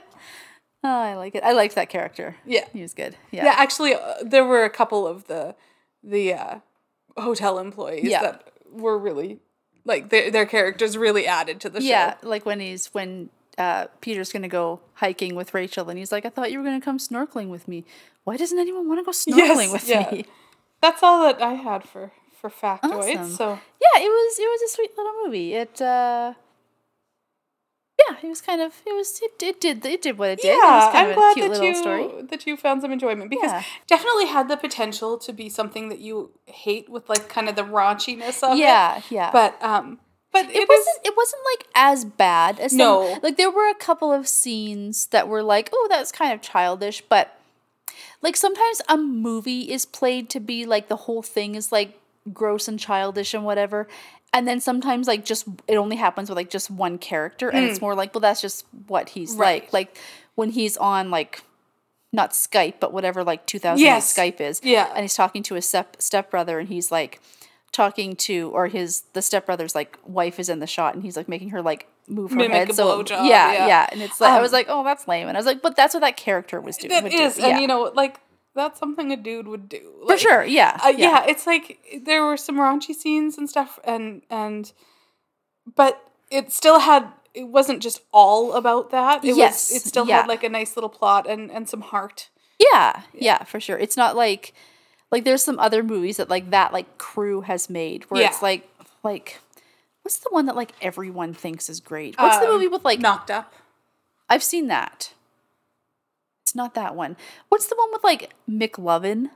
Oh, 0.86 0.88
I 1.00 1.14
like 1.14 1.34
it. 1.34 1.42
I 1.42 1.52
liked 1.52 1.76
that 1.76 1.88
character. 1.88 2.36
Yeah. 2.44 2.66
He 2.70 2.82
was 2.82 2.92
good. 2.92 3.16
Yeah. 3.30 3.46
Yeah, 3.46 3.54
actually, 3.56 3.94
uh, 3.94 4.16
there 4.22 4.44
were 4.44 4.64
a 4.64 4.70
couple 4.70 5.06
of 5.06 5.26
the 5.28 5.54
the 6.02 6.34
uh, 6.34 6.58
hotel 7.16 7.58
employees 7.58 8.04
Yeah. 8.04 8.20
that 8.20 8.50
were 8.70 8.98
really 8.98 9.38
like 9.84 10.10
their 10.10 10.30
their 10.30 10.46
characters 10.46 10.96
really 10.96 11.26
added 11.26 11.60
to 11.60 11.68
the 11.70 11.80
show. 11.80 11.86
Yeah, 11.86 12.14
like 12.22 12.44
when 12.46 12.60
he's 12.60 12.86
when 12.88 13.30
uh, 13.58 13.86
Peter's 14.00 14.32
gonna 14.32 14.48
go 14.48 14.80
hiking 14.94 15.34
with 15.34 15.54
Rachel, 15.54 15.88
and 15.88 15.98
he's 15.98 16.12
like, 16.12 16.24
"I 16.24 16.30
thought 16.30 16.50
you 16.52 16.58
were 16.58 16.64
gonna 16.64 16.80
come 16.80 16.98
snorkeling 16.98 17.48
with 17.48 17.68
me. 17.68 17.84
Why 18.24 18.36
doesn't 18.36 18.58
anyone 18.58 18.88
want 18.88 19.00
to 19.00 19.04
go 19.04 19.10
snorkeling 19.12 19.36
Yes, 19.36 19.72
with 19.72 19.88
yeah. 19.88 20.10
me?" 20.10 20.24
That's 20.80 21.02
all 21.02 21.22
that 21.22 21.40
I 21.42 21.54
had 21.54 21.84
for 21.88 22.12
for 22.40 22.50
factoids. 22.50 23.16
Awesome. 23.16 23.30
So 23.30 23.48
Yeah, 23.50 24.02
it 24.02 24.08
was 24.08 24.38
it 24.38 24.48
was 24.48 24.62
a 24.62 24.68
sweet 24.74 24.96
little 24.96 25.12
movie. 25.24 25.54
It 25.54 25.80
uh, 25.80 26.34
yeah, 27.98 28.16
it 28.22 28.26
was 28.28 28.40
kind 28.40 28.60
of 28.60 28.72
it 28.86 28.92
was 28.92 29.20
it, 29.22 29.42
it 29.42 29.60
did 29.60 29.84
it 29.84 30.02
did 30.02 30.18
what 30.18 30.30
it 30.30 30.40
did. 30.40 30.48
it 30.48 30.56
was 30.56 30.84
yeah, 30.86 30.92
kind 30.92 31.06
I'm 31.06 31.10
of 31.10 31.12
a 31.12 31.14
glad 31.20 31.34
cute 31.34 31.44
that 31.46 31.52
little 31.60 31.66
you 31.68 31.74
story. 31.76 32.22
that 32.30 32.46
you 32.46 32.56
found 32.56 32.82
some 32.82 32.90
enjoyment 32.92 33.30
because 33.30 33.50
Yeah. 33.52 33.62
definitely 33.86 34.26
had 34.26 34.48
the 34.48 34.56
potential 34.56 35.16
to 35.18 35.32
be 35.32 35.48
something 35.48 35.88
that 35.90 36.00
you 36.00 36.30
hate 36.46 36.88
with 36.88 37.08
like 37.08 37.28
kind 37.28 37.48
of 37.48 37.54
the 37.56 37.62
raunchiness 37.62 38.42
of 38.42 38.52
it. 38.54 38.58
Yeah, 38.58 39.00
yeah. 39.10 39.30
But 39.32 39.62
um, 39.62 40.00
but 40.32 40.46
it 40.50 40.68
wasn't 40.68 40.98
it 41.04 41.14
wasn't 41.16 41.42
like 41.52 41.66
as 41.76 42.04
bad 42.04 42.58
as 42.58 42.72
some, 42.72 42.78
No. 42.78 43.18
like 43.22 43.36
there 43.36 43.50
were 43.50 43.70
a 43.70 43.74
couple 43.74 44.12
of 44.12 44.26
scenes 44.26 45.06
that 45.08 45.28
were 45.28 45.42
like 45.42 45.70
oh 45.72 45.86
that's 45.88 46.10
kind 46.10 46.32
of 46.32 46.40
childish 46.42 47.00
but 47.08 47.38
like 48.22 48.36
sometimes 48.36 48.80
a 48.88 48.96
movie 48.96 49.70
is 49.70 49.86
played 49.86 50.28
to 50.30 50.40
be 50.40 50.66
like 50.66 50.88
the 50.88 50.96
whole 50.96 51.22
thing 51.22 51.54
is 51.54 51.70
like 51.70 52.00
gross 52.32 52.68
and 52.68 52.78
childish 52.80 53.34
and 53.34 53.44
whatever 53.44 53.86
and 54.32 54.48
then 54.48 54.58
sometimes 54.60 55.06
like 55.06 55.24
just 55.24 55.46
it 55.68 55.76
only 55.76 55.96
happens 55.96 56.28
with 56.28 56.36
like 56.36 56.48
just 56.50 56.70
one 56.70 56.96
character 56.98 57.48
and 57.50 57.64
it's 57.64 57.80
more 57.80 57.94
like 57.94 58.14
well 58.14 58.20
that's 58.20 58.40
just 58.40 58.64
what 58.86 59.10
he's 59.10 59.36
Mm. 59.36 59.38
Right. 59.40 59.62
like 59.64 59.72
like 59.72 59.98
when 60.34 60.50
he's 60.50 60.76
on 60.78 61.10
like 61.10 61.42
not 62.12 62.30
Skype 62.30 62.74
but 62.80 62.92
whatever 62.92 63.22
like 63.24 63.44
2008 63.46 63.84
Yes. 63.84 64.16
Skype 64.16 64.40
is 64.40 64.60
Yeah. 64.64 64.90
and 64.94 65.02
he's 65.02 65.14
talking 65.14 65.42
to 65.44 65.54
his 65.54 65.66
step 65.66 65.96
stepbrother 65.98 66.58
and 66.58 66.68
he's 66.68 66.90
like 66.90 67.20
talking 67.72 68.14
to 68.14 68.50
or 68.54 68.68
his 68.68 69.02
the 69.14 69.20
stepbrother's 69.22 69.74
like 69.74 69.98
wife 70.04 70.38
is 70.38 70.48
in 70.48 70.60
the 70.60 70.66
shot 70.66 70.94
and 70.94 71.02
he's 71.02 71.16
like 71.16 71.28
making 71.28 71.50
her 71.50 71.60
like 71.60 71.88
move 72.06 72.30
her 72.30 72.36
Mimic 72.36 72.52
head 72.52 72.70
a 72.70 72.74
so 72.74 73.02
yeah, 73.10 73.24
yeah. 73.24 73.66
yeah 73.66 73.86
and 73.90 74.00
it's 74.02 74.20
like 74.20 74.30
I 74.30 74.36
Um, 74.36 74.42
was 74.42 74.52
like 74.52 74.66
oh 74.68 74.84
that's 74.84 75.08
lame 75.08 75.26
and 75.26 75.36
I 75.36 75.40
was 75.40 75.46
like 75.46 75.60
but 75.60 75.74
that's 75.74 75.92
what 75.94 76.00
that 76.00 76.16
character 76.16 76.60
was 76.60 76.76
doing 76.76 76.90
That 76.90 77.02
would 77.02 77.12
is, 77.12 77.34
do. 77.36 77.42
and 77.42 77.50
yeah. 77.52 77.58
you 77.58 77.66
know, 77.66 77.90
like 77.94 78.20
that's 78.54 78.78
something 78.78 79.12
a 79.12 79.16
dude 79.16 79.48
would 79.48 79.68
do. 79.68 80.04
For 80.06 80.16
sure. 80.18 80.44
Yeah. 80.44 80.78
uh, 80.84 80.88
yeah. 80.96 81.24
it's 81.26 81.46
like 81.46 81.78
there 82.04 82.24
were 82.24 82.36
some 82.36 82.56
raunchy 82.56 82.94
scenes 82.94 83.36
and 83.38 83.48
stuff, 83.48 83.78
and 83.84 84.22
and 84.30 84.72
but 85.76 86.00
it 86.30 86.52
still 86.52 86.80
had. 86.80 87.08
It 87.34 87.48
wasn't 87.48 87.82
just 87.82 88.00
all 88.12 88.52
about 88.52 88.90
that. 88.92 89.24
It 89.24 89.34
Yes, 89.36 89.70
was. 89.70 89.78
It 89.82 89.88
still 89.88 90.06
yeah. 90.06 90.18
had 90.20 90.28
like 90.28 90.44
a 90.44 90.48
nice 90.48 90.76
little 90.76 90.88
plot 90.90 91.28
and 91.28 91.50
and 91.50 91.68
some 91.68 91.80
heart. 91.80 92.30
Yeah, 92.72 93.02
yeah, 93.12 93.42
for 93.42 93.58
sure. 93.58 93.76
It's 93.76 93.96
not 93.96 94.14
like 94.14 94.54
like 95.10 95.24
there's 95.24 95.42
some 95.42 95.58
other 95.58 95.82
movies 95.82 96.18
that 96.18 96.30
like 96.30 96.50
that 96.50 96.72
like 96.72 96.98
crew 96.98 97.40
has 97.40 97.68
made 97.68 98.04
where 98.10 98.24
it's 98.24 98.40
like 98.42 98.68
like 99.02 99.40
what's 100.02 100.18
the 100.18 100.28
one 100.30 100.46
that 100.46 100.54
like 100.54 100.72
everyone 100.80 101.34
thinks 101.34 101.68
is 101.68 101.80
great? 101.80 102.16
What's 102.18 102.38
the 102.38 102.46
Um, 102.46 102.52
movie 102.52 102.68
with 102.68 102.84
like 102.84 103.00
Knocked 103.00 103.30
up. 103.32 103.52
I've 104.28 104.44
seen 104.44 104.68
that. 104.68 105.12
It's 106.54 106.56
not 106.56 106.74
that 106.74 106.94
one. 106.94 107.16
What's 107.48 107.66
the 107.66 107.74
one 107.74 107.88
with 107.90 108.04
like 108.04 108.32
McLovin? 108.48 109.30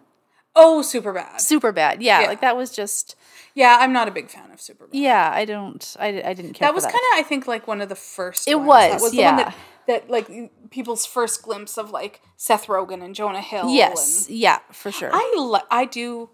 Oh, 0.55 0.83
Superbad. 0.85 1.41
Super 1.41 1.73
bad. 1.73 2.01
Yeah, 2.01 2.21
Yeah. 2.21 2.27
like 2.29 2.41
that 2.43 2.57
was 2.57 2.71
just 2.71 3.17
Yeah, 3.55 3.77
I'm 3.81 3.93
not 3.93 4.07
a 4.07 4.13
big 4.13 4.31
fan 4.31 4.53
of 4.53 4.61
Superbad. 4.61 4.91
yeah, 4.93 5.29
I 5.35 5.45
don't 5.45 5.97
I, 5.99 6.23
I 6.25 6.33
didn't 6.33 6.53
care 6.53 6.69
That 6.69 6.75
was 6.77 6.85
kind 6.85 6.95
of, 6.95 7.19
I 7.19 7.25
think, 7.29 7.49
like 7.49 7.67
one 7.67 7.81
of 7.81 7.89
the 7.89 7.97
first. 7.97 8.47
It 8.47 8.55
ones. 8.55 8.69
was, 8.69 8.91
That 8.93 9.01
was 9.03 9.11
the 9.11 9.17
yeah. 9.19 9.35
one 9.35 9.37
that, 9.47 9.55
that 9.89 10.11
like 10.11 10.31
people's 10.71 11.05
first 11.07 11.43
glimpse 11.43 11.77
of 11.77 11.91
like 11.91 12.21
Seth 12.37 12.69
Rogen 12.69 13.03
and 13.03 13.17
Jonah 13.17 13.41
Hill. 13.43 13.69
Yes. 13.69 14.29
and- 14.29 14.37
Yeah, 14.37 14.61
for 14.71 14.93
sure. 14.93 15.11
I 15.13 15.35
li- 15.37 15.69
I 15.73 15.87
do, 15.87 16.31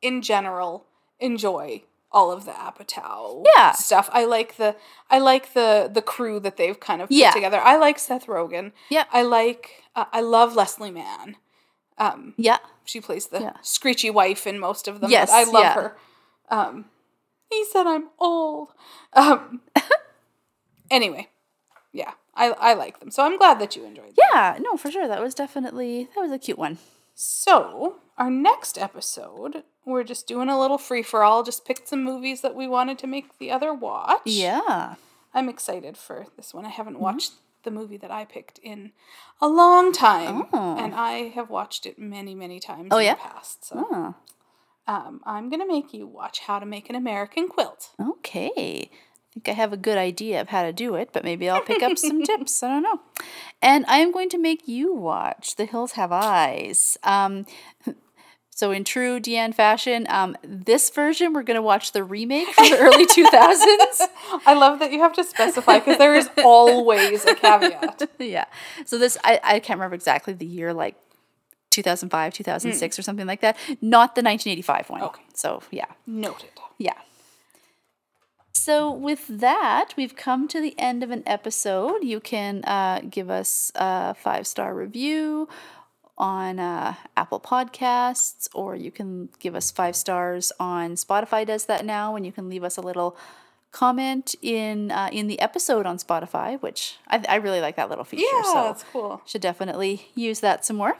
in 0.00 0.22
general, 0.22 0.86
enjoy 1.18 1.82
all 2.12 2.30
of 2.32 2.44
the 2.44 2.52
Apatow 2.52 3.44
Yeah. 3.56 3.72
stuff. 3.72 4.08
I 4.12 4.24
like 4.24 4.56
the 4.56 4.76
I 5.10 5.18
like 5.18 5.52
the 5.54 5.88
the 5.92 6.02
crew 6.02 6.40
that 6.40 6.56
they've 6.56 6.78
kind 6.78 7.00
of 7.02 7.08
put 7.08 7.16
Yeah. 7.16 7.30
together. 7.30 7.60
I 7.60 7.76
like 7.76 7.98
Seth 7.98 8.26
Rogen. 8.26 8.72
Yeah. 8.88 9.04
I 9.12 9.22
like 9.22 9.82
uh, 9.94 10.06
I 10.12 10.20
love 10.20 10.54
Leslie 10.56 10.90
Mann. 10.90 11.36
Um, 11.98 12.34
yeah. 12.38 12.58
she 12.84 13.00
plays 13.00 13.26
the 13.28 13.40
Yeah. 13.40 13.56
screechy 13.62 14.10
wife 14.10 14.46
in 14.46 14.58
most 14.58 14.88
of 14.88 15.00
them. 15.00 15.10
Yes, 15.10 15.30
I 15.30 15.44
love 15.44 15.62
yeah. 15.62 15.74
her. 15.74 15.96
Um, 16.48 16.86
he 17.50 17.64
said 17.64 17.86
I'm 17.86 18.08
old. 18.18 18.70
Um, 19.12 19.60
anyway, 20.90 21.28
yeah, 21.92 22.12
I 22.34 22.50
I 22.52 22.74
like 22.74 23.00
them. 23.00 23.10
So 23.10 23.22
I'm 23.24 23.36
glad 23.38 23.58
that 23.60 23.76
you 23.76 23.84
enjoyed. 23.84 24.06
them. 24.06 24.14
Yeah, 24.32 24.58
no, 24.60 24.76
for 24.76 24.90
sure. 24.90 25.06
That 25.08 25.20
was 25.20 25.34
definitely 25.34 26.08
that 26.14 26.20
was 26.20 26.32
a 26.32 26.38
cute 26.38 26.58
one. 26.58 26.78
So 27.14 27.96
our 28.18 28.30
next 28.30 28.78
episode, 28.78 29.62
we're 29.84 30.04
just 30.04 30.26
doing 30.26 30.48
a 30.48 30.58
little 30.58 30.78
free 30.78 31.02
for 31.02 31.22
all. 31.24 31.42
Just 31.42 31.64
picked 31.66 31.88
some 31.88 32.04
movies 32.04 32.40
that 32.42 32.54
we 32.54 32.66
wanted 32.68 32.98
to 33.00 33.06
make 33.06 33.38
the 33.38 33.50
other 33.50 33.72
watch. 33.74 34.20
Yeah. 34.24 34.96
I'm 35.32 35.48
excited 35.48 35.96
for 35.96 36.26
this 36.36 36.52
one. 36.52 36.66
I 36.66 36.70
haven't 36.70 36.98
watched 37.00 37.32
the 37.62 37.70
movie 37.70 37.96
that 37.98 38.10
I 38.10 38.24
picked 38.24 38.58
in 38.58 38.92
a 39.40 39.46
long 39.48 39.92
time, 39.92 40.46
Oh. 40.52 40.76
and 40.78 40.94
I 40.94 41.28
have 41.28 41.50
watched 41.50 41.84
it 41.86 41.98
many, 41.98 42.34
many 42.34 42.58
times 42.58 42.88
Oh, 42.90 42.98
in 42.98 43.04
yeah? 43.04 43.14
the 43.14 43.20
past. 43.20 43.64
So 43.66 43.86
Oh, 43.90 44.14
um, 44.86 45.20
I'm 45.24 45.48
gonna 45.50 45.66
make 45.66 45.92
you 45.94 46.06
watch 46.06 46.40
How 46.40 46.58
to 46.58 46.66
Make 46.66 46.88
an 46.90 46.96
American 46.96 47.48
Quilt. 47.48 47.90
okay. 48.00 48.90
I 48.90 49.32
think 49.34 49.48
I 49.48 49.52
have 49.52 49.72
a 49.72 49.76
good 49.76 49.96
idea 49.98 50.40
of 50.40 50.48
how 50.48 50.62
to 50.62 50.72
do 50.72 50.96
it, 50.96 51.10
but 51.12 51.22
maybe 51.22 51.48
I'll 51.48 51.60
pick 51.60 51.82
up 51.84 51.96
some 51.98 52.22
tips. 52.24 52.62
I 52.64 52.68
don't 52.68 52.82
know. 52.82 53.00
And 53.62 53.84
I 53.86 53.98
am 53.98 54.10
going 54.10 54.28
to 54.30 54.38
make 54.38 54.66
you 54.66 54.92
watch 54.92 55.54
The 55.54 55.66
Hills 55.66 55.92
Have 55.92 56.10
Eyes. 56.10 56.98
Um, 57.04 57.46
so, 58.60 58.72
in 58.72 58.84
true 58.84 59.18
Deanne 59.18 59.54
fashion, 59.54 60.04
um, 60.10 60.36
this 60.42 60.90
version 60.90 61.32
we're 61.32 61.44
going 61.44 61.54
to 61.54 61.62
watch 61.62 61.92
the 61.92 62.04
remake 62.04 62.46
from 62.48 62.68
the 62.68 62.76
early 62.76 63.06
2000s. 63.06 64.06
I 64.44 64.52
love 64.52 64.80
that 64.80 64.92
you 64.92 65.00
have 65.00 65.14
to 65.14 65.24
specify 65.24 65.78
because 65.78 65.96
there 65.96 66.14
is 66.14 66.28
always 66.44 67.24
a 67.24 67.34
caveat. 67.34 68.10
yeah. 68.18 68.44
So, 68.84 68.98
this, 68.98 69.16
I, 69.24 69.40
I 69.42 69.60
can't 69.60 69.78
remember 69.78 69.94
exactly 69.94 70.34
the 70.34 70.44
year, 70.44 70.74
like 70.74 70.94
2005, 71.70 72.34
2006, 72.34 72.98
or 72.98 73.00
something 73.00 73.26
like 73.26 73.40
that. 73.40 73.56
Not 73.80 74.14
the 74.14 74.20
1985 74.20 74.90
one. 74.90 75.02
Okay. 75.04 75.22
So, 75.32 75.62
yeah. 75.70 75.86
Noted. 76.06 76.50
Yeah. 76.76 76.98
So, 78.52 78.92
with 78.92 79.26
that, 79.26 79.94
we've 79.96 80.16
come 80.16 80.48
to 80.48 80.60
the 80.60 80.78
end 80.78 81.02
of 81.02 81.10
an 81.10 81.22
episode. 81.24 82.04
You 82.04 82.20
can 82.20 82.62
uh, 82.64 83.00
give 83.08 83.30
us 83.30 83.72
a 83.74 84.12
five 84.12 84.46
star 84.46 84.74
review 84.74 85.48
on 86.20 86.60
uh, 86.60 86.94
Apple 87.16 87.40
Podcasts, 87.40 88.46
or 88.54 88.76
you 88.76 88.90
can 88.90 89.30
give 89.38 89.56
us 89.56 89.70
five 89.70 89.96
stars 89.96 90.52
on 90.60 90.94
Spotify. 90.94 91.46
Does 91.46 91.64
that 91.64 91.84
now, 91.84 92.14
and 92.14 92.26
you 92.26 92.30
can 92.30 92.48
leave 92.48 92.62
us 92.62 92.76
a 92.76 92.82
little 92.82 93.16
comment 93.72 94.34
in 94.42 94.90
uh, 94.90 95.08
in 95.10 95.26
the 95.26 95.40
episode 95.40 95.86
on 95.86 95.96
Spotify, 95.96 96.60
which 96.60 96.98
I, 97.08 97.24
I 97.28 97.36
really 97.36 97.60
like 97.60 97.76
that 97.76 97.88
little 97.88 98.04
feature. 98.04 98.24
Yeah, 98.30 98.42
so 98.42 98.54
that's 98.64 98.84
cool. 98.92 99.22
should 99.24 99.40
definitely 99.40 100.10
use 100.14 100.40
that 100.40 100.64
some 100.64 100.76
more. 100.76 100.98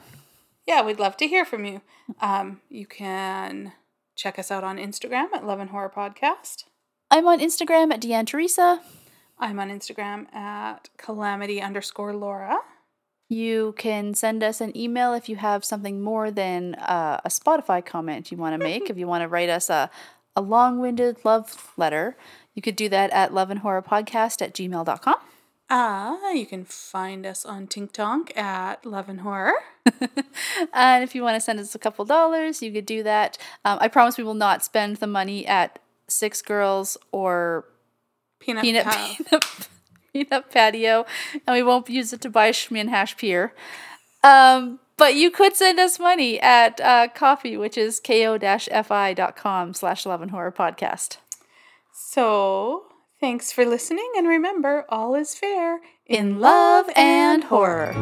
Yeah, 0.65 0.83
we'd 0.83 0.99
love 0.99 1.17
to 1.17 1.27
hear 1.27 1.45
from 1.45 1.65
you. 1.65 1.81
Um, 2.19 2.61
you 2.69 2.85
can 2.85 3.73
check 4.15 4.39
us 4.39 4.51
out 4.51 4.63
on 4.63 4.77
Instagram 4.77 5.27
at 5.33 5.45
Love 5.45 5.59
and 5.59 5.69
Horror 5.69 5.91
Podcast. 5.95 6.65
I'm 7.09 7.27
on 7.27 7.39
Instagram 7.39 7.93
at 7.93 8.01
Deanne 8.01 8.27
Teresa. 8.27 8.81
I'm 9.39 9.59
on 9.59 9.69
Instagram 9.69 10.33
at 10.33 10.89
calamity 10.97 11.61
underscore 11.61 12.13
Laura. 12.13 12.59
You 13.31 13.73
can 13.77 14.13
send 14.13 14.43
us 14.43 14.59
an 14.59 14.75
email 14.75 15.13
if 15.13 15.29
you 15.29 15.37
have 15.37 15.63
something 15.63 16.01
more 16.01 16.31
than 16.31 16.75
uh, 16.75 17.21
a 17.23 17.29
Spotify 17.29 17.83
comment 17.85 18.29
you 18.29 18.37
want 18.37 18.59
to 18.59 18.61
make. 18.61 18.89
if 18.89 18.97
you 18.97 19.07
want 19.07 19.21
to 19.21 19.29
write 19.29 19.47
us 19.47 19.69
a, 19.69 19.89
a 20.35 20.41
long 20.41 20.79
winded 20.79 21.23
love 21.23 21.71
letter, 21.77 22.17
you 22.55 22.61
could 22.61 22.75
do 22.75 22.89
that 22.89 23.09
at 23.11 23.31
loveandhorrorpodcast 23.31 24.41
at 24.41 24.53
gmail.com. 24.53 25.15
Uh, 25.69 26.17
you 26.33 26.45
can 26.45 26.65
find 26.65 27.25
us 27.25 27.45
on 27.45 27.67
Tink 27.67 27.93
Tonk 27.93 28.35
at 28.35 28.85
Love 28.85 29.07
and 29.07 29.21
Horror. 29.21 29.53
And 30.73 31.01
if 31.01 31.15
you 31.15 31.23
want 31.23 31.37
to 31.37 31.39
send 31.39 31.57
us 31.57 31.73
a 31.73 31.79
couple 31.79 32.03
dollars, 32.03 32.61
you 32.61 32.73
could 32.73 32.85
do 32.85 33.01
that. 33.03 33.37
Um, 33.63 33.77
I 33.79 33.87
promise 33.87 34.17
we 34.17 34.25
will 34.25 34.33
not 34.33 34.61
spend 34.65 34.97
the 34.97 35.07
money 35.07 35.47
at 35.47 35.79
Six 36.09 36.41
Girls 36.41 36.97
or 37.13 37.63
Peanut, 38.41 38.63
Peanut, 38.63 38.85
peanut, 38.85 39.69
peanut 40.13 40.51
Patio, 40.51 41.05
and 41.47 41.53
we 41.55 41.63
won't 41.63 41.89
use 41.89 42.13
it 42.13 42.21
to 42.21 42.29
buy 42.29 42.51
Schmin 42.51 42.89
Hash 42.89 43.17
Pier. 43.17 43.53
Um, 44.23 44.79
but 44.97 45.15
you 45.15 45.31
could 45.31 45.55
send 45.55 45.79
us 45.79 45.99
money 45.99 46.39
at 46.39 46.79
uh, 46.79 47.07
coffee, 47.07 47.57
which 47.57 47.77
is 47.77 47.99
ko-fi.com 47.99 49.73
slash 49.73 50.05
love 50.05 50.21
and 50.21 50.31
horror 50.31 50.51
podcast. 50.51 51.17
So, 51.93 52.83
thanks 53.19 53.51
for 53.51 53.65
listening, 53.65 54.11
and 54.17 54.27
remember, 54.27 54.85
all 54.89 55.15
is 55.15 55.35
fair 55.35 55.79
In 56.05 56.39
love 56.39 56.89
and 56.95 57.43
horror. 57.45 57.95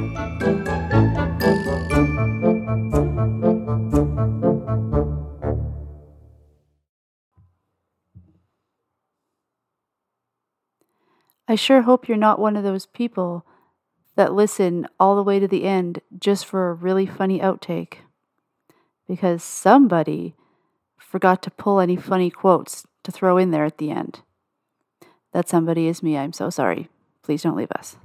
I 11.50 11.56
sure 11.56 11.82
hope 11.82 12.08
you're 12.08 12.16
not 12.16 12.38
one 12.38 12.56
of 12.56 12.64
those 12.64 12.86
people 12.86 13.44
that 14.16 14.36
listen 14.36 14.88
all 15.00 15.16
the 15.16 15.24
way 15.24 15.40
to 15.40 15.48
the 15.48 15.64
end 15.64 16.00
just 16.20 16.46
for 16.46 16.70
a 16.70 16.76
really 16.76 17.08
funny 17.08 17.40
outtake. 17.40 17.96
Because 19.08 19.44
somebody 19.44 20.36
forgot 20.96 21.42
to 21.42 21.50
pull 21.50 21.80
any 21.80 21.96
funny 21.96 22.30
quotes 22.30 22.86
to 23.02 23.12
throw 23.12 23.40
in 23.40 23.50
there 23.50 23.66
at 23.66 23.80
the 23.80 23.90
end. 23.90 24.22
That 25.34 25.50
somebody 25.50 25.88
is 25.88 26.04
me. 26.04 26.18
I'm 26.20 26.34
so 26.34 26.52
sorry. 26.52 26.88
Please 27.24 27.42
don't 27.42 27.58
leave 27.58 27.72
us. 27.72 27.98